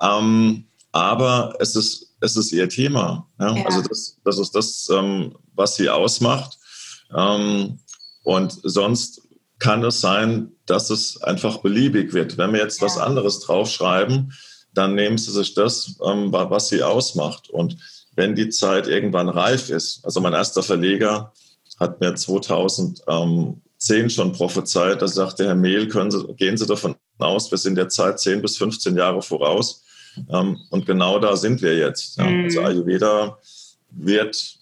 ähm, 0.00 0.64
aber 0.92 1.54
es 1.58 1.76
ist, 1.76 2.14
es 2.20 2.36
ist 2.36 2.52
Ihr 2.52 2.70
Thema. 2.70 3.28
Ja? 3.38 3.54
Ja. 3.54 3.66
Also 3.66 3.82
das, 3.82 4.16
das 4.24 4.38
ist 4.38 4.54
das, 4.54 4.88
ähm, 4.90 5.36
was 5.54 5.76
Sie 5.76 5.90
ausmacht. 5.90 6.56
Ähm, 7.14 7.78
und 8.22 8.58
sonst 8.62 9.20
kann 9.58 9.84
es 9.84 10.00
sein, 10.00 10.52
dass 10.64 10.88
es 10.88 11.20
einfach 11.20 11.58
beliebig 11.58 12.14
wird. 12.14 12.38
Wenn 12.38 12.52
wir 12.52 12.60
jetzt 12.60 12.80
ja. 12.80 12.86
was 12.86 12.96
anderes 12.96 13.40
draufschreiben, 13.40 14.32
dann 14.74 14.94
nehmen 14.94 15.18
Sie 15.18 15.32
sich 15.32 15.54
das, 15.54 15.96
ähm, 16.04 16.32
was 16.32 16.68
Sie 16.68 16.82
ausmacht. 16.82 17.50
Und 17.50 17.76
wenn 18.18 18.34
die 18.34 18.48
Zeit 18.48 18.88
irgendwann 18.88 19.28
reif 19.28 19.70
ist. 19.70 20.04
Also 20.04 20.20
mein 20.20 20.32
erster 20.32 20.62
Verleger 20.64 21.32
hat 21.78 22.00
mir 22.00 22.16
2010 22.16 24.10
schon 24.10 24.32
prophezeit, 24.32 25.00
da 25.00 25.06
sagte 25.06 25.46
Herr 25.46 25.54
Mehl, 25.54 25.88
Sie, 26.10 26.34
gehen 26.34 26.56
Sie 26.56 26.66
davon 26.66 26.96
aus, 27.18 27.50
wir 27.50 27.58
sind 27.58 27.76
der 27.76 27.88
Zeit 27.88 28.18
10 28.18 28.42
bis 28.42 28.58
15 28.58 28.96
Jahre 28.96 29.22
voraus. 29.22 29.84
Ähm, 30.30 30.58
und 30.70 30.84
genau 30.84 31.20
da 31.20 31.36
sind 31.36 31.62
wir 31.62 31.76
jetzt. 31.76 32.18
Also 32.18 32.60
mhm. 32.60 32.66
Ayurveda 32.66 33.38
wird 33.90 34.57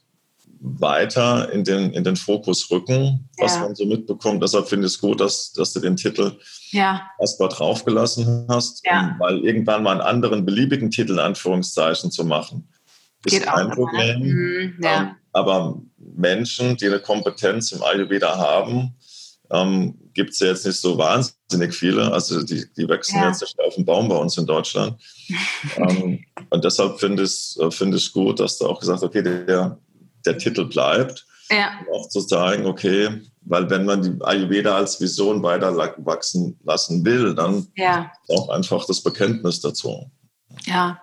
weiter 0.67 1.53
in 1.53 1.65
den, 1.65 1.93
in 1.93 2.03
den 2.03 2.17
Fokus 2.17 2.71
rücken, 2.71 3.29
was 3.39 3.55
ja. 3.55 3.61
man 3.63 3.75
so 3.75 3.87
mitbekommt. 3.87 4.43
Deshalb 4.43 4.69
finde 4.69 4.87
ich 4.87 4.95
es 4.95 5.01
gut, 5.01 5.21
dass, 5.21 5.53
dass 5.53 5.73
du 5.73 5.81
den 5.81 5.97
Titel 5.97 6.33
ja. 6.71 7.03
erstmal 7.21 7.49
draufgelassen 7.49 8.47
hast, 8.49 8.85
ja. 8.85 9.15
weil 9.19 9.39
irgendwann 9.39 9.85
mal 9.85 9.93
einen 9.93 10.01
anderen 10.01 10.45
beliebigen 10.45 10.91
Titel 10.91 11.13
in 11.13 11.19
Anführungszeichen 11.21 12.11
zu 12.11 12.25
machen, 12.25 12.69
ist 13.25 13.33
Geht 13.33 13.47
kein 13.47 13.71
Problem. 13.71 14.21
Mhm, 14.21 14.75
ja. 14.83 15.01
ähm, 15.01 15.11
aber 15.33 15.81
Menschen, 15.99 16.77
die 16.77 16.87
eine 16.87 17.01
Kompetenz 17.01 17.73
im 17.73 17.83
Ayurveda 17.83 18.37
haben, 18.37 18.97
ähm, 19.51 19.95
gibt 20.15 20.31
es 20.31 20.41
ja 20.41 20.49
jetzt 20.49 20.67
nicht 20.67 20.81
so 20.81 20.99
wahnsinnig 20.99 21.75
viele. 21.75 22.11
Also 22.11 22.43
die, 22.43 22.65
die 22.77 22.89
wachsen 22.89 23.19
ja. 23.19 23.29
jetzt 23.29 23.43
nicht 23.43 23.59
auf 23.61 23.75
dem 23.75 23.85
Baum 23.85 24.09
bei 24.09 24.17
uns 24.17 24.37
in 24.37 24.47
Deutschland. 24.47 25.01
ähm, 25.77 26.25
und 26.51 26.65
deshalb 26.65 26.99
finde 26.99 27.23
ich 27.23 27.31
es 27.31 27.59
find 27.71 28.13
gut, 28.13 28.41
dass 28.41 28.59
du 28.59 28.67
auch 28.67 28.81
gesagt 28.81 28.97
hast, 28.97 29.05
okay, 29.05 29.23
der, 29.23 29.79
der 30.27 30.39
Titel 30.39 30.65
bleibt. 30.65 31.27
Ja. 31.51 31.79
Um 31.81 32.01
auch 32.01 32.09
zu 32.09 32.21
sagen, 32.21 32.67
okay, 32.67 33.23
weil 33.43 33.71
wenn 33.71 33.85
man 33.85 34.03
die 34.03 34.25
Ayurveda 34.25 34.77
als 34.77 35.01
Vision 35.01 35.43
weiter 35.43 35.77
wachsen 35.77 36.59
lassen 36.65 37.05
will, 37.05 37.35
dann 37.35 37.69
ja. 37.77 38.11
auch 38.29 38.49
einfach 38.49 38.85
das 38.87 39.03
Bekenntnis 39.03 39.61
dazu. 39.61 40.11
Ja, 40.65 41.01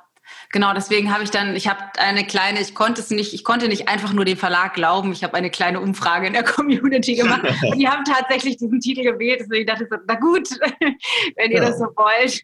Genau, 0.53 0.71
deswegen 0.71 1.11
habe 1.11 1.23
ich 1.23 1.31
dann, 1.31 1.55
ich 1.55 1.67
habe 1.67 1.79
eine 1.97 2.27
kleine, 2.27 2.61
ich 2.61 2.75
konnte 2.75 3.01
es 3.01 3.09
nicht, 3.09 3.33
ich 3.33 3.43
konnte 3.43 3.67
nicht 3.67 3.89
einfach 3.89 4.13
nur 4.13 4.23
dem 4.23 4.37
Verlag 4.37 4.75
glauben. 4.75 5.11
Ich 5.11 5.23
habe 5.23 5.33
eine 5.33 5.49
kleine 5.49 5.81
Umfrage 5.81 6.27
in 6.27 6.33
der 6.33 6.43
Community 6.43 7.15
gemacht 7.15 7.41
und 7.43 7.75
die 7.79 7.87
haben 7.87 8.03
tatsächlich 8.03 8.57
diesen 8.57 8.79
Titel 8.79 9.01
gewählt. 9.01 9.39
Deswegen 9.41 9.65
dachte 9.65 9.85
ich 9.85 9.89
so, 9.89 9.95
na 10.07 10.13
gut, 10.13 10.47
wenn 11.37 11.49
ihr 11.49 11.57
ja. 11.57 11.69
das 11.69 11.79
so 11.79 11.85
wollt, 11.85 12.43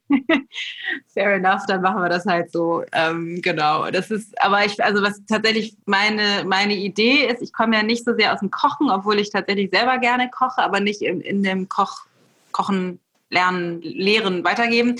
fair 1.13 1.35
enough, 1.35 1.67
dann 1.67 1.83
machen 1.83 2.01
wir 2.01 2.09
das 2.09 2.25
halt 2.25 2.51
so. 2.51 2.83
Ähm, 2.93 3.43
genau, 3.43 3.91
das 3.91 4.09
ist, 4.09 4.41
aber 4.41 4.65
ich, 4.65 4.83
also 4.83 5.03
was 5.03 5.21
tatsächlich 5.27 5.77
meine, 5.85 6.45
meine 6.45 6.73
Idee 6.73 7.27
ist, 7.27 7.43
ich 7.43 7.53
komme 7.53 7.75
ja 7.75 7.83
nicht 7.83 8.05
so 8.05 8.15
sehr 8.15 8.33
aus 8.33 8.39
dem 8.39 8.49
Kochen, 8.49 8.89
obwohl 8.89 9.19
ich 9.19 9.29
tatsächlich 9.29 9.69
selber 9.69 9.99
gerne 9.99 10.31
koche, 10.31 10.63
aber 10.63 10.79
nicht 10.79 11.03
in, 11.03 11.21
in 11.21 11.43
dem 11.43 11.69
Koch, 11.69 12.07
Kochen, 12.53 12.99
Lernen, 13.29 13.83
Lehren, 13.83 14.43
Weitergeben, 14.43 14.95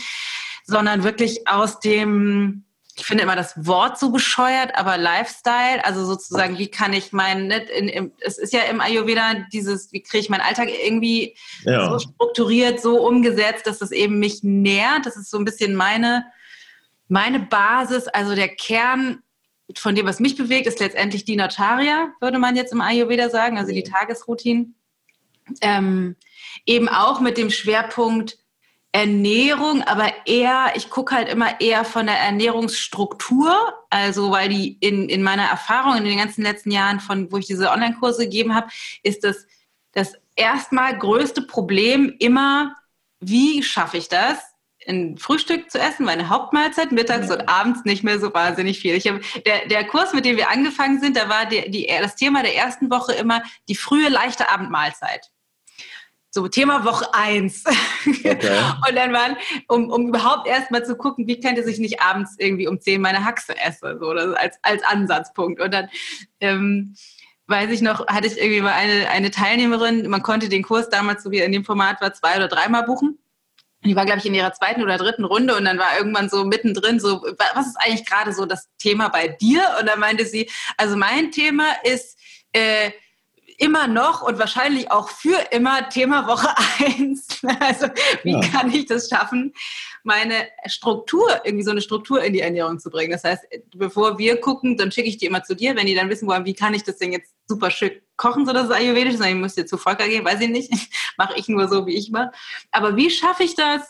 sondern 0.64 1.04
wirklich 1.04 1.48
aus 1.48 1.80
dem 1.80 2.66
ich 3.00 3.06
finde 3.06 3.24
immer 3.24 3.38
das 3.38 3.66
Wort 3.66 3.98
so 3.98 4.12
bescheuert, 4.12 4.76
aber 4.76 4.98
Lifestyle, 4.98 5.84
also 5.86 6.06
sozusagen, 6.06 6.58
wie 6.58 6.68
kann 6.68 6.92
ich 6.92 7.14
meinen, 7.14 7.48
ne, 7.48 8.12
es 8.20 8.38
ist 8.38 8.52
ja 8.52 8.64
im 8.64 8.82
Ayurveda 8.82 9.46
dieses, 9.54 9.94
wie 9.94 10.02
kriege 10.02 10.20
ich 10.20 10.30
meinen 10.30 10.42
Alltag 10.42 10.68
irgendwie 10.70 11.38
ja. 11.64 11.90
so 11.90 12.00
strukturiert, 12.00 12.82
so 12.82 13.08
umgesetzt, 13.08 13.68
dass 13.68 13.80
das 13.80 13.92
eben 13.92 14.20
mich 14.20 14.44
nährt. 14.44 15.06
Das 15.06 15.16
ist 15.16 15.32
so 15.32 15.38
ein 15.38 15.46
bisschen 15.46 15.76
meine, 15.76 16.26
meine 17.08 17.40
Basis, 17.40 18.08
also 18.08 18.36
der 18.36 18.50
Kern 18.50 19.20
von 19.78 19.96
dem, 19.96 20.06
was 20.06 20.20
mich 20.20 20.36
bewegt, 20.36 20.68
ist 20.68 20.80
letztendlich 20.80 21.24
die 21.24 21.36
Nataria, 21.36 22.12
würde 22.20 22.40
man 22.40 22.56
jetzt 22.56 22.74
im 22.74 22.82
Ayurveda 22.82 23.30
sagen, 23.30 23.58
also 23.58 23.72
die 23.72 23.84
Tagesroutine. 23.84 24.68
Ähm, 25.62 26.16
eben 26.66 26.90
auch 26.90 27.22
mit 27.22 27.38
dem 27.38 27.50
Schwerpunkt, 27.50 28.39
Ernährung, 28.92 29.84
aber 29.84 30.12
eher, 30.26 30.74
ich 30.76 30.90
gucke 30.90 31.16
halt 31.16 31.30
immer 31.30 31.62
eher 31.62 31.86
von 31.86 32.08
der 32.08 32.18
Ernährungsstruktur, 32.18 33.54
also 33.90 34.32
weil 34.32 34.50
die 34.50 34.78
in, 34.80 35.10
in 35.10 35.22
meiner 35.22 35.46
Erfahrung 35.46 35.98
in 35.98 36.06
den 36.06 36.18
ganzen 36.18 36.42
letzten 36.42 36.72
Jahren, 36.72 37.00
von 37.00 37.32
wo 37.32 37.38
ich 37.38 37.46
diese 37.46 37.70
Online-Kurse 37.70 38.24
gegeben 38.24 38.56
habe, 38.56 38.70
ist 39.04 39.24
das 39.24 39.46
das 39.92 40.14
erstmal 40.36 40.98
größte 40.98 41.42
Problem 41.42 42.16
immer, 42.20 42.76
wie 43.20 43.64
schaffe 43.64 43.98
ich 43.98 44.08
das, 44.10 44.38
ein 44.88 45.18
Frühstück 45.18 45.70
zu 45.70 45.78
essen, 45.78 46.06
meine 46.06 46.30
Hauptmahlzeit, 46.30 46.92
mittags 46.92 47.30
und 47.30 47.50
abends 47.50 47.84
nicht 47.84 48.04
mehr 48.04 48.20
so 48.20 48.34
wahnsinnig 48.34 48.80
viel. 48.80 48.96
Ich 48.96 49.08
hab, 49.08 49.20
der, 49.46 49.68
der 49.68 49.86
Kurs, 49.86 50.14
mit 50.14 50.26
dem 50.26 50.38
wir 50.38 50.50
angefangen 50.50 51.00
sind, 51.00 51.18
da 51.18 51.28
war 51.28 51.46
die, 51.46 51.70
die, 51.70 51.88
das 51.88 52.16
Thema 52.16 52.42
der 52.44 52.56
ersten 52.56 52.90
Woche 52.90 53.14
immer 53.14 53.44
die 53.68 53.76
frühe, 53.76 54.10
leichte 54.10 54.50
Abendmahlzeit 54.50 55.32
so 56.32 56.48
Thema 56.48 56.86
Woche 56.86 57.14
1. 57.14 57.64
Okay. 58.08 58.38
und 58.88 58.96
dann 58.96 59.14
waren, 59.14 59.36
um, 59.68 59.90
um 59.90 60.10
überhaupt 60.10 60.48
erstmal 60.48 60.86
zu 60.86 60.96
gucken, 60.96 61.28
wie 61.28 61.40
könnte 61.40 61.64
sich 61.64 61.80
nicht 61.80 62.02
abends 62.02 62.36
irgendwie 62.38 62.68
um 62.68 62.80
10 62.80 63.02
meine 63.02 63.26
Haxe 63.26 63.58
esse, 63.58 63.98
so 64.00 64.14
das 64.14 64.34
als, 64.36 64.58
als 64.62 64.84
Ansatzpunkt. 64.84 65.60
Und 65.60 65.74
dann 65.74 65.90
ähm, 66.40 66.96
weiß 67.48 67.72
ich 67.72 67.82
noch, 67.82 68.08
hatte 68.08 68.28
ich 68.28 68.38
irgendwie 68.38 68.62
mal 68.62 68.74
eine, 68.74 69.10
eine 69.10 69.32
Teilnehmerin, 69.32 70.08
man 70.08 70.22
konnte 70.22 70.50
den 70.50 70.64
Kurs 70.64 70.90
damals, 70.90 71.24
so 71.24 71.32
wie 71.32 71.40
er 71.40 71.46
in 71.46 71.52
dem 71.52 71.66
Format 71.66 72.00
war, 72.00 72.14
zwei 72.14 72.36
oder 72.36 72.48
dreimal 72.48 72.84
buchen. 72.84 73.18
Die 73.84 73.96
war, 73.96 74.06
glaube 74.06 74.20
ich, 74.20 74.26
in 74.26 74.36
ihrer 74.36 74.54
zweiten 74.54 74.84
oder 74.84 74.98
dritten 74.98 75.24
Runde 75.24 75.56
und 75.56 75.64
dann 75.66 75.80
war 75.80 75.98
irgendwann 75.98 76.30
so 76.30 76.44
mittendrin 76.44 77.00
so, 77.00 77.22
was 77.56 77.68
ist 77.68 77.78
eigentlich 77.80 78.06
gerade 78.06 78.34
so 78.34 78.46
das 78.46 78.68
Thema 78.78 79.08
bei 79.08 79.30
dir? 79.30 79.64
Und 79.80 79.88
dann 79.88 80.00
meinte 80.00 80.26
sie, 80.26 80.50
also 80.78 80.98
mein 80.98 81.32
Thema 81.32 81.66
ist, 81.84 82.20
äh, 82.52 82.92
immer 83.60 83.88
noch 83.88 84.22
und 84.22 84.40
wahrscheinlich 84.40 84.90
auch 84.90 85.10
für 85.10 85.38
immer 85.52 85.90
Thema 85.90 86.28
Woche 86.28 86.50
1. 86.80 87.28
Also 87.60 87.88
wie 88.24 88.32
ja. 88.32 88.42
kann 88.42 88.74
ich 88.74 88.86
das 88.86 89.10
schaffen, 89.10 89.54
meine 90.04 90.48
Struktur, 90.66 91.42
irgendwie 91.44 91.66
so 91.66 91.72
eine 91.72 91.82
Struktur 91.82 92.24
in 92.24 92.34
die 92.34 92.40
Ernährung 92.40 92.80
zu 92.80 92.90
bringen. 92.90 93.12
Das 93.12 93.24
heißt, 93.24 93.44
bevor 93.76 94.18
wir 94.18 94.40
gucken, 94.40 94.78
dann 94.78 94.92
schicke 94.92 95.10
ich 95.10 95.18
die 95.18 95.26
immer 95.26 95.44
zu 95.44 95.56
dir, 95.56 95.76
wenn 95.76 95.86
die 95.86 95.96
dann 95.96 96.10
wissen 96.10 96.28
wollen, 96.28 96.46
wie 96.46 96.54
kann 96.54 96.74
ich 96.74 96.84
das 96.84 96.98
denn 96.98 97.12
jetzt 97.12 97.34
super 97.48 97.70
schön 97.70 97.92
kochen, 98.16 98.46
so 98.46 98.54
dass 98.54 98.66
es 98.66 98.72
ayurvedisch 98.72 99.16
ist. 99.16 99.24
Dann 99.24 99.40
muss 99.40 99.58
ich 99.58 99.68
zu 99.68 99.78
Volker 99.78 100.08
gehen, 100.08 100.26
weiß 100.26 100.40
ich 100.42 100.50
nicht. 100.50 100.72
mache 101.18 101.34
ich 101.38 101.48
nur 101.50 101.68
so, 101.68 101.86
wie 101.86 101.96
ich 101.96 102.12
mache. 102.12 102.32
Aber 102.72 102.96
wie 102.96 103.10
schaffe 103.10 103.44
ich 103.44 103.56
das? 103.56 103.82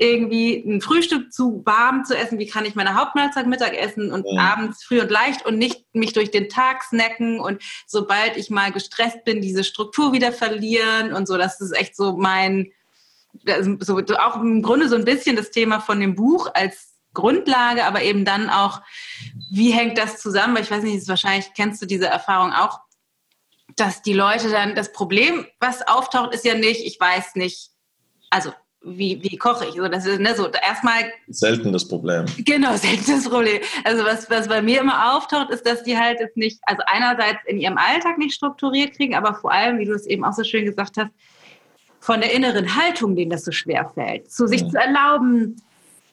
Irgendwie 0.00 0.56
ein 0.66 0.80
Frühstück 0.80 1.30
zu 1.30 1.62
warm 1.66 2.06
zu 2.06 2.16
essen, 2.16 2.38
wie 2.38 2.46
kann 2.46 2.64
ich 2.64 2.74
meine 2.74 2.94
Hauptmahlzeit 2.94 3.46
Mittag 3.46 3.76
essen 3.76 4.10
und 4.12 4.24
ja. 4.26 4.40
abends 4.40 4.82
früh 4.82 4.98
und 4.98 5.10
leicht 5.10 5.44
und 5.44 5.58
nicht 5.58 5.84
mich 5.92 6.14
durch 6.14 6.30
den 6.30 6.48
Tag 6.48 6.82
snacken 6.82 7.38
und 7.38 7.62
sobald 7.86 8.38
ich 8.38 8.48
mal 8.48 8.72
gestresst 8.72 9.24
bin, 9.24 9.42
diese 9.42 9.62
Struktur 9.62 10.14
wieder 10.14 10.32
verlieren 10.32 11.12
und 11.12 11.28
so. 11.28 11.36
Das 11.36 11.60
ist 11.60 11.72
echt 11.72 11.94
so 11.94 12.16
mein, 12.16 12.72
so, 13.80 13.98
auch 14.18 14.36
im 14.36 14.62
Grunde 14.62 14.88
so 14.88 14.96
ein 14.96 15.04
bisschen 15.04 15.36
das 15.36 15.50
Thema 15.50 15.80
von 15.80 16.00
dem 16.00 16.14
Buch 16.14 16.48
als 16.54 16.94
Grundlage, 17.12 17.84
aber 17.84 18.02
eben 18.02 18.24
dann 18.24 18.48
auch, 18.48 18.80
wie 19.50 19.70
hängt 19.70 19.98
das 19.98 20.18
zusammen? 20.18 20.54
Weil 20.54 20.62
ich 20.62 20.70
weiß 20.70 20.82
nicht, 20.82 20.94
ist 20.94 21.08
wahrscheinlich 21.08 21.52
kennst 21.54 21.82
du 21.82 21.86
diese 21.86 22.06
Erfahrung 22.06 22.54
auch, 22.54 22.80
dass 23.76 24.00
die 24.00 24.14
Leute 24.14 24.48
dann, 24.48 24.74
das 24.74 24.92
Problem, 24.92 25.46
was 25.58 25.86
auftaucht, 25.86 26.34
ist 26.34 26.46
ja 26.46 26.54
nicht, 26.54 26.86
ich 26.86 26.98
weiß 26.98 27.34
nicht, 27.34 27.70
also 28.30 28.52
wie, 28.82 29.22
wie 29.22 29.36
koche 29.36 29.66
ich? 29.66 29.74
So, 29.74 29.88
das 29.88 30.06
ist 30.06 30.20
ne, 30.20 30.34
so 30.34 30.48
erstmal. 30.48 31.04
Selten 31.28 31.72
das 31.72 31.86
Problem. 31.86 32.24
Genau, 32.38 32.76
selten 32.76 33.12
das 33.12 33.28
Problem. 33.28 33.60
Also 33.84 34.04
was, 34.04 34.30
was 34.30 34.48
bei 34.48 34.62
mir 34.62 34.80
immer 34.80 35.16
auftaucht, 35.16 35.50
ist, 35.50 35.66
dass 35.66 35.82
die 35.82 35.98
halt 35.98 36.20
es 36.20 36.34
nicht, 36.34 36.60
also 36.62 36.82
einerseits 36.86 37.40
in 37.46 37.58
ihrem 37.58 37.76
Alltag 37.76 38.18
nicht 38.18 38.34
strukturiert 38.34 38.94
kriegen, 38.96 39.14
aber 39.14 39.34
vor 39.34 39.52
allem, 39.52 39.78
wie 39.78 39.84
du 39.84 39.92
es 39.92 40.06
eben 40.06 40.24
auch 40.24 40.32
so 40.32 40.44
schön 40.44 40.64
gesagt 40.64 40.96
hast, 40.96 41.10
von 42.00 42.20
der 42.20 42.32
inneren 42.32 42.76
Haltung, 42.76 43.14
denen 43.14 43.30
das 43.30 43.44
so 43.44 43.52
schwer 43.52 43.90
fällt, 43.94 44.32
zu 44.32 44.46
sich 44.46 44.62
ja. 44.62 44.68
zu 44.68 44.78
erlauben, 44.78 45.60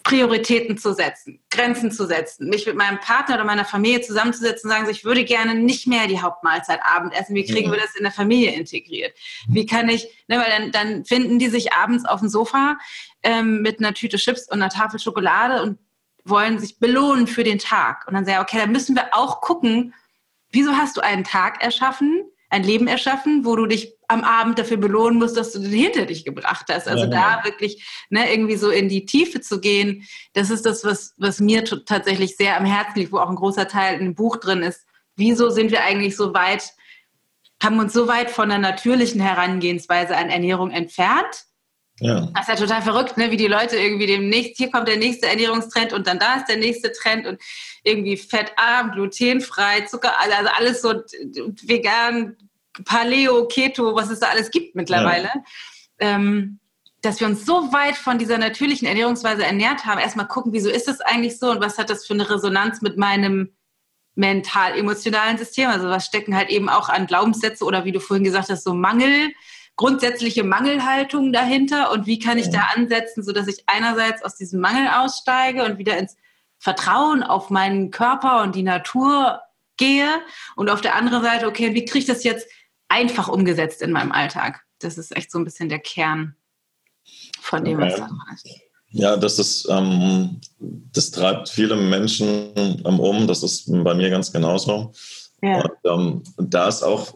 Prioritäten 0.08 0.78
zu 0.78 0.93
setzen, 0.93 1.41
Grenzen 1.49 1.91
zu 1.91 2.05
setzen, 2.05 2.47
mich 2.47 2.66
mit 2.66 2.78
meinem 2.78 2.97
Partner 3.01 3.36
oder 3.36 3.43
meiner 3.43 3.66
Familie 3.66 3.99
zusammenzusetzen 3.99 4.70
und 4.70 4.78
sagen, 4.78 4.89
ich 4.89 5.03
würde 5.03 5.26
gerne 5.26 5.53
nicht 5.53 5.86
mehr 5.86 6.08
die 6.08 6.22
Hauptmahlzeit 6.22 6.80
Abend 6.82 7.14
essen. 7.14 7.36
Wie 7.36 7.45
kriegen 7.45 7.70
wir 7.70 7.78
das 7.78 7.93
in 7.93 8.03
der 8.03 8.14
Familie 8.14 8.53
integriert? 8.53 9.14
Wie 9.49 9.66
kann 9.66 9.89
ich, 9.89 10.08
ne, 10.30 10.38
weil 10.38 10.49
dann, 10.49 10.72
dann 10.72 11.03
finden 11.03 11.39
die 11.39 11.49
sich 11.49 11.74
abends 11.74 12.05
auf 12.05 12.22
dem 12.22 12.30
Sofa 12.30 12.78
ähm, 13.22 13.62
mit 13.62 13.80
einer 13.80 13.93
Tüte 13.93 14.16
Chips 14.16 14.47
und 14.49 14.62
einer 14.62 14.70
Tafel 14.70 14.97
Schokolade 14.97 15.62
und 15.62 15.78
wollen 16.24 16.58
sich 16.58 16.80
belohnen 16.80 17.28
für 17.28 17.43
den 17.43 17.60
Tag. 17.60 18.08
Und 18.08 18.14
dann 18.14 18.24
sage 18.24 18.38
ich, 18.38 18.43
okay, 18.43 18.60
dann 18.60 18.72
müssen 18.72 18.95
wir 18.95 19.10
auch 19.12 19.41
gucken, 19.41 19.93
wieso 20.51 20.72
hast 20.72 20.95
du 20.95 21.01
einen 21.01 21.26
Tag 21.26 21.62
erschaffen, 21.62 22.24
ein 22.49 22.64
Leben 22.64 22.88
erschaffen, 22.88 23.43
wo 23.43 23.58
du 23.58 23.66
dich 23.66 23.97
am 24.08 24.24
Abend 24.24 24.58
dafür 24.58 24.78
belohnen 24.78 25.20
musst, 25.20 25.36
dass 25.36 25.51
du 25.51 25.60
den 25.60 25.72
hinter 25.72 26.05
dich 26.05 26.24
gebracht 26.24 26.68
hast. 26.70 26.88
Also 26.88 27.05
ja, 27.05 27.10
da 27.10 27.43
wirklich 27.43 27.86
ne, 28.10 28.32
irgendwie 28.32 28.55
so 28.55 28.70
in 28.70 28.88
die 28.88 29.05
Tiefe 29.05 29.41
zu 29.41 29.60
gehen, 29.60 30.08
das 30.34 30.49
ist 30.49 30.66
das, 30.66 30.84
was, 30.86 31.14
was 31.18 31.39
mir 31.39 31.64
tatsächlich 31.64 32.38
sehr 32.38 32.58
am 32.58 32.66
Herzen 32.66 32.99
liegt, 32.99 33.12
wo 33.12 33.18
auch 33.18 33.30
ein 33.30 33.36
großer 33.36 33.68
Teil 33.68 33.99
im 33.99 34.16
Buch 34.16 34.38
drin 34.38 34.62
ist. 34.62 34.86
Wieso 35.16 35.49
sind 35.49 35.72
wir 35.72 35.84
eigentlich 35.84 36.16
so 36.16 36.34
weit, 36.34 36.72
haben 37.62 37.80
uns 37.80 37.91
so 37.91 38.08
weit 38.08 38.30
von 38.30 38.49
der 38.49 38.60
natürlichen 38.60 39.20
Herangehensweise 39.20 40.16
an 40.16 40.30
Ernährung 40.30 40.72
entfernt? 40.72 41.47
Ja. 41.99 42.30
Das 42.36 42.47
ist 42.47 42.47
ja 42.47 42.55
total 42.55 42.82
verrückt, 42.84 43.18
ne? 43.18 43.32
wie 43.32 43.38
die 43.38 43.47
Leute 43.47 43.76
irgendwie 43.76 44.05
demnächst, 44.05 44.58
hier 44.58 44.70
kommt 44.70 44.88
der 44.88 44.97
nächste 44.97 45.28
Ernährungstrend 45.28 45.93
und 45.93 46.05
dann 46.05 46.20
da 46.20 46.36
ist 46.36 46.45
der 46.45 46.58
nächste 46.58 46.91
Trend 46.91 47.26
und 47.26 47.41
irgendwie 47.84 48.18
fettarm, 48.18 48.91
glutenfrei, 48.91 49.82
Zucker, 49.82 50.14
also 50.20 50.49
alles 50.55 50.82
so 50.82 50.93
vegan, 51.64 52.38
Paleo, 52.86 53.48
Keto, 53.48 53.96
was 53.96 54.10
es 54.10 54.20
da 54.20 54.28
alles 54.28 54.52
gibt 54.52 54.76
mittlerweile. 54.76 55.30
Ja. 55.34 55.44
Ähm, 56.00 56.60
dass 57.02 57.20
wir 57.20 57.28
uns 57.28 57.46
so 57.46 57.72
weit 57.72 57.96
von 57.96 58.18
dieser 58.18 58.38
natürlichen 58.38 58.88
Ernährungsweise 58.88 59.46
ernährt 59.46 59.86
haben, 59.86 60.00
erstmal 60.00 60.28
gucken, 60.28 60.52
wieso 60.52 60.70
ist 60.70 60.88
das 60.88 61.00
eigentlich 61.00 61.38
so 61.38 61.52
und 61.52 61.62
was 61.62 61.78
hat 61.78 61.90
das 61.90 62.06
für 62.06 62.14
eine 62.14 62.30
Resonanz 62.30 62.82
mit 62.82 62.98
meinem 62.98 63.56
mental-emotionalen 64.16 65.38
System? 65.38 65.70
Also 65.70 65.88
was 65.90 66.06
stecken 66.06 66.36
halt 66.36 66.50
eben 66.50 66.70
auch 66.70 66.90
an 66.90 67.08
Glaubenssätze 67.08 67.64
oder 67.64 67.86
wie 67.86 67.92
du 67.92 68.00
vorhin 68.00 68.24
gesagt 68.24 68.50
hast, 68.50 68.64
so 68.64 68.74
Mangel, 68.74 69.32
grundsätzliche 69.76 70.44
Mangelhaltung 70.44 71.32
dahinter 71.32 71.92
und 71.92 72.08
wie 72.08 72.18
kann 72.18 72.40
ich 72.40 72.50
da 72.50 72.70
ansetzen, 72.76 73.24
sodass 73.24 73.48
ich 73.48 73.64
einerseits 73.68 74.24
aus 74.24 74.36
diesem 74.36 74.60
Mangel 74.60 74.88
aussteige 74.88 75.64
und 75.64 75.78
wieder 75.78 75.98
ins 75.98 76.18
Vertrauen 76.58 77.22
auf 77.22 77.52
meinen 77.52 77.92
Körper 77.92 78.42
und 78.42 78.56
die 78.56 78.64
Natur 78.64 79.42
gehe 79.78 80.10
und 80.56 80.72
auf 80.72 80.82
der 80.82 80.96
anderen 80.96 81.22
Seite, 81.24 81.48
okay, 81.48 81.76
wie 81.76 81.86
kriege 81.86 82.00
ich 82.00 82.06
das 82.06 82.24
jetzt 82.24 82.50
einfach 82.90 83.28
umgesetzt 83.28 83.82
in 83.82 83.92
meinem 83.92 84.12
Alltag? 84.12 84.62
Das 84.80 84.98
ist 84.98 85.16
echt 85.16 85.32
so 85.32 85.40
ein 85.40 85.46
bisschen 85.46 85.70
der 85.70 85.80
Kern 85.80 86.36
von 87.42 87.64
dem, 87.64 87.80
was 87.80 87.96
da 87.96 88.10
ist. 88.34 88.62
Ja, 88.90 89.18
das 89.18 89.38
ist, 89.38 89.68
ähm, 89.70 90.40
das 90.60 91.12
treibt 91.12 91.50
viele 91.50 91.76
Menschen 91.76 92.52
ähm, 92.56 93.00
um. 93.00 93.28
Das 93.28 93.44
ist 93.44 93.66
bei 93.84 93.94
mir 93.94 94.10
ganz 94.10 94.32
genauso. 94.32 94.94
Ja. 95.42 95.62
Und, 95.62 95.72
ähm, 95.86 96.24
da 96.38 96.68
ist 96.68 96.84
auch, 96.84 97.14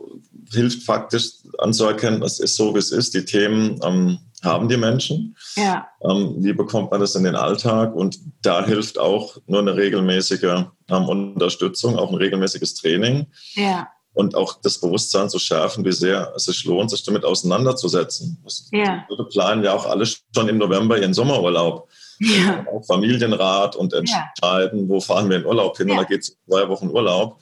hilft 0.52 0.84
faktisch 0.84 1.30
anzuerkennen, 1.60 2.22
es 2.24 2.40
ist 2.40 2.56
so, 2.56 2.76
wie 2.76 2.80
es 2.80 2.92
ist. 2.92 3.14
Die 3.14 3.24
Themen 3.24 3.80
ähm, 3.84 4.20
haben 4.44 4.68
die 4.68 4.78
Menschen. 4.78 5.36
Ja. 5.56 5.88
Ähm, 6.02 6.36
wie 6.40 6.54
bekommt 6.54 6.92
man 6.92 7.00
das 7.00 7.16
in 7.16 7.24
den 7.24 7.36
Alltag? 7.36 7.96
Und 7.96 8.20
da 8.42 8.66
hilft 8.66 9.00
auch 9.00 9.38
nur 9.48 9.60
eine 9.60 9.76
regelmäßige 9.76 10.66
Unterstützung, 10.90 11.98
auch 11.98 12.10
ein 12.10 12.16
regelmäßiges 12.16 12.76
Training. 12.76 13.28
Ja 13.54 13.88
und 14.22 14.36
auch 14.36 14.60
das 14.62 14.78
Bewusstsein 14.78 15.30
zu 15.30 15.40
schärfen, 15.40 15.84
wie 15.84 15.92
sehr 15.92 16.32
es 16.36 16.46
sich 16.46 16.64
lohnt, 16.64 16.92
sich 16.92 17.04
damit 17.04 17.26
auseinanderzusetzen. 17.26 18.38
Das 18.44 18.70
ja. 18.72 19.06
planen 19.32 19.64
ja 19.64 19.74
auch 19.74 19.88
alle 19.88 20.06
schon 20.06 20.48
im 20.48 20.60
November 20.60 20.98
ihren 21.00 21.14
Sommerurlaub. 21.14 21.90
Ja. 22.20 22.66
Auch 22.72 22.86
Familienrat 22.86 23.76
und 23.76 23.94
entscheiden, 23.94 24.82
ja. 24.82 24.88
wo 24.88 25.02
fahren 25.02 25.28
wir 25.30 25.38
in 25.38 25.46
Urlaub 25.46 25.76
hin. 25.76 25.88
Ja. 25.88 25.96
Und 25.96 26.02
da 26.02 26.08
geht 26.08 26.22
es 26.22 26.38
zwei 26.48 26.70
Wochen 26.70 26.90
Urlaub. 26.90 27.40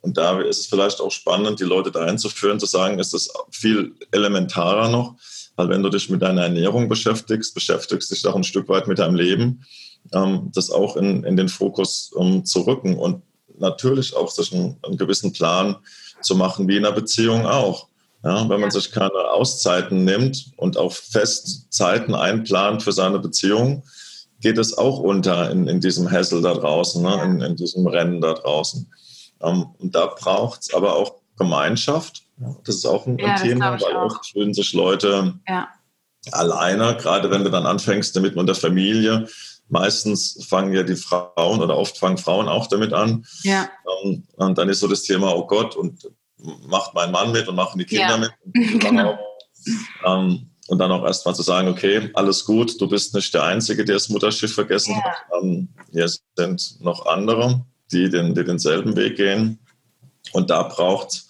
Und 0.00 0.16
da 0.16 0.40
ist 0.40 0.60
es 0.60 0.66
vielleicht 0.66 1.00
auch 1.00 1.10
spannend, 1.10 1.58
die 1.58 1.64
Leute 1.64 1.90
dahin 1.90 2.18
zu 2.18 2.28
führen, 2.28 2.60
zu 2.60 2.66
sagen, 2.66 3.00
ist 3.00 3.14
das 3.14 3.28
viel 3.50 3.94
elementarer 4.12 4.88
noch. 4.88 5.16
Weil 5.56 5.68
wenn 5.68 5.82
du 5.82 5.90
dich 5.90 6.08
mit 6.08 6.22
deiner 6.22 6.44
Ernährung 6.44 6.88
beschäftigst, 6.88 7.52
beschäftigst 7.52 8.12
dich 8.12 8.24
auch 8.26 8.36
ein 8.36 8.44
Stück 8.44 8.68
weit 8.68 8.86
mit 8.86 9.00
deinem 9.00 9.16
Leben, 9.16 9.64
ähm, 10.12 10.50
das 10.54 10.70
auch 10.70 10.96
in, 10.96 11.24
in 11.24 11.36
den 11.36 11.48
Fokus 11.48 12.12
um, 12.12 12.44
zu 12.44 12.60
rücken 12.60 12.96
und 12.96 13.22
natürlich 13.58 14.14
auch 14.14 14.30
sich 14.30 14.52
einen, 14.52 14.78
einen 14.82 14.96
gewissen 14.96 15.32
Plan 15.32 15.76
zu 16.24 16.36
machen, 16.36 16.68
wie 16.68 16.76
in 16.76 16.86
einer 16.86 16.94
Beziehung 16.94 17.46
auch. 17.46 17.88
Ja, 18.24 18.48
wenn 18.48 18.60
man 18.60 18.70
sich 18.70 18.92
keine 18.92 19.32
Auszeiten 19.32 20.04
nimmt 20.04 20.52
und 20.56 20.76
auch 20.76 20.92
fest 20.92 21.72
Zeiten 21.72 22.14
einplant 22.14 22.84
für 22.84 22.92
seine 22.92 23.18
Beziehung, 23.18 23.82
geht 24.40 24.58
es 24.58 24.78
auch 24.78 24.98
unter 24.98 25.50
in, 25.50 25.66
in 25.66 25.80
diesem 25.80 26.10
Hassel 26.10 26.40
da 26.40 26.54
draußen, 26.54 27.02
ne? 27.02 27.22
in, 27.24 27.40
in 27.40 27.56
diesem 27.56 27.86
Rennen 27.86 28.20
da 28.20 28.34
draußen. 28.34 28.92
Ähm, 29.40 29.66
und 29.78 29.94
da 29.94 30.06
braucht 30.06 30.62
es 30.62 30.74
aber 30.74 30.94
auch 30.94 31.14
Gemeinschaft. 31.36 32.22
Das 32.64 32.76
ist 32.76 32.86
auch 32.86 33.06
ein, 33.06 33.18
ja, 33.18 33.34
Thema, 33.36 33.80
weil 33.80 33.96
auch. 33.96 34.06
oft 34.06 34.26
fühlen 34.26 34.54
sich 34.54 34.72
Leute 34.72 35.34
ja. 35.48 35.68
alleine, 36.30 36.96
gerade 36.96 37.30
wenn 37.30 37.44
du 37.44 37.50
dann 37.50 37.66
anfängst 37.66 38.14
damit 38.14 38.36
mit 38.36 38.48
der 38.48 38.54
Familie. 38.54 39.28
Meistens 39.72 40.44
fangen 40.46 40.74
ja 40.74 40.82
die 40.82 40.96
Frauen 40.96 41.62
oder 41.62 41.78
oft 41.78 41.96
fangen 41.96 42.18
Frauen 42.18 42.46
auch 42.46 42.66
damit 42.66 42.92
an. 42.92 43.24
Ja. 43.42 43.70
Um, 44.04 44.22
und 44.36 44.58
dann 44.58 44.68
ist 44.68 44.80
so 44.80 44.86
das 44.86 45.02
Thema, 45.02 45.34
oh 45.34 45.46
Gott, 45.46 45.74
und 45.76 46.10
macht 46.66 46.92
mein 46.92 47.10
Mann 47.10 47.32
mit 47.32 47.48
und 47.48 47.54
machen 47.54 47.78
die 47.78 47.86
Kinder 47.86 48.10
ja. 48.10 48.16
mit. 48.18 48.32
Und 48.74 48.78
genau. 48.80 49.18
ähm, 50.04 50.50
und 50.68 50.78
dann 50.78 50.92
auch 50.92 51.04
erstmal 51.04 51.34
zu 51.34 51.42
sagen, 51.42 51.68
okay, 51.68 52.10
alles 52.14 52.44
gut, 52.44 52.80
du 52.80 52.88
bist 52.88 53.14
nicht 53.14 53.32
der 53.34 53.44
Einzige, 53.44 53.84
der 53.84 53.96
das 53.96 54.08
Mutterschiff 54.08 54.54
vergessen 54.54 54.92
ja. 54.92 55.04
hat. 55.04 55.16
Ähm, 55.40 55.68
hier 55.90 56.08
sind 56.36 56.80
noch 56.80 57.06
andere, 57.06 57.64
die, 57.90 58.10
den, 58.10 58.34
die 58.34 58.44
denselben 58.44 58.94
Weg 58.96 59.16
gehen. 59.16 59.58
Und 60.32 60.50
da 60.50 60.64
braucht 60.64 61.08
es 61.08 61.28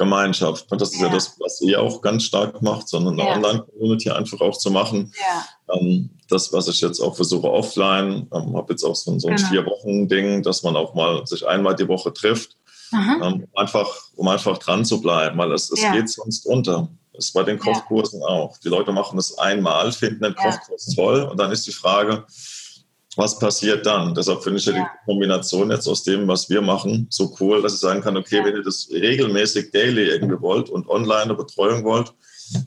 Gemeinschaft. 0.00 0.66
Und 0.70 0.80
das 0.80 0.92
ist 0.92 1.00
ja. 1.00 1.06
ja, 1.06 1.12
das, 1.12 1.36
was 1.38 1.60
ihr 1.60 1.80
auch 1.80 2.00
ganz 2.00 2.24
stark 2.24 2.60
macht, 2.62 2.88
sondern 2.88 3.20
eine 3.20 3.28
ja. 3.28 3.36
Online-Community 3.36 4.10
einfach 4.10 4.40
auch 4.40 4.56
zu 4.56 4.70
machen. 4.70 5.12
Ja. 5.20 5.76
Ähm, 5.76 6.10
das, 6.28 6.52
was 6.52 6.68
ich 6.68 6.80
jetzt 6.80 7.00
auch 7.00 7.14
versuche 7.14 7.50
offline, 7.50 8.26
ähm, 8.32 8.56
habe 8.56 8.72
jetzt 8.72 8.84
auch 8.84 8.96
so, 8.96 9.16
so 9.18 9.28
ein 9.28 9.36
genau. 9.36 9.48
Vier-Wochen-Ding, 9.48 10.42
dass 10.42 10.62
man 10.62 10.76
auch 10.76 10.94
mal 10.94 11.26
sich 11.26 11.46
einmal 11.46 11.76
die 11.76 11.86
Woche 11.86 12.12
trifft 12.12 12.56
ähm, 12.92 13.46
einfach, 13.54 13.88
um 14.16 14.28
einfach 14.28 14.58
dran 14.58 14.84
zu 14.84 15.00
bleiben, 15.00 15.38
weil 15.38 15.52
es, 15.52 15.70
es 15.70 15.80
geht 15.92 16.08
sonst 16.08 16.46
unter. 16.46 16.88
Das 17.12 17.26
ist 17.26 17.32
bei 17.32 17.42
den 17.42 17.58
Kochkursen 17.58 18.22
auch. 18.22 18.56
Die 18.58 18.68
Leute 18.68 18.92
machen 18.92 19.16
das 19.16 19.36
einmal, 19.38 19.92
finden 19.92 20.22
den 20.22 20.34
Kochkurs 20.34 20.94
toll 20.94 21.22
und 21.22 21.38
dann 21.38 21.52
ist 21.52 21.66
die 21.66 21.72
Frage, 21.72 22.24
was 23.16 23.38
passiert 23.38 23.86
dann? 23.86 24.14
Deshalb 24.14 24.42
finde 24.42 24.58
ich 24.58 24.66
ja, 24.66 24.72
die 24.72 24.84
Kombination 25.04 25.70
jetzt 25.70 25.88
aus 25.88 26.04
dem, 26.04 26.28
was 26.28 26.48
wir 26.48 26.62
machen, 26.62 27.06
so 27.10 27.34
cool, 27.40 27.60
dass 27.60 27.74
ich 27.74 27.80
sagen 27.80 28.02
kann, 28.02 28.16
okay, 28.16 28.44
wenn 28.44 28.54
ihr 28.54 28.62
das 28.62 28.88
regelmäßig 28.90 29.72
daily 29.72 30.10
irgendwie 30.10 30.40
wollt 30.40 30.70
und 30.70 30.88
online 30.88 31.22
eine 31.22 31.34
Betreuung 31.34 31.84
wollt, 31.84 32.12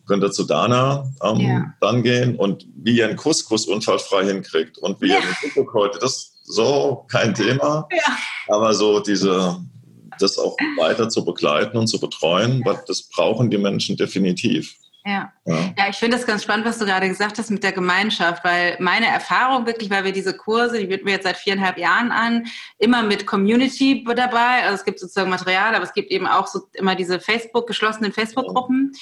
könnt 0.06 0.24
ihr 0.24 0.32
zu 0.32 0.44
Dana 0.44 1.12
ähm, 1.24 1.40
ja. 1.40 1.74
dann 1.80 2.04
gehen 2.04 2.36
und 2.36 2.66
wie 2.76 2.98
ihr 2.98 3.08
einen 3.08 3.18
Couscous 3.18 3.68
unfallfrei 3.68 4.26
hinkriegt 4.26 4.78
und 4.78 5.02
wie 5.02 5.10
ja. 5.10 5.16
ihr 5.16 5.22
einen 5.22 5.36
Cookbook 5.44 5.74
heute, 5.74 6.00
das 6.00 6.34
so 6.44 7.06
kein 7.10 7.34
Thema, 7.34 7.88
ja. 7.92 8.18
aber 8.48 8.74
so 8.74 9.00
diese 9.00 9.58
das 10.20 10.38
auch 10.38 10.56
weiter 10.78 11.10
zu 11.10 11.26
begleiten 11.26 11.78
und 11.78 11.88
zu 11.88 12.00
betreuen, 12.00 12.62
weil 12.66 12.80
das 12.88 13.04
brauchen 13.04 13.50
die 13.50 13.58
Menschen 13.58 13.98
definitiv. 13.98 14.76
Ja. 15.06 15.34
ja. 15.46 15.74
ja, 15.78 15.90
ich 15.90 15.98
finde 15.98 16.16
das 16.16 16.26
ganz 16.26 16.44
spannend, 16.44 16.66
was 16.66 16.80
du 16.80 16.86
gerade 16.86 17.10
gesagt 17.10 17.38
hast 17.38 17.50
mit 17.52 17.64
der 17.64 17.74
Gemeinschaft, 17.74 18.44
weil 18.46 18.78
meine 18.80 19.08
Erfahrung 19.08 19.66
wirklich, 19.66 19.90
weil 19.90 20.06
wir 20.06 20.14
diese 20.14 20.36
Kurse, 20.36 20.80
die 20.80 20.86
bieten 20.86 21.06
wir 21.06 21.14
jetzt 21.14 21.26
seit 21.26 21.36
viereinhalb 21.36 21.78
Jahren 21.78 22.12
an, 22.12 22.46
immer 22.78 23.04
mit 23.04 23.26
Community 23.26 24.06
dabei. 24.16 24.64
Also 24.64 24.76
es 24.76 24.86
gibt 24.86 25.00
sozusagen 25.00 25.30
Material, 25.30 25.76
aber 25.76 25.84
es 25.84 25.94
gibt 25.94 26.10
eben 26.12 26.26
auch 26.26 26.48
so 26.48 26.62
immer 26.74 26.96
diese 26.96 27.20
Facebook, 27.20 27.68
geschlossenen 27.68 28.14
Facebook-Gruppen. 28.14 28.94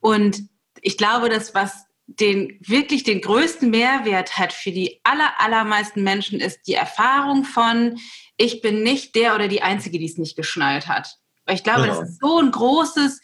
Und 0.00 0.42
ich 0.80 0.96
glaube, 0.96 1.28
dass 1.28 1.54
was 1.54 1.86
den 2.06 2.58
wirklich 2.60 3.04
den 3.04 3.20
größten 3.20 3.70
Mehrwert 3.70 4.36
hat 4.36 4.52
für 4.52 4.72
die 4.72 5.00
aller, 5.04 5.32
allermeisten 5.38 6.02
Menschen 6.02 6.40
ist 6.40 6.62
die 6.66 6.74
Erfahrung 6.74 7.44
von, 7.44 7.98
ich 8.36 8.60
bin 8.60 8.82
nicht 8.82 9.14
der 9.14 9.34
oder 9.34 9.48
die 9.48 9.62
Einzige, 9.62 9.98
die 9.98 10.04
es 10.04 10.18
nicht 10.18 10.36
geschnallt 10.36 10.88
hat. 10.88 11.16
Weil 11.46 11.54
ich 11.56 11.64
glaube, 11.64 11.82
ja. 11.82 11.86
das 11.88 12.02
ist 12.02 12.20
so 12.20 12.38
ein 12.38 12.50
großes, 12.50 13.20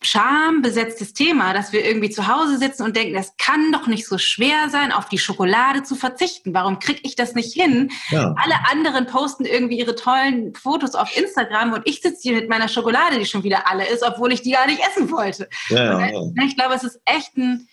schambesetztes 0.00 1.12
Thema, 1.12 1.52
dass 1.52 1.72
wir 1.72 1.84
irgendwie 1.84 2.10
zu 2.10 2.28
Hause 2.28 2.58
sitzen 2.58 2.84
und 2.84 2.96
denken, 2.96 3.14
das 3.14 3.36
kann 3.36 3.72
doch 3.72 3.88
nicht 3.88 4.06
so 4.06 4.16
schwer 4.16 4.68
sein, 4.70 4.92
auf 4.92 5.08
die 5.08 5.18
Schokolade 5.18 5.82
zu 5.82 5.96
verzichten. 5.96 6.54
Warum 6.54 6.78
kriege 6.78 7.00
ich 7.02 7.16
das 7.16 7.34
nicht 7.34 7.52
hin? 7.52 7.90
Ja. 8.10 8.34
Alle 8.36 8.54
anderen 8.70 9.06
posten 9.06 9.44
irgendwie 9.44 9.78
ihre 9.78 9.96
tollen 9.96 10.54
Fotos 10.54 10.94
auf 10.94 11.16
Instagram 11.16 11.72
und 11.72 11.82
ich 11.84 12.00
sitze 12.00 12.22
hier 12.22 12.34
mit 12.34 12.48
meiner 12.48 12.68
Schokolade, 12.68 13.18
die 13.18 13.26
schon 13.26 13.42
wieder 13.42 13.68
alle 13.68 13.88
ist, 13.88 14.04
obwohl 14.04 14.32
ich 14.32 14.42
die 14.42 14.52
gar 14.52 14.66
nicht 14.66 14.80
essen 14.80 15.10
wollte. 15.10 15.48
Ja, 15.68 16.06
ja. 16.06 16.22
Ich 16.44 16.56
glaube, 16.56 16.74
es 16.74 16.84
ist 16.84 17.00
echt 17.04 17.36
ein, 17.36 17.68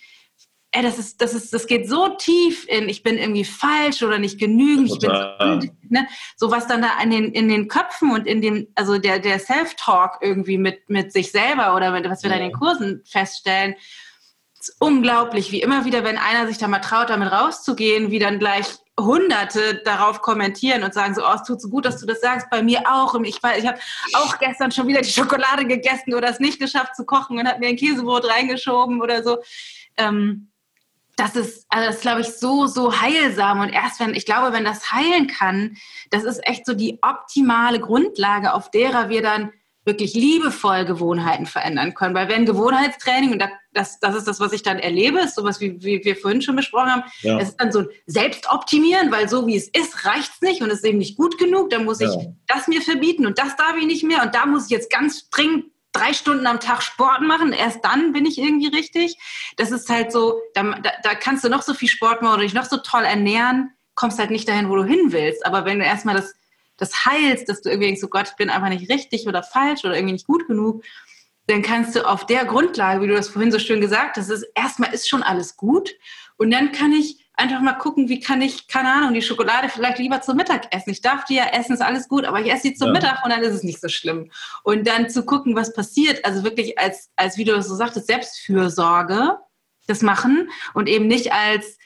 ey, 0.76 0.84
das 0.84 1.00
ist, 1.00 1.22
das 1.22 1.34
ist, 1.34 1.54
das 1.54 1.68
geht 1.68 1.88
so 1.88 2.10
tief 2.10 2.68
in, 2.68 2.90
ich 2.90 3.02
bin 3.02 3.18
irgendwie 3.18 3.46
falsch 3.46 4.04
oder 4.04 4.20
nicht 4.20 4.40
genügend, 4.40 4.92
ich 4.92 5.00
bin 5.00 5.10
so, 5.10 5.68
ne? 5.90 6.08
so 6.36 6.52
was 6.52 6.68
dann 6.68 6.82
da 6.82 7.00
in 7.02 7.12
den, 7.12 7.32
in 7.32 7.48
den 7.48 7.68
Köpfen 7.68 8.12
und 8.12 8.28
in 8.28 8.42
dem, 8.42 8.68
also 8.76 8.98
der, 8.98 9.20
der 9.20 9.40
Self-Talk 9.40 10.18
irgendwie 10.22 10.58
mit, 10.58 10.90
mit 10.90 11.14
sich 11.14 11.32
selber 11.32 11.76
oder 11.76 11.92
mit, 11.92 12.10
was 12.10 12.24
wir 12.24 12.30
ja. 12.30 12.38
da 12.38 12.44
in 12.44 12.50
den 12.50 12.60
Kursen 12.60 13.02
feststellen, 13.06 13.76
ist 14.60 14.76
unglaublich, 14.80 15.52
wie 15.52 15.62
immer 15.62 15.86
wieder, 15.86 16.04
wenn 16.04 16.18
einer 16.18 16.48
sich 16.48 16.58
da 16.58 16.68
mal 16.68 16.80
traut, 16.80 17.10
damit 17.10 17.32
rauszugehen, 17.32 18.12
wie 18.12 18.20
dann 18.20 18.40
gleich 18.40 18.66
Hunderte 19.00 19.82
darauf 19.84 20.22
kommentieren 20.22 20.84
und 20.84 20.94
sagen 20.94 21.16
so, 21.16 21.22
oh, 21.26 21.34
es 21.36 21.44
tut 21.44 21.62
so 21.62 21.70
gut, 21.70 21.86
dass 21.86 22.00
du 22.00 22.06
das 22.06 22.22
sagst, 22.22 22.50
bei 22.50 22.64
mir 22.64 22.82
auch. 22.90 23.14
Und 23.14 23.26
ich, 23.26 23.38
ich 23.38 23.68
habe 23.68 23.78
auch 24.14 24.40
gestern 24.40 24.72
schon 24.72 24.88
wieder 24.88 25.02
die 25.02 25.12
Schokolade 25.12 25.66
gegessen 25.66 26.14
oder 26.14 26.30
es 26.30 26.40
nicht 26.40 26.60
geschafft 26.60 26.96
zu 26.96 27.06
kochen 27.06 27.38
und 27.38 27.48
habe 27.48 27.60
mir 27.60 27.68
ein 27.68 27.76
Käsebrot 27.76 28.26
reingeschoben 28.26 29.02
oder 29.02 29.22
so. 29.22 29.38
Ähm, 29.98 30.50
das 31.18 31.36
ist, 31.36 31.66
also 31.70 31.88
das 31.88 32.02
glaube 32.02 32.22
ich, 32.22 32.28
so, 32.28 32.68
so 32.68 33.00
heilsam. 33.00 33.60
Und 33.60 33.70
erst 33.70 34.00
wenn, 34.00 34.14
ich 34.14 34.26
glaube, 34.26 34.54
wenn 34.54 34.66
das 34.66 34.92
heilen 34.92 35.28
kann, 35.28 35.78
das 36.12 36.24
ist 36.24 36.46
echt 36.48 36.66
so 36.66 36.74
die 36.74 37.00
optimale 37.02 37.80
Grundlage, 37.80 38.54
auf 38.54 38.70
derer 38.72 39.10
wir 39.10 39.22
dann 39.22 39.52
wirklich 39.86 40.16
liebevoll 40.16 40.84
Gewohnheiten 40.84 41.46
verändern 41.46 41.94
können. 41.94 42.16
Weil 42.16 42.28
wenn 42.28 42.46
Gewohnheitstraining, 42.46 43.34
und 43.34 43.44
das, 43.72 44.00
das 44.00 44.16
ist 44.16 44.28
das, 44.28 44.40
was 44.40 44.52
ich 44.52 44.64
dann 44.64 44.80
erlebe, 44.80 45.20
ist 45.20 45.36
sowas, 45.36 45.62
wie, 45.62 45.82
wie 45.84 46.04
wir 46.04 46.16
vorhin 46.16 46.42
schon 46.42 46.56
besprochen 46.56 46.92
haben, 46.92 47.04
ja. 47.22 47.38
es 47.40 47.50
ist 47.50 47.58
dann 47.58 47.72
so 47.72 47.80
ein 47.80 47.88
Selbstoptimieren, 48.08 49.12
weil 49.12 49.30
so 49.30 49.46
wie 49.46 49.56
es 49.56 49.68
ist, 49.68 50.06
reicht 50.06 50.32
es 50.34 50.42
nicht 50.42 50.64
und 50.64 50.72
es 50.72 50.80
ist 50.80 50.86
eben 50.86 50.98
nicht 50.98 51.18
gut 51.18 51.38
genug. 51.38 51.70
Dann 51.70 51.86
muss 51.86 52.00
ja. 52.00 52.10
ich 52.10 52.28
das 52.48 52.68
mir 52.68 52.82
verbieten 52.82 53.28
und 53.28 53.38
das 53.38 53.56
darf 53.56 53.76
ich 53.80 53.86
nicht 53.86 54.04
mehr 54.04 54.24
und 54.24 54.34
da 54.34 54.48
muss 54.48 54.66
ich 54.66 54.72
jetzt 54.72 54.92
ganz 54.92 55.30
dringend 55.30 55.66
drei 55.96 56.14
Stunden 56.14 56.48
am 56.48 56.60
Tag 56.60 56.82
Sport 56.82 57.22
machen, 57.22 57.54
erst 57.54 57.84
dann 57.84 58.14
bin 58.14 58.26
ich 58.26 58.38
irgendwie 58.38 58.68
richtig. 58.68 59.18
Das 59.58 59.72
ist 59.72 59.90
halt 59.90 60.12
so, 60.12 60.40
da, 60.54 60.64
da, 61.04 61.16
kannst 61.16 61.44
du 61.44 61.50
noch 61.50 61.62
so 61.62 61.74
viel 61.74 61.90
Sport 61.90 62.22
machen 62.22 62.36
oder 62.36 62.44
dich 62.44 62.54
noch 62.54 62.66
so 62.66 62.78
toll 62.78 63.04
ernähren, 63.04 63.72
kommst 63.96 64.20
halt 64.20 64.32
nicht 64.32 64.48
dahin, 64.48 64.70
wo 64.70 64.76
du 64.76 64.84
hin 64.84 65.12
willst. 65.12 65.46
Aber 65.46 65.66
wenn 65.66 65.80
du 65.80 65.86
erstmal 65.86 66.16
das, 66.16 66.34
das 66.78 67.06
heilst, 67.06 67.50
dass 67.50 67.62
du 67.62 67.70
irgendwie 67.70 67.88
denkst, 67.88 68.04
oh 68.04 68.10
Gott, 68.10 68.30
ich 68.30 68.36
bin 68.36 68.50
einfach 68.50 68.70
nicht 68.70 68.90
richtig 68.90 69.28
oder 69.28 69.44
falsch 69.44 69.86
oder 69.86 69.96
irgendwie 69.96 70.14
nicht 70.14 70.28
gut 70.28 70.48
genug, 70.48 70.84
dann 71.48 71.62
kannst 71.62 71.96
du 71.96 72.08
auf 72.08 72.26
der 72.26 72.46
Grundlage, 72.46 73.02
wie 73.02 73.08
du 73.08 73.16
das 73.16 73.30
vorhin 73.30 73.52
so 73.52 73.60
schön 73.60 73.82
gesagt 73.82 74.18
hast, 74.18 74.46
erstmal 74.56 74.94
ist 74.94 75.08
schon 75.08 75.24
alles 75.24 75.58
gut 75.58 75.96
und 76.38 76.52
dann 76.52 76.72
kann 76.72 76.92
ich 76.92 77.25
einfach 77.38 77.62
mal 77.62 77.74
gucken, 77.74 78.10
wie 78.10 78.20
kann 78.20 78.42
ich, 78.42 78.68
keine 78.68 78.92
Ahnung, 78.92 79.14
die 79.14 79.22
Schokolade 79.22 79.70
vielleicht 79.70 80.00
lieber 80.00 80.22
zum 80.22 80.38
Mittag 80.38 80.74
essen. 80.74 80.92
Ich 80.92 81.02
darf 81.02 81.26
die 81.26 81.36
ja 81.36 81.46
essen, 81.48 81.74
ist 81.74 81.82
alles 81.82 82.08
gut, 82.08 82.26
aber 82.26 82.40
ich 82.40 82.52
esse 82.52 82.64
sie 82.64 82.74
zum 82.74 82.88
ja. 82.88 82.94
Mittag 82.94 83.24
und 83.24 83.32
dann 83.32 83.42
ist 83.42 83.54
es 83.54 83.64
nicht 83.64 83.82
so 83.82 83.90
schlimm. 83.90 84.32
Und 84.64 84.88
dann 84.88 85.10
zu 85.10 85.26
gucken, 85.26 85.56
was 85.56 85.74
passiert, 85.74 86.24
also 86.26 86.44
wirklich 86.44 86.80
als, 86.80 87.12
als 87.16 87.38
wie 87.38 87.44
du 87.44 87.54
das 87.54 87.68
so 87.68 87.76
sagtest, 87.76 88.08
Selbstfürsorge 88.08 89.38
das 89.88 90.02
machen 90.02 90.50
und 90.74 90.88
eben 90.90 91.08
nicht 91.08 91.32
als 91.32 91.78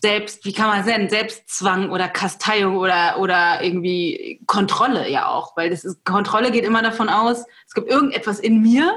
selbst, 0.00 0.44
wie 0.44 0.52
kann 0.52 0.68
man 0.68 0.80
es 0.80 0.86
nennen, 0.86 1.08
Selbstzwang 1.08 1.90
oder 1.90 2.08
Kasteiung 2.08 2.76
oder, 2.76 3.18
oder 3.18 3.62
irgendwie 3.62 4.40
Kontrolle 4.46 5.08
ja 5.08 5.28
auch, 5.28 5.56
weil 5.56 5.70
das 5.70 5.84
ist, 5.84 6.04
Kontrolle 6.04 6.50
geht 6.50 6.64
immer 6.64 6.82
davon 6.82 7.08
aus, 7.08 7.44
es 7.66 7.74
gibt 7.74 7.88
irgendetwas 7.88 8.38
in 8.38 8.60
mir, 8.60 8.92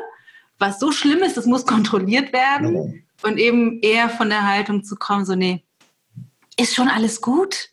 was 0.58 0.80
so 0.80 0.92
schlimm 0.92 1.20
ist, 1.20 1.38
das 1.38 1.46
muss 1.46 1.66
kontrolliert 1.66 2.34
werden 2.34 2.76
ja. 2.76 3.30
und 3.30 3.38
eben 3.38 3.80
eher 3.82 4.10
von 4.10 4.30
der 4.30 4.46
Haltung 4.46 4.84
zu 4.84 4.98
kommen, 4.98 5.26
so 5.26 5.36
nee, 5.36 5.64
ist 6.60 6.76
schon 6.76 6.88
alles 6.88 7.22
gut. 7.22 7.70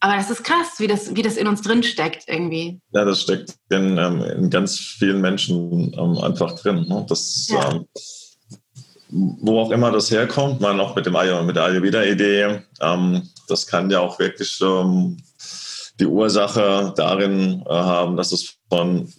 Aber 0.00 0.16
das 0.16 0.30
ist 0.30 0.44
krass, 0.44 0.74
wie 0.78 0.86
das, 0.86 1.16
wie 1.16 1.22
das 1.22 1.36
in 1.36 1.48
uns 1.48 1.62
drin 1.62 1.82
steckt 1.82 2.24
irgendwie. 2.28 2.80
Ja, 2.92 3.04
das 3.04 3.22
steckt 3.22 3.54
in, 3.70 3.96
ähm, 3.96 4.22
in 4.22 4.50
ganz 4.50 4.78
vielen 4.78 5.20
Menschen 5.20 5.94
ähm, 5.98 6.18
einfach 6.18 6.54
drin. 6.60 6.86
Ne? 6.86 7.06
Das, 7.08 7.46
ja. 7.48 7.72
ähm, 7.72 7.86
wo 9.08 9.60
auch 9.60 9.70
immer 9.70 9.90
das 9.90 10.10
herkommt, 10.10 10.60
mal 10.60 10.74
noch 10.74 10.94
mit, 10.94 11.06
dem, 11.06 11.14
mit 11.46 11.56
der 11.56 11.64
Ayurveda-Idee, 11.64 12.62
ähm, 12.80 13.28
das 13.48 13.66
kann 13.66 13.88
ja 13.90 14.00
auch 14.00 14.18
wirklich 14.18 14.60
ähm, 14.60 15.16
die 15.98 16.06
Ursache 16.06 16.92
darin 16.96 17.62
äh, 17.66 17.72
haben, 17.72 18.16
dass 18.16 18.32
es 18.32 18.56
von 18.68 19.10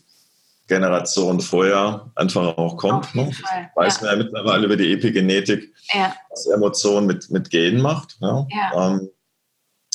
Generationen 0.67 1.39
vorher 1.39 2.11
einfach 2.15 2.57
auch 2.57 2.77
kommt. 2.77 3.15
Ne? 3.15 3.31
Weiß 3.75 3.97
ja. 3.97 4.01
man 4.01 4.11
ja 4.11 4.23
mittlerweile 4.23 4.65
über 4.65 4.75
die 4.75 4.93
Epigenetik, 4.93 5.73
ja. 5.93 6.13
was 6.29 6.45
Emotionen 6.47 7.07
mit, 7.07 7.31
mit 7.31 7.49
Genen 7.49 7.81
macht. 7.81 8.17
Ja? 8.21 8.45
ja. 8.49 8.89
Ähm, 8.91 9.09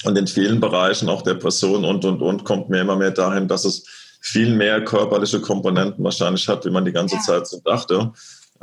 und 0.04 0.18
in 0.18 0.26
vielen 0.26 0.60
Bereichen, 0.60 1.08
auch 1.08 1.22
Depressionen 1.22 1.84
und, 1.84 2.04
und, 2.04 2.22
und, 2.22 2.44
kommt 2.44 2.70
mir 2.70 2.80
immer 2.80 2.96
mehr 2.96 3.12
dahin, 3.12 3.46
dass 3.46 3.64
es 3.64 3.84
viel 4.20 4.54
mehr 4.54 4.84
körperliche 4.84 5.40
Komponenten 5.40 6.02
wahrscheinlich 6.02 6.48
hat, 6.48 6.64
wie 6.64 6.70
man 6.70 6.84
die 6.84 6.92
ganze 6.92 7.18
Zeit 7.20 7.46
so 7.46 7.60
dachte. 7.60 8.12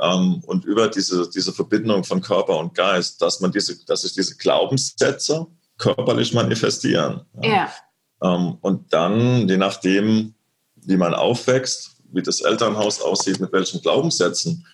Ähm, 0.00 0.42
und 0.46 0.64
über 0.64 0.88
diese, 0.88 1.30
diese 1.30 1.52
Verbindung 1.52 2.04
von 2.04 2.20
Körper 2.20 2.58
und 2.58 2.74
Geist, 2.74 3.22
dass 3.22 3.40
man 3.40 3.52
diese, 3.52 3.84
dass 3.86 4.02
sich 4.02 4.14
diese 4.14 4.36
Glaubenssätze 4.36 5.46
körperlich 5.78 6.34
manifestieren. 6.34 7.22
Ähm, 8.22 8.58
und 8.60 8.92
dann, 8.92 9.48
je 9.48 9.56
nachdem, 9.56 10.34
wie 10.76 10.96
man 10.96 11.14
aufwächst, 11.14 11.96
wie 12.12 12.22
das 12.22 12.40
Elternhaus 12.40 13.00
aussieht, 13.00 13.40
mit 13.40 13.52
welchen 13.52 13.80
Glaubenssätzen 13.80 14.66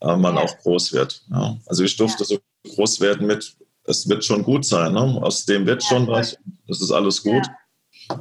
äh, 0.00 0.16
man 0.16 0.36
ja. 0.36 0.42
auch 0.42 0.58
groß 0.58 0.92
wird. 0.92 1.22
Ja. 1.30 1.56
Also 1.66 1.84
ich 1.84 1.96
durfte 1.96 2.24
so 2.24 2.38
groß 2.74 3.00
werden 3.00 3.26
mit, 3.26 3.56
es 3.84 4.08
wird 4.08 4.24
schon 4.24 4.42
gut 4.42 4.64
sein, 4.64 4.92
ne? 4.92 5.20
aus 5.22 5.44
dem 5.44 5.66
wird 5.66 5.82
schon 5.82 6.06
was, 6.06 6.38
das 6.66 6.80
ist 6.80 6.90
alles 6.90 7.22
gut. 7.22 7.44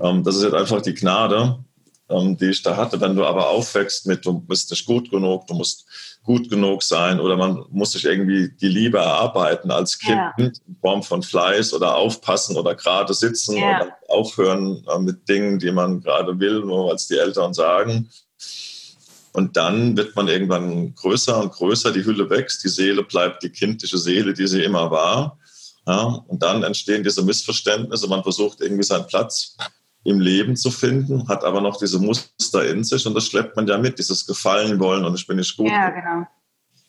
Ähm, 0.02 0.24
das 0.24 0.36
ist 0.36 0.44
jetzt 0.44 0.54
einfach 0.54 0.82
die 0.82 0.94
Gnade, 0.94 1.64
ähm, 2.10 2.38
die 2.38 2.50
ich 2.50 2.62
da 2.62 2.76
hatte. 2.76 3.00
Wenn 3.02 3.16
du 3.16 3.26
aber 3.26 3.50
aufwächst 3.50 4.06
mit, 4.06 4.26
du 4.26 4.40
bist 4.40 4.72
nicht 4.72 4.86
gut 4.86 5.10
genug, 5.10 5.48
du 5.48 5.54
musst 5.54 5.86
gut 6.24 6.50
genug 6.50 6.84
sein 6.84 7.20
oder 7.20 7.36
man 7.36 7.66
muss 7.70 7.92
sich 7.92 8.06
irgendwie 8.06 8.50
die 8.50 8.70
Liebe 8.70 8.98
erarbeiten 8.98 9.72
als 9.72 10.00
Kind 10.00 10.18
ja. 10.18 10.34
in 10.38 10.54
Form 10.80 11.04
von 11.04 11.22
Fleiß 11.22 11.74
oder 11.74 11.96
aufpassen 11.96 12.56
oder 12.56 12.76
gerade 12.76 13.14
sitzen 13.14 13.58
ja. 13.58 13.82
oder 13.82 13.98
aufhören 14.08 14.86
äh, 14.88 15.00
mit 15.00 15.28
Dingen, 15.28 15.60
die 15.60 15.72
man 15.72 16.02
gerade 16.02 16.40
will, 16.40 16.62
nur 16.62 16.92
als 16.92 17.08
die 17.08 17.18
Eltern 17.18 17.54
sagen. 17.54 18.10
Und 19.34 19.58
dann 19.58 19.98
wird 19.98 20.16
man 20.16 20.28
irgendwann 20.28 20.94
größer 20.94 21.42
und 21.42 21.52
größer, 21.52 21.92
die 21.92 22.06
Hülle 22.06 22.30
wächst, 22.30 22.64
die 22.64 22.70
Seele 22.70 23.04
bleibt 23.04 23.42
die 23.42 23.50
kindliche 23.50 23.98
Seele, 23.98 24.34
die 24.34 24.48
sie 24.48 24.64
immer 24.64 24.92
war. 24.92 25.40
Ja, 25.88 26.04
und 26.28 26.42
dann 26.42 26.64
entstehen 26.64 27.04
diese 27.04 27.24
Missverständnisse, 27.24 28.08
man 28.08 28.24
versucht 28.24 28.62
irgendwie 28.62 28.84
seinen 28.84 29.08
Platz 29.08 29.58
im 30.06 30.20
Leben 30.20 30.56
zu 30.56 30.70
finden, 30.70 31.28
hat 31.28 31.44
aber 31.44 31.62
noch 31.62 31.78
diese 31.78 32.00
Muster 32.00 32.66
in 32.70 32.84
sich 32.84 33.06
und 33.06 33.16
das 33.16 33.26
schleppt 33.26 33.56
man 33.56 33.68
ja 33.68 33.78
mit, 33.78 33.98
dieses 34.00 34.26
Gefallen 34.26 34.80
wollen 34.80 35.04
und 35.04 35.16
ich 35.16 35.26
bin 35.26 35.38
nicht 35.38 35.58
gut. 35.58 35.70
Ja, 35.70 35.90
genau. 35.90 36.28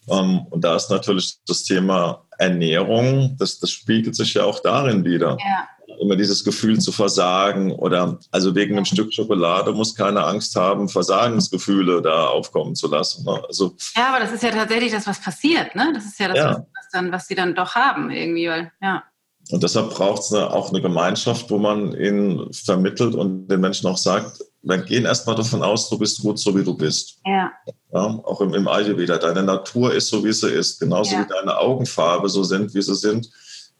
Um, 0.06 0.18
ähm, 0.18 0.46
und 0.50 0.62
da 0.62 0.76
ist 0.76 0.90
natürlich 0.90 1.38
das 1.46 1.64
Thema 1.64 2.26
Ernährung, 2.38 3.36
das, 3.38 3.58
das 3.58 3.70
spiegelt 3.70 4.14
sich 4.14 4.34
ja 4.34 4.44
auch 4.44 4.60
darin 4.60 5.04
wieder. 5.04 5.36
Ja. 5.40 5.68
Immer 6.00 6.16
dieses 6.16 6.44
Gefühl 6.44 6.78
zu 6.80 6.92
versagen 6.92 7.72
oder 7.72 8.18
also 8.30 8.54
wegen 8.54 8.76
einem 8.76 8.84
Stück 8.84 9.12
Schokolade 9.12 9.72
muss 9.72 9.94
keine 9.94 10.24
Angst 10.24 10.56
haben, 10.56 10.88
Versagensgefühle 10.88 12.02
da 12.02 12.26
aufkommen 12.26 12.74
zu 12.74 12.88
lassen. 12.88 13.24
Ne? 13.24 13.42
Also, 13.46 13.76
ja, 13.96 14.08
aber 14.08 14.20
das 14.20 14.32
ist 14.32 14.42
ja 14.42 14.50
tatsächlich 14.50 14.92
das, 14.92 15.06
was 15.06 15.20
passiert. 15.20 15.74
Ne? 15.74 15.92
Das 15.94 16.04
ist 16.04 16.18
ja 16.18 16.28
das, 16.28 16.36
ja. 16.36 16.66
Was, 16.74 16.90
dann, 16.92 17.12
was 17.12 17.26
sie 17.26 17.34
dann 17.34 17.54
doch 17.54 17.74
haben 17.74 18.10
irgendwie. 18.10 18.48
Weil, 18.48 18.72
ja. 18.82 19.04
Und 19.50 19.62
deshalb 19.62 19.90
braucht 19.90 20.22
es 20.22 20.32
auch 20.32 20.70
eine 20.70 20.80
Gemeinschaft, 20.80 21.50
wo 21.50 21.58
man 21.58 21.94
ihnen 21.94 22.52
vermittelt 22.52 23.14
und 23.14 23.48
den 23.48 23.60
Menschen 23.60 23.88
auch 23.88 23.98
sagt, 23.98 24.42
wir 24.64 24.78
gehen 24.78 25.04
erstmal 25.04 25.36
davon 25.36 25.62
aus, 25.62 25.90
du 25.90 25.98
bist 25.98 26.22
gut, 26.22 26.38
so 26.38 26.56
wie 26.56 26.64
du 26.64 26.74
bist. 26.74 27.20
Ja. 27.26 27.52
ja 27.92 28.00
auch 28.00 28.40
im, 28.40 28.54
im 28.54 28.66
Ayurveda. 28.66 29.18
Deine 29.18 29.42
Natur 29.42 29.92
ist 29.92 30.08
so, 30.08 30.24
wie 30.24 30.32
sie 30.32 30.50
ist. 30.50 30.80
Genauso 30.80 31.14
ja. 31.14 31.20
wie 31.20 31.28
deine 31.28 31.58
Augenfarbe 31.58 32.28
so 32.28 32.42
sind, 32.42 32.74
wie 32.74 32.82
sie 32.82 32.94
sind, 32.94 33.28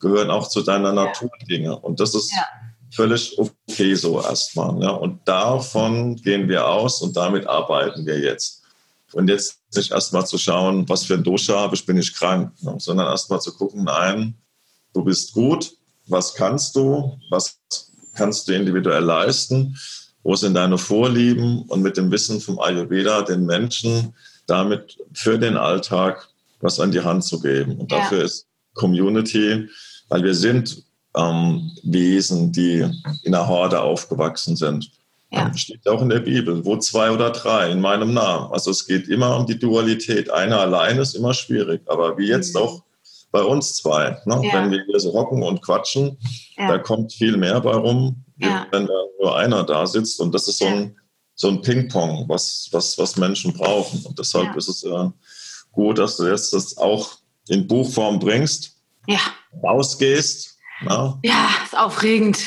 gehören 0.01 0.31
auch 0.31 0.49
zu 0.49 0.63
deiner 0.63 0.89
ja. 0.89 1.05
Natur 1.05 1.31
Dinge. 1.49 1.79
Und 1.79 2.01
das 2.01 2.15
ist 2.15 2.33
ja. 2.33 2.45
völlig 2.93 3.39
okay 3.39 3.95
so 3.95 4.21
erstmal. 4.21 4.81
Ja. 4.83 4.91
Und 4.91 5.27
davon 5.27 6.17
gehen 6.17 6.49
wir 6.49 6.67
aus 6.67 7.03
und 7.03 7.17
damit 7.17 7.47
arbeiten 7.47 8.05
wir 8.07 8.19
jetzt. 8.19 8.63
Und 9.13 9.29
jetzt 9.29 9.61
nicht 9.75 9.93
erstmal 9.93 10.27
zu 10.27 10.39
schauen, 10.39 10.89
was 10.89 11.05
für 11.05 11.15
ein 11.15 11.23
Dosha 11.23 11.59
habe 11.59 11.77
ich, 11.77 11.87
bin 11.87 11.97
ich 11.97 12.15
krank, 12.15 12.53
ne, 12.63 12.75
sondern 12.79 13.07
erstmal 13.07 13.41
zu 13.41 13.53
gucken, 13.55 13.85
nein, 13.85 14.35
du 14.93 15.05
bist 15.05 15.33
gut, 15.33 15.73
was 16.07 16.35
kannst 16.35 16.75
du, 16.75 17.19
was 17.31 17.61
kannst 18.15 18.49
du 18.49 18.55
individuell 18.55 19.05
leisten, 19.05 19.77
wo 20.23 20.35
sind 20.35 20.55
deine 20.55 20.79
Vorlieben 20.79 21.63
und 21.63 21.83
mit 21.83 21.97
dem 21.97 22.11
Wissen 22.11 22.41
vom 22.41 22.59
Ayurveda 22.59 23.23
den 23.23 23.47
Menschen 23.47 24.15
damit 24.47 24.99
für 25.13 25.39
den 25.39 25.57
Alltag 25.57 26.29
was 26.61 26.81
an 26.81 26.91
die 26.91 27.01
Hand 27.01 27.25
zu 27.25 27.41
geben. 27.41 27.79
Und 27.79 27.93
ja. 27.93 27.99
dafür 27.99 28.25
ist 28.25 28.47
Community, 28.75 29.69
weil 30.09 30.23
wir 30.23 30.35
sind 30.35 30.85
ähm, 31.17 31.71
Wesen, 31.83 32.53
die 32.53 32.85
in 33.23 33.35
einer 33.35 33.47
Horde 33.47 33.81
aufgewachsen 33.81 34.57
sind. 34.57 34.91
Ja. 35.31 35.47
Ähm, 35.47 35.57
steht 35.57 35.89
auch 35.89 36.03
in 36.03 36.09
der 36.09 36.21
Bibel, 36.21 36.65
wo 36.65 36.77
zwei 36.77 37.11
oder 37.11 37.31
drei 37.31 37.71
in 37.71 37.81
meinem 37.81 38.13
Namen. 38.15 38.53
Also 38.53 38.71
es 38.71 38.87
geht 38.87 39.09
immer 39.09 39.37
um 39.37 39.47
die 39.47 39.59
Dualität. 39.59 40.31
Einer 40.31 40.61
allein 40.61 40.99
ist 40.99 41.15
immer 41.15 41.35
schwierig, 41.35 41.83
aber 41.87 42.17
wie 42.19 42.29
jetzt 42.29 42.55
mhm. 42.55 42.63
auch 42.63 42.83
bei 43.33 43.43
uns 43.43 43.75
zwei. 43.75 44.19
Ne? 44.27 44.41
Ja. 44.45 44.55
Wenn 44.55 44.71
wir 44.71 44.85
hier 44.85 45.01
so 45.01 45.13
hocken 45.13 45.43
und 45.43 45.61
quatschen, 45.61 46.19
ja. 46.57 46.69
da 46.69 46.79
kommt 46.79 47.13
viel 47.13 47.37
mehr 47.37 47.61
bei 47.61 47.75
rum, 47.75 48.25
wenn 48.37 48.87
da 48.87 48.93
nur 49.21 49.37
einer 49.37 49.65
da 49.65 49.87
sitzt. 49.87 50.21
Und 50.21 50.33
das 50.33 50.47
ist 50.47 50.59
so 50.59 50.67
ein, 50.67 50.97
so 51.35 51.49
ein 51.49 51.61
Ping-Pong, 51.61 52.29
was, 52.29 52.69
was, 52.71 52.97
was 52.97 53.17
Menschen 53.17 53.53
brauchen. 53.53 54.05
Und 54.05 54.19
deshalb 54.19 54.55
ist 54.57 54.69
es 54.69 54.85
äh, 54.85 55.09
gut, 55.73 55.99
dass 55.99 56.17
du 56.17 56.27
jetzt 56.27 56.53
das 56.53 56.77
auch 56.77 57.17
in 57.49 57.67
Buchform 57.67 58.19
bringst, 58.19 58.77
ja. 59.07 59.21
rausgehst. 59.63 60.59
Na? 60.83 61.19
Ja, 61.23 61.49
ist 61.65 61.77
aufregend. 61.77 62.39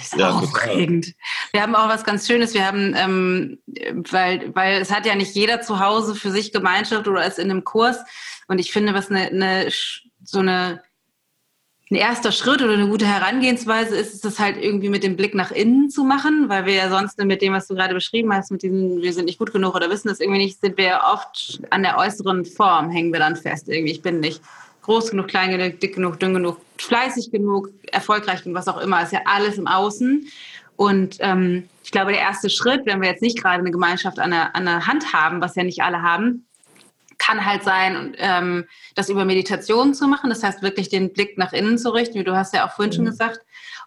Ist 0.00 0.14
ja, 0.16 0.30
aufregend. 0.30 1.06
Total. 1.06 1.18
Wir 1.52 1.62
haben 1.62 1.74
auch 1.74 1.88
was 1.88 2.04
ganz 2.04 2.26
Schönes. 2.26 2.54
Wir 2.54 2.64
haben, 2.64 2.94
ähm, 2.96 3.58
weil, 4.10 4.54
weil 4.54 4.80
es 4.80 4.90
hat 4.90 5.06
ja 5.06 5.14
nicht 5.14 5.34
jeder 5.34 5.60
zu 5.60 5.80
Hause 5.80 6.14
für 6.14 6.30
sich 6.30 6.52
Gemeinschaft 6.52 7.08
oder 7.08 7.26
ist 7.26 7.38
in 7.38 7.50
einem 7.50 7.64
Kurs. 7.64 7.98
Und 8.46 8.58
ich 8.58 8.72
finde, 8.72 8.94
was 8.94 9.10
eine, 9.10 9.28
eine 9.28 9.70
so 10.22 10.38
eine, 10.38 10.82
ein 11.90 11.94
erster 11.94 12.32
Schritt 12.32 12.60
oder 12.60 12.74
eine 12.74 12.88
gute 12.88 13.06
Herangehensweise 13.06 13.96
ist, 13.96 14.14
ist 14.14 14.24
das 14.24 14.38
halt 14.38 14.62
irgendwie 14.62 14.90
mit 14.90 15.02
dem 15.02 15.16
Blick 15.16 15.34
nach 15.34 15.50
innen 15.50 15.88
zu 15.88 16.04
machen, 16.04 16.48
weil 16.48 16.66
wir 16.66 16.74
ja 16.74 16.90
sonst 16.90 17.18
mit 17.18 17.40
dem, 17.40 17.54
was 17.54 17.66
du 17.66 17.74
gerade 17.74 17.94
beschrieben 17.94 18.32
hast, 18.32 18.50
mit 18.50 18.62
diesem, 18.62 19.00
wir 19.00 19.12
sind 19.12 19.24
nicht 19.24 19.38
gut 19.38 19.52
genug 19.52 19.74
oder 19.74 19.88
wissen 19.88 20.08
das 20.08 20.20
irgendwie 20.20 20.40
nicht, 20.40 20.60
sind 20.60 20.76
wir 20.76 20.84
ja 20.84 21.12
oft 21.12 21.60
an 21.70 21.82
der 21.82 21.96
äußeren 21.96 22.44
Form, 22.44 22.90
hängen 22.90 23.12
wir 23.12 23.20
dann 23.20 23.36
fest. 23.36 23.68
Irgendwie, 23.68 23.92
ich 23.92 24.02
bin 24.02 24.20
nicht 24.20 24.42
groß 24.82 25.10
genug, 25.10 25.28
klein 25.28 25.50
genug, 25.50 25.80
dick 25.80 25.94
genug, 25.94 26.20
dünn 26.20 26.34
genug, 26.34 26.60
fleißig 26.78 27.30
genug, 27.30 27.70
erfolgreich 27.90 28.42
genug, 28.42 28.58
was 28.58 28.68
auch 28.68 28.80
immer, 28.80 29.02
ist 29.02 29.12
ja 29.12 29.20
alles 29.24 29.56
im 29.56 29.66
Außen. 29.66 30.28
Und 30.76 31.16
ähm, 31.20 31.68
ich 31.82 31.90
glaube, 31.90 32.12
der 32.12 32.20
erste 32.20 32.50
Schritt, 32.50 32.82
wenn 32.84 33.00
wir 33.00 33.08
jetzt 33.08 33.22
nicht 33.22 33.40
gerade 33.40 33.60
eine 33.60 33.70
Gemeinschaft 33.70 34.18
an 34.18 34.30
der, 34.30 34.54
an 34.54 34.66
der 34.66 34.86
Hand 34.86 35.12
haben, 35.14 35.40
was 35.40 35.56
ja 35.56 35.64
nicht 35.64 35.82
alle 35.82 36.02
haben, 36.02 36.46
kann 37.18 37.44
halt 37.44 37.64
sein, 37.64 38.16
ähm, 38.18 38.66
das 38.94 39.08
über 39.08 39.24
Meditation 39.24 39.94
zu 39.94 40.06
machen. 40.06 40.30
Das 40.30 40.42
heißt, 40.42 40.62
wirklich 40.62 40.88
den 40.88 41.12
Blick 41.12 41.36
nach 41.36 41.52
innen 41.52 41.78
zu 41.78 41.90
richten, 41.90 42.18
wie 42.18 42.24
du 42.24 42.36
hast 42.36 42.54
ja 42.54 42.66
auch 42.66 42.72
vorhin 42.72 42.92
mhm. 42.92 42.96
schon 42.96 43.04
gesagt. 43.06 43.40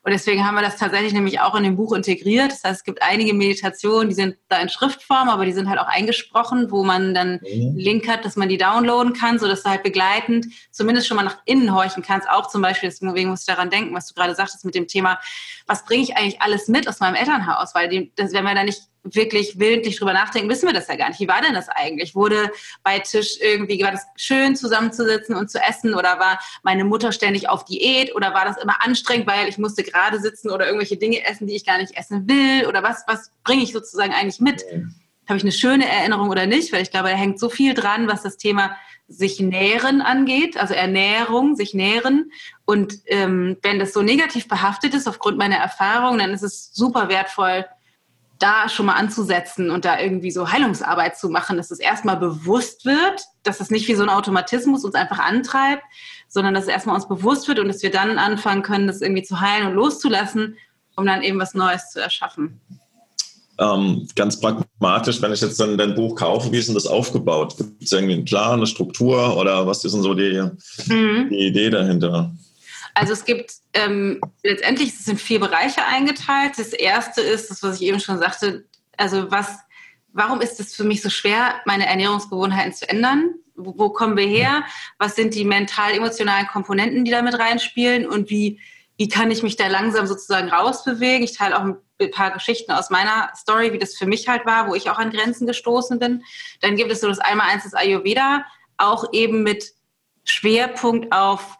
Und 0.04 0.12
deswegen 0.12 0.46
haben 0.48 0.56
wir 0.56 0.64
das 0.64 0.78
tatsächlich 0.78 1.14
nämlich 1.14 1.42
auch 1.42 1.54
in 1.54 1.64
dem 1.64 1.76
Buch 1.76 1.94
integriert. 1.94 2.52
Das 2.52 2.64
heißt, 2.64 2.80
es 2.80 2.84
gibt 2.84 3.04
einige 3.04 3.36
Meditationen, 3.36 4.10
die 4.10 4.16
sind 4.16 4.36
da 4.48 4.60
in 4.60 4.68
Schriftform, 4.68 5.30
aber 5.30 5.46
die 5.46 5.52
sind 5.52 5.70
halt 5.70 5.80
auch 5.80 5.88
eingesprochen, 5.88 6.72
wo 6.72 6.84
man 6.84 7.14
dann 7.14 7.34
mhm. 7.34 7.48
einen 7.48 7.78
Link 7.78 8.08
hat, 8.08 8.26
dass 8.26 8.36
man 8.36 8.50
die 8.50 8.58
downloaden 8.58 9.14
kann, 9.14 9.38
sodass 9.38 9.62
du 9.62 9.70
halt 9.70 9.84
begleitend 9.84 10.48
zumindest 10.72 11.08
schon 11.08 11.18
mal 11.18 11.24
nach 11.24 11.38
innen 11.46 11.74
horchen 11.74 12.02
kannst. 12.02 12.28
Auch 12.28 12.48
zum 12.48 12.64
Beispiel, 12.64 12.90
deswegen 12.90 13.30
musst 13.30 13.48
du 13.48 13.52
daran 13.52 13.70
denken, 13.70 13.94
was 13.94 14.08
du 14.08 14.16
gerade 14.16 14.34
sagtest 14.34 14.66
mit 14.66 14.74
dem 14.74 14.88
Thema, 14.88 15.20
was 15.68 15.86
bringe 15.86 16.04
ich 16.04 16.18
eigentlich 16.18 16.42
alles 16.42 16.68
mit 16.68 16.88
aus 16.88 17.00
meinem 17.00 17.16
Elternhaus? 17.16 17.76
Weil 17.76 17.88
die, 17.88 18.12
das, 18.16 18.34
wenn 18.34 18.44
wir 18.44 18.56
da 18.56 18.64
nicht 18.64 18.82
wirklich 19.04 19.60
willentlich 19.60 19.98
drüber 19.98 20.14
nachdenken, 20.14 20.50
wissen 20.50 20.68
wir 20.68 20.74
das 20.74 20.88
ja 20.88 20.96
gar 20.96 21.10
nicht. 21.10 21.20
Wie 21.20 21.28
war 21.28 21.42
denn 21.42 21.54
das 21.54 21.70
eigentlich? 21.70 22.16
Wurde 22.16 22.52
bei 22.84 23.00
Tisch 23.00 23.38
irgendwie, 23.42 23.82
war 23.84 23.92
das 23.92 24.06
schön 24.16 24.56
zusammenzusitzen 24.56 25.36
und 25.36 25.50
zu 25.50 25.60
essen 25.60 25.94
oder 25.94 26.20
war 26.20 26.40
meine 26.64 26.84
Mutter 26.84 27.12
ständig 27.12 27.50
auf 27.50 27.66
Diät 27.66 28.16
oder 28.16 28.34
war 28.34 28.46
das 28.46 28.58
immer 28.58 28.84
anstrengend, 28.84 29.28
weil 29.28 29.48
ich 29.48 29.58
musste 29.58 29.84
gerade 29.84 30.20
sitzen 30.20 30.50
oder 30.52 30.66
irgendwelche 30.66 30.98
Dinge 30.98 31.26
essen, 31.26 31.48
die 31.48 31.56
ich 31.56 31.66
gar 31.66 31.80
nicht 31.80 31.98
essen 31.98 32.28
will 32.28 32.68
oder 32.68 32.84
was, 32.84 33.04
was 33.08 33.32
bringe 33.44 33.64
ich 33.64 33.74
sozusagen 33.74 34.14
eigentlich 34.14 34.40
mit? 34.40 34.64
habe 35.32 35.38
ich 35.38 35.44
eine 35.44 35.52
schöne 35.54 35.88
Erinnerung 35.88 36.30
oder 36.30 36.46
nicht, 36.46 36.74
weil 36.74 36.82
ich 36.82 36.92
glaube, 36.92 37.10
da 37.10 37.16
hängt 37.16 37.40
so 37.40 37.50
viel 37.50 37.74
dran, 37.74 38.08
was 38.08 38.22
das 38.22 38.36
Thema 38.38 38.76
sich 39.08 39.40
nähren 39.40 40.02
angeht, 40.02 40.58
also 40.58 40.74
Ernährung, 40.74 41.56
sich 41.56 41.74
nähren. 41.74 42.32
Und 42.66 42.96
ähm, 43.06 43.58
wenn 43.62 43.80
das 43.80 43.94
so 43.94 44.02
negativ 44.02 44.48
behaftet 44.48 44.94
ist 44.94 45.08
aufgrund 45.08 45.38
meiner 45.38 45.56
Erfahrung, 45.56 46.18
dann 46.18 46.32
ist 46.32 46.44
es 46.44 46.74
super 46.74 47.08
wertvoll, 47.10 47.66
da 48.42 48.68
schon 48.70 48.88
mal 48.88 48.96
anzusetzen 48.96 49.70
und 49.70 49.86
da 49.86 50.00
irgendwie 50.00 50.32
so 50.32 50.52
Heilungsarbeit 50.52 51.18
zu 51.18 51.30
machen, 51.30 51.58
dass 51.58 51.72
es 51.72 51.80
erstmal 51.80 52.18
bewusst 52.18 52.86
wird, 52.86 53.22
dass 53.44 53.60
es 53.60 53.70
nicht 53.70 53.88
wie 53.88 53.96
so 53.96 54.04
ein 54.04 54.10
Automatismus 54.10 54.84
uns 54.84 54.96
einfach 54.96 55.20
antreibt, 55.20 55.84
sondern 56.28 56.54
dass 56.54 56.64
es 56.64 56.70
erstmal 56.70 56.96
uns 56.96 57.08
bewusst 57.08 57.48
wird 57.48 57.60
und 57.60 57.68
dass 57.68 57.84
wir 57.84 57.92
dann 57.92 58.18
anfangen 58.18 58.64
können, 58.64 58.88
das 58.88 59.02
irgendwie 59.02 59.24
zu 59.24 59.40
heilen 59.40 59.68
und 59.68 59.74
loszulassen, 59.74 60.58
um 60.96 61.06
dann 61.06 61.22
eben 61.22 61.40
was 61.40 61.54
Neues 61.54 61.92
zu 61.92 62.02
erschaffen. 62.02 62.60
Ähm, 63.60 64.08
ganz 64.16 64.40
pragmatisch, 64.40 65.22
wenn 65.22 65.34
ich 65.34 65.42
jetzt 65.42 65.60
dann 65.60 65.78
dein 65.78 65.94
Buch 65.94 66.16
kaufe, 66.16 66.52
wie 66.52 66.58
ist 66.58 66.68
denn 66.68 66.76
das 66.76 66.88
aufgebaut? 66.88 67.58
Gibt 67.58 67.84
es 67.84 67.92
irgendwie 67.92 68.14
einen 68.16 68.26
Plan, 68.26 68.54
eine 68.54 68.66
Struktur 68.66 69.38
oder 69.38 69.68
was 69.68 69.86
ist 69.86 69.94
denn 69.94 70.02
so 70.02 70.16
die, 70.16 70.50
mhm. 70.88 71.30
die 71.30 71.48
Idee 71.48 71.70
dahinter? 71.70 72.32
Also 72.94 73.14
es 73.14 73.26
gibt 73.26 73.54
ähm, 73.74 74.22
letztendlich 74.44 74.90
es 74.90 75.06
sind 75.06 75.20
vier 75.20 75.40
Bereiche 75.40 75.86
eingeteilt. 75.86 76.54
Das 76.58 76.74
erste 76.74 77.22
ist, 77.22 77.50
das 77.50 77.64
was 77.64 77.82
ich 77.82 77.88
eben 77.88 78.00
schon 78.00 78.20
sagte, 78.20 78.66
also 78.98 79.32
was, 79.32 79.58
warum 80.14 80.42
ist 80.42 80.60
es 80.60 80.76
für 80.76 80.84
mich 80.84 81.02
so 81.02 81.10
schwer, 81.10 81.62
meine 81.66 81.88
Ernährungsgewohnheiten 81.88 82.74
zu 82.74 82.88
ändern? 82.88 83.36
Wo, 83.56 83.74
wo 83.78 83.90
kommen 83.90 84.18
wir 84.18 84.28
her? 84.28 84.64
Was 84.98 85.16
sind 85.16 85.36
die 85.36 85.46
mental-emotionalen 85.46 86.48
Komponenten, 86.48 87.06
die 87.06 87.12
da 87.12 87.22
mit 87.22 87.38
reinspielen? 87.38 88.08
Und 88.08 88.30
wie, 88.30 88.60
wie 88.98 89.08
kann 89.08 89.32
ich 89.32 89.44
mich 89.44 89.56
da 89.56 89.68
langsam 89.68 90.08
sozusagen 90.08 90.50
rausbewegen? 90.50 91.24
Ich 91.24 91.38
teile 91.38 91.58
auch 91.58 91.64
ein 91.64 92.12
paar 92.12 92.32
Geschichten 92.32 92.72
aus 92.72 92.90
meiner 92.90 93.32
Story, 93.36 93.74
wie 93.74 93.80
das 93.80 93.96
für 93.96 94.06
mich 94.06 94.28
halt 94.28 94.46
war, 94.46 94.68
wo 94.68 94.76
ich 94.76 94.90
auch 94.90 94.98
an 94.98 95.12
Grenzen 95.12 95.48
gestoßen 95.48 96.00
bin. 96.00 96.24
Dann 96.62 96.76
gibt 96.76 96.92
es 96.92 97.02
so 97.02 97.08
das 97.08 97.20
einmal 97.20 97.50
eins 97.50 97.64
des 97.64 97.74
Ayurveda, 97.74 98.46
auch 98.78 99.14
eben 99.14 99.44
mit 99.44 99.74
Schwerpunkt 100.24 101.12
auf 101.12 101.58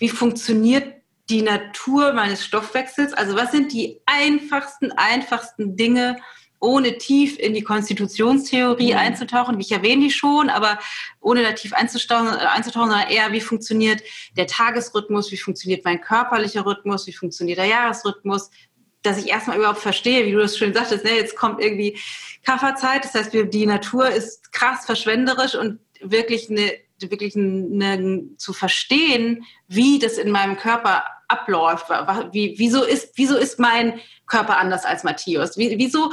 wie 0.00 0.08
funktioniert 0.08 0.94
die 1.28 1.42
Natur 1.42 2.12
meines 2.12 2.44
Stoffwechsels? 2.44 3.12
Also 3.12 3.36
was 3.36 3.52
sind 3.52 3.72
die 3.72 4.00
einfachsten, 4.06 4.90
einfachsten 4.92 5.76
Dinge, 5.76 6.16
ohne 6.60 6.98
tief 6.98 7.38
in 7.38 7.54
die 7.54 7.62
Konstitutionstheorie 7.62 8.92
mhm. 8.92 8.98
einzutauchen. 8.98 9.58
Ich 9.60 9.72
erwähne 9.72 10.04
die 10.04 10.10
schon, 10.10 10.50
aber 10.50 10.78
ohne 11.20 11.42
da 11.42 11.52
tief 11.52 11.72
einzutauchen, 11.72 12.28
einzutauchen, 12.28 12.90
sondern 12.90 13.08
eher, 13.08 13.32
wie 13.32 13.40
funktioniert 13.40 14.02
der 14.36 14.46
Tagesrhythmus, 14.46 15.32
wie 15.32 15.38
funktioniert 15.38 15.84
mein 15.84 16.00
körperlicher 16.00 16.66
Rhythmus, 16.66 17.06
wie 17.06 17.14
funktioniert 17.14 17.58
der 17.58 17.66
Jahresrhythmus, 17.66 18.50
dass 19.02 19.16
ich 19.16 19.30
erstmal 19.30 19.56
überhaupt 19.56 19.78
verstehe, 19.78 20.26
wie 20.26 20.32
du 20.32 20.38
das 20.38 20.58
schön 20.58 20.74
sagtest, 20.74 21.04
ne, 21.04 21.12
jetzt 21.12 21.34
kommt 21.34 21.62
irgendwie 21.62 21.98
Kafferzeit, 22.44 23.04
das 23.04 23.14
heißt, 23.14 23.32
die 23.32 23.66
Natur 23.66 24.10
ist 24.10 24.52
krass 24.52 24.84
verschwenderisch 24.84 25.54
und 25.54 25.80
wirklich 26.02 26.50
eine 26.50 26.72
wirklich 27.02 27.36
eine, 27.36 28.24
zu 28.36 28.52
verstehen, 28.52 29.44
wie 29.68 29.98
das 29.98 30.18
in 30.18 30.30
meinem 30.30 30.56
Körper 30.56 31.04
abläuft. 31.28 31.86
Wie, 32.32 32.54
wieso, 32.58 32.82
ist, 32.82 33.12
wieso 33.16 33.36
ist 33.36 33.58
mein 33.58 34.00
Körper 34.26 34.58
anders 34.58 34.84
als 34.84 35.04
Matthias? 35.04 35.56
Wie, 35.56 35.78
wieso 35.78 36.12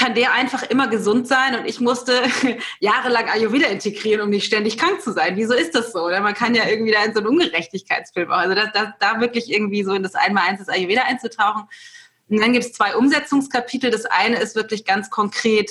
kann 0.00 0.14
der 0.14 0.32
einfach 0.32 0.62
immer 0.62 0.88
gesund 0.88 1.28
sein 1.28 1.58
und 1.58 1.66
ich 1.66 1.78
musste 1.78 2.22
jahrelang 2.80 3.28
Ayurveda 3.28 3.66
integrieren, 3.66 4.22
um 4.22 4.30
nicht 4.30 4.46
ständig 4.46 4.78
krank 4.78 5.02
zu 5.02 5.12
sein. 5.12 5.36
Wieso 5.36 5.52
ist 5.52 5.74
das 5.74 5.92
so? 5.92 6.00
Oder 6.00 6.20
man 6.20 6.32
kann 6.32 6.54
ja 6.54 6.66
irgendwie 6.66 6.92
da 6.92 7.04
in 7.04 7.12
so 7.12 7.18
einen 7.18 7.28
Ungerechtigkeitsfilm, 7.28 8.30
also 8.30 8.54
das, 8.54 8.70
das, 8.72 8.88
da 8.98 9.20
wirklich 9.20 9.52
irgendwie 9.52 9.84
so 9.84 9.92
in 9.92 10.02
das 10.02 10.14
Einmal-Eins 10.14 10.60
des 10.60 10.70
Ayurveda 10.70 11.02
einzutauchen. 11.02 11.64
Und 12.30 12.40
dann 12.40 12.54
gibt 12.54 12.64
es 12.64 12.72
zwei 12.72 12.96
Umsetzungskapitel. 12.96 13.90
Das 13.90 14.06
eine 14.06 14.38
ist 14.38 14.56
wirklich 14.56 14.86
ganz 14.86 15.10
konkret, 15.10 15.70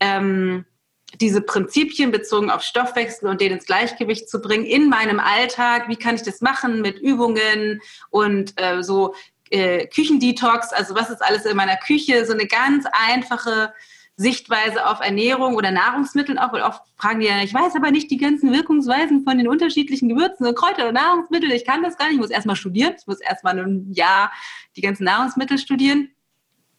ähm, 0.00 0.64
diese 1.16 1.40
Prinzipien 1.40 2.10
bezogen 2.10 2.50
auf 2.50 2.62
Stoffwechsel 2.62 3.28
und 3.28 3.40
den 3.40 3.52
ins 3.52 3.66
Gleichgewicht 3.66 4.28
zu 4.28 4.40
bringen 4.40 4.64
in 4.64 4.88
meinem 4.88 5.20
Alltag. 5.20 5.88
Wie 5.88 5.96
kann 5.96 6.14
ich 6.14 6.22
das 6.22 6.40
machen 6.40 6.80
mit 6.80 6.98
Übungen 6.98 7.80
und 8.10 8.52
äh, 8.60 8.82
so 8.82 9.14
äh, 9.50 9.86
Küchendetox? 9.86 10.72
Also 10.72 10.94
was 10.94 11.10
ist 11.10 11.22
alles 11.22 11.44
in 11.44 11.56
meiner 11.56 11.76
Küche? 11.76 12.24
So 12.26 12.34
eine 12.34 12.46
ganz 12.46 12.84
einfache 12.92 13.72
Sichtweise 14.16 14.84
auf 14.86 14.98
Ernährung 15.00 15.54
oder 15.54 15.70
Nahrungsmittel 15.70 16.38
auch, 16.38 16.52
weil 16.52 16.62
oft 16.62 16.82
fragen 16.96 17.20
die 17.20 17.26
ja, 17.26 17.40
ich 17.40 17.54
weiß 17.54 17.76
aber 17.76 17.92
nicht 17.92 18.10
die 18.10 18.16
ganzen 18.16 18.52
Wirkungsweisen 18.52 19.22
von 19.22 19.38
den 19.38 19.46
unterschiedlichen 19.46 20.08
Gewürzen 20.08 20.44
und 20.44 20.56
Kräuter 20.56 20.88
und 20.88 20.94
Nahrungsmittel. 20.94 21.52
Ich 21.52 21.64
kann 21.64 21.84
das 21.84 21.96
gar 21.96 22.06
nicht. 22.06 22.16
Ich 22.16 22.20
muss 22.20 22.30
erstmal 22.30 22.56
studieren. 22.56 22.94
Ich 22.98 23.06
muss 23.06 23.20
erstmal 23.20 23.58
ein 23.58 23.92
Jahr 23.92 24.32
die 24.76 24.80
ganzen 24.80 25.04
Nahrungsmittel 25.04 25.56
studieren. 25.56 26.10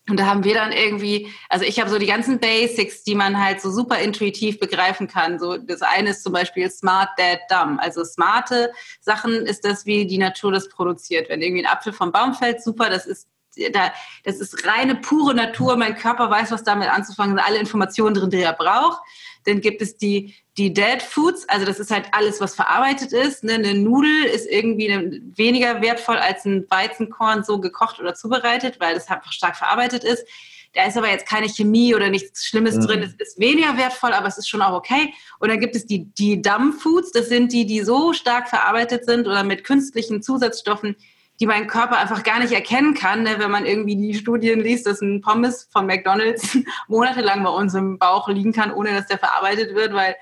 Und 0.09 0.19
da 0.19 0.25
haben 0.25 0.43
wir 0.43 0.53
dann 0.53 0.71
irgendwie, 0.71 1.31
also 1.49 1.65
ich 1.65 1.79
habe 1.79 1.89
so 1.89 1.99
die 1.99 2.05
ganzen 2.05 2.39
Basics, 2.39 3.03
die 3.03 3.15
man 3.15 3.41
halt 3.43 3.61
so 3.61 3.71
super 3.71 3.99
intuitiv 3.99 4.59
begreifen 4.59 5.07
kann. 5.07 5.39
So 5.39 5.57
das 5.57 5.81
eine 5.81 6.11
ist 6.11 6.23
zum 6.23 6.33
Beispiel 6.33 6.69
Smart 6.69 7.09
Dad 7.17 7.39
Dumb. 7.49 7.79
Also 7.81 8.03
smarte 8.03 8.71
Sachen 9.01 9.45
ist 9.45 9.65
das, 9.65 9.85
wie 9.85 10.07
die 10.07 10.17
Natur 10.17 10.51
das 10.51 10.69
produziert. 10.69 11.29
Wenn 11.29 11.41
irgendwie 11.41 11.65
ein 11.65 11.71
Apfel 11.71 11.93
vom 11.93 12.11
Baum 12.11 12.33
fällt, 12.33 12.63
super, 12.63 12.89
das 12.89 13.05
ist 13.05 13.27
da, 13.73 13.91
das 14.23 14.39
ist 14.39 14.65
reine, 14.65 14.95
pure 14.95 15.33
Natur. 15.33 15.75
Mein 15.75 15.95
Körper 15.95 16.29
weiß, 16.29 16.51
was 16.51 16.63
damit 16.63 16.89
anzufangen, 16.89 17.35
sind 17.35 17.45
alle 17.45 17.59
Informationen 17.59 18.15
drin, 18.15 18.29
die 18.29 18.41
er 18.41 18.53
braucht. 18.53 19.01
Dann 19.49 19.61
gibt 19.61 19.81
es 19.81 19.97
die, 19.97 20.35
die 20.57 20.73
Dead 20.73 21.01
Foods, 21.01 21.47
also 21.49 21.65
das 21.65 21.79
ist 21.79 21.91
halt 21.91 22.07
alles, 22.11 22.39
was 22.39 22.55
verarbeitet 22.55 23.13
ist. 23.13 23.43
Ne? 23.43 23.53
Eine 23.53 23.73
Nudel 23.73 24.25
ist 24.25 24.47
irgendwie 24.47 25.21
weniger 25.35 25.81
wertvoll 25.81 26.17
als 26.17 26.45
ein 26.45 26.65
Weizenkorn 26.69 27.43
so 27.43 27.59
gekocht 27.59 27.99
oder 27.99 28.13
zubereitet, 28.13 28.79
weil 28.79 28.93
das 28.93 29.09
einfach 29.09 29.31
stark 29.31 29.57
verarbeitet 29.57 30.03
ist. 30.03 30.25
Da 30.73 30.85
ist 30.85 30.97
aber 30.97 31.09
jetzt 31.09 31.27
keine 31.27 31.49
Chemie 31.49 31.95
oder 31.95 32.09
nichts 32.09 32.45
Schlimmes 32.45 32.75
mhm. 32.75 32.81
drin. 32.81 33.03
Es 33.03 33.13
ist 33.13 33.39
weniger 33.39 33.75
wertvoll, 33.77 34.13
aber 34.13 34.27
es 34.27 34.37
ist 34.37 34.47
schon 34.47 34.61
auch 34.61 34.73
okay. 34.73 35.13
Und 35.39 35.49
dann 35.49 35.59
gibt 35.59 35.75
es 35.75 35.87
die, 35.87 36.05
die 36.13 36.41
Dumb 36.41 36.79
Foods. 36.79 37.11
Das 37.11 37.27
sind 37.27 37.51
die, 37.51 37.65
die 37.65 37.81
so 37.81 38.13
stark 38.13 38.47
verarbeitet 38.49 39.05
sind 39.05 39.27
oder 39.27 39.43
mit 39.43 39.63
künstlichen 39.63 40.21
Zusatzstoffen, 40.21 40.95
die 41.39 41.45
mein 41.45 41.67
Körper 41.67 41.97
einfach 41.97 42.23
gar 42.23 42.39
nicht 42.39 42.51
erkennen 42.51 42.93
kann, 42.93 43.23
ne, 43.23 43.35
wenn 43.37 43.51
man 43.51 43.65
irgendwie 43.65 43.95
die 43.95 44.13
Studien 44.13 44.59
liest, 44.59 44.85
dass 44.85 45.01
ein 45.01 45.21
Pommes 45.21 45.69
von 45.71 45.85
McDonald's 45.85 46.57
monatelang 46.87 47.43
bei 47.43 47.49
uns 47.49 47.73
im 47.73 47.97
Bauch 47.97 48.27
liegen 48.27 48.51
kann, 48.51 48.71
ohne 48.71 48.91
dass 48.91 49.07
der 49.07 49.17
verarbeitet 49.17 49.73
wird, 49.73 49.93
weil 49.93 50.15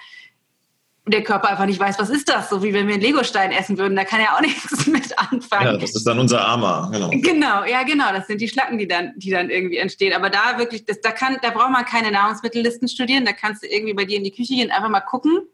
der 1.07 1.23
Körper 1.23 1.49
einfach 1.49 1.65
nicht 1.65 1.79
weiß, 1.79 1.97
was 1.99 2.09
ist 2.09 2.29
das? 2.29 2.49
So 2.49 2.61
wie 2.63 2.73
wenn 2.73 2.87
wir 2.87 2.95
einen 2.95 3.03
Legostein 3.03 3.51
essen 3.51 3.77
würden, 3.77 3.95
da 3.95 4.03
kann 4.03 4.19
er 4.19 4.35
auch 4.35 4.41
nichts 4.41 4.85
mit 4.87 5.17
anfangen. 5.17 5.65
Ja, 5.65 5.77
das 5.77 5.95
ist 5.95 6.05
dann 6.05 6.19
unser 6.19 6.41
Armer, 6.41 6.89
genau. 6.91 7.09
Genau, 7.09 7.63
ja, 7.63 7.83
genau. 7.83 8.11
Das 8.11 8.27
sind 8.27 8.41
die 8.41 8.49
Schlacken, 8.49 8.77
die 8.77 8.87
dann, 8.87 9.13
die 9.15 9.31
dann 9.31 9.49
irgendwie 9.49 9.77
entstehen. 9.77 10.13
Aber 10.13 10.29
da 10.29 10.57
wirklich, 10.57 10.85
das, 10.85 11.01
da 11.01 11.11
kann, 11.11 11.37
da 11.41 11.49
braucht 11.51 11.71
man 11.71 11.85
keine 11.85 12.11
Nahrungsmittellisten 12.11 12.87
studieren. 12.87 13.25
Da 13.25 13.31
kannst 13.31 13.63
du 13.63 13.67
irgendwie 13.67 13.93
bei 13.93 14.05
dir 14.05 14.17
in 14.17 14.23
die 14.23 14.31
Küche 14.31 14.55
gehen, 14.55 14.69
einfach 14.69 14.89
mal 14.89 15.01
gucken, 15.01 15.47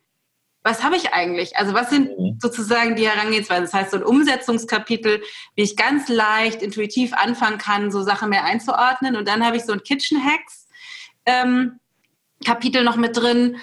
was 0.64 0.82
habe 0.84 0.96
ich 0.96 1.14
eigentlich? 1.14 1.58
Also 1.58 1.74
was 1.74 1.90
sind 1.90 2.18
mhm. 2.18 2.40
sozusagen 2.42 2.96
die 2.96 3.08
Herangehensweisen? 3.08 3.66
Das 3.66 3.74
heißt, 3.74 3.92
so 3.92 3.98
ein 3.98 4.04
Umsetzungskapitel, 4.04 5.22
wie 5.56 5.62
ich 5.62 5.76
ganz 5.76 6.08
leicht, 6.08 6.62
intuitiv 6.62 7.14
anfangen 7.14 7.58
kann, 7.58 7.92
so 7.92 8.02
Sachen 8.02 8.30
mehr 8.30 8.46
einzuordnen. 8.46 9.18
Und 9.18 9.28
dann 9.28 9.46
habe 9.46 9.58
ich 9.58 9.64
so 9.64 9.74
ein 9.74 9.84
Kitchen 9.84 10.24
Hacks 10.24 10.68
ähm, 11.26 11.80
Kapitel 12.46 12.84
noch 12.84 12.96
mit 12.96 13.18
drin, 13.18 13.58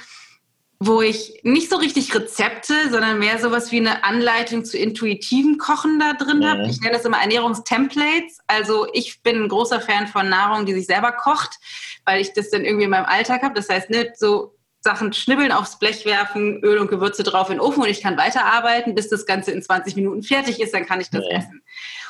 wo 0.79 1.03
ich 1.03 1.41
nicht 1.43 1.69
so 1.69 1.77
richtig 1.77 2.15
Rezepte, 2.15 2.75
sondern 2.91 3.19
mehr 3.19 3.39
sowas 3.39 3.71
wie 3.71 3.81
eine 3.81 4.05
Anleitung 4.05 4.65
zu 4.65 4.79
intuitivem 4.79 5.59
Kochen 5.59 5.99
da 5.99 6.13
drin 6.15 6.39
mhm. 6.39 6.45
habe. 6.45 6.67
Ich 6.69 6.81
nenne 6.81 6.97
das 6.97 7.05
immer 7.05 7.21
Ernährungstemplates. 7.21 8.39
Also 8.47 8.87
ich 8.93 9.23
bin 9.23 9.43
ein 9.43 9.49
großer 9.49 9.81
Fan 9.81 10.07
von 10.07 10.29
Nahrung, 10.29 10.67
die 10.67 10.75
sich 10.75 10.87
selber 10.87 11.13
kocht, 11.13 11.59
weil 12.05 12.21
ich 12.21 12.33
das 12.35 12.51
dann 12.51 12.65
irgendwie 12.65 12.85
in 12.85 12.91
meinem 12.91 13.07
Alltag 13.07 13.43
habe. 13.43 13.55
Das 13.55 13.69
heißt, 13.69 13.91
nicht 13.91 14.19
so 14.19 14.55
Sachen 14.81 15.13
schnibbeln, 15.13 15.53
aufs 15.53 15.79
Blech 15.79 16.05
werfen, 16.07 16.63
Öl 16.63 16.79
und 16.79 16.91
Gewürze 16.91 17.23
drauf 17.23 17.51
in 17.51 17.57
den 17.57 17.61
Ofen 17.61 17.83
und 17.83 17.89
ich 17.89 18.01
kann 18.01 18.17
weiterarbeiten, 18.17 18.95
bis 18.95 19.09
das 19.09 19.27
Ganze 19.27 19.51
in 19.53 19.63
20 19.63 19.95
Minuten 19.95 20.23
fertig 20.23 20.61
ist, 20.61 20.73
dann 20.73 20.87
kann 20.87 21.01
ich 21.01 21.11
das 21.11 21.25
ja. 21.31 21.39
essen. 21.39 21.63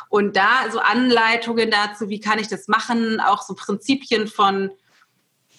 Und 0.08 0.36
da 0.36 0.70
so 0.70 0.78
Anleitungen 0.78 1.70
dazu, 1.70 2.08
wie 2.08 2.20
kann 2.20 2.38
ich 2.38 2.48
das 2.48 2.68
machen, 2.68 3.20
auch 3.20 3.42
so 3.42 3.54
Prinzipien 3.54 4.28
von 4.28 4.70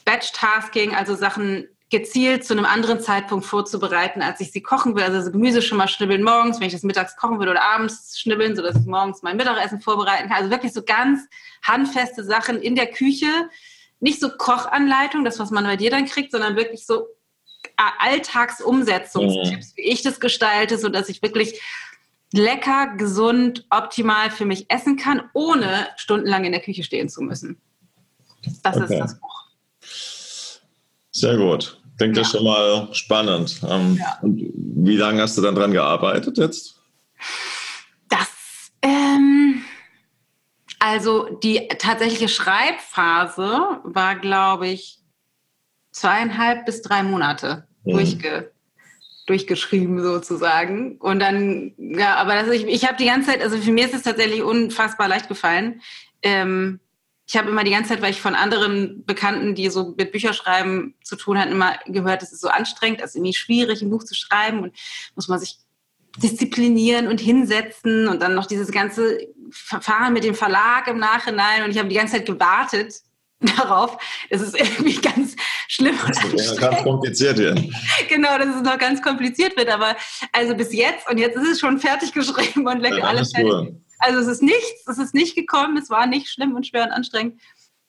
Batch-Tasking, 0.06 0.96
also 0.96 1.16
Sachen 1.16 1.68
gezielt 1.90 2.46
zu 2.46 2.54
einem 2.54 2.66
anderen 2.66 3.02
Zeitpunkt 3.02 3.46
vorzubereiten, 3.46 4.22
als 4.22 4.40
ich 4.40 4.52
sie 4.52 4.62
kochen 4.62 4.96
will. 4.96 5.04
Also 5.04 5.30
Gemüse 5.30 5.62
schon 5.62 5.78
mal 5.78 5.90
schnibbeln 5.90 6.24
morgens, 6.24 6.60
wenn 6.60 6.68
ich 6.68 6.74
das 6.74 6.84
mittags 6.84 7.18
kochen 7.18 7.40
will 7.40 7.50
oder 7.50 7.62
abends 7.62 8.18
schnibbeln, 8.18 8.56
sodass 8.56 8.78
ich 8.78 8.86
morgens 8.86 9.22
mein 9.22 9.36
Mittagessen 9.36 9.82
vorbereiten 9.82 10.30
kann. 10.30 10.38
Also 10.38 10.50
wirklich 10.50 10.74
so 10.74 10.84
ganz 10.84 11.28
handfeste 11.64 12.24
Sachen 12.24 12.62
in 12.62 12.76
der 12.76 12.88
Küche, 12.88 13.28
nicht 14.02 14.20
so 14.20 14.30
Kochanleitung, 14.30 15.24
das, 15.24 15.40
was 15.40 15.52
man 15.52 15.64
bei 15.64 15.78
dir 15.78 15.92
dann 15.92 16.06
kriegt, 16.06 16.32
sondern 16.32 16.56
wirklich 16.56 16.86
so 16.86 17.08
Alltagsumsetzungstipps, 18.00 19.68
mhm. 19.70 19.78
wie 19.78 19.82
ich 19.82 20.02
das 20.02 20.20
gestalte, 20.20 20.78
sodass 20.78 21.10
ich 21.10 21.22
wirklich 21.22 21.62
lecker, 22.34 22.96
gesund, 22.98 23.66
optimal 23.70 24.32
für 24.32 24.46
mich 24.46 24.70
essen 24.70 24.98
kann, 24.98 25.22
ohne 25.34 25.88
stundenlang 25.98 26.46
in 26.46 26.52
der 26.52 26.62
Küche 26.62 26.84
stehen 26.84 27.10
zu 27.10 27.22
müssen. 27.22 27.62
Das 28.64 28.78
okay. 28.78 28.94
ist 28.94 29.00
das 29.00 29.20
Buch. 29.20 29.46
Sehr 31.12 31.38
gut. 31.38 31.80
Klingt 31.98 32.18
ja. 32.18 32.24
das 32.24 32.32
schon 32.32 32.44
mal 32.44 32.88
spannend. 32.94 33.62
Ähm, 33.70 33.98
ja. 33.98 34.18
Und 34.22 34.42
wie 34.56 34.98
lange 34.98 35.22
hast 35.22 35.38
du 35.38 35.42
dann 35.42 35.56
dran 35.56 35.72
gearbeitet 35.72 36.38
jetzt? 36.38 36.76
Also 40.84 41.38
die 41.44 41.68
tatsächliche 41.78 42.28
Schreibphase 42.28 43.82
war, 43.84 44.16
glaube 44.16 44.68
ich, 44.68 44.98
zweieinhalb 45.92 46.66
bis 46.66 46.82
drei 46.82 47.04
Monate 47.04 47.68
mhm. 47.84 47.92
durchge, 47.92 48.52
durchgeschrieben 49.28 50.02
sozusagen. 50.02 50.98
Und 50.98 51.20
dann, 51.20 51.76
ja, 51.78 52.16
aber 52.16 52.34
das, 52.34 52.48
ich, 52.48 52.66
ich 52.66 52.88
habe 52.88 52.98
die 52.98 53.06
ganze 53.06 53.30
Zeit, 53.30 53.44
also 53.44 53.58
für 53.58 53.72
mich 53.72 53.86
ist 53.86 53.94
es 53.94 54.02
tatsächlich 54.02 54.42
unfassbar 54.42 55.08
leicht 55.08 55.28
gefallen. 55.28 55.82
Ähm, 56.24 56.80
ich 57.28 57.38
habe 57.38 57.52
immer 57.52 57.64
die 57.64 57.72
ganze 57.72 57.90
Zeit, 57.90 58.02
weil 58.02 58.10
ich 58.10 58.20
von 58.20 58.34
anderen 58.34 59.06
Bekannten, 59.06 59.54
die 59.54 59.70
so 59.70 59.94
mit 59.96 60.12
Bücherschreiben 60.12 60.96
zu 61.04 61.16
tun 61.16 61.38
hatten, 61.38 61.52
immer 61.52 61.76
gehört, 61.86 62.24
es 62.24 62.32
ist 62.32 62.42
so 62.42 62.48
anstrengend, 62.48 63.02
es 63.02 63.12
ist 63.12 63.18
irgendwie 63.18 63.36
schwierig, 63.36 63.84
ein 63.84 63.92
Buch 63.92 64.04
zu 64.04 64.16
schreiben 64.16 64.64
und 64.64 64.76
muss 65.14 65.28
man 65.28 65.38
sich 65.38 65.60
disziplinieren 66.18 67.08
und 67.08 67.22
hinsetzen 67.22 68.08
und 68.08 68.22
dann 68.22 68.34
noch 68.34 68.48
dieses 68.48 68.72
ganze 68.72 69.20
Verfahren 69.52 70.14
mit 70.14 70.24
dem 70.24 70.36
Verlag 70.36 70.88
im 70.88 70.98
Nachhinein 70.98 71.64
und 71.64 71.72
ich 71.72 71.78
habe 71.78 71.90
die 71.90 71.96
ganze 71.96 72.18
Zeit 72.18 72.26
gewartet 72.26 72.94
darauf. 73.58 73.98
Es 74.30 74.42
ist 74.42 74.60
irgendwie 74.60 74.96
ganz 74.96 75.36
schlimm. 75.68 75.98
Das 76.08 76.24
ist 76.24 76.60
ganz 76.60 76.84
kompliziert 76.84 77.38
hier. 77.38 77.56
genau, 78.10 78.38
dass 78.38 78.56
es 78.56 78.62
noch 78.62 78.78
ganz 78.78 79.02
kompliziert 79.02 79.58
wird, 79.58 79.70
aber 79.70 79.96
also 80.32 80.56
bis 80.56 80.74
jetzt 80.74 81.10
und 81.10 81.18
jetzt 81.18 81.38
ist 81.38 81.48
es 81.48 81.60
schon 81.60 81.80
fertig 81.80 82.14
geschrieben 82.14 82.68
und 82.68 82.80
lecker 82.80 83.00
ja, 83.00 83.06
alles 83.06 83.32
fertig. 83.34 83.52
Cool. 83.52 83.82
Also 84.00 84.20
es 84.20 84.28
ist 84.28 84.42
nichts, 84.42 84.88
es 84.88 84.98
ist 84.98 85.14
nicht 85.14 85.36
gekommen, 85.36 85.78
es 85.78 85.90
war 85.90 86.08
nicht 86.08 86.28
schlimm 86.28 86.56
und 86.56 86.66
schwer 86.66 86.84
und 86.84 86.92
anstrengend. 86.92 87.40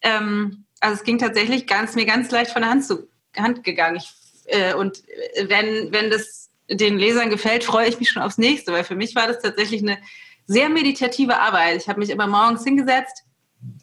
Ähm, 0.02 0.64
also 0.80 0.97
es 0.97 1.05
ging 1.05 1.18
tatsächlich 1.18 1.66
ganz, 1.66 1.94
mir 1.94 2.05
ganz 2.05 2.30
leicht 2.30 2.51
von 2.51 2.62
der 2.62 2.70
Hand, 2.70 2.84
zu, 2.84 3.09
Hand 3.36 3.64
gegangen. 3.64 3.97
Ich, 3.97 4.12
äh, 4.47 4.74
und 4.74 5.02
wenn, 5.47 5.93
wenn 5.93 6.10
das 6.10 6.51
den 6.68 6.98
Lesern 6.98 7.30
gefällt, 7.30 7.64
freue 7.64 7.89
ich 7.89 7.98
mich 7.98 8.10
schon 8.10 8.22
aufs 8.22 8.39
nächste, 8.39 8.72
weil 8.72 8.84
für 8.84 8.94
mich 8.94 9.14
war 9.14 9.26
das 9.26 9.40
tatsächlich 9.40 9.82
eine 9.82 9.98
sehr 10.47 10.69
meditative 10.69 11.39
Arbeit. 11.39 11.77
Ich 11.77 11.89
habe 11.89 12.01
mich 12.01 12.10
immer 12.10 12.27
morgens 12.27 12.64
hingesetzt, 12.64 13.24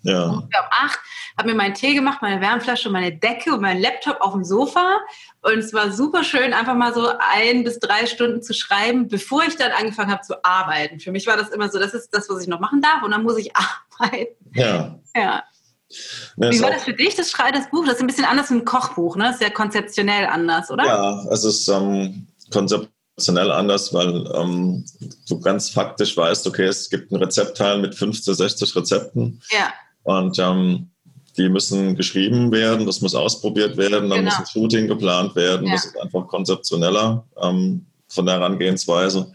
ja. 0.03 0.25
um 0.25 0.49
acht, 0.51 0.99
habe 1.37 1.49
mir 1.49 1.55
meinen 1.55 1.73
Tee 1.73 1.93
gemacht, 1.93 2.21
meine 2.21 2.41
Wärmflasche, 2.41 2.89
meine 2.89 3.15
Decke 3.15 3.53
und 3.53 3.61
meinen 3.61 3.81
Laptop 3.81 4.19
auf 4.21 4.33
dem 4.33 4.43
Sofa. 4.43 4.99
Und 5.41 5.59
es 5.59 5.73
war 5.73 5.91
super 5.91 6.23
schön, 6.23 6.53
einfach 6.53 6.75
mal 6.75 6.93
so 6.93 7.09
ein 7.33 7.63
bis 7.63 7.79
drei 7.79 8.05
Stunden 8.05 8.41
zu 8.41 8.53
schreiben, 8.53 9.07
bevor 9.07 9.43
ich 9.43 9.55
dann 9.55 9.71
angefangen 9.71 10.11
habe 10.11 10.21
zu 10.21 10.43
arbeiten. 10.43 10.99
Für 10.99 11.11
mich 11.11 11.27
war 11.27 11.37
das 11.37 11.49
immer 11.49 11.69
so, 11.69 11.79
das 11.79 11.93
ist 11.93 12.09
das, 12.13 12.29
was 12.29 12.41
ich 12.41 12.47
noch 12.47 12.59
machen 12.59 12.81
darf 12.81 13.03
und 13.03 13.11
dann 13.11 13.23
muss 13.23 13.37
ich 13.37 13.51
arbeiten. 13.99 14.35
Ja. 14.53 14.99
Ja. 15.15 15.43
Wie 16.37 16.61
war 16.61 16.69
das 16.69 16.83
für 16.83 16.93
dich, 16.93 17.15
das 17.15 17.31
Schrei, 17.31 17.51
das 17.51 17.69
Buch? 17.71 17.83
Das 17.85 17.95
ist 17.95 18.01
ein 18.01 18.07
bisschen 18.07 18.25
anders 18.25 18.51
wie 18.51 18.55
ein 18.55 18.65
Kochbuch, 18.65 19.15
ne? 19.15 19.23
Das 19.23 19.35
ist 19.35 19.41
ja 19.41 19.49
konzeptionell 19.49 20.27
anders, 20.27 20.69
oder? 20.69 20.85
Ja, 20.85 21.25
es 21.31 21.43
ist 21.43 21.67
ähm, 21.67 22.27
konzeptionell 23.19 23.51
anders, 23.51 23.93
weil 23.93 24.25
ähm, 24.33 24.85
du 25.27 25.39
ganz 25.39 25.69
faktisch 25.69 26.15
weißt, 26.15 26.47
okay, 26.47 26.65
es 26.65 26.89
gibt 26.89 27.11
ein 27.11 27.17
Rezeptteil 27.17 27.79
mit 27.79 27.93
50, 27.95 28.35
60 28.35 28.75
Rezepten. 28.75 29.41
Ja. 29.51 29.73
Und 30.03 30.39
ähm, 30.39 30.89
die 31.37 31.49
müssen 31.49 31.95
geschrieben 31.95 32.51
werden, 32.51 32.85
das 32.85 33.01
muss 33.01 33.15
ausprobiert 33.15 33.77
werden, 33.77 34.09
dann 34.09 34.19
genau. 34.19 34.31
muss 34.31 34.39
ein 34.39 34.45
Shooting 34.45 34.87
geplant 34.87 35.35
werden. 35.35 35.67
Ja. 35.67 35.73
Das 35.73 35.85
ist 35.85 35.99
einfach 35.99 36.27
konzeptioneller 36.27 37.25
ähm, 37.41 37.85
von 38.07 38.25
der 38.25 38.35
Herangehensweise. 38.35 39.31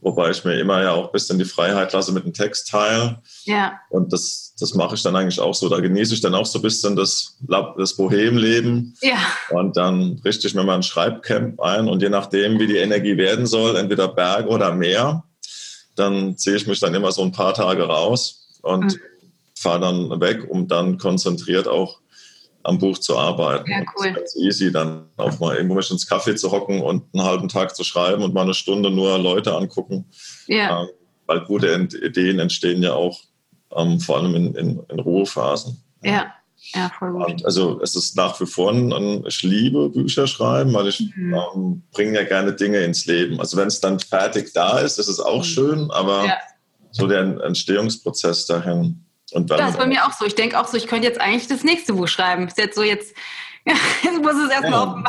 Wobei 0.00 0.30
ich 0.30 0.44
mir 0.44 0.60
immer 0.60 0.82
ja 0.82 0.92
auch 0.92 1.06
ein 1.06 1.12
bisschen 1.12 1.38
die 1.38 1.46
Freiheit 1.46 1.92
lasse 1.94 2.12
mit 2.12 2.24
dem 2.24 2.34
Textteil. 2.34 3.18
Ja. 3.44 3.80
Und 3.88 4.12
das, 4.12 4.43
das 4.64 4.74
mache 4.74 4.94
ich 4.94 5.02
dann 5.02 5.16
eigentlich 5.16 5.40
auch 5.40 5.54
so. 5.54 5.68
Da 5.68 5.80
genieße 5.80 6.14
ich 6.14 6.20
dann 6.20 6.34
auch 6.34 6.46
so 6.46 6.58
ein 6.58 6.62
bisschen 6.62 6.96
das, 6.96 7.38
das 7.76 7.96
Bohemleben. 7.96 8.96
Ja. 9.02 9.18
Und 9.50 9.76
dann 9.76 10.20
richte 10.24 10.46
ich 10.46 10.54
mir 10.54 10.64
mal 10.64 10.76
ein 10.76 10.82
Schreibcamp 10.82 11.60
ein. 11.60 11.88
Und 11.88 12.02
je 12.02 12.08
nachdem, 12.08 12.58
wie 12.58 12.66
die 12.66 12.78
Energie 12.78 13.16
werden 13.16 13.46
soll, 13.46 13.76
entweder 13.76 14.08
Berg 14.08 14.46
oder 14.46 14.74
Meer, 14.74 15.24
dann 15.96 16.36
ziehe 16.36 16.56
ich 16.56 16.66
mich 16.66 16.80
dann 16.80 16.94
immer 16.94 17.12
so 17.12 17.22
ein 17.22 17.32
paar 17.32 17.54
Tage 17.54 17.84
raus. 17.84 18.58
Und 18.62 18.84
mhm 18.84 19.00
fahre 19.64 19.80
dann 19.80 20.20
weg, 20.20 20.46
um 20.48 20.68
dann 20.68 20.98
konzentriert 20.98 21.66
auch 21.66 22.00
am 22.62 22.78
Buch 22.78 22.98
zu 22.98 23.18
arbeiten. 23.18 23.70
Ja, 23.70 23.82
cool. 23.96 24.12
ganz 24.12 24.36
easy, 24.36 24.70
dann 24.70 25.06
auch 25.16 25.38
mal 25.40 25.56
irgendwo 25.56 25.74
mit 25.74 25.90
ins 25.90 26.06
Kaffee 26.06 26.34
zu 26.34 26.50
hocken 26.50 26.80
und 26.80 27.02
einen 27.12 27.24
halben 27.24 27.48
Tag 27.48 27.74
zu 27.74 27.84
schreiben 27.84 28.22
und 28.22 28.32
mal 28.32 28.42
eine 28.42 28.54
Stunde 28.54 28.90
nur 28.90 29.18
Leute 29.18 29.54
angucken. 29.54 30.06
Ja. 30.46 30.82
Ähm, 30.82 30.88
weil 31.26 31.40
gute 31.40 31.88
Ideen 32.02 32.38
entstehen 32.38 32.82
ja 32.82 32.92
auch 32.94 33.20
ähm, 33.76 34.00
vor 34.00 34.18
allem 34.18 34.34
in, 34.34 34.54
in, 34.54 34.80
in 34.88 35.00
Ruhephasen. 35.00 35.82
Ja. 36.02 36.32
Ja, 36.72 36.90
voll 36.98 37.12
gut. 37.12 37.26
Und 37.26 37.44
also 37.44 37.78
es 37.82 37.94
ist 37.94 38.16
nach 38.16 38.40
wie 38.40 38.46
vor 38.46 38.72
ein, 38.72 39.22
ich 39.26 39.42
liebe 39.42 39.90
Bücher 39.90 40.26
schreiben, 40.26 40.72
weil 40.72 40.88
ich 40.88 41.00
mhm. 41.14 41.34
ähm, 41.34 41.82
bringe 41.92 42.18
ja 42.18 42.24
gerne 42.24 42.54
Dinge 42.54 42.78
ins 42.78 43.04
Leben. 43.04 43.38
Also 43.38 43.58
wenn 43.58 43.68
es 43.68 43.80
dann 43.80 44.00
fertig 44.00 44.54
da 44.54 44.78
ist, 44.78 44.98
ist 44.98 45.08
es 45.08 45.20
auch 45.20 45.40
mhm. 45.40 45.44
schön, 45.44 45.90
aber 45.90 46.24
ja. 46.24 46.36
so 46.90 47.06
der 47.06 47.20
Entstehungsprozess 47.44 48.46
dahin, 48.46 49.04
und 49.34 49.50
dann, 49.50 49.58
das 49.58 49.70
ist 49.70 49.78
bei 49.78 49.86
mir 49.86 50.06
auch 50.06 50.12
so. 50.12 50.24
Ich 50.26 50.34
denke 50.34 50.58
auch 50.60 50.66
so, 50.66 50.76
ich 50.76 50.86
könnte 50.86 51.08
jetzt 51.08 51.20
eigentlich 51.20 51.48
das 51.48 51.64
nächste 51.64 51.94
Buch 51.94 52.06
schreiben. 52.06 52.46
Ist 52.46 52.56
jetzt 52.56 52.76
so 52.76 52.82
jetzt, 52.82 53.14
jetzt 53.66 54.22
muss 54.22 54.34
es 54.34 54.50
erstmal 54.50 54.72
ja, 54.72 55.04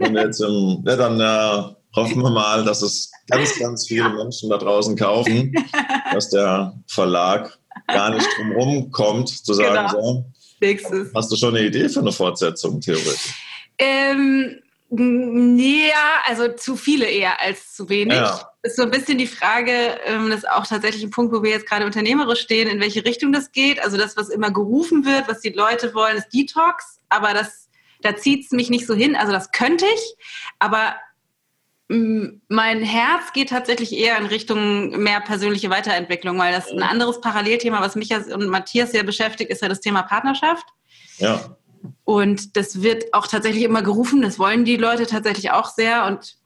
Wagen. 0.00 0.84
ja, 0.86 0.96
dann 0.96 1.20
äh, 1.20 1.74
hoffen 1.94 2.22
wir 2.22 2.30
mal, 2.30 2.64
dass 2.64 2.82
es 2.82 3.10
ganz, 3.28 3.58
ganz 3.58 3.86
viele 3.86 4.08
Menschen 4.08 4.48
da 4.50 4.56
draußen 4.56 4.96
kaufen, 4.96 5.52
dass 6.12 6.30
der 6.30 6.74
Verlag 6.86 7.58
gar 7.86 8.10
nicht 8.10 8.26
drumherum 8.36 8.90
kommt, 8.90 9.28
zu 9.28 9.54
sagen, 9.54 9.88
genau. 9.88 10.02
so, 10.02 10.24
Nächstes. 10.60 11.10
hast 11.14 11.30
du 11.30 11.36
schon 11.36 11.56
eine 11.56 11.66
Idee 11.66 11.88
für 11.88 12.00
eine 12.00 12.12
Fortsetzung, 12.12 12.80
theoretisch? 12.80 13.34
Ähm, 13.78 14.60
ja, 14.88 16.22
also 16.26 16.48
zu 16.52 16.76
viele 16.76 17.06
eher 17.06 17.40
als 17.40 17.74
zu 17.74 17.88
wenig. 17.88 18.16
Ja. 18.16 18.50
Ist 18.62 18.76
so 18.76 18.82
ein 18.82 18.90
bisschen 18.90 19.18
die 19.18 19.26
Frage, 19.26 19.98
ähm, 20.04 20.30
das 20.30 20.38
ist 20.40 20.50
auch 20.50 20.66
tatsächlich 20.66 21.02
ein 21.02 21.10
Punkt, 21.10 21.34
wo 21.34 21.42
wir 21.42 21.50
jetzt 21.50 21.66
gerade 21.66 21.84
unternehmerisch 21.84 22.40
stehen, 22.40 22.68
in 22.68 22.80
welche 22.80 23.04
Richtung 23.04 23.32
das 23.32 23.50
geht. 23.50 23.82
Also 23.82 23.96
das, 23.96 24.16
was 24.16 24.28
immer 24.28 24.52
gerufen 24.52 25.04
wird, 25.04 25.28
was 25.28 25.40
die 25.40 25.50
Leute 25.50 25.92
wollen, 25.92 26.16
ist 26.16 26.32
Detox, 26.32 27.00
aber 27.08 27.34
das, 27.34 27.68
da 28.02 28.14
zieht 28.16 28.44
es 28.44 28.52
mich 28.52 28.70
nicht 28.70 28.86
so 28.86 28.94
hin. 28.94 29.16
Also 29.16 29.32
das 29.32 29.50
könnte 29.50 29.86
ich, 29.86 30.14
aber 30.60 30.94
mein 31.88 32.82
Herz 32.82 33.32
geht 33.32 33.50
tatsächlich 33.50 33.92
eher 33.92 34.18
in 34.18 34.26
Richtung 34.26 34.90
mehr 35.02 35.20
persönliche 35.20 35.70
Weiterentwicklung, 35.70 36.36
weil 36.38 36.52
das 36.52 36.70
ein 36.70 36.82
anderes 36.82 37.20
Parallelthema, 37.20 37.80
was 37.80 37.94
mich 37.94 38.12
und 38.12 38.48
Matthias 38.48 38.90
sehr 38.90 39.04
beschäftigt, 39.04 39.50
ist 39.50 39.62
ja 39.62 39.68
das 39.68 39.80
Thema 39.80 40.02
Partnerschaft. 40.02 40.66
Ja. 41.18 41.56
Und 42.04 42.56
das 42.56 42.82
wird 42.82 43.14
auch 43.14 43.28
tatsächlich 43.28 43.62
immer 43.62 43.82
gerufen. 43.82 44.20
Das 44.20 44.38
wollen 44.38 44.64
die 44.64 44.76
Leute 44.76 45.06
tatsächlich 45.06 45.52
auch 45.52 45.66
sehr. 45.68 46.06
Und 46.06 46.36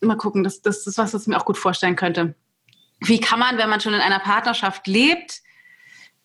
mal 0.00 0.16
gucken, 0.16 0.44
das, 0.44 0.62
das 0.62 0.86
ist 0.86 0.98
was, 0.98 1.12
was 1.12 1.22
ich 1.22 1.28
mir 1.28 1.36
auch 1.36 1.44
gut 1.44 1.58
vorstellen 1.58 1.96
könnte. 1.96 2.36
Wie 3.00 3.20
kann 3.20 3.40
man, 3.40 3.58
wenn 3.58 3.68
man 3.68 3.80
schon 3.80 3.94
in 3.94 4.00
einer 4.00 4.20
Partnerschaft 4.20 4.86
lebt, 4.86 5.42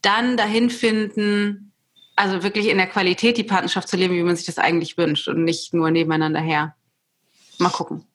dann 0.04 0.38
dahin 0.38 0.70
finden, 0.70 1.74
also 2.16 2.44
wirklich 2.44 2.68
in 2.68 2.78
der 2.78 2.88
Qualität 2.88 3.38
die 3.38 3.44
Partnerschaft 3.44 3.88
zu 3.88 3.98
leben, 3.98 4.14
wie 4.14 4.24
man 4.24 4.36
sich 4.36 4.46
das 4.46 4.60
eigentlich 4.60 4.98
wünscht 4.98 5.28
und 5.28 5.44
nicht 5.44 5.74
nur 5.74 5.90
nebeneinander 5.90 6.40
her. 6.40 6.76
Mal 7.58 7.70
gucken. 7.70 8.06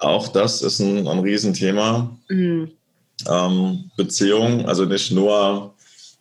Auch 0.00 0.28
das 0.28 0.62
ist 0.62 0.80
ein, 0.80 1.06
ein 1.06 1.18
Riesenthema. 1.20 2.10
Mhm. 2.28 2.70
Ähm, 3.28 3.90
Beziehung, 3.96 4.66
also 4.66 4.86
nicht 4.86 5.12
nur 5.12 5.74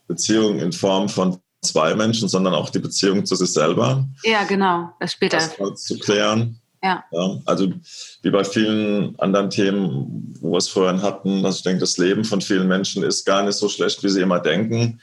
Beziehung 0.07 0.59
in 0.59 0.73
Form 0.73 1.07
von 1.07 1.39
zwei 1.61 1.95
Menschen, 1.95 2.27
sondern 2.27 2.53
auch 2.53 2.69
die 2.69 2.79
Beziehung 2.79 3.25
zu 3.25 3.35
sich 3.35 3.51
selber. 3.51 4.05
Ja, 4.23 4.43
genau, 4.43 4.89
das 4.99 5.13
später. 5.13 5.37
Das 5.37 5.83
zu 5.83 5.97
klären. 5.97 6.59
Ja. 6.83 7.03
ja. 7.11 7.39
Also 7.45 7.71
wie 8.21 8.29
bei 8.29 8.43
vielen 8.43 9.17
anderen 9.19 9.49
Themen, 9.49 10.33
wo 10.41 10.51
wir 10.51 10.57
es 10.57 10.67
vorhin 10.67 11.01
hatten, 11.01 11.43
dass 11.43 11.57
ich 11.57 11.63
denke, 11.63 11.81
das 11.81 11.97
Leben 11.97 12.23
von 12.23 12.41
vielen 12.41 12.67
Menschen 12.67 13.03
ist 13.03 13.25
gar 13.25 13.43
nicht 13.43 13.55
so 13.55 13.69
schlecht, 13.69 14.03
wie 14.03 14.09
sie 14.09 14.21
immer 14.21 14.39
denken. 14.39 14.99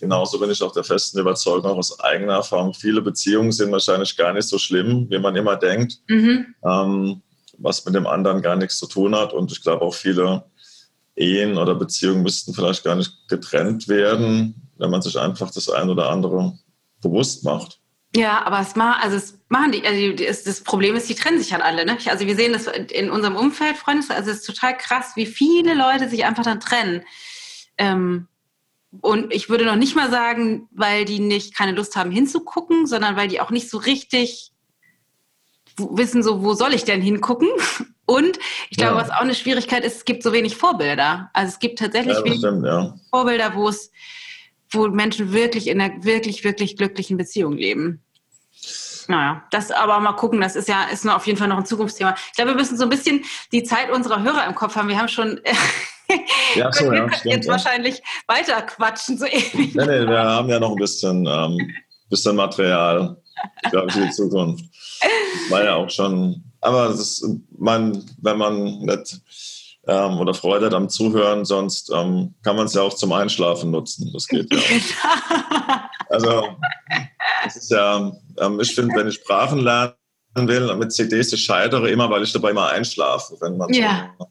Genauso 0.00 0.38
bin 0.38 0.50
ich 0.50 0.62
auch 0.62 0.72
der 0.72 0.84
festen 0.84 1.18
Überzeugung 1.18 1.78
aus 1.78 2.00
eigener 2.00 2.34
Erfahrung. 2.34 2.74
Viele 2.74 3.02
Beziehungen 3.02 3.52
sind 3.52 3.70
wahrscheinlich 3.70 4.16
gar 4.16 4.32
nicht 4.32 4.48
so 4.48 4.56
schlimm, 4.56 5.06
wie 5.10 5.18
man 5.18 5.36
immer 5.36 5.56
denkt, 5.56 5.98
mhm. 6.08 6.46
ähm, 6.64 7.22
was 7.60 7.84
mit 7.84 7.94
dem 7.94 8.06
anderen 8.06 8.42
gar 8.42 8.56
nichts 8.56 8.78
zu 8.78 8.86
tun 8.86 9.14
hat. 9.14 9.32
Und 9.32 9.52
ich 9.52 9.62
glaube 9.62 9.82
auch 9.84 9.94
viele 9.94 10.44
Ehen 11.14 11.56
oder 11.56 11.74
Beziehungen 11.74 12.22
müssten 12.22 12.54
vielleicht 12.54 12.84
gar 12.84 12.96
nicht 12.96 13.28
getrennt 13.28 13.88
werden, 13.88 14.70
wenn 14.78 14.90
man 14.90 15.02
sich 15.02 15.18
einfach 15.18 15.50
das 15.50 15.68
ein 15.68 15.90
oder 15.90 16.10
andere 16.10 16.58
bewusst 17.00 17.44
macht. 17.44 17.78
Ja, 18.16 18.44
aber 18.44 18.60
es, 18.60 18.74
machen, 18.74 19.00
also 19.02 19.16
es 19.16 19.38
machen 19.48 19.70
die, 19.70 19.86
also 19.86 20.44
das 20.44 20.62
Problem 20.62 20.96
ist, 20.96 21.08
die 21.08 21.14
trennen 21.14 21.38
sich 21.38 21.52
halt 21.52 21.62
alle. 21.62 21.84
Ne? 21.84 21.96
Also 22.06 22.26
wir 22.26 22.34
sehen 22.34 22.52
das 22.52 22.66
in 22.66 23.10
unserem 23.10 23.36
Umfeld, 23.36 23.76
Freunde, 23.76 24.04
also 24.10 24.30
es 24.30 24.38
ist 24.38 24.46
total 24.46 24.76
krass, 24.76 25.12
wie 25.14 25.26
viele 25.26 25.74
Leute 25.74 26.08
sich 26.08 26.24
einfach 26.24 26.42
dann 26.42 26.58
trennen. 26.58 27.04
Ähm, 27.78 28.26
und 29.00 29.32
ich 29.32 29.48
würde 29.48 29.64
noch 29.64 29.76
nicht 29.76 29.94
mal 29.94 30.10
sagen, 30.10 30.68
weil 30.72 31.04
die 31.04 31.20
nicht 31.20 31.54
keine 31.54 31.72
Lust 31.72 31.94
haben 31.94 32.10
hinzugucken, 32.10 32.86
sondern 32.86 33.14
weil 33.14 33.28
die 33.28 33.40
auch 33.40 33.50
nicht 33.50 33.70
so 33.70 33.78
richtig 33.78 34.50
wissen, 35.76 36.22
so 36.22 36.42
wo 36.42 36.54
soll 36.54 36.74
ich 36.74 36.84
denn 36.84 37.02
hingucken? 37.02 37.48
Und 38.06 38.38
ich 38.70 38.76
glaube, 38.76 38.96
ja. 38.96 39.02
was 39.02 39.10
auch 39.10 39.20
eine 39.20 39.36
Schwierigkeit 39.36 39.84
ist, 39.84 39.98
es 39.98 40.04
gibt 40.04 40.24
so 40.24 40.32
wenig 40.32 40.56
Vorbilder. 40.56 41.30
Also 41.32 41.52
es 41.52 41.58
gibt 41.60 41.78
tatsächlich 41.78 42.16
ja, 42.16 42.24
wenig 42.24 42.38
stimmt, 42.38 42.66
ja. 42.66 42.94
Vorbilder, 43.10 43.54
wo 43.54 43.68
es 43.68 43.92
wo 44.72 44.88
Menschen 44.88 45.32
wirklich 45.32 45.68
in 45.68 45.80
einer 45.80 46.04
wirklich, 46.04 46.44
wirklich 46.44 46.76
glücklichen 46.76 47.16
Beziehung 47.16 47.56
leben. 47.56 48.02
Naja, 49.08 49.44
das 49.50 49.70
aber 49.72 49.98
mal 49.98 50.12
gucken, 50.12 50.40
das 50.40 50.54
ist 50.54 50.68
ja 50.68 50.84
ist 50.84 51.06
auf 51.08 51.26
jeden 51.26 51.38
Fall 51.38 51.48
noch 51.48 51.58
ein 51.58 51.66
Zukunftsthema. 51.66 52.14
Ich 52.30 52.36
glaube, 52.36 52.52
wir 52.52 52.56
müssen 52.56 52.76
so 52.76 52.84
ein 52.84 52.90
bisschen 52.90 53.24
die 53.50 53.64
Zeit 53.64 53.90
unserer 53.90 54.22
Hörer 54.22 54.46
im 54.46 54.54
Kopf 54.54 54.76
haben. 54.76 54.88
Wir 54.88 54.98
haben 54.98 55.08
schon 55.08 55.40
ja, 56.54 56.70
so, 56.72 56.92
ja, 56.92 57.12
stimmt, 57.12 57.24
jetzt 57.24 57.46
ja. 57.46 57.52
wahrscheinlich 57.52 58.02
weiter 58.28 58.62
quatschen, 58.62 59.18
so 59.18 59.26
ewig. 59.26 59.74
Nee, 59.74 59.86
nee, 59.86 60.06
wir 60.06 60.18
haben 60.18 60.48
ja 60.48 60.60
noch 60.60 60.70
ein 60.70 60.76
bisschen, 60.76 61.26
ähm, 61.26 61.74
bisschen 62.08 62.36
Material. 62.36 63.16
Glaube 63.70 63.88
ich, 63.88 63.94
die 63.94 64.10
Zukunft. 64.10 64.64
War 65.48 65.64
ja 65.64 65.74
auch 65.76 65.90
schon, 65.90 66.42
aber 66.60 66.88
das 66.88 67.24
man, 67.56 68.04
wenn 68.20 68.38
man 68.38 68.80
nicht 68.80 69.20
ähm, 69.86 70.18
oder 70.18 70.34
Freude 70.34 70.66
hat 70.66 70.74
am 70.74 70.88
Zuhören, 70.88 71.44
sonst 71.44 71.90
ähm, 71.90 72.34
kann 72.42 72.56
man 72.56 72.66
es 72.66 72.74
ja 72.74 72.82
auch 72.82 72.94
zum 72.94 73.12
Einschlafen 73.12 73.70
nutzen. 73.70 74.10
Das 74.12 74.26
geht 74.26 74.52
ja 74.52 74.58
auch. 74.58 75.80
also, 76.10 76.48
das 77.44 77.56
ist 77.56 77.70
ja, 77.70 78.12
ähm, 78.38 78.60
ich 78.60 78.74
finde, 78.74 78.94
wenn 78.94 79.08
ich 79.08 79.16
Sprachen 79.16 79.60
lernen 79.60 79.94
will, 80.34 80.74
mit 80.76 80.92
CDs, 80.92 81.32
ich 81.32 81.44
scheitere 81.44 81.88
immer, 81.90 82.10
weil 82.10 82.22
ich 82.22 82.32
dabei 82.32 82.52
mal 82.52 82.70
einschlafe. 82.70 83.36
Wenn 83.40 83.56
man 83.56 83.72
ja. 83.72 84.14
so 84.18 84.26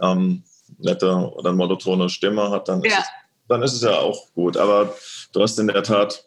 ähm, 0.00 0.42
nette 0.78 1.14
oder 1.14 1.52
monotone 1.52 2.08
Stimme 2.08 2.50
hat, 2.50 2.68
dann, 2.68 2.82
ja. 2.82 2.90
ist 2.90 2.98
es, 2.98 3.06
dann 3.48 3.62
ist 3.62 3.72
es 3.74 3.82
ja 3.82 3.98
auch 3.98 4.26
gut. 4.34 4.56
Aber 4.56 4.94
du 5.32 5.42
hast 5.42 5.58
in 5.58 5.68
der 5.68 5.82
Tat 5.82 6.24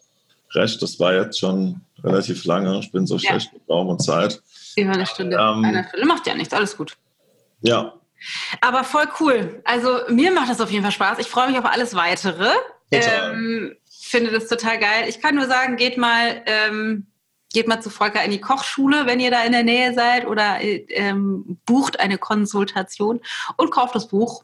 recht, 0.54 0.80
das 0.80 0.98
war 0.98 1.14
jetzt 1.14 1.38
schon 1.38 1.82
relativ 2.06 2.44
lange. 2.44 2.78
Ich 2.78 2.92
bin 2.92 3.06
so 3.06 3.16
ja. 3.16 3.30
schlecht 3.30 3.52
mit 3.52 3.62
Raum 3.68 3.88
und 3.88 4.02
Zeit. 4.02 4.42
Über 4.76 4.92
eine 4.92 5.06
Stunde, 5.06 5.36
ähm, 5.36 5.64
eine 5.64 5.88
Stunde. 5.88 6.06
Macht 6.06 6.26
ja 6.26 6.34
nichts, 6.34 6.54
alles 6.54 6.76
gut. 6.76 6.96
Ja. 7.60 7.94
Aber 8.60 8.84
voll 8.84 9.08
cool. 9.20 9.60
Also 9.64 10.00
mir 10.08 10.30
macht 10.30 10.50
das 10.50 10.60
auf 10.60 10.70
jeden 10.70 10.82
Fall 10.82 10.92
Spaß. 10.92 11.18
Ich 11.18 11.28
freue 11.28 11.48
mich 11.48 11.58
auf 11.58 11.64
alles 11.64 11.94
Weitere. 11.94 12.50
Ähm, 12.90 13.76
finde 13.88 14.30
das 14.30 14.48
total 14.48 14.78
geil. 14.78 15.06
Ich 15.08 15.20
kann 15.20 15.34
nur 15.34 15.46
sagen, 15.46 15.76
geht 15.76 15.98
mal 15.98 16.42
ähm, 16.46 17.06
geht 17.52 17.68
mal 17.68 17.80
zu 17.80 17.90
Volker 17.90 18.22
in 18.22 18.30
die 18.30 18.40
Kochschule, 18.40 19.06
wenn 19.06 19.20
ihr 19.20 19.30
da 19.30 19.42
in 19.44 19.52
der 19.52 19.62
Nähe 19.62 19.94
seid, 19.94 20.26
oder 20.26 20.58
ähm, 20.60 21.58
bucht 21.64 22.00
eine 22.00 22.18
Konsultation 22.18 23.20
und 23.56 23.70
kauft 23.70 23.94
das 23.94 24.08
Buch. 24.08 24.42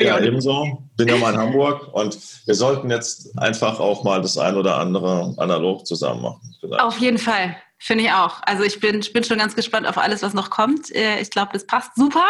Ja, 0.00 0.18
ebenso. 0.18 0.82
Bin 0.96 1.08
ja 1.08 1.16
mal 1.16 1.34
in 1.34 1.40
Hamburg 1.40 1.92
und 1.92 2.18
wir 2.46 2.54
sollten 2.54 2.90
jetzt 2.90 3.38
einfach 3.38 3.80
auch 3.80 4.04
mal 4.04 4.20
das 4.22 4.38
ein 4.38 4.56
oder 4.56 4.78
andere 4.78 5.34
analog 5.38 5.86
zusammen 5.86 6.22
machen. 6.22 6.56
Vielleicht. 6.60 6.82
Auf 6.82 6.98
jeden 6.98 7.18
Fall. 7.18 7.56
Finde 7.80 8.04
ich 8.04 8.10
auch. 8.10 8.42
Also 8.42 8.64
ich 8.64 8.80
bin, 8.80 9.04
bin 9.12 9.22
schon 9.22 9.38
ganz 9.38 9.54
gespannt 9.54 9.86
auf 9.86 9.98
alles, 9.98 10.22
was 10.22 10.34
noch 10.34 10.50
kommt. 10.50 10.92
Äh, 10.94 11.20
ich 11.20 11.30
glaube, 11.30 11.50
das 11.52 11.64
passt 11.64 11.94
super. 11.94 12.26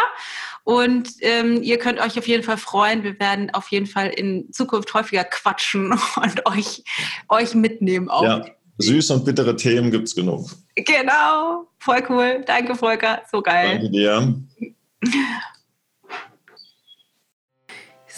Und 0.63 1.09
ähm, 1.21 1.63
ihr 1.63 1.79
könnt 1.79 1.99
euch 1.99 2.19
auf 2.19 2.27
jeden 2.27 2.43
Fall 2.43 2.57
freuen. 2.57 3.03
Wir 3.03 3.19
werden 3.19 3.49
auf 3.51 3.69
jeden 3.69 3.87
Fall 3.87 4.09
in 4.09 4.51
Zukunft 4.53 4.93
häufiger 4.93 5.23
quatschen 5.23 5.91
und 6.21 6.45
euch, 6.45 6.83
euch 7.29 7.55
mitnehmen 7.55 8.09
auch. 8.09 8.23
Ja 8.23 8.45
süß 8.79 9.11
und 9.11 9.25
bittere 9.25 9.55
Themen 9.55 9.91
gibt 9.91 10.07
es 10.07 10.15
genug. 10.15 10.49
Genau, 10.75 11.67
voll 11.79 12.03
cool. 12.09 12.43
Danke, 12.45 12.75
Volker. 12.75 13.21
So 13.31 13.41
geil. 13.41 13.73
Danke 13.73 13.89
dir. 13.91 14.35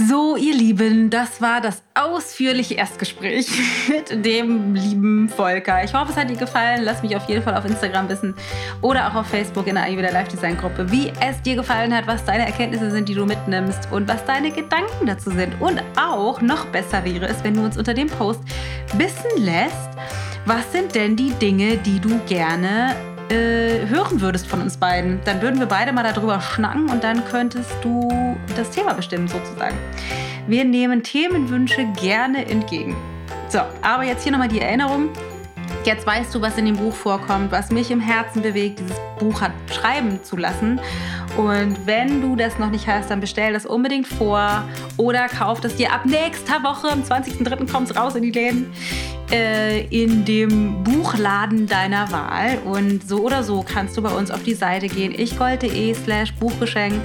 So, 0.07 0.35
ihr 0.37 0.55
Lieben, 0.55 1.09
das 1.09 1.41
war 1.41 1.59
das 1.59 1.83
ausführliche 1.93 2.75
Erstgespräch 2.75 3.47
mit 3.89 4.25
dem 4.25 4.73
lieben 4.73 5.27
Volker. 5.27 5.83
Ich 5.83 5.93
hoffe, 5.93 6.11
es 6.11 6.17
hat 6.17 6.29
dir 6.29 6.37
gefallen. 6.37 6.83
Lass 6.83 7.03
mich 7.03 7.15
auf 7.15 7.27
jeden 7.27 7.43
Fall 7.43 7.55
auf 7.55 7.65
Instagram 7.65 8.07
wissen 8.07 8.33
oder 8.81 9.07
auch 9.07 9.15
auf 9.15 9.27
Facebook 9.27 9.67
in 9.67 9.75
der 9.75 9.83
Ayurveda 9.83 10.11
Live 10.11 10.29
Design 10.29 10.57
Gruppe, 10.57 10.89
wie 10.91 11.11
es 11.19 11.41
dir 11.41 11.55
gefallen 11.55 11.93
hat, 11.95 12.07
was 12.07 12.23
deine 12.23 12.45
Erkenntnisse 12.45 12.89
sind, 12.89 13.09
die 13.09 13.15
du 13.15 13.25
mitnimmst 13.25 13.91
und 13.91 14.07
was 14.07 14.23
deine 14.25 14.51
Gedanken 14.51 15.05
dazu 15.05 15.29
sind. 15.31 15.59
Und 15.59 15.81
auch 15.99 16.41
noch 16.41 16.65
besser 16.67 17.03
wäre 17.03 17.27
es, 17.27 17.43
wenn 17.43 17.55
du 17.55 17.63
uns 17.63 17.77
unter 17.77 17.93
dem 17.93 18.07
Post 18.07 18.41
wissen 18.93 19.43
lässt, 19.43 19.89
was 20.45 20.71
sind 20.71 20.95
denn 20.95 21.15
die 21.15 21.31
Dinge, 21.31 21.77
die 21.77 21.99
du 21.99 22.17
gerne 22.27 22.95
äh, 23.31 23.87
hören 23.87 24.21
würdest 24.21 24.47
von 24.47 24.61
uns 24.61 24.77
beiden? 24.77 25.21
Dann 25.25 25.41
würden 25.41 25.59
wir 25.59 25.65
beide 25.65 25.93
mal 25.93 26.03
darüber 26.03 26.41
schnacken 26.41 26.89
und 26.89 27.03
dann 27.03 27.23
könntest 27.25 27.71
du 27.81 28.09
das 28.55 28.69
Thema 28.69 28.93
bestimmen 28.93 29.27
sozusagen. 29.27 29.77
Wir 30.47 30.65
nehmen 30.65 31.01
Themenwünsche 31.01 31.87
gerne 31.99 32.45
entgegen. 32.47 32.95
So, 33.47 33.59
aber 33.81 34.03
jetzt 34.03 34.23
hier 34.23 34.31
nochmal 34.31 34.49
die 34.49 34.59
Erinnerung. 34.61 35.09
Jetzt 35.85 36.05
weißt 36.05 36.35
du, 36.35 36.41
was 36.41 36.57
in 36.57 36.65
dem 36.65 36.77
Buch 36.77 36.93
vorkommt, 36.93 37.51
was 37.51 37.71
mich 37.71 37.89
im 37.89 37.99
Herzen 37.99 38.41
bewegt, 38.41 38.79
dieses 38.79 38.97
Buch 39.19 39.41
hat 39.41 39.51
schreiben 39.73 40.19
zu 40.23 40.37
lassen. 40.37 40.79
Und 41.37 41.87
wenn 41.87 42.21
du 42.21 42.35
das 42.35 42.59
noch 42.59 42.69
nicht 42.69 42.87
hast, 42.87 43.09
dann 43.09 43.19
bestell 43.19 43.53
das 43.53 43.65
unbedingt 43.65 44.07
vor 44.07 44.63
oder 44.97 45.27
kauf 45.27 45.61
das 45.61 45.75
dir 45.75 45.91
ab 45.91 46.05
nächster 46.05 46.61
Woche. 46.63 46.91
Am 46.91 47.01
20.03. 47.01 47.71
kommt 47.71 47.89
es 47.89 47.95
raus 47.95 48.15
in 48.15 48.23
die 48.23 48.31
Läden. 48.31 48.71
Äh, 49.31 49.85
in 49.85 50.25
dem 50.25 50.83
Buchladen 50.83 51.65
deiner 51.65 52.11
Wahl. 52.11 52.57
Und 52.65 53.07
so 53.07 53.19
oder 53.21 53.43
so 53.43 53.63
kannst 53.63 53.95
du 53.95 54.01
bei 54.01 54.11
uns 54.11 54.29
auf 54.29 54.43
die 54.43 54.53
Seite 54.53 54.89
gehen, 54.89 55.17
ichgold.de 55.17 55.93
slash 55.93 56.33
Buchgeschenk 56.33 57.01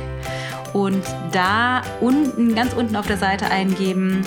und 0.72 1.02
da 1.32 1.82
unten, 2.00 2.54
ganz 2.54 2.72
unten 2.74 2.96
auf 2.96 3.06
der 3.06 3.16
Seite 3.16 3.48
eingeben, 3.50 4.22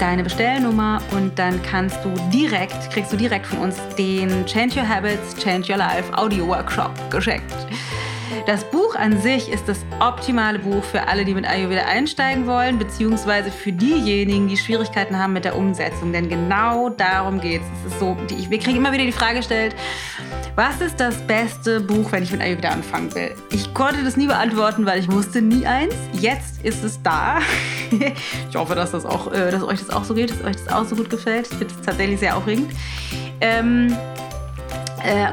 deine 0.00 0.24
Bestellnummer 0.24 1.00
und 1.12 1.38
dann 1.38 1.62
kannst 1.62 1.98
du 2.04 2.12
direkt, 2.32 2.90
kriegst 2.90 3.12
du 3.12 3.16
direkt 3.16 3.46
von 3.46 3.58
uns 3.58 3.76
den 3.98 4.46
Change 4.46 4.80
Your 4.80 4.88
Habits, 4.88 5.36
Change 5.36 5.72
Your 5.72 5.78
Life 5.78 6.12
Audio 6.16 6.48
Workshop 6.48 6.90
geschenkt. 7.10 7.54
Das 8.46 8.64
Buch 8.64 8.96
an 8.96 9.20
sich 9.20 9.50
ist 9.52 9.68
das 9.68 9.78
optimale 10.00 10.58
Buch 10.58 10.82
für 10.82 11.06
alle, 11.06 11.24
die 11.24 11.32
mit 11.32 11.46
Ayurveda 11.46 11.82
einsteigen 11.82 12.46
wollen, 12.46 12.76
beziehungsweise 12.76 13.52
für 13.52 13.70
diejenigen, 13.70 14.48
die 14.48 14.56
Schwierigkeiten 14.56 15.16
haben 15.16 15.32
mit 15.32 15.44
der 15.44 15.56
Umsetzung. 15.56 16.12
Denn 16.12 16.28
genau 16.28 16.88
darum 16.88 17.40
geht 17.40 17.60
es. 17.86 18.00
so, 18.00 18.16
wir 18.28 18.58
kriegen 18.58 18.78
immer 18.78 18.92
wieder 18.92 19.04
die 19.04 19.12
Frage 19.12 19.36
gestellt, 19.36 19.76
was 20.56 20.80
ist 20.80 20.98
das 20.98 21.16
beste 21.26 21.80
Buch, 21.80 22.10
wenn 22.10 22.24
ich 22.24 22.32
mit 22.32 22.40
Ayurveda 22.40 22.70
anfangen 22.70 23.14
will? 23.14 23.32
Ich 23.50 23.72
konnte 23.74 24.02
das 24.02 24.16
nie 24.16 24.26
beantworten, 24.26 24.86
weil 24.86 24.98
ich 24.98 25.10
wusste 25.10 25.40
nie 25.40 25.64
eins. 25.64 25.94
Jetzt 26.12 26.64
ist 26.64 26.82
es 26.82 27.00
da. 27.00 27.38
ich 28.50 28.56
hoffe, 28.56 28.74
dass, 28.74 28.90
das 28.90 29.06
auch, 29.06 29.32
äh, 29.32 29.52
dass 29.52 29.62
euch 29.62 29.78
das 29.78 29.90
auch 29.90 30.04
so 30.04 30.14
geht, 30.14 30.30
dass 30.30 30.42
euch 30.42 30.56
das 30.56 30.68
auch 30.68 30.84
so 30.84 30.96
gut 30.96 31.10
gefällt. 31.10 31.46
Ich 31.46 31.58
finde 31.58 31.74
es 31.74 31.86
tatsächlich 31.86 32.18
sehr 32.18 32.36
aufregend. 32.36 32.72
Ähm, 33.40 33.96
äh, 35.04 35.32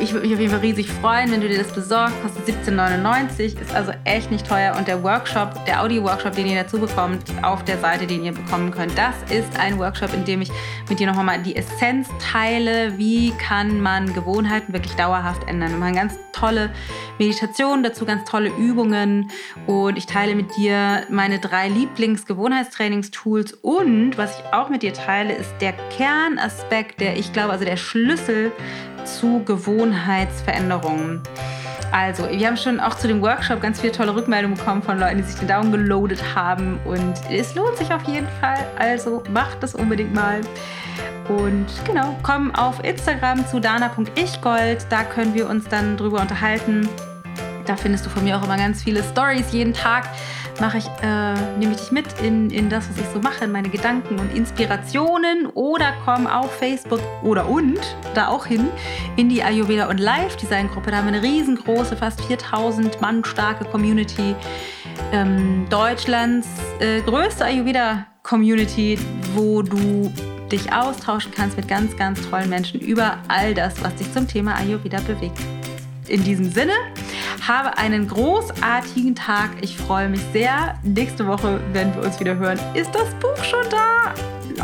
ich 0.00 0.12
würde 0.12 0.26
mich 0.26 0.34
auf 0.34 0.40
jeden 0.40 0.50
Fall 0.50 0.60
riesig 0.60 0.88
freuen, 0.88 1.30
wenn 1.30 1.40
du 1.40 1.48
dir 1.48 1.58
das 1.58 1.72
besorgst. 1.72 2.16
Kostet 2.22 2.68
17,99, 2.68 3.60
ist 3.60 3.74
also 3.74 3.92
echt 4.04 4.30
nicht 4.30 4.46
teuer. 4.46 4.74
Und 4.76 4.88
der 4.88 5.02
Workshop, 5.02 5.64
der 5.66 5.82
Audio-Workshop, 5.82 6.34
den 6.34 6.46
ihr 6.46 6.62
dazu 6.62 6.78
bekommt, 6.78 7.22
auf 7.42 7.64
der 7.64 7.78
Seite, 7.78 8.06
den 8.06 8.24
ihr 8.24 8.32
bekommen 8.32 8.70
könnt, 8.70 8.96
das 8.96 9.14
ist 9.30 9.58
ein 9.58 9.78
Workshop, 9.78 10.12
in 10.14 10.24
dem 10.24 10.42
ich 10.42 10.50
mit 10.88 11.00
dir 11.00 11.06
noch 11.06 11.22
mal 11.22 11.42
die 11.42 11.56
Essenz 11.56 12.08
teile. 12.20 12.96
Wie 12.98 13.32
kann 13.32 13.80
man 13.80 14.12
Gewohnheiten 14.12 14.72
wirklich 14.72 14.94
dauerhaft 14.94 15.48
ändern? 15.48 15.72
Wir 15.72 15.78
machen 15.78 15.94
ganz 15.94 16.18
tolle 16.32 16.70
Meditationen 17.18 17.82
dazu, 17.82 18.04
ganz 18.04 18.28
tolle 18.28 18.50
Übungen. 18.50 19.30
Und 19.66 19.98
ich 19.98 20.06
teile 20.06 20.34
mit 20.34 20.56
dir 20.56 21.02
meine 21.10 21.38
drei 21.38 21.68
Lieblings-Gewohnheitstrainingstools. 21.68 23.52
Und 23.54 24.16
was 24.16 24.38
ich 24.38 24.52
auch 24.52 24.68
mit 24.68 24.82
dir 24.82 24.94
teile, 24.94 25.34
ist 25.34 25.52
der 25.60 25.72
Kernaspekt, 25.96 27.00
der 27.00 27.16
ich 27.16 27.32
glaube, 27.32 27.52
also 27.52 27.64
der 27.64 27.76
Schlüssel 27.76 28.52
zu 29.04 29.42
Gewohnheitsveränderungen. 29.44 31.20
Also, 31.92 32.28
wir 32.30 32.46
haben 32.46 32.56
schon 32.56 32.78
auch 32.78 32.94
zu 32.94 33.08
dem 33.08 33.20
Workshop 33.20 33.60
ganz 33.60 33.80
viele 33.80 33.92
tolle 33.92 34.14
Rückmeldungen 34.14 34.56
bekommen 34.56 34.82
von 34.82 34.98
Leuten, 34.98 35.18
die 35.18 35.24
sich 35.24 35.36
den 35.40 35.48
Daumen 35.48 35.72
geloadet 35.72 36.22
haben. 36.34 36.78
Und 36.84 37.14
es 37.30 37.54
lohnt 37.54 37.76
sich 37.76 37.92
auf 37.92 38.04
jeden 38.04 38.28
Fall. 38.40 38.58
Also 38.78 39.22
macht 39.32 39.62
das 39.62 39.74
unbedingt 39.74 40.14
mal. 40.14 40.40
Und 41.28 41.66
genau, 41.84 42.16
komm 42.22 42.54
auf 42.54 42.82
Instagram 42.84 43.46
zu 43.46 43.60
dana.ichgold. 43.60 44.86
Da 44.88 45.02
können 45.02 45.34
wir 45.34 45.48
uns 45.48 45.68
dann 45.68 45.96
drüber 45.96 46.20
unterhalten. 46.20 46.88
Da 47.66 47.76
findest 47.76 48.06
du 48.06 48.10
von 48.10 48.24
mir 48.24 48.38
auch 48.38 48.44
immer 48.44 48.56
ganz 48.56 48.82
viele 48.82 49.02
Stories 49.02 49.52
jeden 49.52 49.74
Tag 49.74 50.08
mache 50.60 50.78
ich, 50.78 50.86
äh, 51.02 51.34
nehme 51.58 51.72
ich 51.72 51.78
dich 51.80 51.90
mit 51.90 52.06
in, 52.22 52.50
in 52.50 52.68
das, 52.68 52.88
was 52.90 52.98
ich 52.98 53.06
so 53.12 53.20
mache, 53.20 53.44
in 53.44 53.52
meine 53.52 53.68
Gedanken 53.68 54.18
und 54.18 54.34
Inspirationen 54.36 55.46
oder 55.54 55.94
komm 56.04 56.26
auf 56.26 56.54
Facebook 56.56 57.00
oder 57.22 57.48
und 57.48 57.80
da 58.14 58.28
auch 58.28 58.46
hin 58.46 58.68
in 59.16 59.28
die 59.28 59.42
Ayurveda 59.42 59.88
und 59.88 59.98
Live 59.98 60.36
Design 60.36 60.68
Gruppe. 60.68 60.90
Da 60.90 60.98
haben 60.98 61.06
wir 61.06 61.14
eine 61.14 61.22
riesengroße, 61.22 61.96
fast 61.96 62.20
4000 62.24 63.00
Mann 63.00 63.24
starke 63.24 63.64
Community. 63.64 64.34
Ähm, 65.12 65.66
Deutschlands 65.70 66.46
äh, 66.78 67.00
größte 67.00 67.44
Ayurveda 67.44 68.06
Community, 68.22 68.98
wo 69.34 69.62
du 69.62 70.12
dich 70.52 70.72
austauschen 70.72 71.32
kannst 71.34 71.56
mit 71.56 71.68
ganz, 71.68 71.96
ganz 71.96 72.28
tollen 72.28 72.50
Menschen 72.50 72.80
über 72.80 73.18
all 73.28 73.54
das, 73.54 73.82
was 73.82 73.94
dich 73.94 74.12
zum 74.12 74.28
Thema 74.28 74.56
Ayurveda 74.56 75.00
bewegt. 75.00 75.38
In 76.10 76.24
diesem 76.24 76.50
Sinne, 76.50 76.72
habe 77.46 77.78
einen 77.78 78.08
großartigen 78.08 79.14
Tag. 79.14 79.50
Ich 79.60 79.76
freue 79.76 80.08
mich 80.08 80.20
sehr. 80.32 80.74
Nächste 80.82 81.24
Woche, 81.28 81.60
wenn 81.72 81.94
wir 81.94 82.02
uns 82.02 82.18
wieder 82.18 82.36
hören, 82.36 82.58
ist 82.74 82.92
das 82.92 83.14
Buch 83.20 83.44
schon 83.44 83.64
da. 83.70 84.12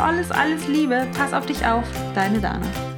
Alles, 0.01 0.29
alles 0.29 0.67
Liebe. 0.67 1.07
Pass 1.17 1.31
auf 1.31 1.45
dich 1.45 1.65
auf. 1.65 1.85
Deine 2.13 2.39
Dana. 2.39 2.96